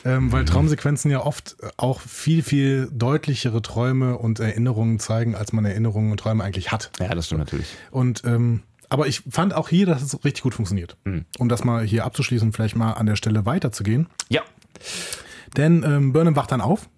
ähm, 0.04 0.32
weil 0.32 0.44
Traumsequenzen 0.44 1.10
ja 1.10 1.24
oft 1.24 1.56
auch 1.76 2.00
viel, 2.00 2.42
viel 2.42 2.88
deutlichere 2.92 3.62
Träume 3.62 4.18
und 4.18 4.40
Erinnerungen 4.40 4.98
zeigen, 4.98 5.34
als 5.34 5.52
man 5.52 5.64
Erinnerungen 5.64 6.10
und 6.10 6.18
Träume 6.18 6.42
eigentlich 6.42 6.72
hat. 6.72 6.90
Ja, 6.98 7.14
das 7.14 7.26
stimmt 7.26 7.40
natürlich. 7.40 7.68
Und 7.90 8.22
ähm, 8.24 8.62
aber 8.90 9.06
ich 9.06 9.22
fand 9.28 9.54
auch 9.54 9.68
hier, 9.68 9.86
dass 9.86 10.02
es 10.02 10.24
richtig 10.24 10.42
gut 10.42 10.54
funktioniert. 10.54 10.96
Um 11.38 11.48
das 11.48 11.62
mal 11.62 11.84
hier 11.84 12.06
abzuschließen, 12.06 12.52
vielleicht 12.52 12.74
mal 12.74 12.92
an 12.92 13.04
der 13.04 13.16
Stelle 13.16 13.44
weiterzugehen. 13.44 14.08
Ja. 14.30 14.40
Denn 15.58 15.84
ähm, 15.86 16.12
Burnham 16.12 16.36
wacht 16.36 16.52
dann 16.52 16.62
auf 16.62 16.88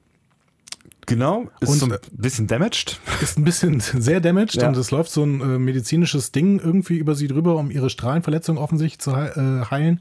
Genau, 1.11 1.49
ist 1.61 1.69
Und, 1.69 1.79
so 1.79 1.87
ein 1.87 1.93
äh, 1.93 1.99
bisschen 2.13 2.47
damaged. 2.47 2.99
ist 3.21 3.37
ein 3.37 3.45
bisschen 3.45 3.81
sehr 3.81 4.21
damaged 4.21 4.55
Ja. 4.63 4.69
und 4.69 4.77
es 4.77 4.91
läuft 4.91 5.11
so 5.11 5.25
ein 5.25 5.41
äh, 5.41 5.59
medizinisches 5.59 6.31
Ding 6.33 6.59
irgendwie 6.61 6.97
über 6.99 7.15
sie 7.15 7.27
drüber, 7.29 7.57
um 7.57 7.71
ihre 7.71 7.91
Strahlenverletzung 7.91 8.57
offensichtlich 8.59 9.01
zu 9.01 9.15
hei- 9.17 9.29
äh, 9.37 9.65
heilen. 9.71 10.01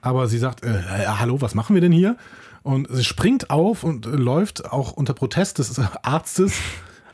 Aber 0.00 0.28
sie 0.28 0.38
sagt, 0.38 0.64
äh, 0.64 0.68
äh, 0.78 1.06
hallo, 1.06 1.40
was 1.40 1.54
machen 1.54 1.74
wir 1.74 1.80
denn 1.80 1.92
hier? 1.92 2.16
Und 2.62 2.86
sie 2.90 3.04
springt 3.04 3.50
auf 3.50 3.82
und 3.84 4.06
äh, 4.06 4.10
läuft 4.10 4.72
auch 4.72 4.92
unter 4.92 5.14
Protest 5.14 5.58
des 5.58 5.78
Arztes 6.02 6.54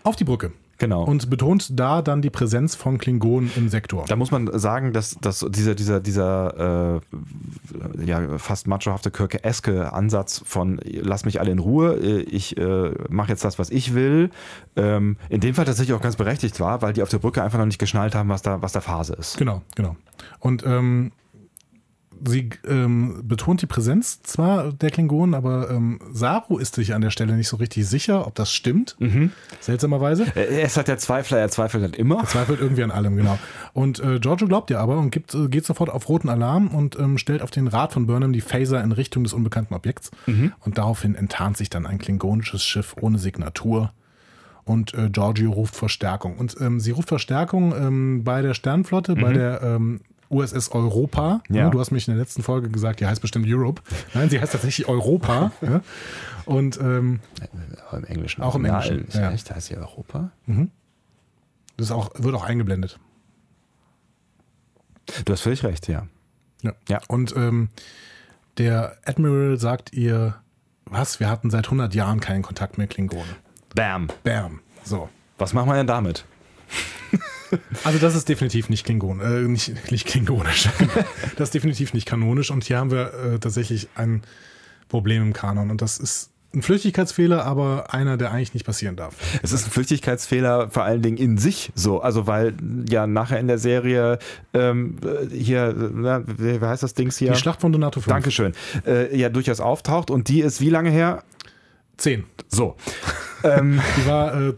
auf 0.03 0.15
die 0.17 0.25
Brücke. 0.25 0.53
Genau. 0.83 1.05
Und 1.05 1.31
betont 1.31 1.79
da 1.79 2.03
dann 2.03 2.23
die 2.23 2.31
Präsenz 2.31 2.75
von 2.75 2.99
Klingonen 2.99 3.53
im 3.55 3.69
Sektor. 3.69 4.05
Da 4.09 4.17
muss 4.17 4.33
man 4.33 4.51
sagen, 4.59 4.93
dass, 4.93 5.17
dass 5.21 5.47
dieser, 5.49 5.77
dieser, 5.77 6.01
dieser 6.01 6.97
äh, 6.99 8.05
ja, 8.05 8.37
fast 8.39 8.67
machohafte 8.67 9.13
Kirke-eske 9.13 9.93
Ansatz 9.93 10.43
von 10.45 10.81
lass 10.85 11.25
mich 11.25 11.39
alle 11.39 11.53
in 11.53 11.61
Ruhe, 11.61 11.95
äh, 11.95 12.23
ich 12.23 12.57
äh, 12.57 12.91
mache 13.09 13.29
jetzt 13.29 13.45
das, 13.45 13.61
was 13.61 13.71
ich 13.71 13.95
will, 13.95 14.31
ähm, 14.75 15.19
in 15.29 15.41
dem 15.41 15.55
Fall 15.55 15.67
tatsächlich 15.67 15.97
auch 15.97 16.03
ganz 16.03 16.17
berechtigt 16.17 16.59
war, 16.59 16.83
weil 16.83 16.93
die 16.93 17.05
auf 17.05 17.11
der 17.11 17.19
Brücke 17.19 17.45
einfach 17.45 17.61
noch 17.61 17.67
nicht 17.67 17.79
geschnallt 17.79 18.17
haben, 18.17 18.29
was 18.29 18.43
da, 18.43 18.61
was 18.61 18.73
da 18.73 18.81
Phase 18.81 19.13
ist. 19.13 19.39
Genau, 19.39 19.63
genau. 19.77 19.95
Und 20.41 20.67
ähm, 20.67 21.13
sie 22.25 22.51
ähm, 22.69 23.23
betont 23.25 23.63
die 23.63 23.67
Präsenz 23.67 24.23
zwar 24.23 24.73
der 24.73 24.91
Klingonen, 24.91 25.35
aber 25.35 25.71
ähm, 25.71 25.99
Saru 26.13 26.59
ist 26.59 26.75
sich 26.75 26.95
an 26.95 27.01
der 27.01 27.11
Stelle 27.11 27.35
nicht 27.37 27.49
so 27.49 27.57
richtig 27.57 27.87
sicher, 27.89 28.27
ob 28.27 28.35
das 28.35 28.53
stimmt. 28.53 28.97
Seltsamerweise. 29.61 30.25
Äh, 30.37 30.61
Er 30.61 30.67
ist 30.67 30.77
halt 30.77 30.89
der 30.89 30.99
Zweifler, 30.99 31.39
er 31.39 31.49
zweifelt 31.49 31.83
halt 31.83 31.97
immer. 31.97 32.25
Zweifelt 32.27 32.61
irgendwie 32.61 32.83
an 32.83 32.91
allem, 32.91 33.17
genau. 33.17 33.39
Und 33.73 34.01
äh, 34.01 34.19
Giorgio 34.21 34.47
glaubt 34.49 34.71
ihr 34.71 34.81
aber 34.81 34.99
und 34.99 35.11
gibt, 35.11 35.35
äh, 35.35 35.49
geht 35.49 35.65
sofort 35.65 35.91
auf 35.91 36.09
roten 36.09 36.29
Alarm 36.29 36.69
und 36.69 36.99
ähm, 36.99 37.19
stellt 37.19 37.43
auf 37.43 37.51
den 37.51 37.67
Rat 37.69 37.93
von 37.93 38.07
Burnham 38.07 38.33
die 38.33 38.41
Phaser 38.41 38.83
in 38.83 38.93
Richtung 38.93 39.25
des 39.25 39.33
unbekannten 39.33 39.75
Objekts. 39.75 40.11
Und 40.61 40.79
daraufhin 40.79 41.15
enttarnt 41.15 41.57
sich 41.57 41.71
dann 41.71 41.87
ein 41.87 41.99
klingonisches 41.99 42.65
Schiff 42.65 42.95
ohne 43.01 43.19
Signatur. 43.19 43.93
Und 44.65 44.95
äh, 44.95 45.11
Giorgio 45.11 45.51
ruft 45.51 45.75
Verstärkung. 45.75 46.37
Und 46.39 46.57
ähm, 46.61 46.79
sie 46.79 46.93
ruft 46.93 47.09
Verstärkung 47.09 47.75
ähm, 47.77 48.23
bei 48.25 48.43
der 48.43 48.55
Sternflotte, 48.55 49.17
bei 49.17 49.33
der 49.33 49.61
ähm, 49.63 50.01
USS 50.33 50.71
Europa. 50.71 51.43
Ja. 51.49 51.71
Du 51.71 51.79
hast 51.79 51.91
mich 51.91 52.09
in 52.09 52.15
der 52.15 52.23
letzten 52.23 52.43
Folge 52.43 52.69
gesagt, 52.69 53.01
die 53.01 53.07
heißt 53.07 53.21
bestimmt 53.21 53.47
Europe. 53.49 53.83
Nein, 54.15 54.31
sie 54.31 54.41
heißt 54.41 54.53
tatsächlich 54.53 54.89
Europa. 54.89 55.53
ja. 55.61 55.83
Und 56.47 56.81
ähm, 56.81 57.21
Aber 57.89 57.99
Im 57.99 58.05
Englischen. 58.05 58.43
Auch 58.43 58.55
im 58.55 58.65
Englischen, 58.65 59.07
ja. 59.13 59.31
Echt? 59.31 59.55
Heißt 59.55 59.71
ja 59.71 59.79
Europa? 59.79 60.31
das 61.77 61.87
ist 61.87 61.93
auch, 61.93 62.11
wird 62.17 62.35
auch 62.35 62.45
eingeblendet. 62.45 62.99
Du 65.25 65.33
hast 65.33 65.43
völlig 65.43 65.63
recht, 65.65 65.89
ja. 65.89 66.07
Ja. 66.63 66.73
Ja. 66.89 67.01
Und 67.09 67.35
ähm, 67.37 67.69
der 68.59 68.97
Admiral 69.05 69.59
sagt 69.59 69.93
ihr, 69.93 70.37
was, 70.85 71.21
wir 71.21 71.29
hatten 71.29 71.51
seit 71.51 71.67
100 71.67 71.95
Jahren 71.95 72.21
keinen 72.21 72.43
Kontakt 72.43 72.79
mehr 72.79 72.87
Klingonen. 72.87 73.37
Bam. 73.75 74.09
Bam. 74.25 74.61
So. 74.85 75.09
Was 75.39 75.55
machen 75.55 75.69
wir 75.69 75.75
denn 75.75 75.87
damit? 75.87 76.25
Also 77.85 77.99
das 77.99 78.15
ist 78.15 78.29
definitiv 78.29 78.69
nicht 78.69 78.85
Klingon, 78.85 79.21
äh, 79.21 79.43
nicht, 79.43 79.91
nicht 79.91 80.07
klingonisch. 80.07 80.69
das 81.37 81.49
ist 81.49 81.55
definitiv 81.55 81.95
nicht 81.95 82.07
kanonisch. 82.07 82.51
Und 82.51 82.65
hier 82.65 82.79
haben 82.79 82.91
wir 82.91 83.15
äh, 83.15 83.39
tatsächlich 83.39 83.89
ein 83.95 84.23
Problem 84.89 85.23
im 85.23 85.33
Kanon. 85.33 85.71
Und 85.71 85.83
das 85.83 85.99
ist 85.99 86.31
ein 86.55 86.63
Flüchtigkeitsfehler, 86.63 87.45
aber 87.45 87.95
einer, 87.95 88.17
der 88.17 88.31
eigentlich 88.31 88.53
nicht 88.55 88.67
passieren 88.67 88.97
darf. 88.97 89.17
Es 89.43 89.53
ist 89.53 89.67
ein 89.67 89.71
Flüchtigkeitsfehler 89.71 90.71
vor 90.71 90.85
allen 90.85 91.01
Dingen 91.01 91.17
in 91.17 91.39
sich 91.39 91.73
so. 91.75 92.01
Also 92.01 92.27
weil 92.27 92.55
ja 92.89 93.07
nachher 93.07 93.41
in 93.41 93.49
der 93.49 93.59
Serie 93.59 94.19
ähm, 94.53 94.99
hier, 95.33 95.75
na, 95.95 96.23
wie 96.27 96.61
heißt 96.61 96.83
das 96.83 96.95
Dings 96.95 97.17
hier? 97.17 97.33
Die 97.33 97.39
Schlacht 97.39 97.63
von 97.63 97.73
Donato 97.73 98.01
5. 98.01 98.07
Dankeschön. 98.07 98.53
Äh, 98.87 99.17
ja 99.17 99.31
durchaus 99.31 99.61
auftaucht 99.61 100.11
und 100.11 100.29
die 100.29 100.41
ist 100.41 100.61
wie 100.61 100.71
lange 100.71 100.91
her? 100.91 101.25
10. 101.97 102.25
So. 102.49 102.77
ähm, 103.45 103.81
die 103.97 104.07
war 104.07 104.49
äh, 104.49 104.55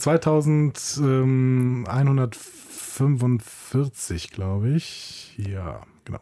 2145, 2.95 4.31
glaube 4.31 4.71
ich. 4.71 5.35
Ja, 5.37 5.83
genau. 6.05 6.21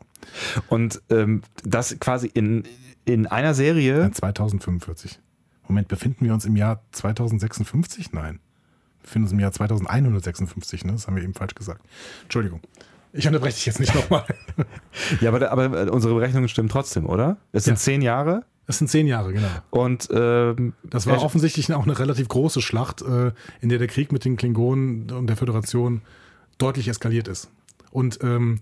Und 0.69 1.03
ähm, 1.11 1.43
das 1.65 1.99
quasi 2.01 2.31
in, 2.33 2.65
in 3.05 3.27
einer 3.27 3.55
Serie. 3.55 4.01
Ja, 4.01 4.13
2045. 4.13 5.21
Moment, 5.69 5.89
befinden 5.89 6.25
wir 6.25 6.33
uns 6.33 6.45
im 6.47 6.57
Jahr 6.57 6.83
2056? 6.93 8.13
Nein. 8.13 8.41
Wir 9.01 9.03
befinden 9.03 9.25
uns 9.25 9.33
im 9.33 9.41
Jahr 9.41 9.53
2156, 9.53 10.85
ne? 10.85 10.93
Das 10.93 11.07
haben 11.07 11.17
wir 11.17 11.23
eben 11.23 11.35
falsch 11.35 11.55
gesagt. 11.55 11.83
Entschuldigung. 12.23 12.61
Ich 13.13 13.27
unterbreche 13.27 13.57
dich 13.57 13.67
jetzt 13.67 13.81
nicht 13.81 13.95
nochmal. 13.95 14.25
ja, 15.21 15.29
aber, 15.29 15.51
aber 15.51 15.93
unsere 15.93 16.15
Berechnungen 16.15 16.49
stimmen 16.49 16.71
trotzdem, 16.71 17.07
oder? 17.07 17.37
Es 17.53 17.65
sind 17.65 17.75
ja. 17.75 17.81
zehn 17.81 18.01
Jahre. 18.01 18.45
Es 18.67 18.79
sind 18.79 18.89
zehn 18.89 19.07
Jahre, 19.07 19.35
genau. 19.35 19.49
Und 19.71 20.09
ähm, 20.13 20.73
das 20.85 21.07
war 21.07 21.23
offensichtlich 21.23 21.71
auch 21.75 21.83
eine 21.83 21.99
relativ 21.99 22.29
große 22.29 22.63
Schlacht, 22.63 23.03
äh, 23.03 23.33
in 23.61 23.69
der 23.69 23.79
der 23.79 23.89
Krieg 23.89 24.13
mit 24.13 24.25
den 24.25 24.37
Klingonen 24.37 25.11
und 25.11 25.27
der 25.27 25.37
Föderation 25.37 26.01
deutlich 26.63 26.89
eskaliert 26.89 27.29
ist. 27.29 27.51
Und 27.91 28.19
ähm, 28.23 28.61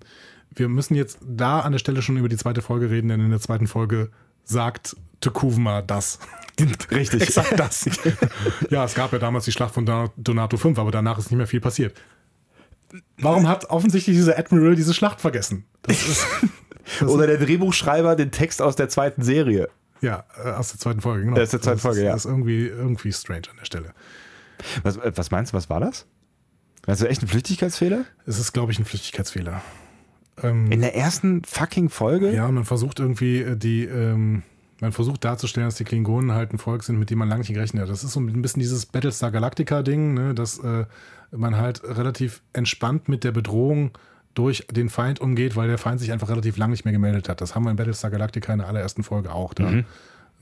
wir 0.54 0.68
müssen 0.68 0.94
jetzt 0.94 1.18
da 1.22 1.60
an 1.60 1.72
der 1.72 1.78
Stelle 1.78 2.02
schon 2.02 2.16
über 2.16 2.28
die 2.28 2.36
zweite 2.36 2.62
Folge 2.62 2.90
reden, 2.90 3.08
denn 3.08 3.20
in 3.20 3.30
der 3.30 3.40
zweiten 3.40 3.66
Folge 3.66 4.10
sagt 4.44 4.96
Tekuvma 5.20 5.82
das. 5.82 6.18
Richtig. 6.90 7.22
Exakt 7.22 7.58
das. 7.58 7.88
ja, 8.70 8.84
es 8.84 8.94
gab 8.94 9.12
ja 9.12 9.18
damals 9.18 9.44
die 9.44 9.52
Schlacht 9.52 9.74
von 9.74 10.10
Donato 10.16 10.56
5, 10.56 10.78
aber 10.78 10.90
danach 10.90 11.18
ist 11.18 11.30
nicht 11.30 11.38
mehr 11.38 11.46
viel 11.46 11.60
passiert. 11.60 11.94
Warum 13.18 13.46
hat 13.46 13.70
offensichtlich 13.70 14.16
dieser 14.16 14.38
Admiral 14.38 14.74
diese 14.74 14.94
Schlacht 14.94 15.20
vergessen? 15.20 15.64
Das 15.82 16.08
ist, 16.08 16.26
das 17.00 17.08
Oder 17.08 17.26
der 17.26 17.38
Drehbuchschreiber 17.38 18.16
den 18.16 18.32
Text 18.32 18.60
aus 18.60 18.76
der 18.76 18.88
zweiten 18.88 19.22
Serie. 19.22 19.68
Ja, 20.00 20.24
äh, 20.42 20.50
aus 20.50 20.70
der 20.70 20.80
zweiten 20.80 21.00
Folge, 21.00 21.24
genau. 21.24 21.36
Das 21.36 21.44
ist 21.44 21.52
der 21.52 21.62
zweiten 21.62 21.78
Folge, 21.78 22.02
ja. 22.02 22.12
Das 22.12 22.24
ist 22.24 22.30
irgendwie, 22.30 22.66
irgendwie 22.66 23.12
strange 23.12 23.42
an 23.50 23.58
der 23.58 23.66
Stelle. 23.66 23.92
Was, 24.82 24.96
äh, 24.96 25.12
was 25.14 25.30
meinst 25.30 25.52
du, 25.52 25.56
was 25.56 25.70
war 25.70 25.80
das? 25.80 26.06
Also 26.86 27.06
echt 27.06 27.22
ein 27.22 27.28
Flüchtigkeitsfehler? 27.28 28.04
Es 28.26 28.38
ist, 28.38 28.52
glaube 28.52 28.72
ich, 28.72 28.78
ein 28.78 28.84
Flüchtigkeitsfehler. 28.84 29.62
Ähm, 30.42 30.70
In 30.70 30.80
der 30.80 30.96
ersten 30.96 31.44
fucking 31.44 31.90
Folge? 31.90 32.32
Ja, 32.32 32.50
man 32.50 32.64
versucht 32.64 33.00
irgendwie 33.00 33.40
äh, 33.40 33.56
die, 33.56 33.84
ähm, 33.84 34.42
man 34.80 34.92
versucht 34.92 35.24
darzustellen, 35.24 35.68
dass 35.68 35.76
die 35.76 35.84
Klingonen 35.84 36.32
halt 36.32 36.52
ein 36.52 36.58
Volk 36.58 36.82
sind, 36.84 36.98
mit 36.98 37.10
dem 37.10 37.18
man 37.18 37.28
lange 37.28 37.40
nicht 37.40 37.52
gerechnet 37.52 37.82
hat. 37.82 37.90
Das 37.90 38.02
ist 38.02 38.12
so 38.12 38.20
ein 38.20 38.42
bisschen 38.42 38.60
dieses 38.60 38.86
Battlestar 38.86 39.30
Galactica-Ding, 39.30 40.14
ne, 40.14 40.34
dass 40.34 40.58
äh, 40.58 40.86
man 41.30 41.56
halt 41.56 41.82
relativ 41.84 42.42
entspannt 42.52 43.08
mit 43.08 43.24
der 43.24 43.32
Bedrohung 43.32 43.92
durch 44.34 44.66
den 44.70 44.88
Feind 44.88 45.20
umgeht, 45.20 45.56
weil 45.56 45.68
der 45.68 45.78
Feind 45.78 46.00
sich 46.00 46.12
einfach 46.12 46.28
relativ 46.28 46.56
lange 46.56 46.70
nicht 46.70 46.84
mehr 46.84 46.92
gemeldet 46.92 47.28
hat. 47.28 47.40
Das 47.40 47.54
haben 47.54 47.64
wir 47.64 47.70
in 47.70 47.76
Battlestar 47.76 48.10
Galactica 48.10 48.52
in 48.52 48.60
der 48.60 48.68
allerersten 48.68 49.02
Folge 49.02 49.32
auch. 49.32 49.54
Da 49.54 49.70
mhm. 49.70 49.84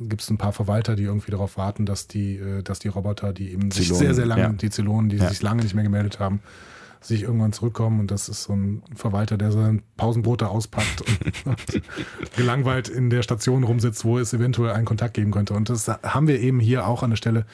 Gibt 0.01 0.23
es 0.23 0.31
ein 0.31 0.39
paar 0.39 0.53
Verwalter, 0.53 0.97
die 0.97 1.05
irgendwie 1.05 1.31
darauf 1.31 1.57
warten, 1.57 1.87
dass 1.87 2.07
die, 2.07 2.37
äh, 2.37 2.63
dass 2.63 2.79
die 2.79 2.89
Roboter, 2.89 3.33
die 3.33 3.53
eben 3.53 3.71
Zylonen, 3.71 3.73
sich 3.73 3.93
sehr, 3.93 4.15
sehr 4.15 4.27
lange, 4.27 4.43
ja. 4.43 4.49
die 4.51 4.71
Zylonen, 4.71 5.09
die 5.09 5.17
ja. 5.17 5.29
sich 5.29 5.43
lange 5.43 5.63
nicht 5.63 5.75
mehr 5.75 5.85
gemeldet 5.85 6.21
haben, 6.21 6.41
sich 7.01 7.23
irgendwann 7.23 7.53
zurückkommen 7.53 8.01
und 8.01 8.11
das 8.11 8.29
ist 8.29 8.45
so 8.45 8.55
ein 8.55 8.83
Verwalter, 8.95 9.39
der 9.39 9.53
sein 9.53 9.83
Pausenbrot 9.97 10.43
da 10.43 10.47
auspackt 10.47 11.03
und, 11.03 11.47
und 11.47 11.83
gelangweilt 12.37 12.89
in 12.89 13.11
der 13.11 13.23
Station 13.23 13.65
rumsitzt, 13.65 14.05
wo 14.05 14.19
es 14.19 14.33
eventuell 14.33 14.73
einen 14.73 14.87
Kontakt 14.87 15.15
geben 15.15 15.31
könnte. 15.31 15.55
Und 15.55 15.69
das 15.69 15.89
haben 15.89 16.27
wir 16.29 16.41
eben 16.41 16.61
hier 16.61 16.87
auch 16.87 17.03
an 17.03 17.11
der 17.11 17.17
Stelle. 17.17 17.47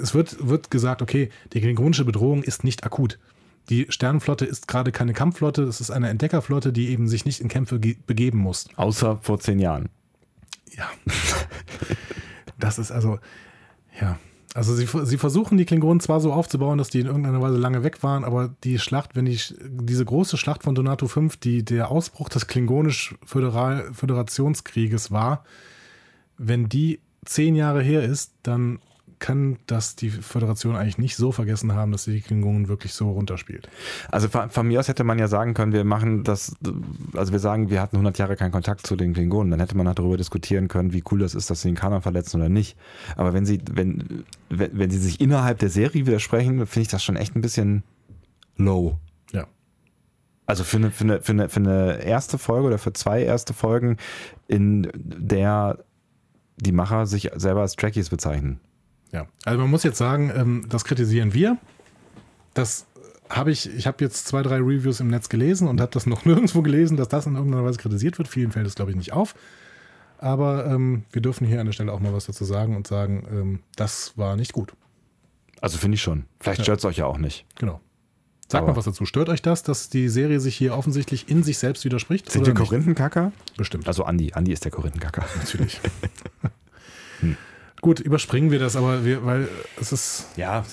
Es 0.00 0.14
wird, 0.14 0.46
wird 0.46 0.70
gesagt, 0.70 1.02
okay, 1.02 1.30
die 1.52 1.60
klingonische 1.60 2.04
Bedrohung 2.04 2.42
ist 2.42 2.64
nicht 2.64 2.84
akut. 2.84 3.18
Die 3.68 3.86
Sternenflotte 3.88 4.44
ist 4.44 4.68
gerade 4.68 4.92
keine 4.92 5.12
Kampfflotte, 5.12 5.64
es 5.64 5.80
ist 5.80 5.90
eine 5.90 6.08
Entdeckerflotte, 6.08 6.72
die 6.72 6.88
eben 6.90 7.08
sich 7.08 7.24
nicht 7.24 7.40
in 7.40 7.48
Kämpfe 7.48 7.78
begeben 7.78 8.38
muss. 8.38 8.68
Außer 8.76 9.18
vor 9.22 9.40
zehn 9.40 9.58
Jahren. 9.58 9.88
Ja. 10.74 10.88
das 12.58 12.78
ist 12.78 12.90
also, 12.90 13.18
ja. 14.00 14.18
Also 14.54 14.74
sie, 14.74 14.88
sie 15.04 15.18
versuchen 15.18 15.58
die 15.58 15.66
Klingonen 15.66 16.00
zwar 16.00 16.20
so 16.20 16.32
aufzubauen, 16.32 16.78
dass 16.78 16.88
die 16.88 17.00
in 17.00 17.06
irgendeiner 17.06 17.42
Weise 17.42 17.58
lange 17.58 17.84
weg 17.84 18.02
waren, 18.02 18.24
aber 18.24 18.54
die 18.64 18.78
Schlacht, 18.78 19.14
wenn 19.14 19.26
die, 19.26 19.38
diese 19.60 20.06
große 20.06 20.38
Schlacht 20.38 20.62
von 20.62 20.74
Donato 20.74 21.08
5, 21.08 21.36
die 21.36 21.62
der 21.62 21.90
Ausbruch 21.90 22.30
des 22.30 22.46
klingonisch-Föderationskrieges 22.46 25.10
war, 25.10 25.44
wenn 26.38 26.70
die 26.70 27.00
zehn 27.26 27.54
Jahre 27.54 27.82
her 27.82 28.02
ist, 28.02 28.32
dann 28.42 28.78
kann 29.18 29.58
das 29.66 29.96
die 29.96 30.10
Föderation 30.10 30.76
eigentlich 30.76 30.98
nicht 30.98 31.16
so 31.16 31.32
vergessen 31.32 31.72
haben, 31.72 31.92
dass 31.92 32.04
sie 32.04 32.12
die 32.12 32.20
Klingonen 32.20 32.68
wirklich 32.68 32.92
so 32.92 33.10
runterspielt. 33.10 33.68
Also 34.10 34.28
von, 34.28 34.50
von, 34.50 34.66
mir 34.66 34.80
aus 34.80 34.88
hätte 34.88 35.04
man 35.04 35.18
ja 35.18 35.28
sagen 35.28 35.54
können, 35.54 35.72
wir 35.72 35.84
machen 35.84 36.22
das, 36.24 36.54
also 37.14 37.32
wir 37.32 37.38
sagen, 37.38 37.70
wir 37.70 37.80
hatten 37.80 37.96
100 37.96 38.18
Jahre 38.18 38.36
keinen 38.36 38.52
Kontakt 38.52 38.86
zu 38.86 38.96
den 38.96 39.14
Klingonen, 39.14 39.50
dann 39.50 39.60
hätte 39.60 39.76
man 39.76 39.88
auch 39.88 39.94
darüber 39.94 40.16
diskutieren 40.16 40.68
können, 40.68 40.92
wie 40.92 41.02
cool 41.10 41.20
das 41.20 41.34
ist, 41.34 41.50
dass 41.50 41.62
sie 41.62 41.68
den 41.68 41.76
Kanon 41.76 42.02
verletzen 42.02 42.40
oder 42.40 42.50
nicht. 42.50 42.76
Aber 43.16 43.32
wenn 43.32 43.46
sie, 43.46 43.60
wenn, 43.70 44.24
wenn, 44.50 44.78
wenn 44.78 44.90
sie 44.90 44.98
sich 44.98 45.20
innerhalb 45.20 45.58
der 45.58 45.70
Serie 45.70 46.06
widersprechen, 46.06 46.66
finde 46.66 46.82
ich 46.82 46.88
das 46.88 47.02
schon 47.02 47.16
echt 47.16 47.34
ein 47.36 47.40
bisschen 47.40 47.82
low. 48.56 48.98
Ja. 49.32 49.46
Also 50.44 50.64
für 50.64 50.76
eine, 50.76 50.90
für, 50.90 51.04
eine, 51.04 51.20
für, 51.20 51.32
eine, 51.32 51.48
für 51.48 51.60
eine 51.60 52.02
erste 52.02 52.38
Folge 52.38 52.66
oder 52.66 52.78
für 52.78 52.92
zwei 52.92 53.22
erste 53.22 53.54
Folgen, 53.54 53.96
in 54.46 54.90
der 54.94 55.78
die 56.58 56.72
Macher 56.72 57.06
sich 57.06 57.30
selber 57.36 57.60
als 57.60 57.76
Trekkies 57.76 58.08
bezeichnen. 58.08 58.60
Ja, 59.12 59.26
also 59.44 59.60
man 59.60 59.70
muss 59.70 59.82
jetzt 59.82 59.98
sagen, 59.98 60.32
ähm, 60.34 60.66
das 60.68 60.84
kritisieren 60.84 61.32
wir. 61.32 61.58
Das 62.54 62.86
habe 63.28 63.50
ich, 63.50 63.68
ich 63.74 63.86
habe 63.86 64.04
jetzt 64.04 64.26
zwei, 64.26 64.42
drei 64.42 64.56
Reviews 64.56 65.00
im 65.00 65.08
Netz 65.08 65.28
gelesen 65.28 65.68
und 65.68 65.80
habe 65.80 65.92
das 65.92 66.06
noch 66.06 66.24
nirgendwo 66.26 66.62
gelesen, 66.62 66.96
dass 66.96 67.08
das 67.08 67.26
in 67.26 67.34
irgendeiner 67.34 67.64
Weise 67.64 67.78
kritisiert 67.78 68.18
wird. 68.18 68.28
Vielen 68.28 68.52
fällt 68.52 68.66
es, 68.66 68.74
glaube 68.74 68.90
ich, 68.90 68.96
nicht 68.96 69.12
auf. 69.12 69.34
Aber 70.18 70.66
ähm, 70.66 71.04
wir 71.12 71.20
dürfen 71.20 71.46
hier 71.46 71.60
an 71.60 71.66
der 71.66 71.72
Stelle 71.72 71.92
auch 71.92 72.00
mal 72.00 72.12
was 72.12 72.26
dazu 72.26 72.44
sagen 72.44 72.74
und 72.74 72.86
sagen, 72.86 73.26
ähm, 73.30 73.60
das 73.76 74.16
war 74.16 74.36
nicht 74.36 74.52
gut. 74.52 74.72
Also 75.60 75.78
finde 75.78 75.96
ich 75.96 76.02
schon. 76.02 76.24
Vielleicht 76.40 76.58
ja. 76.58 76.64
stört 76.64 76.78
es 76.78 76.84
euch 76.84 76.98
ja 76.98 77.06
auch 77.06 77.18
nicht. 77.18 77.44
Genau. 77.56 77.80
Sag 78.48 78.60
Aber 78.62 78.72
mal 78.72 78.76
was 78.76 78.84
dazu. 78.84 79.04
Stört 79.04 79.28
euch 79.28 79.42
das, 79.42 79.62
dass 79.62 79.90
die 79.90 80.08
Serie 80.08 80.38
sich 80.38 80.56
hier 80.56 80.76
offensichtlich 80.76 81.28
in 81.28 81.42
sich 81.42 81.58
selbst 81.58 81.84
widerspricht? 81.84 82.30
Sind 82.30 82.46
wir 82.46 82.54
Korinthenkacker? 82.54 83.32
Bestimmt. 83.56 83.88
Also 83.88 84.04
Andi. 84.04 84.32
Andi 84.34 84.52
ist 84.52 84.64
der 84.64 84.70
Korinthenkacker. 84.70 85.24
Natürlich. 85.36 85.80
hm. 87.20 87.36
Gut, 87.86 88.00
überspringen 88.00 88.50
wir 88.50 88.58
das, 88.58 88.74
aber 88.74 89.04
wir, 89.04 89.24
weil 89.24 89.48
es 89.80 89.92
ist. 89.92 90.26
Ja, 90.36 90.64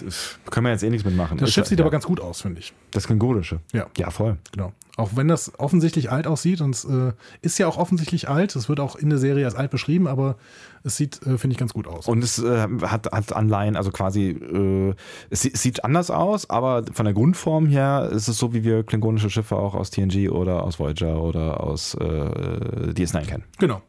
können 0.50 0.66
wir 0.66 0.72
jetzt 0.72 0.82
eh 0.82 0.90
nichts 0.90 1.06
mitmachen. 1.06 1.38
Das 1.38 1.54
Schiff 1.54 1.68
sieht 1.68 1.78
ja. 1.78 1.86
aber 1.86 1.92
ganz 1.92 2.08
gut 2.08 2.20
aus, 2.20 2.42
finde 2.42 2.60
ich. 2.60 2.74
Das 2.90 3.06
Klingonische. 3.06 3.60
Ja. 3.72 3.86
Ja, 4.00 4.10
voll. 4.10 4.38
Genau. 4.52 4.74
Auch 4.98 5.12
wenn 5.14 5.28
das 5.28 5.60
offensichtlich 5.60 6.10
alt 6.10 6.26
aussieht 6.26 6.60
und 6.60 6.74
es 6.74 6.86
äh, 6.86 7.12
ist 7.44 7.60
ja 7.60 7.68
auch 7.68 7.78
offensichtlich 7.78 8.30
alt, 8.30 8.56
es 8.56 8.68
wird 8.68 8.80
auch 8.80 8.96
in 8.96 9.12
der 9.12 9.20
Serie 9.20 9.46
als 9.46 9.54
alt 9.54 9.70
beschrieben, 9.70 10.08
aber 10.08 10.38
es 10.84 10.98
sieht, 10.98 11.22
äh, 11.22 11.38
finde 11.38 11.54
ich, 11.54 11.60
ganz 11.60 11.76
gut 11.76 11.86
aus. 11.86 12.08
Und 12.08 12.24
es 12.24 12.40
äh, 12.40 12.68
hat, 12.82 13.12
hat 13.12 13.32
Anleihen, 13.32 13.76
also 13.76 13.92
quasi, 13.92 14.30
äh, 14.30 14.96
es, 15.30 15.42
sieht 15.44 15.86
anders 15.86 16.10
aus, 16.10 16.50
aber 16.50 16.82
von 16.94 17.06
der 17.06 17.14
Grundform 17.14 17.68
her 17.68 18.10
ist 18.12 18.28
es 18.28 18.40
so, 18.40 18.56
wie 18.56 18.64
wir 18.64 18.84
klingonische 18.84 19.30
Schiffe 19.30 19.56
auch 19.56 19.76
aus 19.76 19.92
TNG 19.92 20.32
oder 20.32 20.64
aus 20.64 20.80
Voyager 20.80 21.22
oder 21.22 21.62
aus 21.62 21.94
äh, 21.94 22.92
DS9 22.92 23.28
kennen. 23.28 23.44
Genau. 23.60 23.84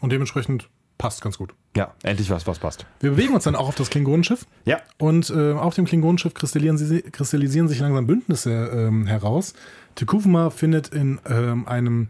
Und 0.00 0.12
dementsprechend 0.12 0.68
passt 1.00 1.22
ganz 1.22 1.38
gut. 1.38 1.54
Ja, 1.74 1.94
endlich 2.02 2.28
was, 2.28 2.46
was 2.46 2.58
passt. 2.58 2.84
Wir 3.00 3.12
bewegen 3.12 3.32
uns 3.32 3.44
dann 3.44 3.56
auch 3.56 3.68
auf 3.68 3.74
das 3.74 3.88
Klingonenschiff. 3.88 4.46
Ja. 4.66 4.80
Und 4.98 5.30
äh, 5.30 5.52
auf 5.52 5.74
dem 5.74 5.86
Klingonenschiff 5.86 6.34
kristallisieren, 6.34 6.76
sie, 6.76 7.00
kristallisieren 7.00 7.68
sich 7.68 7.80
langsam 7.80 8.06
Bündnisse 8.06 8.50
ähm, 8.50 9.06
heraus. 9.06 9.54
Tekuvma 9.94 10.50
findet 10.50 10.88
in 10.88 11.18
ähm, 11.28 11.66
einem 11.66 12.08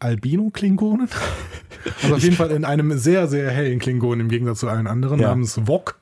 Albino-Klingonen, 0.00 1.08
also 2.02 2.16
auf 2.16 2.22
jeden 2.22 2.34
Fall 2.34 2.50
in 2.50 2.64
einem 2.64 2.98
sehr, 2.98 3.28
sehr 3.28 3.48
hellen 3.52 3.78
Klingonen 3.78 4.22
im 4.22 4.28
Gegensatz 4.28 4.58
zu 4.58 4.68
allen 4.68 4.88
anderen, 4.88 5.20
ja. 5.20 5.28
namens 5.28 5.68
Wok, 5.68 6.00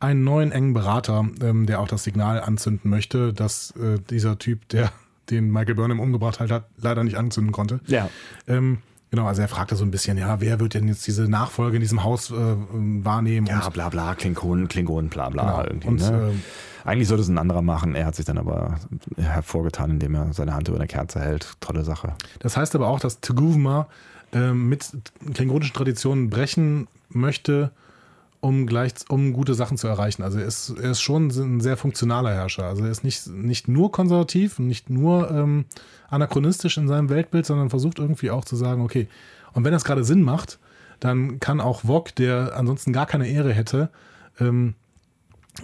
einen 0.00 0.24
neuen 0.24 0.52
engen 0.52 0.72
Berater, 0.72 1.28
ähm, 1.42 1.66
der 1.66 1.80
auch 1.80 1.88
das 1.88 2.04
Signal 2.04 2.40
anzünden 2.40 2.90
möchte, 2.90 3.34
dass 3.34 3.72
äh, 3.72 3.98
dieser 4.08 4.38
Typ, 4.38 4.66
der 4.70 4.90
den 5.28 5.52
Michael 5.52 5.74
Burnham 5.74 6.00
umgebracht 6.00 6.40
hat, 6.40 6.64
leider 6.78 7.04
nicht 7.04 7.18
anzünden 7.18 7.52
konnte. 7.52 7.80
Ja. 7.86 8.08
Ähm, 8.46 8.78
Genau, 9.10 9.26
also 9.26 9.40
er 9.40 9.48
fragte 9.48 9.74
so 9.74 9.84
ein 9.84 9.90
bisschen, 9.90 10.18
ja, 10.18 10.40
wer 10.40 10.60
wird 10.60 10.74
denn 10.74 10.86
jetzt 10.86 11.06
diese 11.06 11.28
Nachfolge 11.28 11.76
in 11.76 11.80
diesem 11.80 12.04
Haus 12.04 12.30
äh, 12.30 12.34
wahrnehmen? 12.34 13.46
Ja, 13.46 13.64
und, 13.64 13.72
bla 13.72 13.88
bla, 13.88 14.14
Klingonen, 14.14 14.68
Klingonen, 14.68 15.08
bla 15.08 15.30
bla 15.30 15.62
genau. 15.62 15.64
irgendwie. 15.64 15.88
Und, 15.88 16.00
ne? 16.00 16.32
äh, 16.32 16.88
Eigentlich 16.88 17.08
sollte 17.08 17.22
es 17.22 17.28
ein 17.28 17.38
anderer 17.38 17.62
machen. 17.62 17.94
Er 17.94 18.06
hat 18.06 18.16
sich 18.16 18.26
dann 18.26 18.38
aber 18.38 18.78
hervorgetan, 19.16 19.92
indem 19.92 20.14
er 20.14 20.32
seine 20.32 20.54
Hand 20.54 20.68
über 20.68 20.78
eine 20.78 20.86
Kerze 20.86 21.20
hält. 21.20 21.54
Tolle 21.60 21.84
Sache. 21.84 22.14
Das 22.38 22.56
heißt 22.56 22.74
aber 22.74 22.88
auch, 22.88 23.00
dass 23.00 23.20
Tuguvma 23.20 23.88
äh, 24.32 24.52
mit 24.52 24.90
klingonischen 25.34 25.74
Traditionen 25.74 26.30
brechen 26.30 26.86
möchte, 27.08 27.72
um 28.40 28.66
gleich 28.66 28.92
um 29.08 29.32
gute 29.32 29.54
Sachen 29.54 29.76
zu 29.76 29.88
erreichen. 29.88 30.22
Also 30.22 30.38
er 30.38 30.46
ist, 30.46 30.70
er 30.70 30.92
ist 30.92 31.00
schon 31.00 31.28
ein 31.28 31.60
sehr 31.60 31.76
funktionaler 31.76 32.32
Herrscher. 32.32 32.64
Also 32.64 32.84
er 32.84 32.90
ist 32.90 33.04
nicht, 33.04 33.26
nicht 33.26 33.68
nur 33.68 33.90
konservativ, 33.90 34.58
nicht 34.58 34.90
nur 34.90 35.30
ähm, 35.30 35.64
anachronistisch 36.08 36.76
in 36.78 36.88
seinem 36.88 37.08
Weltbild, 37.08 37.46
sondern 37.46 37.70
versucht 37.70 37.98
irgendwie 37.98 38.30
auch 38.30 38.44
zu 38.44 38.56
sagen, 38.56 38.82
okay, 38.82 39.08
und 39.52 39.64
wenn 39.64 39.72
das 39.72 39.84
gerade 39.84 40.04
Sinn 40.04 40.22
macht, 40.22 40.58
dann 41.00 41.40
kann 41.40 41.60
auch 41.60 41.84
Wok, 41.84 42.14
der 42.14 42.56
ansonsten 42.56 42.92
gar 42.92 43.06
keine 43.06 43.28
Ehre 43.28 43.52
hätte, 43.52 43.90
ähm, 44.40 44.74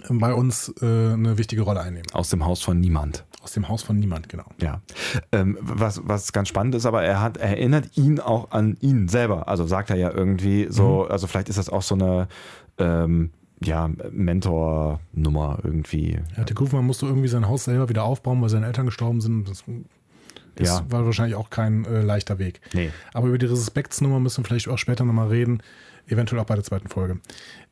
bei 0.09 0.33
uns 0.33 0.73
äh, 0.81 0.85
eine 0.85 1.37
wichtige 1.37 1.61
Rolle 1.61 1.81
einnehmen. 1.81 2.07
Aus 2.13 2.29
dem 2.29 2.45
Haus 2.45 2.61
von 2.61 2.79
niemand. 2.79 3.23
Aus 3.41 3.53
dem 3.53 3.69
Haus 3.69 3.83
von 3.83 3.97
niemand, 3.97 4.27
genau. 4.27 4.45
Ja. 4.59 4.81
Ähm, 5.31 5.57
was, 5.61 6.01
was 6.03 6.33
ganz 6.33 6.49
spannend 6.49 6.75
ist, 6.75 6.85
aber 6.85 7.03
er 7.03 7.21
hat, 7.21 7.37
er 7.37 7.49
erinnert 7.49 7.95
ihn 7.95 8.19
auch 8.19 8.51
an 8.51 8.75
ihn 8.81 9.07
selber. 9.07 9.47
Also 9.47 9.67
sagt 9.67 9.91
er 9.91 9.97
ja 9.97 10.11
irgendwie 10.11 10.67
so, 10.69 11.03
mhm. 11.05 11.11
also 11.11 11.27
vielleicht 11.27 11.49
ist 11.49 11.57
das 11.57 11.69
auch 11.69 11.83
so 11.83 11.95
eine 11.95 12.27
ähm, 12.77 13.31
ja, 13.61 13.89
Mentor-Nummer 14.11 15.59
irgendwie. 15.63 16.19
Ja, 16.37 16.43
der 16.43 16.55
Kufmann 16.55 16.85
musste 16.85 17.05
irgendwie 17.05 17.27
sein 17.27 17.47
Haus 17.47 17.65
selber 17.65 17.89
wieder 17.89 18.03
aufbauen, 18.03 18.41
weil 18.41 18.49
seine 18.49 18.65
Eltern 18.67 18.85
gestorben 18.85 19.21
sind. 19.21 19.49
Das 19.49 19.63
das 20.55 20.69
ja. 20.69 20.85
war 20.89 21.05
wahrscheinlich 21.05 21.35
auch 21.35 21.49
kein 21.49 21.85
äh, 21.85 22.01
leichter 22.01 22.39
Weg. 22.39 22.61
Nee. 22.73 22.91
Aber 23.13 23.27
über 23.27 23.37
die 23.37 23.45
Respektsnummer 23.45 24.19
müssen 24.19 24.43
wir 24.43 24.47
vielleicht 24.47 24.69
auch 24.69 24.77
später 24.77 25.03
nochmal 25.03 25.27
reden. 25.27 25.61
Eventuell 26.07 26.39
auch 26.41 26.45
bei 26.45 26.55
der 26.55 26.63
zweiten 26.63 26.87
Folge. 26.87 27.19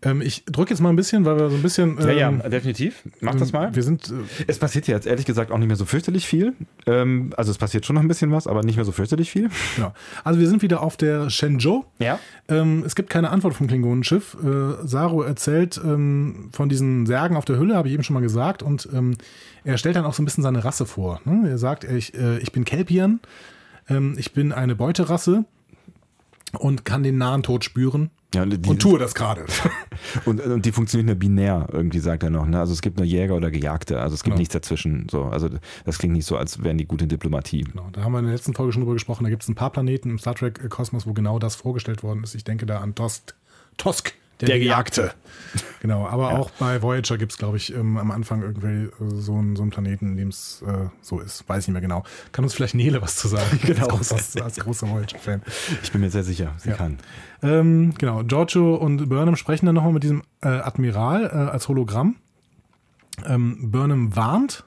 Ähm, 0.02 0.22
ich 0.22 0.44
drücke 0.46 0.72
jetzt 0.72 0.80
mal 0.80 0.90
ein 0.90 0.96
bisschen, 0.96 1.24
weil 1.26 1.38
wir 1.38 1.50
so 1.50 1.56
ein 1.56 1.62
bisschen. 1.62 1.98
Ähm, 2.00 2.08
ja, 2.08 2.14
ja, 2.14 2.30
ähm, 2.30 2.42
definitiv. 2.50 3.04
Mach 3.22 3.36
das 3.36 3.54
mal. 3.54 3.76
Wir 3.76 3.84
sind. 3.84 4.10
Äh, 4.10 4.46
es 4.48 4.58
passiert 4.58 4.88
jetzt 4.88 5.06
ehrlich 5.06 5.26
gesagt 5.26 5.52
auch 5.52 5.58
nicht 5.60 5.68
mehr 5.68 5.76
so 5.76 5.86
fürchterlich 5.86 6.26
viel. 6.26 6.54
Ähm, 6.88 7.32
also 7.38 7.52
es 7.52 7.60
passiert 7.60 7.86
schon 7.86 7.96
noch 7.96 8.02
ein 8.02 8.08
bisschen 8.08 8.32
was, 8.32 8.48
aber 8.48 8.64
nicht 8.64 8.76
mehr 8.76 8.86
so 8.86 8.92
fürchterlich 8.92 9.32
viel. 9.32 9.50
Genau. 9.76 9.94
Also 10.24 10.40
wir 10.40 10.48
sind 10.48 10.62
wieder 10.62 10.82
auf 10.82 10.98
der 10.98 11.30
Shenzhou. 11.30 11.86
Ja. 12.00 12.20
Ähm, 12.48 12.84
es 12.86 12.96
gibt 12.96 13.10
keine 13.10 13.30
Antwort 13.30 13.54
vom 13.54 13.68
Klingonenschiff. 13.68 14.36
Äh, 14.44 14.88
Saru 14.88 15.22
erzählt 15.22 15.80
ähm, 15.84 16.50
von 16.52 16.70
diesen 16.70 17.06
Särgen 17.06 17.36
auf 17.36 17.46
der 17.46 17.58
Hülle, 17.58 17.76
habe 17.76 17.88
ich 17.88 17.94
eben 17.94 18.04
schon 18.04 18.16
mal 18.16 18.22
gesagt. 18.22 18.64
Und 18.64 18.90
ähm, 18.94 19.16
er 19.64 19.78
stellt 19.78 19.96
dann 19.96 20.06
auch 20.06 20.14
so 20.14 20.24
ein 20.24 20.26
bisschen 20.26 20.44
seine 20.44 20.64
Rasse 20.64 20.86
vor. 20.86 21.22
Ne? 21.26 21.50
Er 21.50 21.58
sagt, 21.58 21.84
ich, 21.84 22.16
äh, 22.16 22.40
ich 22.40 22.52
bin 22.52 22.66
Kelpian. 22.66 23.20
ich 24.16 24.32
bin 24.32 24.54
eine 24.54 24.76
Beuterasse 24.76 25.44
und 26.58 26.86
kann 26.86 27.04
den 27.04 27.18
nahen 27.18 27.44
Tod 27.44 27.66
spüren 27.66 28.12
ja, 28.34 28.46
die, 28.46 28.70
und 28.70 28.82
tue 28.82 29.00
das 29.00 29.14
gerade. 29.14 29.46
und, 30.26 30.42
und 30.42 30.66
die 30.66 30.72
funktionieren 30.72 31.08
nur 31.08 31.16
binär, 31.16 31.68
irgendwie 31.72 32.00
sagt 32.00 32.24
er 32.24 32.30
noch. 32.30 32.46
Ne? 32.46 32.60
Also 32.60 32.74
es 32.74 32.82
gibt 32.82 32.98
nur 32.98 33.06
Jäger 33.06 33.36
oder 33.36 33.52
Gejagte, 33.52 34.00
also 34.00 34.16
es 34.16 34.24
gibt 34.24 34.34
genau. 34.34 34.40
nichts 34.40 34.54
dazwischen. 34.54 35.08
So. 35.10 35.26
Also 35.26 35.50
das 35.86 35.98
klingt 35.98 36.14
nicht 36.14 36.26
so, 36.26 36.38
als 36.38 36.64
wären 36.64 36.78
die 36.78 36.86
gut 36.86 37.02
in 37.02 37.10
Diplomatie. 37.10 37.62
Genau, 37.62 37.90
da 37.92 38.04
haben 38.04 38.12
wir 38.12 38.20
in 38.20 38.26
der 38.26 38.34
letzten 38.34 38.54
Folge 38.54 38.74
schon 38.74 38.82
drüber 38.82 38.94
gesprochen. 38.94 39.24
Da 39.24 39.30
gibt 39.30 39.44
es 39.44 39.50
ein 39.50 39.56
paar 39.56 39.72
Planeten 39.72 40.10
im 40.10 40.20
Star 40.20 40.36
Trek-Kosmos, 40.36 41.06
wo 41.06 41.14
genau 41.14 41.40
das 41.40 41.56
vorgestellt 41.56 42.04
worden 42.04 42.24
ist. 42.24 42.36
Ich 42.36 42.44
denke 42.44 42.66
da 42.66 42.80
an 42.80 42.96
Tosk. 42.96 43.36
Tosk, 43.78 44.14
der, 44.48 44.58
der 44.58 44.60
Gejagte. 44.60 45.14
Genau, 45.82 46.08
aber 46.08 46.32
ja. 46.32 46.38
auch 46.38 46.50
bei 46.52 46.82
Voyager 46.82 47.18
gibt 47.18 47.34
es, 47.34 47.38
glaube 47.38 47.58
ich, 47.58 47.76
ähm, 47.76 47.98
am 47.98 48.12
Anfang 48.12 48.42
irgendwie 48.42 48.86
äh, 48.86 48.90
so, 49.00 49.38
ein, 49.38 49.56
so 49.56 49.64
einen 49.64 49.72
Planeten, 49.72 50.12
in 50.12 50.18
dem 50.18 50.28
es 50.30 50.64
äh, 50.66 50.88
so 51.02 51.20
ist. 51.20 51.48
Weiß 51.48 51.68
nicht 51.68 51.74
mehr 51.74 51.82
genau. 51.82 52.04
Kann 52.32 52.46
uns 52.46 52.54
vielleicht 52.54 52.76
Nele 52.76 53.02
was 53.02 53.18
zu 53.18 53.28
sagen? 53.28 53.60
genau. 53.64 53.88
als, 53.88 54.10
großer, 54.10 54.44
als 54.44 54.60
großer 54.60 54.90
Voyager-Fan. 54.90 55.42
Ich 55.84 55.92
bin 55.92 56.02
mir 56.02 56.10
sehr 56.10 56.24
sicher, 56.24 56.54
sie 56.58 56.70
ja. 56.70 56.76
kann. 56.76 57.00
Ähm, 57.42 57.94
genau, 57.98 58.24
Giorgio 58.24 58.76
und 58.76 59.10
Burnham 59.10 59.36
sprechen 59.36 59.66
dann 59.66 59.76
nochmal 59.76 59.94
mit 59.94 60.04
diesem 60.04 60.24
äh, 60.42 60.48
Admiral 60.48 61.26
äh, 61.26 61.52
als 61.52 61.68
Hologramm. 61.68 62.16
Ähm, 63.26 63.72
Burnham 63.72 64.16
warnt 64.16 64.64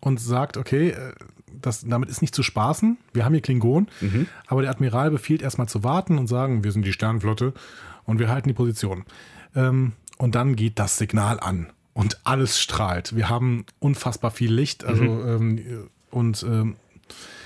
und 0.00 0.20
sagt, 0.20 0.56
okay, 0.56 0.90
äh, 0.90 1.12
das, 1.60 1.84
damit 1.86 2.08
ist 2.08 2.22
nicht 2.22 2.34
zu 2.34 2.42
spaßen. 2.42 2.98
Wir 3.12 3.24
haben 3.24 3.32
hier 3.32 3.42
Klingon, 3.42 3.88
mhm. 4.00 4.26
aber 4.46 4.62
der 4.62 4.70
Admiral 4.70 5.10
befiehlt 5.10 5.42
erstmal 5.42 5.68
zu 5.68 5.82
warten 5.84 6.18
und 6.18 6.26
sagen, 6.26 6.64
wir 6.64 6.72
sind 6.72 6.84
die 6.84 6.92
Sternflotte 6.92 7.52
und 8.08 8.18
wir 8.18 8.28
halten 8.28 8.48
die 8.48 8.54
Position. 8.54 9.04
Ähm, 9.54 9.92
und 10.16 10.34
dann 10.34 10.56
geht 10.56 10.78
das 10.78 10.96
Signal 10.96 11.38
an 11.38 11.68
und 11.94 12.18
alles 12.24 12.60
strahlt. 12.60 13.14
Wir 13.14 13.28
haben 13.28 13.64
unfassbar 13.78 14.32
viel 14.32 14.52
Licht, 14.52 14.84
also 14.84 15.04
mhm. 15.04 15.28
ähm, 15.28 15.88
und 16.10 16.42
ähm, 16.42 16.76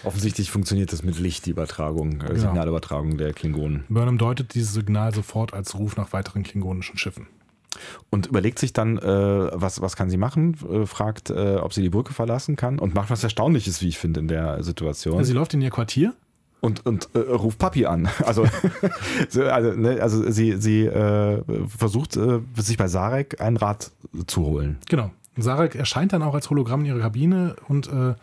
Offensichtlich 0.04 0.50
funktioniert 0.50 0.92
das 0.92 1.04
mit 1.04 1.18
Licht, 1.20 1.46
die 1.46 1.50
Übertragung, 1.50 2.14
äh, 2.14 2.26
genau. 2.26 2.34
Signalübertragung 2.34 3.18
der 3.18 3.32
Klingonen. 3.32 3.84
Burnham 3.88 4.18
deutet 4.18 4.54
dieses 4.54 4.72
Signal 4.72 5.14
sofort 5.14 5.54
als 5.54 5.78
Ruf 5.78 5.96
nach 5.96 6.12
weiteren 6.12 6.42
klingonischen 6.42 6.98
Schiffen. 6.98 7.28
Und 8.10 8.26
überlegt 8.26 8.58
sich 8.58 8.72
dann, 8.72 8.98
äh, 8.98 9.02
was, 9.52 9.80
was 9.80 9.94
kann 9.96 10.10
sie 10.10 10.16
machen, 10.16 10.56
äh, 10.68 10.86
fragt, 10.86 11.30
äh, 11.30 11.56
ob 11.56 11.72
sie 11.72 11.82
die 11.82 11.90
Brücke 11.90 12.12
verlassen 12.12 12.56
kann 12.56 12.78
und 12.78 12.94
macht 12.94 13.10
was 13.10 13.22
Erstaunliches, 13.22 13.80
wie 13.80 13.88
ich 13.88 13.98
finde, 13.98 14.20
in 14.20 14.28
der 14.28 14.62
Situation. 14.62 15.22
Sie 15.24 15.32
läuft 15.32 15.54
in 15.54 15.62
ihr 15.62 15.70
Quartier 15.70 16.14
und, 16.62 16.86
und 16.86 17.08
äh, 17.14 17.18
ruft 17.18 17.58
Papi 17.58 17.84
an. 17.86 18.08
Also, 18.24 18.46
also, 19.34 19.72
ne, 19.72 20.00
also 20.00 20.30
sie, 20.30 20.56
sie 20.56 20.86
äh, 20.86 21.42
versucht, 21.66 22.16
äh, 22.16 22.40
sich 22.56 22.78
bei 22.78 22.86
Sarek 22.86 23.40
ein 23.40 23.56
Rad 23.56 23.90
zu 24.26 24.42
holen. 24.42 24.78
Genau. 24.88 25.10
Sarek 25.36 25.74
erscheint 25.74 26.12
dann 26.12 26.22
auch 26.22 26.34
als 26.34 26.48
Hologramm 26.50 26.80
in 26.80 26.86
ihrer 26.86 27.00
Kabine 27.00 27.56
und 27.68 27.88
äh, 27.88 28.14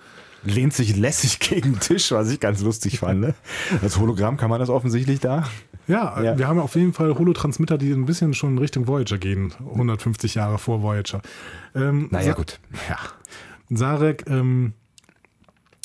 lehnt 0.43 0.73
sich 0.73 0.95
lässig 0.95 1.39
gegen 1.49 1.73
den 1.73 1.79
Tisch, 1.79 2.11
was 2.11 2.31
ich 2.31 2.39
ganz 2.39 2.61
lustig 2.61 2.99
fand. 2.99 3.19
Ne? 3.19 3.35
Als 3.81 3.99
Hologramm 3.99 4.37
kann 4.37 4.49
man 4.49 4.59
das 4.59 4.69
offensichtlich 4.69 5.19
da. 5.19 5.43
Ja, 5.87 6.21
ja, 6.21 6.37
wir 6.37 6.47
haben 6.47 6.59
auf 6.59 6.75
jeden 6.75 6.93
Fall 6.93 7.17
Holotransmitter, 7.17 7.77
die 7.77 7.91
ein 7.91 8.05
bisschen 8.05 8.33
schon 8.33 8.51
in 8.51 8.57
Richtung 8.59 8.87
Voyager 8.87 9.17
gehen, 9.17 9.53
150 9.59 10.35
Jahre 10.35 10.59
vor 10.59 10.81
Voyager. 10.81 11.21
Ähm, 11.75 12.07
naja, 12.11 12.33
gut. 12.33 12.59
Ja. 12.87 12.97
Sarek 13.75 14.25
ähm, 14.27 14.73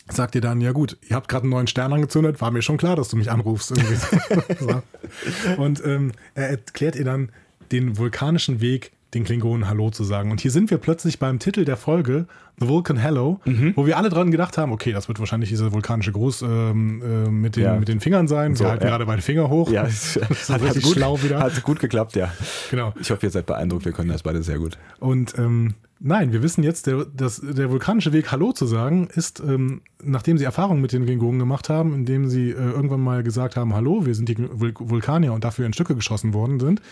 sagt 0.08 0.34
ihr 0.34 0.40
dann, 0.40 0.60
ja 0.60 0.72
gut, 0.72 0.96
ihr 1.08 1.16
habt 1.16 1.28
gerade 1.28 1.44
einen 1.44 1.50
neuen 1.50 1.66
Stern 1.66 1.92
angezündet, 1.92 2.40
war 2.40 2.50
mir 2.50 2.62
schon 2.62 2.76
klar, 2.76 2.96
dass 2.96 3.08
du 3.08 3.16
mich 3.16 3.30
anrufst. 3.30 3.72
Und 5.56 5.84
ähm, 5.84 6.12
er 6.34 6.50
erklärt 6.50 6.96
ihr 6.96 7.04
dann 7.04 7.30
den 7.72 7.96
vulkanischen 7.96 8.60
Weg, 8.60 8.92
den 9.14 9.24
Klingonen 9.24 9.68
Hallo 9.68 9.90
zu 9.90 10.04
sagen. 10.04 10.30
Und 10.30 10.40
hier 10.40 10.50
sind 10.50 10.70
wir 10.70 10.78
plötzlich 10.78 11.18
beim 11.18 11.38
Titel 11.38 11.64
der 11.64 11.76
Folge, 11.76 12.26
The 12.60 12.68
Vulcan 12.68 12.96
Hello, 12.96 13.40
mhm. 13.44 13.72
wo 13.74 13.86
wir 13.86 13.96
alle 13.96 14.10
dran 14.10 14.30
gedacht 14.30 14.58
haben, 14.58 14.72
okay, 14.72 14.92
das 14.92 15.08
wird 15.08 15.18
wahrscheinlich 15.18 15.48
dieser 15.48 15.72
vulkanische 15.72 16.12
Gruß 16.12 16.42
ähm, 16.42 17.02
äh, 17.02 17.30
mit, 17.30 17.56
den, 17.56 17.64
ja. 17.64 17.74
mit 17.76 17.88
den 17.88 18.00
Fingern 18.00 18.28
sein. 18.28 18.52
Wir 18.52 18.56
so, 18.56 18.68
halten 18.68 18.84
ja. 18.84 18.90
gerade 18.90 19.06
beide 19.06 19.22
Finger 19.22 19.48
hoch. 19.48 19.70
Ja, 19.70 19.82
das 19.84 20.16
hat, 20.48 20.60
hat, 20.60 20.74
gut, 20.74 20.92
schlau 20.92 21.22
wieder. 21.22 21.40
hat 21.40 21.62
gut 21.62 21.80
geklappt, 21.80 22.14
ja. 22.16 22.32
Genau. 22.70 22.92
Ich 23.00 23.10
hoffe, 23.10 23.26
ihr 23.26 23.30
seid 23.30 23.46
beeindruckt, 23.46 23.84
wir 23.84 23.92
können 23.92 24.10
das 24.10 24.22
beide 24.22 24.42
sehr 24.42 24.58
gut. 24.58 24.78
Und 25.00 25.36
ähm, 25.38 25.74
Nein, 26.06 26.32
wir 26.34 26.42
wissen 26.42 26.62
jetzt, 26.62 26.86
der, 26.86 27.06
dass 27.06 27.40
der 27.40 27.70
vulkanische 27.70 28.12
Weg 28.12 28.30
Hallo 28.30 28.52
zu 28.52 28.66
sagen 28.66 29.08
ist, 29.14 29.40
ähm, 29.40 29.80
nachdem 30.02 30.36
sie 30.36 30.44
Erfahrungen 30.44 30.82
mit 30.82 30.92
den 30.92 31.06
Klingonen 31.06 31.38
gemacht 31.38 31.70
haben, 31.70 31.94
indem 31.94 32.28
sie 32.28 32.50
äh, 32.50 32.56
irgendwann 32.56 33.00
mal 33.00 33.22
gesagt 33.22 33.56
haben, 33.56 33.72
Hallo, 33.72 34.04
wir 34.04 34.14
sind 34.14 34.28
die 34.28 34.36
Vul 34.36 34.74
Vulkanier 34.78 35.32
und 35.32 35.44
dafür 35.44 35.64
in 35.64 35.72
Stücke 35.72 35.94
geschossen 35.94 36.34
worden 36.34 36.60
sind, 36.60 36.82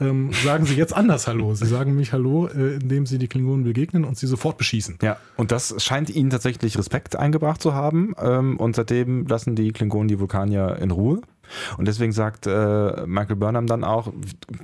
ähm, 0.00 0.32
sagen 0.44 0.66
sie 0.66 0.74
jetzt 0.74 0.92
anders 0.96 1.28
Hallo. 1.28 1.54
Sie 1.54 1.66
sagen 1.66 1.94
mich 1.94 2.12
Hallo, 2.12 2.48
äh, 2.48 2.74
indem 2.74 3.06
sie 3.06 3.18
die 3.18 3.28
Klingonen 3.28 3.62
begegnen 3.62 4.04
und 4.04 4.18
sie 4.18 4.26
sofort 4.26 4.58
beschießen. 4.58 4.98
Ja, 5.00 5.16
und 5.36 5.52
das 5.52 5.80
scheint 5.84 6.10
ihnen 6.10 6.30
tatsächlich 6.30 6.76
Respekt 6.76 7.14
eingebracht 7.14 7.62
zu 7.62 7.72
haben 7.72 8.14
ähm, 8.20 8.56
und 8.56 8.74
seitdem 8.74 9.28
lassen 9.28 9.54
die 9.54 9.70
Klingonen 9.70 10.08
die 10.08 10.18
Vulkanier 10.18 10.76
in 10.80 10.90
Ruhe. 10.90 11.20
Und 11.76 11.88
deswegen 11.88 12.12
sagt 12.12 12.46
äh, 12.46 13.06
Michael 13.06 13.36
Burnham 13.36 13.66
dann 13.66 13.84
auch, 13.84 14.12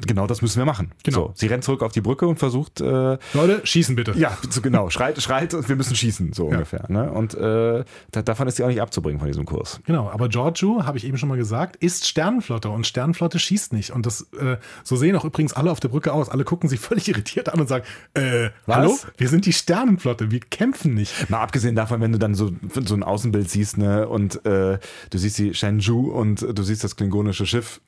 genau 0.06 0.26
das 0.26 0.42
müssen 0.42 0.58
wir 0.58 0.66
machen. 0.66 0.92
Genau. 1.04 1.18
So, 1.18 1.32
sie 1.34 1.46
rennt 1.46 1.64
zurück 1.64 1.82
auf 1.82 1.92
die 1.92 2.00
Brücke 2.00 2.26
und 2.26 2.38
versucht. 2.38 2.80
Äh, 2.80 3.18
Leute, 3.34 3.60
schießen 3.64 3.96
bitte. 3.96 4.12
Ja, 4.16 4.36
so 4.50 4.60
genau. 4.62 4.90
Schreit, 4.90 5.20
schreit 5.22 5.54
und 5.54 5.68
wir 5.68 5.76
müssen 5.76 5.94
schießen, 5.96 6.32
so 6.32 6.46
ja. 6.46 6.52
ungefähr. 6.52 6.86
Ne? 6.88 7.10
Und 7.10 7.34
äh, 7.34 7.84
davon 8.10 8.48
ist 8.48 8.56
sie 8.56 8.64
auch 8.64 8.68
nicht 8.68 8.80
abzubringen 8.80 9.18
von 9.18 9.28
diesem 9.28 9.44
Kurs. 9.44 9.80
Genau, 9.86 10.10
aber 10.10 10.28
Giorgio, 10.28 10.84
habe 10.84 10.98
ich 10.98 11.04
eben 11.04 11.18
schon 11.18 11.28
mal 11.28 11.38
gesagt, 11.38 11.76
ist 11.76 12.06
Sternenflotte 12.06 12.68
und 12.70 12.86
Sternenflotte 12.86 13.38
schießt 13.38 13.72
nicht. 13.72 13.90
Und 13.90 14.06
das, 14.06 14.28
äh, 14.38 14.56
so 14.84 14.96
sehen 14.96 15.16
auch 15.16 15.24
übrigens 15.24 15.52
alle 15.52 15.70
auf 15.70 15.80
der 15.80 15.88
Brücke 15.88 16.12
aus. 16.12 16.28
Alle 16.28 16.44
gucken 16.44 16.68
sich 16.68 16.80
völlig 16.80 17.08
irritiert 17.08 17.48
an 17.48 17.60
und 17.60 17.68
sagen, 17.68 17.84
äh, 18.14 18.50
hallo, 18.66 18.98
wir 19.16 19.28
sind 19.28 19.46
die 19.46 19.52
Sternenflotte, 19.52 20.30
wir 20.30 20.40
kämpfen 20.40 20.94
nicht. 20.94 21.28
Mal 21.30 21.40
abgesehen 21.40 21.76
davon, 21.76 22.00
wenn 22.00 22.12
du 22.12 22.18
dann 22.18 22.34
so, 22.34 22.50
so 22.84 22.94
ein 22.94 23.02
Außenbild 23.02 23.50
siehst, 23.50 23.78
ne, 23.78 24.08
und 24.08 24.44
äh, 24.46 24.78
du 25.10 25.18
siehst 25.18 25.38
die 25.38 25.54
Shenzhou 25.54 26.10
und 26.10 26.40
du 26.40 26.62
siehst 26.62 26.71
das 26.80 26.96
klingonische 26.96 27.46
Schiff. 27.46 27.80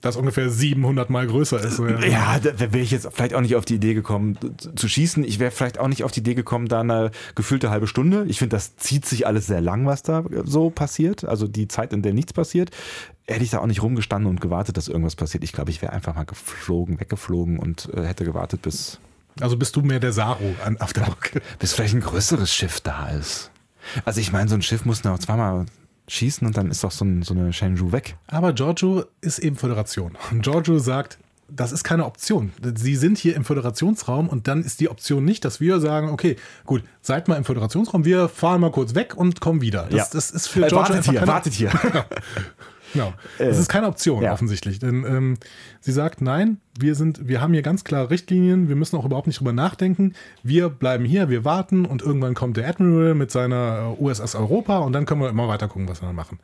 Das 0.00 0.16
ungefähr 0.16 0.50
700 0.50 1.10
Mal 1.10 1.26
größer 1.26 1.60
ist. 1.60 1.78
Ja, 1.78 2.04
ja 2.04 2.38
da, 2.38 2.50
da 2.50 2.72
wäre 2.72 2.82
ich 2.82 2.90
jetzt 2.90 3.08
vielleicht 3.12 3.34
auch 3.34 3.40
nicht 3.40 3.56
auf 3.56 3.64
die 3.64 3.76
Idee 3.76 3.94
gekommen 3.94 4.38
zu 4.74 4.88
schießen. 4.88 5.24
Ich 5.24 5.38
wäre 5.38 5.50
vielleicht 5.50 5.78
auch 5.78 5.88
nicht 5.88 6.04
auf 6.04 6.12
die 6.12 6.20
Idee 6.20 6.34
gekommen, 6.34 6.68
da 6.68 6.80
eine 6.80 7.10
gefühlte 7.34 7.70
halbe 7.70 7.86
Stunde. 7.86 8.24
Ich 8.28 8.38
finde, 8.38 8.56
das 8.56 8.76
zieht 8.76 9.06
sich 9.06 9.26
alles 9.26 9.46
sehr 9.46 9.60
lang, 9.60 9.86
was 9.86 10.02
da 10.02 10.24
so 10.44 10.70
passiert. 10.70 11.24
Also 11.24 11.46
die 11.46 11.68
Zeit, 11.68 11.92
in 11.92 12.02
der 12.02 12.12
nichts 12.12 12.32
passiert. 12.32 12.70
Hätte 13.26 13.44
ich 13.44 13.50
da 13.50 13.58
auch 13.60 13.66
nicht 13.66 13.82
rumgestanden 13.82 14.28
und 14.28 14.40
gewartet, 14.40 14.76
dass 14.76 14.88
irgendwas 14.88 15.16
passiert. 15.16 15.44
Ich 15.44 15.52
glaube, 15.52 15.70
ich 15.70 15.80
wäre 15.80 15.92
einfach 15.92 16.14
mal 16.14 16.24
geflogen, 16.24 17.00
weggeflogen 17.00 17.58
und 17.58 17.88
äh, 17.94 18.04
hätte 18.04 18.24
gewartet, 18.24 18.62
bis. 18.62 18.98
Also 19.40 19.56
bist 19.56 19.76
du 19.76 19.82
mehr 19.82 20.00
der 20.00 20.12
Saru 20.12 20.54
an, 20.64 20.78
auf 20.80 20.92
der 20.92 21.02
Brücke? 21.02 21.40
Bis 21.58 21.72
vielleicht 21.72 21.94
ein 21.94 22.00
größeres 22.00 22.52
Schiff 22.52 22.80
da 22.80 23.08
ist. 23.08 23.50
Also 24.04 24.20
ich 24.20 24.30
meine, 24.32 24.48
so 24.48 24.54
ein 24.54 24.62
Schiff 24.62 24.84
muss 24.84 25.04
noch 25.04 25.18
zweimal 25.18 25.66
schießen 26.08 26.46
und 26.46 26.56
dann 26.56 26.70
ist 26.70 26.84
doch 26.84 26.90
so, 26.90 27.04
ein, 27.04 27.22
so 27.22 27.34
eine 27.34 27.52
Shenzhou 27.52 27.92
weg. 27.92 28.16
Aber 28.26 28.52
Giorgio 28.52 29.04
ist 29.20 29.38
eben 29.38 29.56
Föderation. 29.56 30.16
Und 30.30 30.42
Giorgio 30.42 30.78
sagt, 30.78 31.18
das 31.48 31.72
ist 31.72 31.84
keine 31.84 32.06
Option. 32.06 32.52
Sie 32.74 32.96
sind 32.96 33.18
hier 33.18 33.36
im 33.36 33.44
Föderationsraum 33.44 34.28
und 34.28 34.48
dann 34.48 34.62
ist 34.62 34.80
die 34.80 34.88
Option 34.88 35.24
nicht, 35.24 35.44
dass 35.44 35.60
wir 35.60 35.80
sagen, 35.80 36.10
okay, 36.10 36.36
gut, 36.64 36.82
seid 37.02 37.28
mal 37.28 37.36
im 37.36 37.44
Föderationsraum, 37.44 38.04
wir 38.04 38.28
fahren 38.28 38.60
mal 38.60 38.70
kurz 38.70 38.94
weg 38.94 39.14
und 39.16 39.40
kommen 39.40 39.60
wieder. 39.60 39.84
Das, 39.84 39.94
ja. 39.94 40.06
das 40.12 40.30
ist 40.30 40.48
für 40.48 40.64
äh, 40.64 40.68
Giorgio 40.68 40.94
wartet 40.94 41.10
hier, 41.10 41.26
wartet 41.26 41.52
hier. 41.52 41.72
Genau. 42.92 43.12
Äh, 43.38 43.46
das 43.46 43.58
ist 43.58 43.68
keine 43.68 43.86
Option, 43.86 44.22
ja. 44.22 44.32
offensichtlich. 44.32 44.78
Denn 44.78 45.04
ähm, 45.04 45.38
sie 45.80 45.92
sagt, 45.92 46.20
nein, 46.20 46.58
wir 46.78 46.94
sind, 46.94 47.26
wir 47.28 47.40
haben 47.40 47.52
hier 47.52 47.62
ganz 47.62 47.84
klare 47.84 48.10
Richtlinien, 48.10 48.68
wir 48.68 48.76
müssen 48.76 48.96
auch 48.96 49.04
überhaupt 49.04 49.26
nicht 49.26 49.40
drüber 49.40 49.52
nachdenken. 49.52 50.14
Wir 50.42 50.68
bleiben 50.68 51.04
hier, 51.04 51.28
wir 51.28 51.44
warten 51.44 51.84
und 51.84 52.02
irgendwann 52.02 52.34
kommt 52.34 52.56
der 52.56 52.68
Admiral 52.68 53.14
mit 53.14 53.30
seiner 53.30 53.94
äh, 53.98 54.02
USS 54.02 54.34
Europa 54.34 54.78
und 54.78 54.92
dann 54.92 55.06
können 55.06 55.20
wir 55.20 55.28
immer 55.30 55.48
weiter 55.48 55.68
gucken, 55.68 55.88
was 55.88 56.02
wir 56.02 56.06
dann 56.06 56.16
machen. 56.16 56.38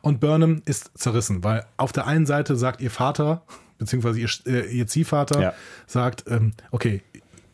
Und 0.00 0.20
Burnham 0.20 0.62
ist 0.64 0.90
zerrissen, 0.96 1.42
weil 1.42 1.64
auf 1.76 1.92
der 1.92 2.06
einen 2.06 2.26
Seite 2.26 2.56
sagt 2.56 2.80
ihr 2.80 2.90
Vater, 2.90 3.42
beziehungsweise 3.78 4.20
ihr, 4.20 4.28
äh, 4.46 4.66
ihr 4.68 4.86
Ziehvater, 4.86 5.40
Ja. 5.40 5.52
sagt, 5.86 6.24
ähm, 6.28 6.52
okay, 6.70 7.02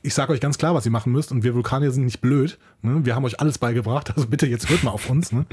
ich 0.05 0.13
sage 0.13 0.33
euch 0.33 0.41
ganz 0.41 0.59
klar, 0.59 0.75
was 0.75 0.85
ihr 0.85 0.93
machen 0.93 1.13
müsst 1.13 1.33
und 1.33 1.45
wir 1.45 1.55
Vulkanier 1.55 1.91
sind 1.91 2.05
nicht 2.05 2.21
blöd. 2.21 2.59
Ne? 2.83 3.07
Wir 3.07 3.15
haben 3.15 3.25
euch 3.25 3.41
alles 3.41 3.57
beigebracht, 3.57 4.13
also 4.15 4.29
bitte 4.29 4.47
jetzt 4.47 4.69
hört 4.69 4.85
mal 4.85 4.91
auf 4.91 5.09
uns. 5.09 5.33
Ne? 5.33 5.47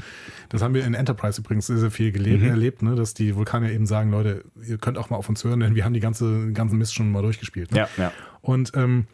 Das 0.50 0.60
haben 0.60 0.74
wir 0.74 0.84
in 0.84 0.92
Enterprise 0.92 1.40
übrigens 1.40 1.68
sehr, 1.68 1.78
sehr 1.78 1.90
viel 1.90 2.12
gelebt, 2.12 2.44
erlebt, 2.44 2.82
ne? 2.82 2.94
dass 2.94 3.14
die 3.14 3.34
Vulkanier 3.34 3.72
eben 3.72 3.86
sagen, 3.86 4.10
Leute, 4.10 4.44
ihr 4.68 4.76
könnt 4.76 4.98
auch 4.98 5.08
mal 5.08 5.16
auf 5.16 5.30
uns 5.30 5.42
hören, 5.42 5.60
denn 5.60 5.74
wir 5.74 5.86
haben 5.86 5.94
die 5.94 6.00
ganze, 6.00 6.52
ganzen 6.52 6.76
Mist 6.76 6.94
schon 6.94 7.10
mal 7.10 7.22
durchgespielt. 7.22 7.72
Ne? 7.72 7.78
Ja, 7.78 7.88
ja. 7.96 8.12
Und 8.42 8.72
ähm, 8.74 9.06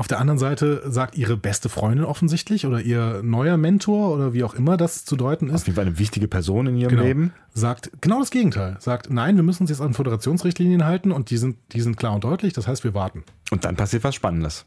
auf 0.00 0.08
der 0.08 0.18
anderen 0.18 0.38
Seite 0.38 0.82
sagt 0.90 1.18
ihre 1.18 1.36
beste 1.36 1.68
Freundin 1.68 2.06
offensichtlich 2.06 2.64
oder 2.64 2.80
ihr 2.80 3.20
neuer 3.22 3.58
Mentor 3.58 4.14
oder 4.14 4.32
wie 4.32 4.44
auch 4.44 4.54
immer 4.54 4.78
das 4.78 5.04
zu 5.04 5.14
deuten 5.14 5.50
Auf 5.50 5.56
ist, 5.56 5.66
jeden 5.66 5.76
Fall 5.76 5.84
eine 5.86 5.98
wichtige 5.98 6.26
Person 6.26 6.66
in 6.68 6.76
ihrem 6.76 6.88
genau, 6.88 7.02
Leben. 7.02 7.34
sagt 7.52 7.90
genau 8.00 8.18
das 8.18 8.30
Gegenteil. 8.30 8.78
Sagt, 8.80 9.10
nein, 9.10 9.36
wir 9.36 9.42
müssen 9.42 9.64
uns 9.64 9.70
jetzt 9.70 9.82
an 9.82 9.92
Föderationsrichtlinien 9.92 10.86
halten 10.86 11.12
und 11.12 11.28
die 11.28 11.36
sind, 11.36 11.58
die 11.72 11.82
sind 11.82 11.98
klar 11.98 12.14
und 12.14 12.24
deutlich, 12.24 12.54
das 12.54 12.66
heißt, 12.66 12.82
wir 12.82 12.94
warten. 12.94 13.24
Und 13.50 13.66
dann 13.66 13.76
passiert 13.76 14.02
was 14.02 14.14
Spannendes. 14.14 14.64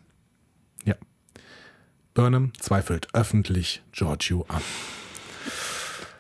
Ja. 0.86 0.94
Burnham 2.14 2.54
zweifelt 2.60 3.08
öffentlich 3.14 3.82
Giorgio 3.92 4.46
an. 4.50 4.62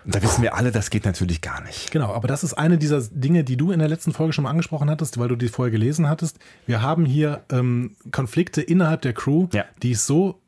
Und 0.06 0.14
da 0.16 0.22
wissen 0.22 0.42
wir 0.42 0.56
alle, 0.56 0.72
das 0.72 0.90
geht 0.90 1.06
natürlich 1.06 1.42
gar 1.42 1.62
nicht. 1.64 1.92
Genau, 1.92 2.14
aber 2.14 2.28
das 2.28 2.44
ist 2.44 2.54
eine 2.54 2.78
dieser 2.78 3.02
Dinge, 3.02 3.44
die 3.44 3.58
du 3.58 3.72
in 3.72 3.80
der 3.80 3.88
letzten 3.90 4.12
Folge 4.14 4.34
schon 4.34 4.44
mal 4.44 4.50
angesprochen 4.50 4.90
hattest, 4.90 5.18
weil 5.18 5.28
du 5.30 5.36
die 5.36 5.48
vorher 5.48 5.72
gelesen 5.72 6.10
hattest. 6.10 6.38
Wir 6.66 6.82
haben 6.82 7.06
hier 7.06 7.44
ähm, 7.52 7.96
Konflikte 8.12 8.62
innerhalb 8.62 9.02
der 9.02 9.14
Crew, 9.14 9.48
Ja. 9.54 9.66
die 9.82 9.92
es 9.92 10.06
so 10.06 10.40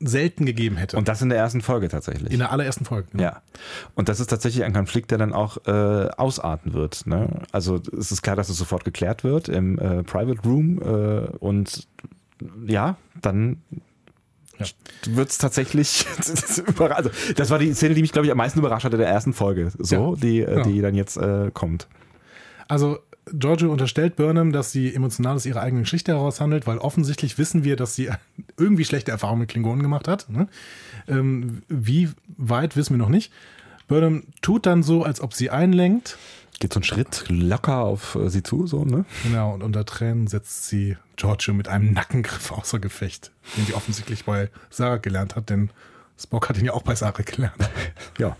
selten 0.00 0.46
gegeben 0.46 0.76
hätte. 0.76 0.96
Und 0.96 1.08
das 1.08 1.22
in 1.22 1.28
der 1.28 1.38
ersten 1.38 1.60
Folge 1.60 1.88
tatsächlich. 1.88 2.32
in 2.32 2.38
der 2.38 2.52
allerersten 2.52 2.84
Folge. 2.84 3.08
genau. 3.10 3.24
Ja. 3.24 3.42
Und 3.96 4.08
das 4.08 4.20
ist 4.20 4.28
tatsächlich 4.28 4.62
ein 4.64 4.72
Konflikt, 4.72 5.10
der 5.10 5.18
dann 5.18 5.32
auch 5.32 5.58
äh, 5.66 6.08
ausarten 6.16 6.72
wird. 6.72 7.06
Ne? 7.06 7.42
Also 7.50 7.80
es 7.98 8.12
ist 8.12 8.22
klar, 8.22 8.36
dass 8.36 8.48
es 8.48 8.56
sofort 8.58 8.84
geklärt 8.84 9.24
wird 9.24 9.48
im 9.48 9.76
äh, 9.78 10.04
Private 10.04 10.40
Room 10.44 10.80
äh, 10.80 11.36
und 11.38 11.88
ja, 12.64 12.96
dann 13.20 13.60
Ja. 14.58 14.66
wird 15.16 15.30
es 15.30 15.38
tatsächlich 15.38 16.06
also 16.90 17.10
das 17.36 17.50
war 17.50 17.58
die 17.58 17.72
Szene, 17.74 17.94
die 17.94 18.02
mich 18.02 18.12
glaube 18.12 18.26
ich 18.26 18.32
am 18.32 18.38
meisten 18.38 18.58
überrascht 18.58 18.84
hatte 18.84 18.96
der 18.96 19.08
ersten 19.08 19.32
Folge, 19.32 19.70
so 19.78 20.14
Ja. 20.14 20.20
die 20.20 20.38
Ja. 20.38 20.62
die 20.62 20.80
dann 20.80 20.94
jetzt 20.94 21.16
äh, 21.16 21.50
kommt. 21.52 21.86
Also 22.68 22.98
Giorgio 23.32 23.70
unterstellt 23.70 24.16
Burnham, 24.16 24.52
dass 24.52 24.72
sie 24.72 24.94
emotional 24.94 25.36
aus 25.36 25.44
ihrer 25.46 25.60
eigenen 25.60 25.82
Geschichte 25.84 26.12
heraushandelt, 26.12 26.66
weil 26.66 26.78
offensichtlich 26.78 27.36
wissen 27.38 27.62
wir, 27.62 27.76
dass 27.76 27.94
sie 27.94 28.08
irgendwie 28.58 28.84
schlechte 28.84 29.10
Erfahrungen 29.10 29.40
mit 29.40 29.50
Klingonen 29.50 29.82
gemacht 29.82 30.08
hat. 30.08 30.28
Ne? 30.30 30.48
Ähm, 31.08 31.62
wie 31.68 32.08
weit 32.36 32.76
wissen 32.76 32.94
wir 32.94 32.98
noch 32.98 33.10
nicht. 33.10 33.32
Burnham 33.86 34.24
tut 34.42 34.66
dann 34.66 34.82
so, 34.82 35.02
als 35.02 35.20
ob 35.20 35.32
sie 35.34 35.50
einlenkt. 35.50 36.18
Geht 36.60 36.72
so 36.72 36.78
einen 36.78 36.84
Schritt 36.84 37.24
locker 37.28 37.78
auf 37.78 38.18
sie 38.26 38.42
zu, 38.42 38.66
so 38.66 38.84
ne? 38.84 39.04
Genau, 39.22 39.54
und 39.54 39.62
unter 39.62 39.84
Tränen 39.84 40.26
setzt 40.26 40.68
sie 40.68 40.96
Giorgio 41.16 41.54
mit 41.54 41.68
einem 41.68 41.92
Nackengriff 41.92 42.50
außer 42.52 42.78
Gefecht, 42.78 43.30
den 43.56 43.66
sie 43.66 43.74
offensichtlich 43.74 44.24
bei 44.24 44.50
Sarah 44.70 44.96
gelernt 44.96 45.36
hat, 45.36 45.50
denn 45.50 45.70
Spock 46.18 46.48
hat 46.48 46.58
ihn 46.58 46.64
ja 46.64 46.72
auch 46.72 46.82
bei 46.82 46.94
Sarah 46.94 47.22
gelernt. 47.22 47.56
Ja. 48.18 48.36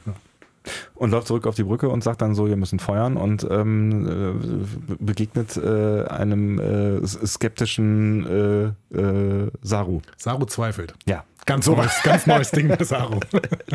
Und 0.95 1.11
läuft 1.11 1.28
zurück 1.28 1.47
auf 1.47 1.55
die 1.55 1.62
Brücke 1.62 1.89
und 1.89 2.05
sagt 2.05 2.20
dann 2.20 2.35
so, 2.35 2.47
wir 2.49 2.57
müssen 2.57 2.78
feuern 2.78 3.16
und 3.16 3.47
ähm, 3.49 4.35
äh, 4.36 4.97
begegnet 4.99 5.57
äh, 5.57 6.05
einem 6.05 6.59
äh, 6.59 7.07
skeptischen 7.07 8.74
äh, 8.93 8.99
äh, 8.99 9.51
Saru. 9.62 10.03
Saru 10.16 10.45
zweifelt. 10.45 10.95
Ja. 11.07 11.24
Ganz 11.47 11.66
neues, 11.66 12.03
ganz 12.03 12.27
neues 12.27 12.51
Ding 12.51 12.69
bei 12.69 12.85
Saru. 12.85 13.20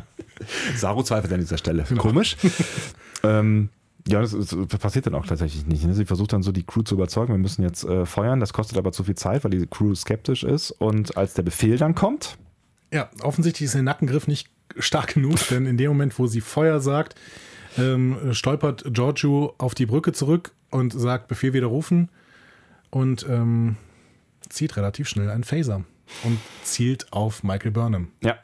Saru 0.75 1.01
zweifelt 1.01 1.33
an 1.33 1.39
dieser 1.39 1.57
Stelle. 1.57 1.85
Komisch. 1.97 2.37
ähm, 3.23 3.69
ja, 4.07 4.19
das, 4.21 4.33
ist- 4.33 4.55
das 4.69 4.79
passiert 4.79 5.05
dann 5.07 5.15
auch 5.15 5.25
tatsächlich 5.25 5.65
nicht. 5.65 5.85
Ne? 5.85 5.93
Sie 5.93 6.05
versucht 6.05 6.33
dann 6.33 6.43
so 6.43 6.51
die 6.51 6.63
Crew 6.63 6.81
zu 6.81 6.95
überzeugen, 6.95 7.33
wir 7.33 7.37
müssen 7.39 7.61
jetzt 7.63 7.83
äh, 7.85 8.05
feuern. 8.05 8.39
Das 8.39 8.53
kostet 8.53 8.77
aber 8.77 8.91
zu 8.91 9.03
viel 9.03 9.15
Zeit, 9.15 9.43
weil 9.43 9.51
die 9.51 9.65
Crew 9.67 9.95
skeptisch 9.95 10.43
ist. 10.43 10.71
Und 10.71 11.15
als 11.17 11.33
der 11.33 11.43
Befehl 11.43 11.77
dann 11.77 11.95
kommt, 11.95 12.37
Ja, 12.91 13.09
offensichtlich 13.21 13.65
ist 13.65 13.75
der 13.75 13.83
Nackengriff 13.83 14.27
nicht 14.27 14.49
stark 14.77 15.13
genug, 15.13 15.37
denn 15.49 15.65
in 15.65 15.77
dem 15.77 15.89
Moment, 15.89 16.17
wo 16.19 16.27
sie 16.27 16.41
Feuer 16.41 16.79
sagt, 16.79 17.15
ähm, 17.77 18.33
stolpert 18.33 18.83
Giorgio 18.93 19.55
auf 19.57 19.73
die 19.75 19.85
Brücke 19.85 20.13
zurück 20.13 20.51
und 20.69 20.93
sagt 20.93 21.27
Befehl 21.27 21.53
widerrufen 21.53 22.09
und 22.91 23.25
ähm, 23.29 23.77
zieht 24.49 24.75
relativ 24.77 25.07
schnell 25.09 25.29
einen 25.29 25.43
Phaser 25.43 25.83
und 26.23 26.37
zielt 26.63 27.11
auf 27.13 27.43
Michael 27.43 27.71
Burnham. 27.71 28.09
Ja. 28.21 28.37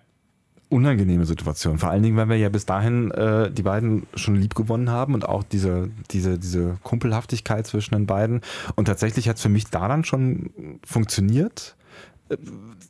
Unangenehme 0.69 1.25
Situation. 1.25 1.79
Vor 1.79 1.89
allen 1.89 2.03
Dingen, 2.03 2.15
weil 2.15 2.29
wir 2.29 2.37
ja 2.37 2.49
bis 2.49 2.65
dahin 2.65 3.11
äh, 3.11 3.51
die 3.51 3.63
beiden 3.63 4.05
schon 4.13 4.35
lieb 4.35 4.53
gewonnen 4.53 4.89
haben 4.89 5.15
und 5.15 5.27
auch 5.27 5.43
diese, 5.43 5.89
diese, 6.11 6.37
diese 6.37 6.77
Kumpelhaftigkeit 6.83 7.65
zwischen 7.65 7.95
den 7.95 8.05
beiden. 8.05 8.41
Und 8.75 8.85
tatsächlich 8.85 9.27
hat 9.27 9.37
es 9.37 9.41
für 9.41 9.49
mich 9.49 9.65
da 9.65 9.87
dann 9.87 10.03
schon 10.03 10.51
funktioniert, 10.85 11.75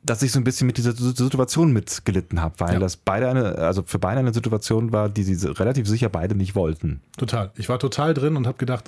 dass 0.03 0.21
ich 0.21 0.31
so 0.31 0.39
ein 0.39 0.43
bisschen 0.43 0.67
mit 0.67 0.77
dieser 0.77 0.93
Situation 0.93 1.71
mitgelitten 1.73 2.41
habe, 2.41 2.55
weil 2.59 2.73
Ja. 2.73 2.79
das 2.79 2.97
beide 2.97 3.29
eine, 3.29 3.55
also 3.55 3.83
für 3.85 3.99
beide 3.99 4.19
eine 4.19 4.33
Situation 4.33 4.91
war, 4.91 5.09
die 5.09 5.23
sie 5.23 5.47
relativ 5.51 5.87
sicher 5.87 6.09
beide 6.09 6.35
nicht 6.35 6.55
wollten. 6.55 7.01
Total. 7.17 7.51
Ich 7.55 7.69
war 7.69 7.79
total 7.79 8.13
drin 8.13 8.35
und 8.37 8.47
habe 8.47 8.57
gedacht, 8.57 8.85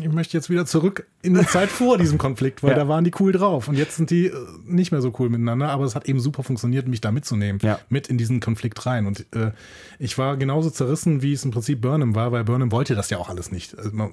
ich 0.00 0.10
möchte 0.12 0.36
jetzt 0.36 0.50
wieder 0.50 0.66
zurück 0.66 1.06
in 1.22 1.34
die 1.34 1.46
Zeit 1.46 1.68
vor 1.70 1.98
diesem 1.98 2.18
Konflikt, 2.18 2.62
weil 2.62 2.70
Ja. 2.72 2.76
da 2.76 2.88
waren 2.88 3.04
die 3.04 3.12
cool 3.20 3.32
drauf. 3.32 3.68
Und 3.68 3.74
jetzt 3.76 3.96
sind 3.96 4.10
die 4.10 4.26
äh, 4.26 4.32
nicht 4.66 4.92
mehr 4.92 5.00
so 5.02 5.12
cool 5.18 5.28
miteinander, 5.28 5.70
aber 5.70 5.84
es 5.84 5.94
hat 5.94 6.08
eben 6.08 6.20
super 6.20 6.42
funktioniert, 6.42 6.86
mich 6.88 7.00
da 7.00 7.10
mitzunehmen, 7.10 7.60
Ja. 7.62 7.78
mit 7.88 8.08
in 8.08 8.18
diesen 8.18 8.40
Konflikt 8.40 8.84
rein. 8.86 9.06
Und 9.06 9.26
äh, 9.34 9.52
ich 9.98 10.16
war 10.18 10.36
genauso 10.36 10.70
zerrissen, 10.70 11.22
wie 11.22 11.32
es 11.32 11.44
im 11.44 11.50
Prinzip 11.50 11.80
Burnham 11.80 12.14
war, 12.14 12.32
weil 12.32 12.44
Burnham 12.44 12.70
wollte 12.72 12.94
das 12.94 13.10
ja 13.10 13.18
auch 13.18 13.28
alles 13.28 13.50
nicht. 13.50 13.76
Also 13.76 13.90
man, 13.92 14.10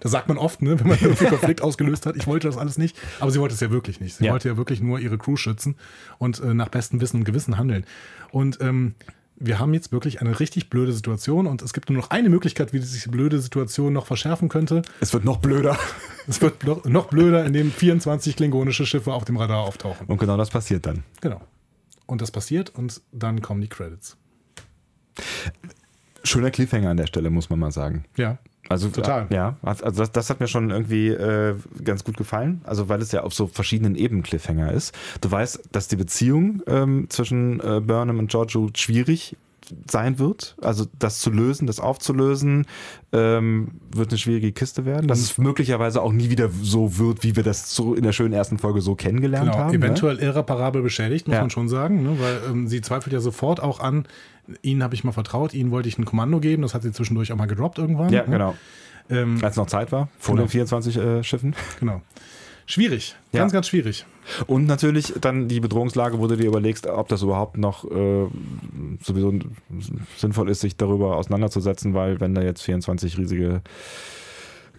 das 0.00 0.12
sagt 0.12 0.28
man 0.28 0.36
oft, 0.38 0.62
ne, 0.62 0.78
wenn 0.78 0.88
man 0.88 0.98
irgendwie 1.00 1.26
Konflikt 1.26 1.62
ausgelöst 1.62 2.06
hat, 2.06 2.16
ich 2.16 2.26
wollte 2.26 2.46
das 2.48 2.56
alles 2.58 2.76
nicht, 2.78 2.96
aber 3.20 3.30
sie 3.30 3.40
wollte 3.40 3.54
es 3.54 3.60
ja 3.60 3.70
wirklich 3.70 4.00
nicht. 4.00 4.16
Sie 4.16 4.28
wollte 4.28 4.48
ja 4.48 4.56
wirklich 4.56 4.80
nur 4.84 5.00
ihre 5.00 5.18
Crew 5.18 5.36
schützen 5.36 5.76
und 6.18 6.40
äh, 6.40 6.54
nach 6.54 6.68
bestem 6.68 7.00
Wissen 7.00 7.18
und 7.18 7.24
Gewissen 7.24 7.58
handeln. 7.58 7.84
Und 8.30 8.60
ähm, 8.60 8.94
wir 9.36 9.58
haben 9.58 9.74
jetzt 9.74 9.92
wirklich 9.92 10.20
eine 10.20 10.38
richtig 10.38 10.70
blöde 10.70 10.92
Situation 10.92 11.46
und 11.46 11.62
es 11.62 11.72
gibt 11.72 11.90
nur 11.90 11.98
noch 11.98 12.10
eine 12.10 12.28
Möglichkeit, 12.28 12.72
wie 12.72 12.78
sich 12.78 13.04
die 13.04 13.08
blöde 13.08 13.40
Situation 13.40 13.92
noch 13.92 14.06
verschärfen 14.06 14.48
könnte. 14.48 14.82
Es 15.00 15.12
wird 15.12 15.24
noch 15.24 15.38
blöder. 15.38 15.78
Es 16.26 16.40
wird 16.40 16.64
noch, 16.64 16.86
noch 16.86 17.08
blöder, 17.08 17.44
indem 17.44 17.70
24 17.70 18.34
klingonische 18.34 18.86
Schiffe 18.86 19.12
auf 19.12 19.26
dem 19.26 19.36
Radar 19.36 19.58
auftauchen. 19.58 20.06
Und 20.06 20.16
genau 20.16 20.38
das 20.38 20.48
passiert 20.48 20.86
dann. 20.86 21.04
Genau. 21.20 21.42
Und 22.06 22.22
das 22.22 22.30
passiert 22.30 22.70
und 22.70 23.02
dann 23.12 23.42
kommen 23.42 23.60
die 23.60 23.68
Credits. 23.68 24.16
Schöner 26.22 26.50
Cliffhanger 26.50 26.88
an 26.88 26.96
der 26.96 27.08
Stelle, 27.08 27.28
muss 27.28 27.50
man 27.50 27.58
mal 27.58 27.72
sagen. 27.72 28.06
Ja. 28.16 28.38
Also 28.68 28.88
Total. 28.88 29.26
Ja, 29.30 29.56
also 29.62 29.90
das, 29.90 30.12
das 30.12 30.30
hat 30.30 30.40
mir 30.40 30.48
schon 30.48 30.70
irgendwie 30.70 31.08
äh, 31.08 31.54
ganz 31.84 32.02
gut 32.04 32.16
gefallen. 32.16 32.60
Also 32.64 32.88
weil 32.88 33.02
es 33.02 33.12
ja 33.12 33.22
auf 33.22 33.34
so 33.34 33.46
verschiedenen 33.46 33.94
Ebenen 33.94 34.22
Cliffhanger 34.22 34.72
ist. 34.72 34.94
Du 35.20 35.30
weißt, 35.30 35.68
dass 35.72 35.88
die 35.88 35.96
Beziehung 35.96 36.62
ähm, 36.66 37.06
zwischen 37.10 37.60
äh, 37.60 37.80
Burnham 37.80 38.18
und 38.18 38.30
Giorgio 38.30 38.70
schwierig 38.74 39.36
sein 39.90 40.18
wird. 40.18 40.56
Also 40.60 40.84
das 40.98 41.20
zu 41.20 41.30
lösen, 41.30 41.66
das 41.66 41.80
aufzulösen, 41.80 42.66
ähm, 43.12 43.68
wird 43.94 44.10
eine 44.10 44.18
schwierige 44.18 44.52
Kiste 44.52 44.84
werden. 44.84 45.08
Dass 45.08 45.20
es 45.20 45.38
möglicherweise 45.38 46.02
auch 46.02 46.12
nie 46.12 46.28
wieder 46.28 46.50
so 46.62 46.98
wird, 46.98 47.22
wie 47.22 47.34
wir 47.36 47.42
das 47.42 47.74
so 47.74 47.94
in 47.94 48.02
der 48.02 48.12
schönen 48.12 48.34
ersten 48.34 48.58
Folge 48.58 48.82
so 48.82 48.94
kennengelernt 48.94 49.46
Genau, 49.52 49.58
haben. 49.64 49.70
ne? 49.70 49.76
eventuell 49.86 50.18
irreparabel 50.18 50.82
beschädigt, 50.82 51.26
muss 51.28 51.34
Ja. 51.36 51.40
man 51.40 51.50
schon 51.50 51.68
sagen, 51.70 52.02
ne? 52.02 52.16
weil 52.20 52.40
ähm, 52.50 52.66
sie 52.66 52.82
zweifelt 52.82 53.14
ja 53.14 53.20
sofort 53.20 53.62
auch 53.62 53.80
an, 53.80 54.04
ihnen 54.62 54.82
habe 54.82 54.94
ich 54.94 55.04
mal 55.04 55.12
vertraut, 55.12 55.54
ihnen 55.54 55.70
wollte 55.70 55.88
ich 55.88 55.98
ein 55.98 56.04
Kommando 56.04 56.40
geben, 56.40 56.62
das 56.62 56.74
hat 56.74 56.82
sie 56.82 56.92
zwischendurch 56.92 57.32
auch 57.32 57.36
mal 57.36 57.46
gedroppt 57.46 57.78
irgendwann. 57.78 58.12
Ja, 58.12 58.22
ne? 58.24 58.30
genau. 58.30 58.54
Ähm, 59.10 59.38
Als 59.42 59.56
noch 59.56 59.66
Zeit 59.66 59.92
war, 59.92 60.08
vor 60.18 60.34
Genau. 60.34 60.46
den 60.46 60.50
24 60.50 60.96
äh, 60.96 61.22
Schiffen. 61.24 61.54
genau. 61.80 62.00
Schwierig, 62.66 63.14
Ja. 63.32 63.40
ganz, 63.40 63.52
ganz 63.52 63.68
schwierig. 63.68 64.06
Und 64.46 64.64
natürlich 64.64 65.12
dann 65.20 65.48
die 65.48 65.60
Bedrohungslage, 65.60 66.18
wo 66.18 66.26
du 66.26 66.36
dir 66.36 66.46
überlegst, 66.46 66.86
ob 66.86 67.08
das 67.08 67.20
überhaupt 67.20 67.58
noch 67.58 67.84
äh, 67.90 68.26
sowieso 69.02 69.34
sinnvoll 70.16 70.48
ist, 70.48 70.60
sich 70.60 70.76
darüber 70.78 71.16
auseinanderzusetzen, 71.16 71.92
weil 71.92 72.20
wenn 72.20 72.34
da 72.34 72.40
jetzt 72.40 72.62
24 72.62 73.18
riesige 73.18 73.60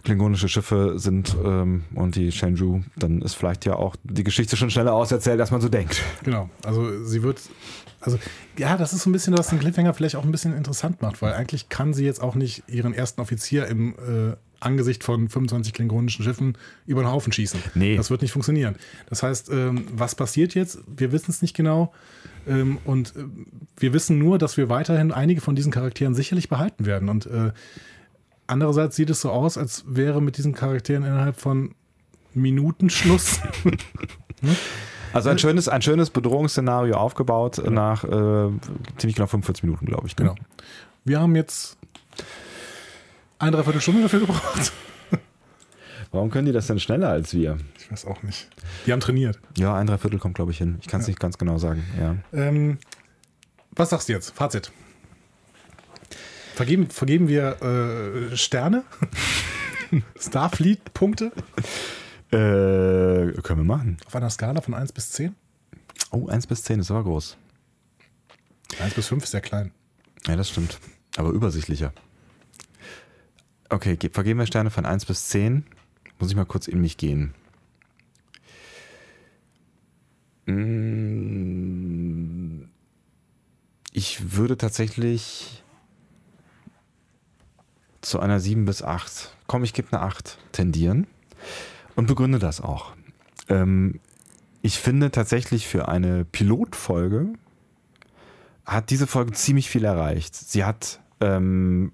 klingonische 0.02 0.48
Schiffe 0.48 0.98
sind 0.98 1.36
ähm, 1.44 1.84
und 1.94 2.16
die 2.16 2.30
Shenzhou, 2.32 2.82
dann 2.96 3.22
ist 3.22 3.34
vielleicht 3.34 3.64
ja 3.64 3.74
auch 3.74 3.96
die 4.04 4.24
Geschichte 4.24 4.56
schon 4.56 4.70
schneller 4.70 4.92
auserzählt, 4.94 5.40
als 5.40 5.50
man 5.50 5.60
so 5.60 5.68
denkt. 5.68 6.00
Genau, 6.24 6.48
also 6.64 7.04
sie 7.04 7.22
wird, 7.22 7.40
also 8.06 8.18
ja, 8.56 8.76
das 8.76 8.92
ist 8.92 9.02
so 9.02 9.10
ein 9.10 9.12
bisschen, 9.12 9.36
was 9.36 9.48
den 9.48 9.58
Cliffhanger 9.58 9.94
vielleicht 9.94 10.16
auch 10.16 10.24
ein 10.24 10.32
bisschen 10.32 10.56
interessant 10.56 11.02
macht, 11.02 11.20
weil 11.22 11.34
eigentlich 11.34 11.68
kann 11.68 11.92
sie 11.94 12.04
jetzt 12.04 12.22
auch 12.22 12.34
nicht 12.34 12.64
ihren 12.68 12.94
ersten 12.94 13.20
Offizier 13.20 13.66
im 13.66 13.94
äh, 13.94 14.36
Angesicht 14.60 15.04
von 15.04 15.28
25 15.28 15.72
klingonischen 15.72 16.24
Schiffen 16.24 16.56
über 16.86 17.02
den 17.02 17.10
Haufen 17.10 17.32
schießen. 17.32 17.60
Nee. 17.74 17.96
Das 17.96 18.10
wird 18.10 18.22
nicht 18.22 18.32
funktionieren. 18.32 18.76
Das 19.08 19.22
heißt, 19.22 19.50
ähm, 19.50 19.86
was 19.92 20.14
passiert 20.14 20.54
jetzt? 20.54 20.78
Wir 20.86 21.12
wissen 21.12 21.30
es 21.30 21.42
nicht 21.42 21.54
genau. 21.54 21.92
Ähm, 22.46 22.78
und 22.84 23.14
äh, 23.16 23.24
wir 23.76 23.92
wissen 23.92 24.18
nur, 24.18 24.38
dass 24.38 24.56
wir 24.56 24.68
weiterhin 24.68 25.12
einige 25.12 25.40
von 25.40 25.56
diesen 25.56 25.72
Charakteren 25.72 26.14
sicherlich 26.14 26.48
behalten 26.48 26.86
werden. 26.86 27.08
Und 27.08 27.26
äh, 27.26 27.52
andererseits 28.46 28.96
sieht 28.96 29.10
es 29.10 29.20
so 29.20 29.30
aus, 29.30 29.58
als 29.58 29.84
wäre 29.86 30.22
mit 30.22 30.38
diesen 30.38 30.54
Charakteren 30.54 31.04
innerhalb 31.04 31.38
von 31.38 31.74
Minuten 32.32 32.90
Schluss. 32.90 33.40
Also 35.16 35.30
ein 35.30 35.38
schönes, 35.38 35.68
ein 35.68 35.82
schönes 35.82 36.10
Bedrohungsszenario 36.10 36.96
aufgebaut 36.96 37.62
nach 37.68 38.04
äh, 38.04 38.08
ziemlich 38.98 39.16
genau 39.16 39.26
45 39.26 39.64
Minuten, 39.64 39.86
glaube 39.86 40.06
ich. 40.06 40.16
ne? 40.16 40.24
Genau. 40.24 40.34
Wir 41.04 41.20
haben 41.20 41.34
jetzt 41.36 41.76
Eine 43.38 43.52
Dreiviertelstunde 43.52 44.02
dafür 44.02 44.20
gebraucht? 44.20 44.72
Warum 46.12 46.30
können 46.30 46.46
die 46.46 46.52
das 46.52 46.66
denn 46.66 46.78
schneller 46.80 47.08
als 47.10 47.34
wir? 47.34 47.58
Ich 47.78 47.90
weiß 47.90 48.06
auch 48.06 48.22
nicht. 48.22 48.48
Die 48.86 48.92
haben 48.92 49.00
trainiert. 49.00 49.38
Ja, 49.56 49.74
ein 49.74 49.86
Dreiviertel 49.86 50.18
kommt, 50.18 50.34
glaube 50.34 50.52
ich, 50.52 50.58
hin. 50.58 50.78
Ich 50.80 50.86
kann 50.88 51.00
es 51.00 51.06
ja. 51.06 51.10
nicht 51.10 51.20
ganz 51.20 51.38
genau 51.38 51.58
sagen. 51.58 51.84
Ja. 52.00 52.16
Ähm, 52.32 52.78
was 53.72 53.90
sagst 53.90 54.08
du 54.08 54.12
jetzt? 54.14 54.30
Fazit. 54.34 54.72
Vergeben, 56.54 56.88
vergeben 56.88 57.28
wir 57.28 57.60
äh, 57.62 58.36
Sterne? 58.36 58.84
Starfleet-Punkte? 60.18 61.32
Äh, 62.30 63.32
können 63.42 63.60
wir 63.60 63.64
machen. 63.64 63.98
Auf 64.06 64.16
einer 64.16 64.30
Skala 64.30 64.60
von 64.60 64.74
1 64.74 64.92
bis 64.92 65.12
10? 65.12 65.34
Oh, 66.10 66.26
1 66.26 66.46
bis 66.48 66.64
10 66.64 66.80
ist 66.80 66.90
aber 66.90 67.04
groß. 67.04 67.36
1 68.80 68.94
bis 68.94 69.06
5 69.08 69.22
ist 69.22 69.30
sehr 69.30 69.40
klein. 69.40 69.70
Ja, 70.26 70.34
das 70.34 70.50
stimmt. 70.50 70.80
Aber 71.16 71.30
übersichtlicher. 71.30 71.92
Okay, 73.68 73.96
vergeben 74.12 74.40
wir 74.40 74.46
Sterne 74.46 74.70
von 74.70 74.86
1 74.86 75.06
bis 75.06 75.28
10. 75.28 75.64
Muss 76.18 76.30
ich 76.30 76.36
mal 76.36 76.46
kurz 76.46 76.66
in 76.66 76.80
mich 76.80 76.96
gehen. 76.96 77.34
Mm, 80.46 81.76
ich 83.92 84.36
würde 84.36 84.56
tatsächlich 84.56 85.62
zu 88.00 88.18
einer 88.20 88.40
7 88.40 88.64
bis 88.64 88.82
8, 88.82 89.36
komm, 89.46 89.64
ich 89.64 89.72
gebe 89.74 89.92
eine 89.92 90.02
8 90.02 90.38
tendieren 90.52 91.06
und 91.96 92.06
begründe 92.06 92.38
das 92.38 92.60
auch. 92.60 92.92
Ähm, 93.48 94.00
ich 94.62 94.78
finde 94.78 95.10
tatsächlich 95.10 95.66
für 95.66 95.88
eine 95.88 96.24
Pilotfolge 96.24 97.28
hat 98.64 98.90
diese 98.90 99.06
Folge 99.06 99.32
ziemlich 99.32 99.70
viel 99.70 99.84
erreicht. 99.84 100.34
Sie 100.34 100.64
hat 100.64 101.00
ähm, 101.20 101.92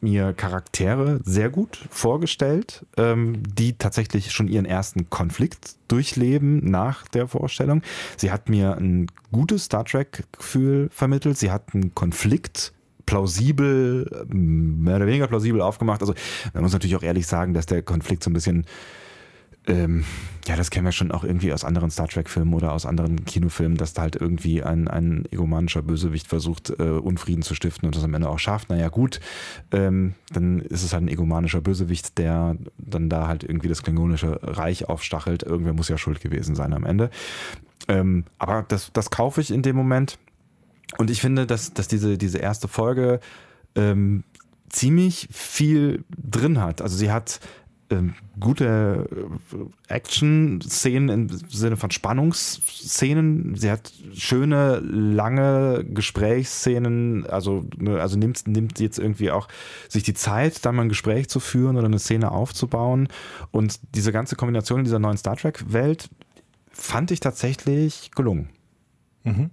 mir 0.00 0.32
Charaktere 0.32 1.20
sehr 1.24 1.48
gut 1.48 1.78
vorgestellt, 1.90 2.84
ähm, 2.96 3.42
die 3.46 3.74
tatsächlich 3.74 4.32
schon 4.32 4.48
ihren 4.48 4.64
ersten 4.64 5.08
Konflikt 5.10 5.76
durchleben 5.88 6.58
nach 6.64 7.06
der 7.06 7.28
Vorstellung. 7.28 7.82
Sie 8.16 8.32
hat 8.32 8.48
mir 8.48 8.76
ein 8.76 9.06
gutes 9.30 9.64
Star 9.64 9.84
Trek-Gefühl 9.84 10.88
vermittelt. 10.90 11.38
Sie 11.38 11.52
hat 11.52 11.72
einen 11.72 11.94
Konflikt 11.94 12.72
plausibel, 13.06 14.26
mehr 14.28 14.96
oder 14.96 15.06
weniger 15.06 15.28
plausibel 15.28 15.60
aufgemacht. 15.60 16.00
Also 16.00 16.14
man 16.52 16.64
muss 16.64 16.72
natürlich 16.72 16.96
auch 16.96 17.02
ehrlich 17.02 17.26
sagen, 17.26 17.54
dass 17.54 17.66
der 17.66 17.82
Konflikt 17.82 18.24
so 18.24 18.30
ein 18.30 18.34
bisschen 18.34 18.66
ähm, 19.66 20.04
ja, 20.46 20.56
das 20.56 20.70
kennen 20.70 20.86
wir 20.86 20.92
schon 20.92 21.12
auch 21.12 21.22
irgendwie 21.22 21.52
aus 21.52 21.64
anderen 21.64 21.90
Star 21.90 22.08
Trek-Filmen 22.08 22.52
oder 22.52 22.72
aus 22.72 22.84
anderen 22.84 23.24
Kinofilmen, 23.24 23.78
dass 23.78 23.92
da 23.92 24.02
halt 24.02 24.16
irgendwie 24.16 24.62
ein, 24.62 24.88
ein 24.88 25.24
egomanischer 25.30 25.82
Bösewicht 25.82 26.26
versucht, 26.26 26.70
äh, 26.70 26.82
Unfrieden 26.82 27.42
zu 27.42 27.54
stiften 27.54 27.86
und 27.86 27.94
das 27.94 28.02
am 28.02 28.14
Ende 28.14 28.28
auch 28.28 28.40
schafft. 28.40 28.70
Naja, 28.70 28.88
gut, 28.88 29.20
ähm, 29.70 30.14
dann 30.32 30.60
ist 30.60 30.82
es 30.82 30.92
halt 30.92 31.04
ein 31.04 31.08
egomanischer 31.08 31.60
Bösewicht, 31.60 32.18
der 32.18 32.56
dann 32.78 33.08
da 33.08 33.28
halt 33.28 33.44
irgendwie 33.44 33.68
das 33.68 33.84
klingonische 33.84 34.40
Reich 34.42 34.88
aufstachelt. 34.88 35.44
Irgendwer 35.44 35.74
muss 35.74 35.88
ja 35.88 35.96
schuld 35.96 36.20
gewesen 36.20 36.56
sein 36.56 36.72
am 36.72 36.84
Ende. 36.84 37.10
Ähm, 37.86 38.24
aber 38.38 38.64
das, 38.66 38.90
das 38.92 39.10
kaufe 39.10 39.40
ich 39.40 39.52
in 39.52 39.62
dem 39.62 39.76
Moment. 39.76 40.18
Und 40.98 41.08
ich 41.08 41.20
finde, 41.20 41.46
dass, 41.46 41.72
dass 41.72 41.86
diese, 41.86 42.18
diese 42.18 42.38
erste 42.38 42.66
Folge 42.66 43.20
ähm, 43.76 44.24
ziemlich 44.68 45.28
viel 45.30 46.04
drin 46.10 46.60
hat. 46.60 46.82
Also 46.82 46.96
sie 46.96 47.12
hat 47.12 47.40
gute 48.38 49.08
äh, 49.52 49.92
Action-Szenen 49.92 51.08
im 51.08 51.28
Sinne 51.48 51.76
von 51.76 51.90
Spannungsszenen. 51.90 53.54
Sie 53.56 53.70
hat 53.70 53.92
schöne, 54.14 54.78
lange 54.80 55.84
Gesprächsszenen. 55.84 57.26
Also, 57.26 57.64
ne, 57.76 58.00
also 58.00 58.18
nimmt, 58.18 58.46
nimmt 58.46 58.80
jetzt 58.80 58.98
irgendwie 58.98 59.30
auch 59.30 59.48
sich 59.88 60.02
die 60.02 60.14
Zeit, 60.14 60.64
da 60.64 60.72
mal 60.72 60.82
ein 60.82 60.88
Gespräch 60.88 61.28
zu 61.28 61.40
führen 61.40 61.76
oder 61.76 61.86
eine 61.86 61.98
Szene 61.98 62.30
aufzubauen. 62.30 63.08
Und 63.50 63.80
diese 63.94 64.12
ganze 64.12 64.36
Kombination 64.36 64.80
in 64.80 64.84
dieser 64.84 64.98
neuen 64.98 65.16
Star 65.16 65.36
Trek-Welt 65.36 66.08
fand 66.70 67.10
ich 67.10 67.20
tatsächlich 67.20 68.10
gelungen. 68.14 68.48
Mhm. 69.24 69.50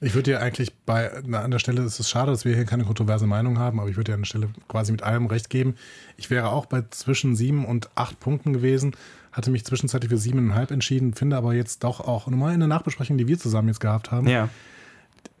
Ich 0.00 0.14
würde 0.14 0.30
dir 0.32 0.40
eigentlich 0.40 0.74
bei, 0.84 1.10
an 1.10 1.50
der 1.50 1.58
Stelle 1.58 1.82
ist 1.82 1.98
es 1.98 2.10
schade, 2.10 2.30
dass 2.30 2.44
wir 2.44 2.54
hier 2.54 2.66
keine 2.66 2.84
kontroverse 2.84 3.26
Meinung 3.26 3.58
haben, 3.58 3.80
aber 3.80 3.88
ich 3.88 3.96
würde 3.96 4.10
dir 4.10 4.14
an 4.14 4.20
der 4.20 4.26
Stelle 4.26 4.48
quasi 4.68 4.92
mit 4.92 5.02
allem 5.02 5.26
recht 5.26 5.48
geben. 5.48 5.74
Ich 6.16 6.28
wäre 6.30 6.50
auch 6.50 6.66
bei 6.66 6.82
zwischen 6.90 7.34
sieben 7.34 7.64
und 7.64 7.88
acht 7.94 8.20
Punkten 8.20 8.52
gewesen, 8.52 8.94
hatte 9.32 9.50
mich 9.50 9.64
zwischenzeitlich 9.64 10.10
für 10.10 10.18
siebeneinhalb 10.18 10.70
entschieden, 10.70 11.14
finde 11.14 11.36
aber 11.36 11.54
jetzt 11.54 11.82
doch 11.84 12.00
auch 12.00 12.26
nochmal 12.26 12.52
in 12.52 12.60
der 12.60 12.68
Nachbesprechung, 12.68 13.16
die 13.16 13.26
wir 13.26 13.38
zusammen 13.38 13.68
jetzt 13.68 13.80
gehabt 13.80 14.10
haben, 14.10 14.28
ja. 14.28 14.48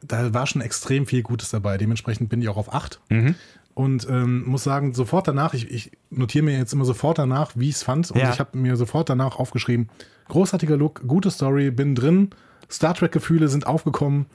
da 0.02 0.32
war 0.32 0.46
schon 0.46 0.62
extrem 0.62 1.06
viel 1.06 1.22
Gutes 1.22 1.50
dabei. 1.50 1.76
Dementsprechend 1.76 2.28
bin 2.30 2.40
ich 2.40 2.48
auch 2.48 2.56
auf 2.56 2.72
acht. 2.72 3.00
Mhm. 3.10 3.34
Und 3.74 4.08
ähm, 4.08 4.44
muss 4.46 4.64
sagen, 4.64 4.94
sofort 4.94 5.28
danach, 5.28 5.52
ich, 5.52 5.70
ich 5.70 5.92
notiere 6.08 6.46
mir 6.46 6.56
jetzt 6.56 6.72
immer 6.72 6.86
sofort 6.86 7.18
danach, 7.18 7.52
wie 7.56 7.68
ich 7.68 7.74
es 7.74 7.82
fand. 7.82 8.10
Und 8.10 8.18
Ja. 8.18 8.32
ich 8.32 8.40
habe 8.40 8.56
mir 8.56 8.74
sofort 8.76 9.10
danach 9.10 9.36
aufgeschrieben, 9.38 9.90
großartiger 10.28 10.78
Look, 10.78 11.06
gute 11.06 11.30
Story, 11.30 11.70
bin 11.70 11.94
drin, 11.94 12.30
Star 12.70 12.94
Trek-Gefühle 12.94 13.48
sind 13.48 13.66
aufgekommen, 13.66 14.26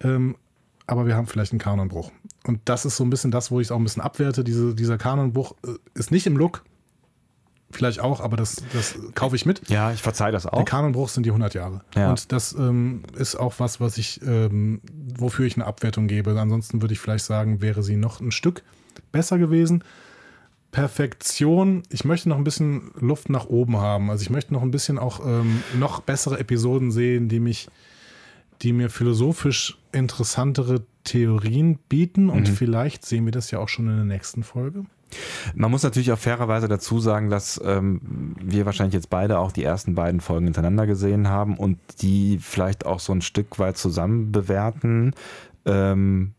ähm, 0.00 0.36
aber 0.86 1.06
wir 1.06 1.16
haben 1.16 1.26
vielleicht 1.26 1.52
einen 1.52 1.60
Kanonbruch. 1.60 2.10
Und 2.46 2.60
das 2.64 2.84
ist 2.84 2.96
so 2.96 3.04
ein 3.04 3.10
bisschen 3.10 3.30
das, 3.30 3.50
wo 3.50 3.60
ich 3.60 3.68
es 3.68 3.70
auch 3.70 3.78
ein 3.78 3.84
bisschen 3.84 4.02
abwerte. 4.02 4.42
Diese, 4.44 4.74
dieser 4.74 4.98
Kanonbruch 4.98 5.54
äh, 5.64 5.74
ist 5.94 6.10
nicht 6.10 6.26
im 6.26 6.36
Look, 6.36 6.64
vielleicht 7.70 8.00
auch, 8.00 8.20
aber 8.20 8.36
das, 8.36 8.62
das 8.72 8.98
kaufe 9.14 9.36
ich 9.36 9.46
mit. 9.46 9.68
Ja, 9.68 9.92
ich 9.92 10.02
verzeihe 10.02 10.32
das 10.32 10.42
Der 10.44 10.54
auch. 10.54 10.64
Kanonbruch 10.64 11.08
sind 11.08 11.24
die 11.24 11.30
100 11.30 11.54
Jahre. 11.54 11.82
Ja. 11.94 12.10
Und 12.10 12.32
das 12.32 12.52
ähm, 12.52 13.02
ist 13.16 13.36
auch 13.36 13.54
was, 13.58 13.80
was 13.80 13.98
ich, 13.98 14.20
ähm, 14.22 14.80
wofür 15.16 15.46
ich 15.46 15.56
eine 15.56 15.66
Abwertung 15.66 16.08
gebe. 16.08 16.38
Ansonsten 16.40 16.82
würde 16.82 16.94
ich 16.94 17.00
vielleicht 17.00 17.24
sagen, 17.24 17.60
wäre 17.62 17.82
sie 17.82 17.96
noch 17.96 18.20
ein 18.20 18.32
Stück 18.32 18.62
besser 19.12 19.38
gewesen. 19.38 19.84
Perfektion, 20.72 21.82
ich 21.90 22.04
möchte 22.04 22.28
noch 22.28 22.36
ein 22.36 22.44
bisschen 22.44 22.92
Luft 22.98 23.28
nach 23.28 23.46
oben 23.46 23.78
haben. 23.78 24.10
Also 24.10 24.22
ich 24.22 24.30
möchte 24.30 24.52
noch 24.52 24.62
ein 24.62 24.70
bisschen 24.70 24.98
auch 24.98 25.24
ähm, 25.26 25.62
noch 25.78 26.00
bessere 26.00 26.38
Episoden 26.38 26.90
sehen, 26.90 27.28
die 27.28 27.40
mich, 27.40 27.68
die 28.62 28.72
mir 28.72 28.88
philosophisch 28.88 29.78
interessantere 29.92 30.82
Theorien 31.04 31.78
bieten. 31.88 32.30
Und 32.30 32.48
vielleicht 32.48 33.04
sehen 33.04 33.24
wir 33.24 33.32
das 33.32 33.50
ja 33.50 33.58
auch 33.58 33.68
schon 33.68 33.88
in 33.88 33.96
der 33.96 34.04
nächsten 34.04 34.44
Folge. 34.44 34.84
Man 35.54 35.70
muss 35.70 35.82
natürlich 35.82 36.12
auch 36.12 36.18
fairerweise 36.18 36.68
dazu 36.68 37.00
sagen, 37.00 37.30
dass 37.30 37.60
ähm, 37.64 38.36
wir 38.40 38.66
wahrscheinlich 38.66 38.94
jetzt 38.94 39.10
beide 39.10 39.38
auch 39.38 39.52
die 39.52 39.64
ersten 39.64 39.94
beiden 39.94 40.20
Folgen 40.20 40.46
hintereinander 40.46 40.86
gesehen 40.86 41.28
haben 41.28 41.56
und 41.56 41.78
die 42.00 42.38
vielleicht 42.40 42.86
auch 42.86 43.00
so 43.00 43.12
ein 43.12 43.22
Stück 43.22 43.58
weit 43.58 43.76
zusammen 43.76 44.30
bewerten. 44.30 45.14
Ähm, 45.64 46.34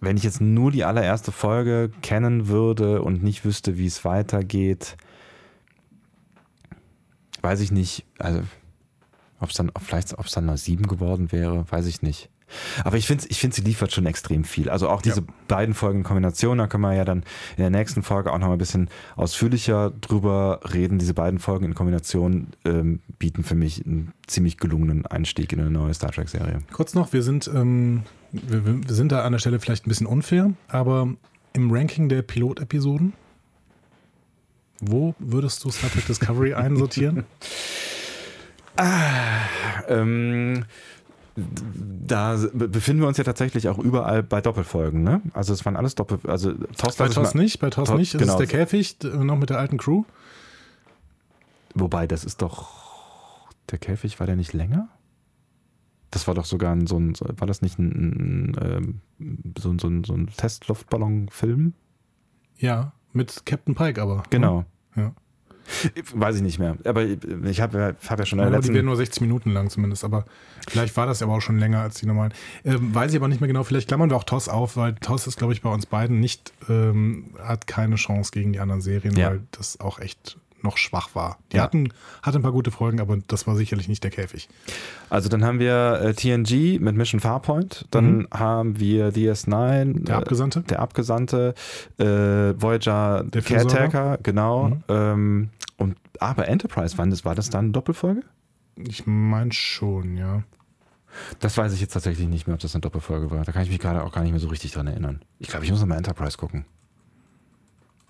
wenn 0.00 0.16
ich 0.16 0.22
jetzt 0.22 0.40
nur 0.40 0.70
die 0.70 0.84
allererste 0.84 1.32
Folge 1.32 1.90
kennen 2.02 2.48
würde 2.48 3.02
und 3.02 3.22
nicht 3.22 3.44
wüsste, 3.44 3.76
wie 3.78 3.86
es 3.86 4.04
weitergeht, 4.04 4.96
weiß 7.42 7.60
ich 7.60 7.72
nicht. 7.72 8.04
Also, 8.18 8.42
ob 9.40 9.50
es 9.50 9.56
dann 9.56 9.70
vielleicht, 9.80 10.18
ob 10.18 10.26
es 10.26 10.32
dann 10.32 10.46
noch 10.46 10.56
sieben 10.56 10.86
geworden 10.86 11.32
wäre, 11.32 11.64
weiß 11.70 11.86
ich 11.86 12.02
nicht. 12.02 12.28
Aber 12.82 12.96
ich 12.96 13.06
finde, 13.06 13.26
ich 13.28 13.38
finde, 13.40 13.56
sie 13.56 13.62
liefert 13.62 13.92
schon 13.92 14.06
extrem 14.06 14.42
viel. 14.42 14.70
Also 14.70 14.88
auch 14.88 15.02
diese 15.02 15.20
Ja. 15.20 15.26
beiden 15.48 15.74
Folgen 15.74 15.98
in 15.98 16.04
Kombination, 16.04 16.56
da 16.56 16.66
können 16.66 16.82
wir 16.82 16.94
ja 16.94 17.04
dann 17.04 17.18
in 17.58 17.62
der 17.62 17.68
nächsten 17.68 18.02
Folge 18.02 18.32
auch 18.32 18.38
noch 18.38 18.46
mal 18.46 18.54
ein 18.54 18.58
bisschen 18.58 18.88
ausführlicher 19.16 19.90
drüber 19.90 20.60
reden. 20.72 20.98
Diese 20.98 21.12
beiden 21.12 21.40
Folgen 21.40 21.66
in 21.66 21.74
Kombination 21.74 22.46
ähm, 22.64 23.00
bieten 23.18 23.44
für 23.44 23.54
mich 23.54 23.84
einen 23.84 24.12
ziemlich 24.26 24.56
gelungenen 24.56 25.04
Einstieg 25.04 25.52
in 25.52 25.60
eine 25.60 25.70
neue 25.70 25.92
Star 25.92 26.10
Trek-Serie. 26.10 26.60
Kurz 26.72 26.94
noch, 26.94 27.12
wir 27.12 27.22
sind, 27.22 27.50
ähm, 27.54 28.04
wir, 28.32 28.64
wir 28.88 28.94
sind 28.94 29.12
da 29.12 29.22
an 29.24 29.32
der 29.32 29.38
Stelle 29.38 29.58
vielleicht 29.60 29.86
ein 29.86 29.88
bisschen 29.88 30.06
unfair, 30.06 30.52
aber 30.68 31.08
im 31.54 31.70
Ranking 31.72 32.08
der 32.08 32.22
Pilotepisoden, 32.22 33.12
wo 34.80 35.14
würdest 35.18 35.64
du 35.64 35.70
Star 35.70 35.90
Trek 35.90 36.06
Discovery 36.06 36.54
einsortieren? 36.54 37.24
Ähm, 39.88 40.64
da 41.36 42.36
be- 42.52 42.68
befinden 42.68 43.02
wir 43.02 43.08
uns 43.08 43.16
ja 43.16 43.24
tatsächlich 43.24 43.68
auch 43.68 43.78
überall 43.78 44.22
bei 44.22 44.40
Doppelfolgen, 44.40 45.02
ne? 45.02 45.20
Also 45.34 45.52
es 45.52 45.64
waren 45.64 45.76
alles 45.76 45.94
Doppel, 45.96 46.18
also 46.28 46.52
TOS, 46.52 46.96
Bei 46.96 47.04
lass 47.06 47.10
ich 47.10 47.14
TOS 47.16 47.34
mal- 47.34 47.42
nicht, 47.42 47.58
bei 47.60 47.70
TOS 47.70 47.88
TOS, 47.88 47.98
nicht. 47.98 48.12
Genau. 48.18 48.32
ist 48.34 48.38
der 48.38 48.46
Käfig, 48.46 48.96
noch 49.02 49.36
mit 49.36 49.50
der 49.50 49.58
alten 49.58 49.78
Crew. 49.78 50.04
Wobei, 51.74 52.06
das 52.06 52.24
ist 52.24 52.42
doch. 52.42 53.48
Der 53.70 53.78
Käfig, 53.78 54.18
war 54.20 54.26
der 54.26 54.36
nicht 54.36 54.52
länger? 54.52 54.88
Das 56.10 56.26
war 56.26 56.34
doch 56.34 56.44
sogar 56.46 56.72
ein, 56.74 56.86
so 56.86 56.98
ein, 56.98 57.12
war 57.36 57.46
das 57.46 57.60
nicht 57.62 57.78
ein, 57.78 58.54
ein, 58.56 59.00
ähm, 59.20 59.52
so, 59.58 59.70
ein- 59.70 59.78
so, 59.78 59.88
ein- 59.88 60.04
so 60.04 60.14
ein 60.14 60.28
Testluftballon-Film? 60.36 61.74
Ja, 62.56 62.92
mit 63.12 63.42
Captain 63.46 63.74
Pike 63.74 64.00
aber. 64.00 64.22
Genau. 64.30 64.64
Ja. 64.96 65.12
Weiß 66.14 66.36
ich 66.36 66.42
nicht 66.42 66.58
mehr. 66.58 66.78
Aber 66.84 67.04
ich 67.04 67.60
habe 67.60 67.94
hab 68.08 68.18
ja 68.18 68.24
schon 68.24 68.38
in 68.38 68.50
Ja, 68.50 68.58
die 68.58 68.72
werden 68.72 68.86
nur 68.86 68.96
60 68.96 69.20
Minuten 69.20 69.50
lang 69.50 69.68
zumindest, 69.68 70.02
aber 70.02 70.24
vielleicht 70.66 70.96
war 70.96 71.04
das 71.04 71.20
aber 71.22 71.34
auch 71.34 71.42
schon 71.42 71.58
länger 71.58 71.82
als 71.82 71.96
die 71.96 72.06
normalen. 72.06 72.32
Ähm, 72.64 72.94
weiß 72.94 73.10
ich 73.12 73.18
aber 73.18 73.28
nicht 73.28 73.42
mehr 73.42 73.48
genau. 73.48 73.64
Vielleicht 73.64 73.86
klammern 73.88 74.08
wir 74.08 74.16
auch 74.16 74.24
TOS 74.24 74.48
auf, 74.48 74.78
weil 74.78 74.94
TOS 74.94 75.26
ist, 75.26 75.36
glaube 75.36 75.52
ich, 75.52 75.60
bei 75.60 75.70
uns 75.70 75.84
beiden 75.84 76.20
nicht, 76.20 76.54
ähm, 76.70 77.34
hat 77.38 77.66
keine 77.66 77.96
Chance 77.96 78.30
gegen 78.32 78.54
die 78.54 78.60
anderen 78.60 78.80
Serien, 78.80 79.14
Ja. 79.14 79.28
weil 79.28 79.42
das 79.50 79.78
auch 79.78 79.98
echt 79.98 80.38
noch 80.62 80.76
schwach 80.76 81.14
war. 81.14 81.38
Die 81.52 81.56
Ja. 81.56 81.62
hatten, 81.62 81.92
hatte 82.22 82.38
ein 82.38 82.42
paar 82.42 82.52
gute 82.52 82.70
Folgen, 82.70 83.00
aber 83.00 83.16
das 83.28 83.46
war 83.46 83.56
sicherlich 83.56 83.88
nicht 83.88 84.02
der 84.04 84.10
Käfig. 84.10 84.48
Also 85.10 85.28
dann 85.28 85.44
haben 85.44 85.58
wir 85.60 86.00
äh, 86.02 86.14
TNG 86.14 86.80
mit 86.80 86.96
Mission 86.96 87.20
Farpoint, 87.20 87.86
dann 87.90 88.26
haben 88.32 88.78
wir 88.80 89.12
DS9, 89.12 89.84
Mhm. 89.84 90.04
Der 90.04 90.14
äh, 90.14 90.18
Abgesandte? 90.18 90.60
der 90.62 90.80
Abgesandte, 90.80 91.54
äh, 91.98 92.04
Voyager 92.04 93.24
Der? 93.24 93.42
Caretaker, 93.42 94.18
genau. 94.22 94.68
Mhm. 94.70 94.82
Ähm, 94.88 95.48
und 95.76 95.96
aber 96.20 96.48
Enterprise, 96.48 96.98
wann 96.98 97.10
das, 97.10 97.24
war 97.24 97.34
das 97.34 97.50
dann 97.50 97.66
eine 97.66 97.72
Doppelfolge? 97.72 98.22
Ich 98.76 99.06
meine 99.06 99.52
schon, 99.52 100.16
ja. 100.16 100.42
Das 101.40 101.56
weiß 101.56 101.72
ich 101.72 101.80
jetzt 101.80 101.92
tatsächlich 101.92 102.28
nicht 102.28 102.46
mehr, 102.46 102.54
ob 102.54 102.60
das 102.60 102.74
eine 102.74 102.80
Doppelfolge 102.82 103.30
war. 103.30 103.44
Da 103.44 103.52
kann 103.52 103.62
ich 103.62 103.70
mich 103.70 103.78
gerade 103.78 104.02
auch 104.04 104.12
gar 104.12 104.22
nicht 104.22 104.30
mehr 104.32 104.40
so 104.40 104.48
richtig 104.48 104.72
dran 104.72 104.86
erinnern. 104.86 105.22
Ich 105.38 105.48
glaube, 105.48 105.64
ich 105.64 105.70
muss 105.70 105.80
noch 105.80 105.86
mal 105.86 105.96
Enterprise 105.96 106.36
gucken. 106.36 106.64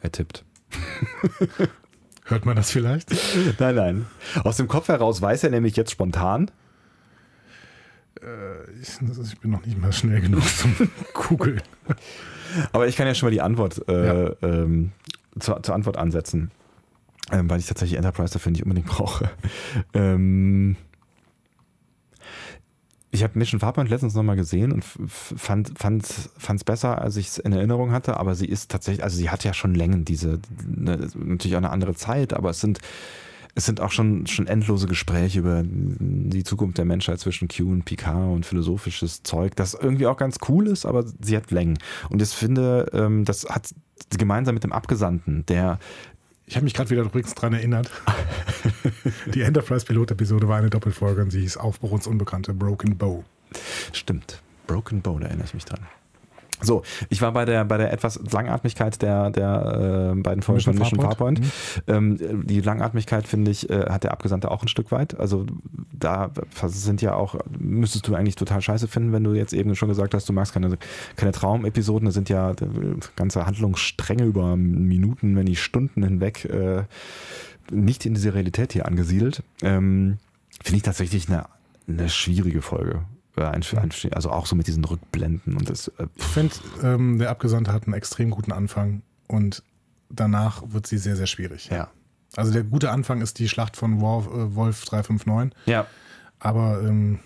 Wer 0.00 0.12
tippt? 0.12 0.44
Hört 2.28 2.44
man 2.46 2.56
das 2.56 2.70
vielleicht? 2.70 3.10
Nein, 3.59 3.74
nein. 3.74 4.06
Aus 4.44 4.56
dem 4.59 4.68
Kopf 4.68 4.88
heraus 4.88 5.20
weiß 5.22 5.44
er 5.44 5.50
nämlich 5.50 5.76
jetzt 5.76 5.90
spontan. 5.90 6.50
Ich, 8.82 8.88
ich 9.22 9.38
bin 9.40 9.50
noch 9.52 9.64
nicht 9.64 9.78
mal 9.78 9.92
schnell 9.92 10.20
genug 10.20 10.42
zum 10.44 10.74
Googeln. 11.14 11.62
Aber 12.72 12.88
ich 12.88 12.96
kann 12.96 13.06
ja 13.06 13.14
schon 13.14 13.28
mal 13.28 13.30
die 13.30 13.40
Antwort 13.40 13.80
äh, 13.88 14.06
Ja. 14.06 14.32
ähm, 14.42 14.92
zur, 15.38 15.62
zur 15.62 15.74
Antwort 15.74 15.96
ansetzen. 15.96 16.50
Ähm, 17.30 17.48
weil 17.48 17.60
ich 17.60 17.66
tatsächlich 17.66 17.96
Enterprise 17.96 18.32
dafür 18.32 18.50
nicht 18.52 18.62
unbedingt 18.64 18.86
brauche. 18.88 19.30
ähm, 19.94 20.76
ich 23.10 23.22
habe 23.22 23.39
Mission 23.39 23.60
Farpoint 23.60 23.89
letztens 23.89 24.14
nochmal 24.14 24.36
gesehen 24.36 24.72
und 24.72 24.80
f- 24.85 24.98
f- 25.35 25.35
fand 25.76 26.05
es 26.05 26.64
besser, 26.64 27.01
als 27.01 27.16
ich 27.16 27.28
es 27.28 27.39
in 27.39 27.52
Erinnerung 27.52 27.90
hatte, 27.90 28.18
aber 28.18 28.35
sie 28.35 28.47
ist 28.47 28.70
tatsächlich, 28.70 29.02
also 29.02 29.16
sie 29.16 29.30
hat 29.30 29.44
ja 29.44 29.55
schon 29.55 29.74
Längen, 29.74 30.05
diese, 30.05 30.40
ne, 30.66 31.09
natürlich 31.14 31.55
auch 31.55 31.59
eine 31.59 31.70
andere 31.70 31.94
Zeit, 31.94 32.35
aber 32.35 32.51
es 32.51 32.60
sind, 32.60 32.80
es 33.55 33.64
sind 33.64 33.80
auch 33.80 33.90
schon, 33.90 34.26
schon 34.26 34.47
endlose 34.47 34.86
Gespräche 34.86 35.39
über 35.40 35.64
die 35.64 36.44
Zukunft 36.44 36.78
der 36.78 36.85
Menschheit 36.85 37.18
zwischen 37.18 37.48
Q 37.48 37.70
und 37.70 37.85
Picard 37.85 38.32
und 38.35 38.47
philosophisches 38.47 39.22
Zeug, 39.22 39.56
das 39.56 39.74
irgendwie 39.74 40.06
auch 40.06 40.16
ganz 40.18 40.36
cool 40.48 40.66
ist, 40.66 40.85
aber 40.85 41.05
sie 41.20 41.36
hat 41.36 41.51
Längen. 41.51 41.78
Und 42.10 42.20
ich 42.22 42.28
finde, 42.28 42.90
ähm, 42.93 43.24
das 43.24 43.47
hat 43.48 43.70
gemeinsam 44.16 44.55
mit 44.55 44.64
dem 44.64 44.72
Abgesandten, 44.72 45.44
der 45.47 45.78
Ich 46.48 46.56
habe 46.56 46.64
mich 46.64 46.72
gerade 46.72 46.88
wieder 46.88 47.02
übrigens 47.02 47.34
dran 47.34 47.52
erinnert. 47.52 47.90
Die 49.34 49.42
Enterprise-Pilot-Episode 49.42 50.48
war 50.48 50.56
eine 50.56 50.70
Doppelfolge 50.70 51.20
und 51.20 51.30
sie 51.30 51.40
hieß 51.40 51.58
Aufbruch 51.58 51.92
ins 51.92 52.06
Unbekannte, 52.06 52.54
Broken 52.54 52.96
Bow. 52.96 53.22
Stimmt. 53.92 54.40
Broken 54.66 55.02
Bow, 55.02 55.18
da 55.18 55.26
erinnere 55.26 55.46
ich 55.46 55.54
mich 55.54 55.66
dran. 55.66 55.86
So, 56.60 56.82
ich 57.09 57.22
war 57.22 57.32
bei 57.32 57.44
der, 57.44 57.64
bei 57.64 57.76
der 57.76 57.93
etwas 57.93 58.20
Langatmigkeit 58.30 59.01
der, 59.01 59.30
der 59.30 60.14
äh, 60.16 60.20
beiden 60.20 60.43
Folgen 60.43 60.60
von 60.60 60.76
Mission 60.76 61.01
Farpoint. 61.01 61.39
Farpoint. 61.39 61.82
Ähm, 61.86 62.47
die 62.47 62.60
Langatmigkeit, 62.60 63.26
finde 63.26 63.51
ich, 63.51 63.70
äh, 63.70 63.86
hat 63.89 64.05
der 64.05 64.12
Abgesandte 64.12 64.51
auch 64.51 64.62
ein 64.62 64.68
Stück 64.68 64.90
weit. 64.90 65.18
Also 65.18 65.47
da 65.93 66.30
sind 66.66 67.02
ja 67.02 67.14
auch, 67.14 67.36
müsstest 67.59 68.09
du 68.09 68.14
eigentlich 68.14 68.36
total 68.36 68.60
scheiße 68.60 68.89
finden, 68.89 69.12
wenn 69.12 69.24
du 69.24 69.35
jetzt 69.35 69.52
eben 69.52 69.74
schon 69.76 69.89
gesagt 69.89 70.14
hast, 70.14 70.28
du 70.28 70.32
magst 70.32 70.52
keine, 70.52 70.76
keine 71.16 71.32
Traumepisoden. 71.32 72.06
Da 72.06 72.12
sind 72.12 72.28
ja 72.28 72.51
äh, 72.51 72.55
ganze 73.16 73.47
Handlungsstränge 73.47 74.24
über 74.24 74.56
Minuten, 74.56 75.36
wenn 75.36 75.44
nicht 75.44 75.62
Stunden 75.62 76.02
hinweg 76.02 76.44
äh, 76.44 76.85
nicht 77.70 78.06
in 78.06 78.14
diese 78.14 78.35
Realität 78.35 78.72
hier 78.72 78.86
angesiedelt. 78.86 79.43
Ähm, 79.62 80.18
finde 80.62 80.78
ich 80.78 80.82
tatsächlich 80.82 81.28
eine, 81.28 81.44
eine 81.86 82.09
schwierige 82.09 82.62
Folge. 82.62 83.02
Äh, 83.39 83.44
Ein, 83.44 83.62
ein, 83.77 83.90
also 84.12 84.31
auch 84.31 84.47
so 84.47 84.56
mit 84.56 84.66
diesen 84.66 84.85
Rückblenden 84.85 85.56
und 85.56 85.69
das. 85.70 85.89
Äh, 85.89 86.06
Ich 86.16 86.24
finde, 86.24 86.55
ähm, 86.82 87.19
der 87.19 87.31
Abgesandte 87.31 87.73
hat 87.73 87.85
einen 87.85 87.94
extrem 87.94 88.31
guten 88.31 88.52
Anfang 88.52 89.02
und 89.28 89.62
danach 90.10 90.62
wird 90.66 90.86
sie 90.86 90.98
sehr, 90.98 91.16
sehr 91.16 91.27
schwierig. 91.27 91.69
ja. 91.70 91.89
Also 92.36 92.52
der 92.52 92.62
gute 92.62 92.90
Anfang 92.90 93.23
ist 93.23 93.39
die 93.39 93.48
Schlacht 93.48 93.77
von 93.77 94.01
Wolf, 94.02 94.27
äh, 94.27 94.55
Wolf 94.55 94.85
359, 94.85 95.59
Ja. 95.66 95.86
aber 96.39 96.82
ähm, 96.82 97.20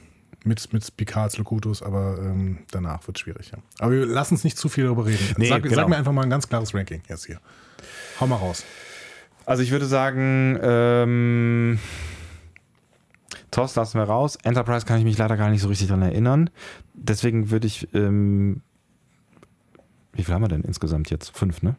mit, 0.45 0.73
mit 0.73 0.97
Picard 0.97 1.25
als 1.25 1.39
Locutus, 1.39 1.83
aber 1.83 2.19
ähm, 2.21 2.59
danach 2.71 3.07
wird 3.09 3.17
es 3.17 3.21
schwierig. 3.21 3.51
Ja. 3.51 3.59
Aber 3.81 3.91
wir 3.93 4.07
lassen 4.07 4.35
uns 4.35 4.45
nicht 4.45 4.57
zu 4.57 4.69
viel 4.69 4.85
darüber 4.85 5.05
reden. 5.07 5.35
Nee, 5.39 5.49
sag, 5.49 5.63
genau. 5.65 5.75
sag 5.75 5.89
mir 5.89 5.97
einfach 5.97 6.13
mal 6.13 6.23
ein 6.23 6.31
ganz 6.31 6.49
klares 6.49 6.73
Ranking 6.75 7.03
jetzt 7.09 7.27
hier. 7.27 7.41
Hau 8.21 8.27
mal 8.29 8.37
raus. 8.37 8.65
Also 9.45 9.63
ich 9.65 9.73
würde 9.73 9.87
sagen, 9.87 10.57
ähm, 10.63 11.79
TOS 13.53 13.77
lassen 13.77 13.99
wir 13.99 14.05
raus. 14.05 14.37
Enterprise 14.43 14.85
kann 14.85 14.99
ich 14.99 15.05
mich 15.05 15.19
leider 15.19 15.37
gar 15.37 15.51
nicht 15.51 15.63
so 15.63 15.69
richtig 15.69 15.89
dran 15.89 16.03
erinnern. 16.03 16.51
Deswegen 16.95 17.51
würde 17.51 17.69
ich, 17.69 17.95
ähm, 17.95 18.63
wie 20.13 20.25
viel 20.25 20.35
haben 20.35 20.43
wir 20.43 20.49
denn 20.49 20.63
insgesamt 20.63 21.11
jetzt? 21.11 21.37
Fünf, 21.37 21.63
ne? 21.63 21.77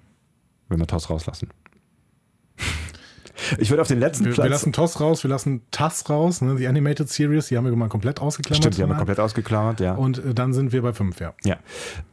Wenn 0.69 0.79
wir 0.79 0.87
TOS 0.87 1.09
rauslassen. 1.09 1.49
Ich 3.57 3.69
würde 3.69 3.81
auf 3.81 3.87
den 3.87 3.99
letzten 3.99 4.25
Wir, 4.25 4.33
Platz. 4.33 4.45
wir 4.45 4.49
lassen 4.49 4.73
TOS 4.73 4.99
raus, 4.99 5.23
wir 5.23 5.29
lassen 5.29 5.61
TAS 5.71 6.09
raus, 6.09 6.41
ne, 6.41 6.55
die 6.55 6.67
Animated 6.67 7.09
Series, 7.09 7.47
die 7.47 7.57
haben 7.57 7.65
wir 7.65 7.75
mal 7.75 7.89
komplett 7.89 8.19
ausgeklammert. 8.19 8.63
Stimmt, 8.63 8.77
die 8.77 8.83
haben 8.83 8.89
wir 8.89 8.97
komplett 8.97 9.19
ausgeklammert, 9.19 9.79
ja. 9.79 9.93
Und 9.93 10.19
äh, 10.19 10.33
dann 10.33 10.53
sind 10.53 10.71
wir 10.71 10.81
bei 10.81 10.93
5, 10.93 11.19
ja. 11.19 11.33
Ja, 11.43 11.57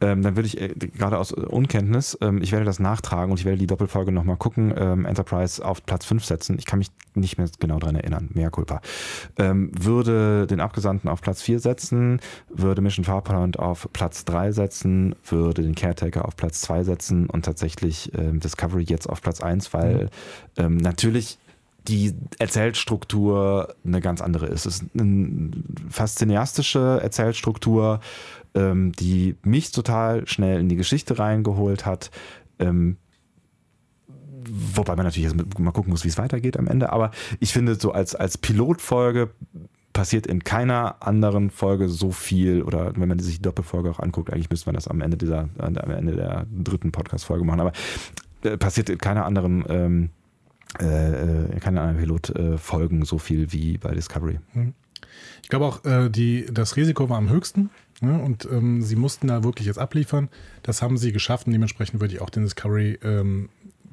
ähm, 0.01 0.21
dann 0.21 0.35
würde 0.35 0.47
ich 0.47 0.59
äh, 0.59 0.69
gerade 0.69 1.17
aus 1.17 1.31
äh, 1.31 1.35
Unkenntnis, 1.41 2.17
ähm, 2.21 2.41
ich 2.41 2.51
werde 2.51 2.65
das 2.65 2.79
nachtragen 2.79 3.31
und 3.31 3.39
ich 3.39 3.45
werde 3.45 3.57
die 3.57 3.67
Doppelfolge 3.67 4.11
nochmal 4.11 4.37
gucken, 4.37 4.73
ähm, 4.77 5.05
Enterprise 5.05 5.63
auf 5.63 5.85
Platz 5.85 6.05
5 6.05 6.25
setzen. 6.25 6.57
Ich 6.57 6.65
kann 6.65 6.79
mich 6.79 6.91
nicht 7.13 7.37
mehr 7.37 7.49
genau 7.59 7.79
dran 7.79 7.95
erinnern, 7.95 8.29
mehr 8.33 8.49
Culpa. 8.49 8.81
Ähm, 9.37 9.71
würde 9.77 10.47
den 10.47 10.59
Abgesandten 10.59 11.09
auf 11.09 11.21
Platz 11.21 11.41
4 11.41 11.59
setzen, 11.59 12.19
würde 12.49 12.81
Mission 12.81 13.05
Farpoint 13.05 13.59
auf 13.59 13.89
Platz 13.93 14.25
3 14.25 14.51
setzen, 14.51 15.15
würde 15.25 15.63
den 15.63 15.75
Caretaker 15.75 16.25
auf 16.25 16.35
Platz 16.35 16.61
2 16.61 16.83
setzen 16.83 17.27
und 17.27 17.45
tatsächlich 17.45 18.11
ähm, 18.17 18.39
Discovery 18.39 18.83
jetzt 18.83 19.07
auf 19.07 19.21
Platz 19.21 19.41
1, 19.41 19.73
weil 19.73 20.09
ähm, 20.57 20.77
natürlich 20.77 21.30
die 21.87 22.13
Erzählstruktur 22.37 23.75
eine 23.85 24.01
ganz 24.01 24.21
andere 24.21 24.47
ist. 24.47 24.65
Es 24.65 24.81
ist 24.81 24.85
eine 24.97 25.51
fast 25.89 26.19
cineastische 26.19 26.99
Erzählstruktur, 27.01 27.99
ähm, 28.53 28.91
die 28.93 29.35
mich 29.43 29.71
total 29.71 30.27
schnell 30.27 30.59
in 30.59 30.69
die 30.69 30.75
Geschichte 30.75 31.17
reingeholt 31.17 31.85
hat. 31.85 32.11
Ähm, 32.59 32.97
wobei 34.49 34.95
man 34.95 35.05
natürlich 35.05 35.31
jetzt 35.31 35.59
mal 35.59 35.71
gucken 35.71 35.91
muss, 35.91 36.03
wie 36.03 36.09
es 36.09 36.17
weitergeht 36.17 36.57
am 36.57 36.67
Ende. 36.67 36.91
Aber 36.91 37.11
ich 37.39 37.53
finde, 37.53 37.75
so 37.75 37.91
als, 37.91 38.15
als 38.15 38.37
Pilotfolge 38.37 39.31
passiert 39.93 40.27
in 40.27 40.43
keiner 40.43 41.01
anderen 41.01 41.49
Folge 41.49 41.89
so 41.89 42.11
viel, 42.11 42.63
oder 42.63 42.93
wenn 42.95 43.09
man 43.09 43.19
sich 43.19 43.37
die 43.37 43.41
Doppelfolge 43.41 43.89
auch 43.89 43.99
anguckt, 43.99 44.31
eigentlich 44.31 44.49
müsste 44.49 44.67
man 44.67 44.75
das 44.75 44.87
am 44.87 45.01
Ende 45.01 45.17
dieser, 45.17 45.49
am 45.57 45.75
Ende 45.75 46.15
der 46.15 46.45
dritten 46.51 46.91
Podcast-Folge 46.91 47.43
machen, 47.43 47.59
aber 47.59 47.73
äh, 48.43 48.57
passiert 48.57 48.89
in 48.89 48.97
keiner 48.97 49.25
anderen 49.25 49.65
ähm, 49.67 50.09
äh, 50.79 51.59
keine 51.59 51.81
anderen 51.81 51.97
Pilotfolgen 51.97 53.03
so 53.05 53.17
viel 53.17 53.51
wie 53.51 53.77
bei 53.77 53.93
Discovery. 53.93 54.39
Ich 55.43 55.49
glaube 55.49 55.65
auch, 55.65 55.83
äh, 55.85 56.09
die, 56.09 56.45
das 56.51 56.75
Risiko 56.77 57.09
war 57.09 57.17
am 57.17 57.29
höchsten 57.29 57.69
ne? 57.99 58.21
und 58.21 58.47
ähm, 58.51 58.81
sie 58.81 58.95
mussten 58.95 59.27
da 59.27 59.43
wirklich 59.43 59.67
jetzt 59.67 59.79
abliefern. 59.79 60.29
Das 60.63 60.81
haben 60.81 60.97
sie 60.97 61.11
geschafft 61.11 61.47
und 61.47 61.53
dementsprechend 61.53 61.99
würde 61.99 62.13
ich 62.13 62.21
auch 62.21 62.29
den 62.29 62.43
Discovery 62.43 62.99
ähm, 63.03 63.49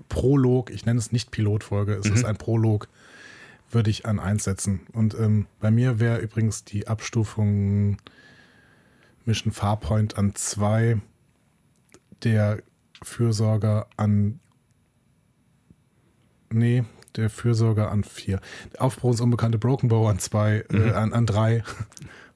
Prolog, 0.08 0.70
ich 0.70 0.86
nenne 0.86 0.98
es 0.98 1.12
nicht 1.12 1.30
Pilotfolge, 1.30 1.94
es 1.94 2.08
ist 2.08 2.24
ein 2.24 2.36
Prolog, 2.36 2.88
würde 3.70 3.90
ich 3.90 4.06
an 4.06 4.18
1 4.18 4.44
setzen. 4.44 4.80
Und 4.92 5.14
ähm, 5.14 5.46
bei 5.60 5.70
mir 5.70 6.00
wäre 6.00 6.18
übrigens 6.18 6.64
die 6.64 6.88
Abstufung 6.88 7.98
Mission 9.26 9.52
Farpoint 9.52 10.16
an 10.16 10.34
2, 10.34 10.98
der 12.24 12.62
Fürsorger 13.02 13.86
an 13.96 14.40
Nee, 16.50 16.84
der 17.16 17.30
Fürsorger 17.30 17.90
an 17.90 18.04
4. 18.04 18.40
Aufbruch 18.78 19.12
ins 19.12 19.20
unbekannte 19.20 19.58
Broken 19.58 19.88
Bow 19.88 20.08
an 20.08 20.18
2, 20.18 20.64
äh, 20.70 20.90
an, 20.92 21.12
an 21.12 21.26
3. 21.26 21.62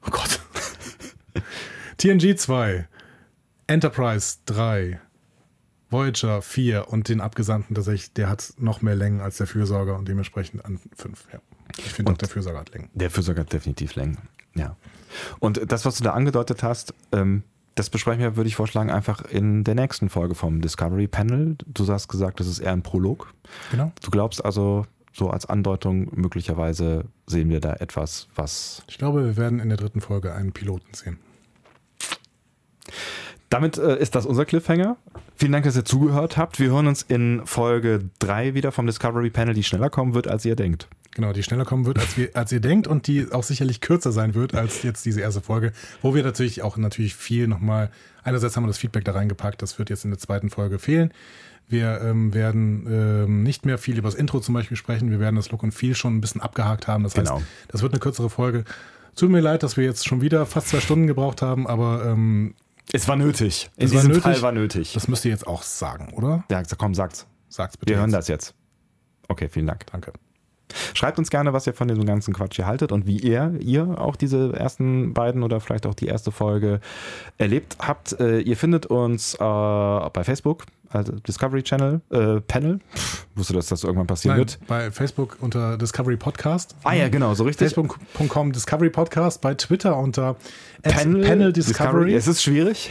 Oh 0.04 0.10
Gott. 0.10 0.40
TNG 1.96 2.36
2, 2.36 2.88
Enterprise 3.68 4.38
3, 4.46 5.00
Voyager 5.90 6.42
4 6.42 6.88
und 6.88 7.08
den 7.08 7.20
Abgesandten 7.20 7.76
tatsächlich, 7.76 8.12
der 8.12 8.28
hat 8.28 8.54
noch 8.58 8.82
mehr 8.82 8.96
Längen 8.96 9.20
als 9.20 9.36
der 9.36 9.46
Fürsorger 9.46 9.96
und 9.96 10.08
dementsprechend 10.08 10.64
an 10.64 10.80
5. 10.96 11.26
Ja. 11.32 11.40
Ich 11.78 11.92
finde 11.92 12.10
auch, 12.10 12.18
der 12.18 12.28
Fürsorger 12.28 12.58
hat 12.58 12.74
Längen. 12.74 12.90
Der 12.94 13.10
Fürsorger 13.10 13.42
hat 13.42 13.52
definitiv 13.52 13.94
Längen. 13.94 14.18
Ja. 14.54 14.76
Und 15.38 15.60
das, 15.70 15.84
was 15.84 15.98
du 15.98 16.02
da 16.02 16.14
angedeutet 16.14 16.64
hast, 16.64 16.94
ähm, 17.12 17.44
das 17.74 17.90
besprechen 17.90 18.20
wir, 18.20 18.36
würde 18.36 18.48
ich 18.48 18.56
vorschlagen, 18.56 18.90
einfach 18.90 19.24
in 19.24 19.64
der 19.64 19.74
nächsten 19.74 20.08
Folge 20.08 20.34
vom 20.34 20.60
Discovery 20.60 21.08
Panel. 21.08 21.56
Du 21.66 21.86
hast 21.88 22.08
gesagt, 22.08 22.40
das 22.40 22.46
ist 22.46 22.58
eher 22.58 22.72
ein 22.72 22.82
Prolog. 22.82 23.32
Genau. 23.70 23.92
Du 24.02 24.10
glaubst 24.10 24.44
also, 24.44 24.86
so 25.12 25.30
als 25.30 25.46
Andeutung, 25.46 26.08
möglicherweise 26.14 27.04
sehen 27.26 27.48
wir 27.50 27.60
da 27.60 27.74
etwas, 27.74 28.28
was. 28.34 28.82
Ich 28.88 28.98
glaube, 28.98 29.24
wir 29.24 29.36
werden 29.36 29.60
in 29.60 29.68
der 29.68 29.78
dritten 29.78 30.00
Folge 30.00 30.34
einen 30.34 30.52
Piloten 30.52 30.92
sehen. 30.94 31.18
Damit 33.48 33.76
äh, 33.76 33.98
ist 33.98 34.14
das 34.14 34.24
unser 34.24 34.46
Cliffhanger. 34.46 34.96
Vielen 35.36 35.52
Dank, 35.52 35.64
dass 35.64 35.76
ihr 35.76 35.84
zugehört 35.84 36.38
habt. 36.38 36.58
Wir 36.58 36.70
hören 36.70 36.86
uns 36.86 37.02
in 37.02 37.42
Folge 37.44 38.08
3 38.20 38.54
wieder 38.54 38.72
vom 38.72 38.86
Discovery 38.86 39.28
Panel, 39.28 39.54
die 39.54 39.62
schneller 39.62 39.90
kommen 39.90 40.14
wird, 40.14 40.26
als 40.26 40.44
ihr 40.44 40.56
denkt. 40.56 40.88
Genau, 41.14 41.32
die 41.34 41.42
schneller 41.42 41.66
kommen 41.66 41.84
wird, 41.84 41.98
als, 41.98 42.16
wir, 42.16 42.30
als 42.34 42.52
ihr 42.52 42.60
denkt 42.60 42.86
und 42.86 43.06
die 43.06 43.30
auch 43.32 43.42
sicherlich 43.42 43.82
kürzer 43.82 44.12
sein 44.12 44.34
wird 44.34 44.54
als 44.54 44.82
jetzt 44.82 45.04
diese 45.04 45.20
erste 45.20 45.42
Folge, 45.42 45.72
wo 46.00 46.14
wir 46.14 46.22
natürlich 46.22 46.62
auch 46.62 46.78
natürlich 46.78 47.14
viel 47.14 47.48
nochmal, 47.48 47.90
einerseits 48.24 48.56
haben 48.56 48.64
wir 48.64 48.68
das 48.68 48.78
Feedback 48.78 49.04
da 49.04 49.12
reingepackt, 49.12 49.60
das 49.60 49.78
wird 49.78 49.90
jetzt 49.90 50.04
in 50.04 50.10
der 50.10 50.18
zweiten 50.18 50.48
Folge 50.48 50.78
fehlen. 50.78 51.12
Wir 51.68 52.00
ähm, 52.00 52.32
werden 52.32 52.86
ähm, 52.90 53.42
nicht 53.42 53.66
mehr 53.66 53.76
viel 53.78 53.98
über 53.98 54.08
das 54.08 54.14
Intro 54.14 54.40
zum 54.40 54.54
Beispiel 54.54 54.76
sprechen, 54.76 55.10
wir 55.10 55.20
werden 55.20 55.36
das 55.36 55.50
Look 55.50 55.62
und 55.62 55.72
Feel 55.72 55.94
schon 55.94 56.16
ein 56.16 56.20
bisschen 56.22 56.40
abgehakt 56.40 56.86
haben, 56.88 57.04
das 57.04 57.12
Genau. 57.14 57.36
heißt, 57.36 57.46
das 57.68 57.82
wird 57.82 57.92
eine 57.92 58.00
kürzere 58.00 58.30
Folge. 58.30 58.64
Tut 59.14 59.30
mir 59.30 59.40
leid, 59.40 59.62
dass 59.62 59.76
wir 59.76 59.84
jetzt 59.84 60.06
schon 60.08 60.22
wieder 60.22 60.46
fast 60.46 60.68
zwei 60.68 60.80
Stunden 60.80 61.06
gebraucht 61.06 61.42
haben, 61.42 61.66
aber 61.66 62.06
ähm, 62.06 62.54
Es 62.90 63.06
war 63.06 63.16
nötig. 63.16 63.70
In 63.76 63.90
diesem 63.90 64.08
nötig. 64.08 64.22
Fall 64.22 64.40
war 64.40 64.52
nötig. 64.52 64.94
das 64.94 65.08
müsst 65.08 65.26
ihr 65.26 65.30
jetzt 65.30 65.46
auch 65.46 65.62
sagen, 65.62 66.12
oder? 66.14 66.44
Ja, 66.50 66.62
komm, 66.78 66.94
sag's. 66.94 67.26
Sagt's 67.50 67.76
bitte. 67.76 67.90
Wir 67.90 67.98
hören 67.98 68.08
jetzt. 68.08 68.16
das 68.18 68.28
jetzt. 68.28 68.54
Okay, 69.28 69.50
vielen 69.50 69.66
Dank. 69.66 69.84
Danke. 69.92 70.12
Schreibt 70.94 71.18
uns 71.18 71.30
gerne, 71.30 71.52
was 71.52 71.66
ihr 71.66 71.74
von 71.74 71.88
diesem 71.88 72.04
ganzen 72.04 72.34
Quatsch 72.34 72.56
hier 72.56 72.66
haltet 72.66 72.92
und 72.92 73.06
wie 73.06 73.18
ihr, 73.18 73.54
ihr 73.60 74.00
auch 74.00 74.16
diese 74.16 74.52
ersten 74.54 75.14
beiden 75.14 75.42
oder 75.42 75.60
vielleicht 75.60 75.86
auch 75.86 75.94
die 75.94 76.06
erste 76.06 76.30
Folge 76.30 76.80
erlebt 77.38 77.76
habt. 77.80 78.18
Äh, 78.20 78.40
ihr 78.40 78.56
findet 78.56 78.86
uns 78.86 79.34
äh, 79.34 79.38
bei 79.38 80.24
Facebook, 80.24 80.64
also 80.92 81.12
Discovery 81.12 81.62
Channel, 81.62 82.00
äh, 82.10 82.40
Panel. 82.40 82.80
Pff, 82.94 83.26
wusste, 83.34 83.54
dass 83.54 83.66
das 83.66 83.84
irgendwann 83.84 84.06
passieren 84.06 84.36
Nein, 84.36 84.46
wird. 84.46 84.58
bei 84.66 84.90
Facebook 84.90 85.38
unter 85.40 85.78
Discovery 85.78 86.16
Podcast. 86.16 86.76
Ah 86.84 86.94
ja, 86.94 87.08
genau, 87.08 87.34
so 87.34 87.44
richtig. 87.44 87.74
Facebook.com 87.74 88.52
Discovery 88.52 88.90
Podcast, 88.90 89.40
bei 89.40 89.54
Twitter 89.54 89.96
unter 89.96 90.36
Panel, 90.82 91.24
Panel 91.24 91.52
Discovery. 91.52 92.14
Es 92.14 92.26
ist 92.26 92.42
schwierig. 92.42 92.90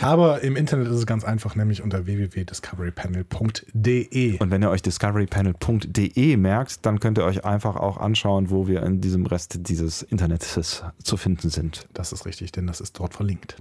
Aber 0.00 0.42
im 0.42 0.56
Internet 0.56 0.88
ist 0.88 0.94
es 0.94 1.06
ganz 1.06 1.24
einfach, 1.24 1.54
nämlich 1.56 1.82
unter 1.82 2.06
www.discoverypanel.de. 2.06 4.38
Und 4.38 4.50
wenn 4.50 4.62
ihr 4.62 4.70
euch 4.70 4.82
discoverypanel.de 4.82 6.36
merkt, 6.36 6.86
dann 6.86 7.00
könnt 7.00 7.18
ihr 7.18 7.24
euch 7.24 7.44
einfach 7.44 7.76
auch 7.76 7.98
anschauen, 7.98 8.50
wo 8.50 8.66
wir 8.66 8.82
in 8.82 9.00
diesem 9.00 9.26
Rest 9.26 9.68
dieses 9.68 10.02
Internets 10.02 10.82
zu 11.02 11.16
finden 11.16 11.50
sind. 11.50 11.86
Das 11.92 12.12
ist 12.12 12.26
richtig, 12.26 12.52
denn 12.52 12.66
das 12.66 12.80
ist 12.80 12.98
dort 12.98 13.14
verlinkt. 13.14 13.56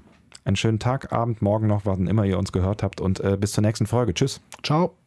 Einen 0.48 0.56
schönen 0.56 0.80
Tag, 0.80 1.12
Abend, 1.12 1.42
Morgen 1.42 1.68
noch, 1.68 1.82
wann 1.84 2.08
immer 2.08 2.24
ihr 2.24 2.38
uns 2.38 2.54
gehört 2.54 2.82
habt 2.82 3.02
und 3.02 3.20
äh, 3.20 3.36
bis 3.36 3.52
zur 3.52 3.64
nächsten 3.64 3.86
Folge. 3.86 4.14
Tschüss. 4.14 4.40
Ciao. 4.64 4.98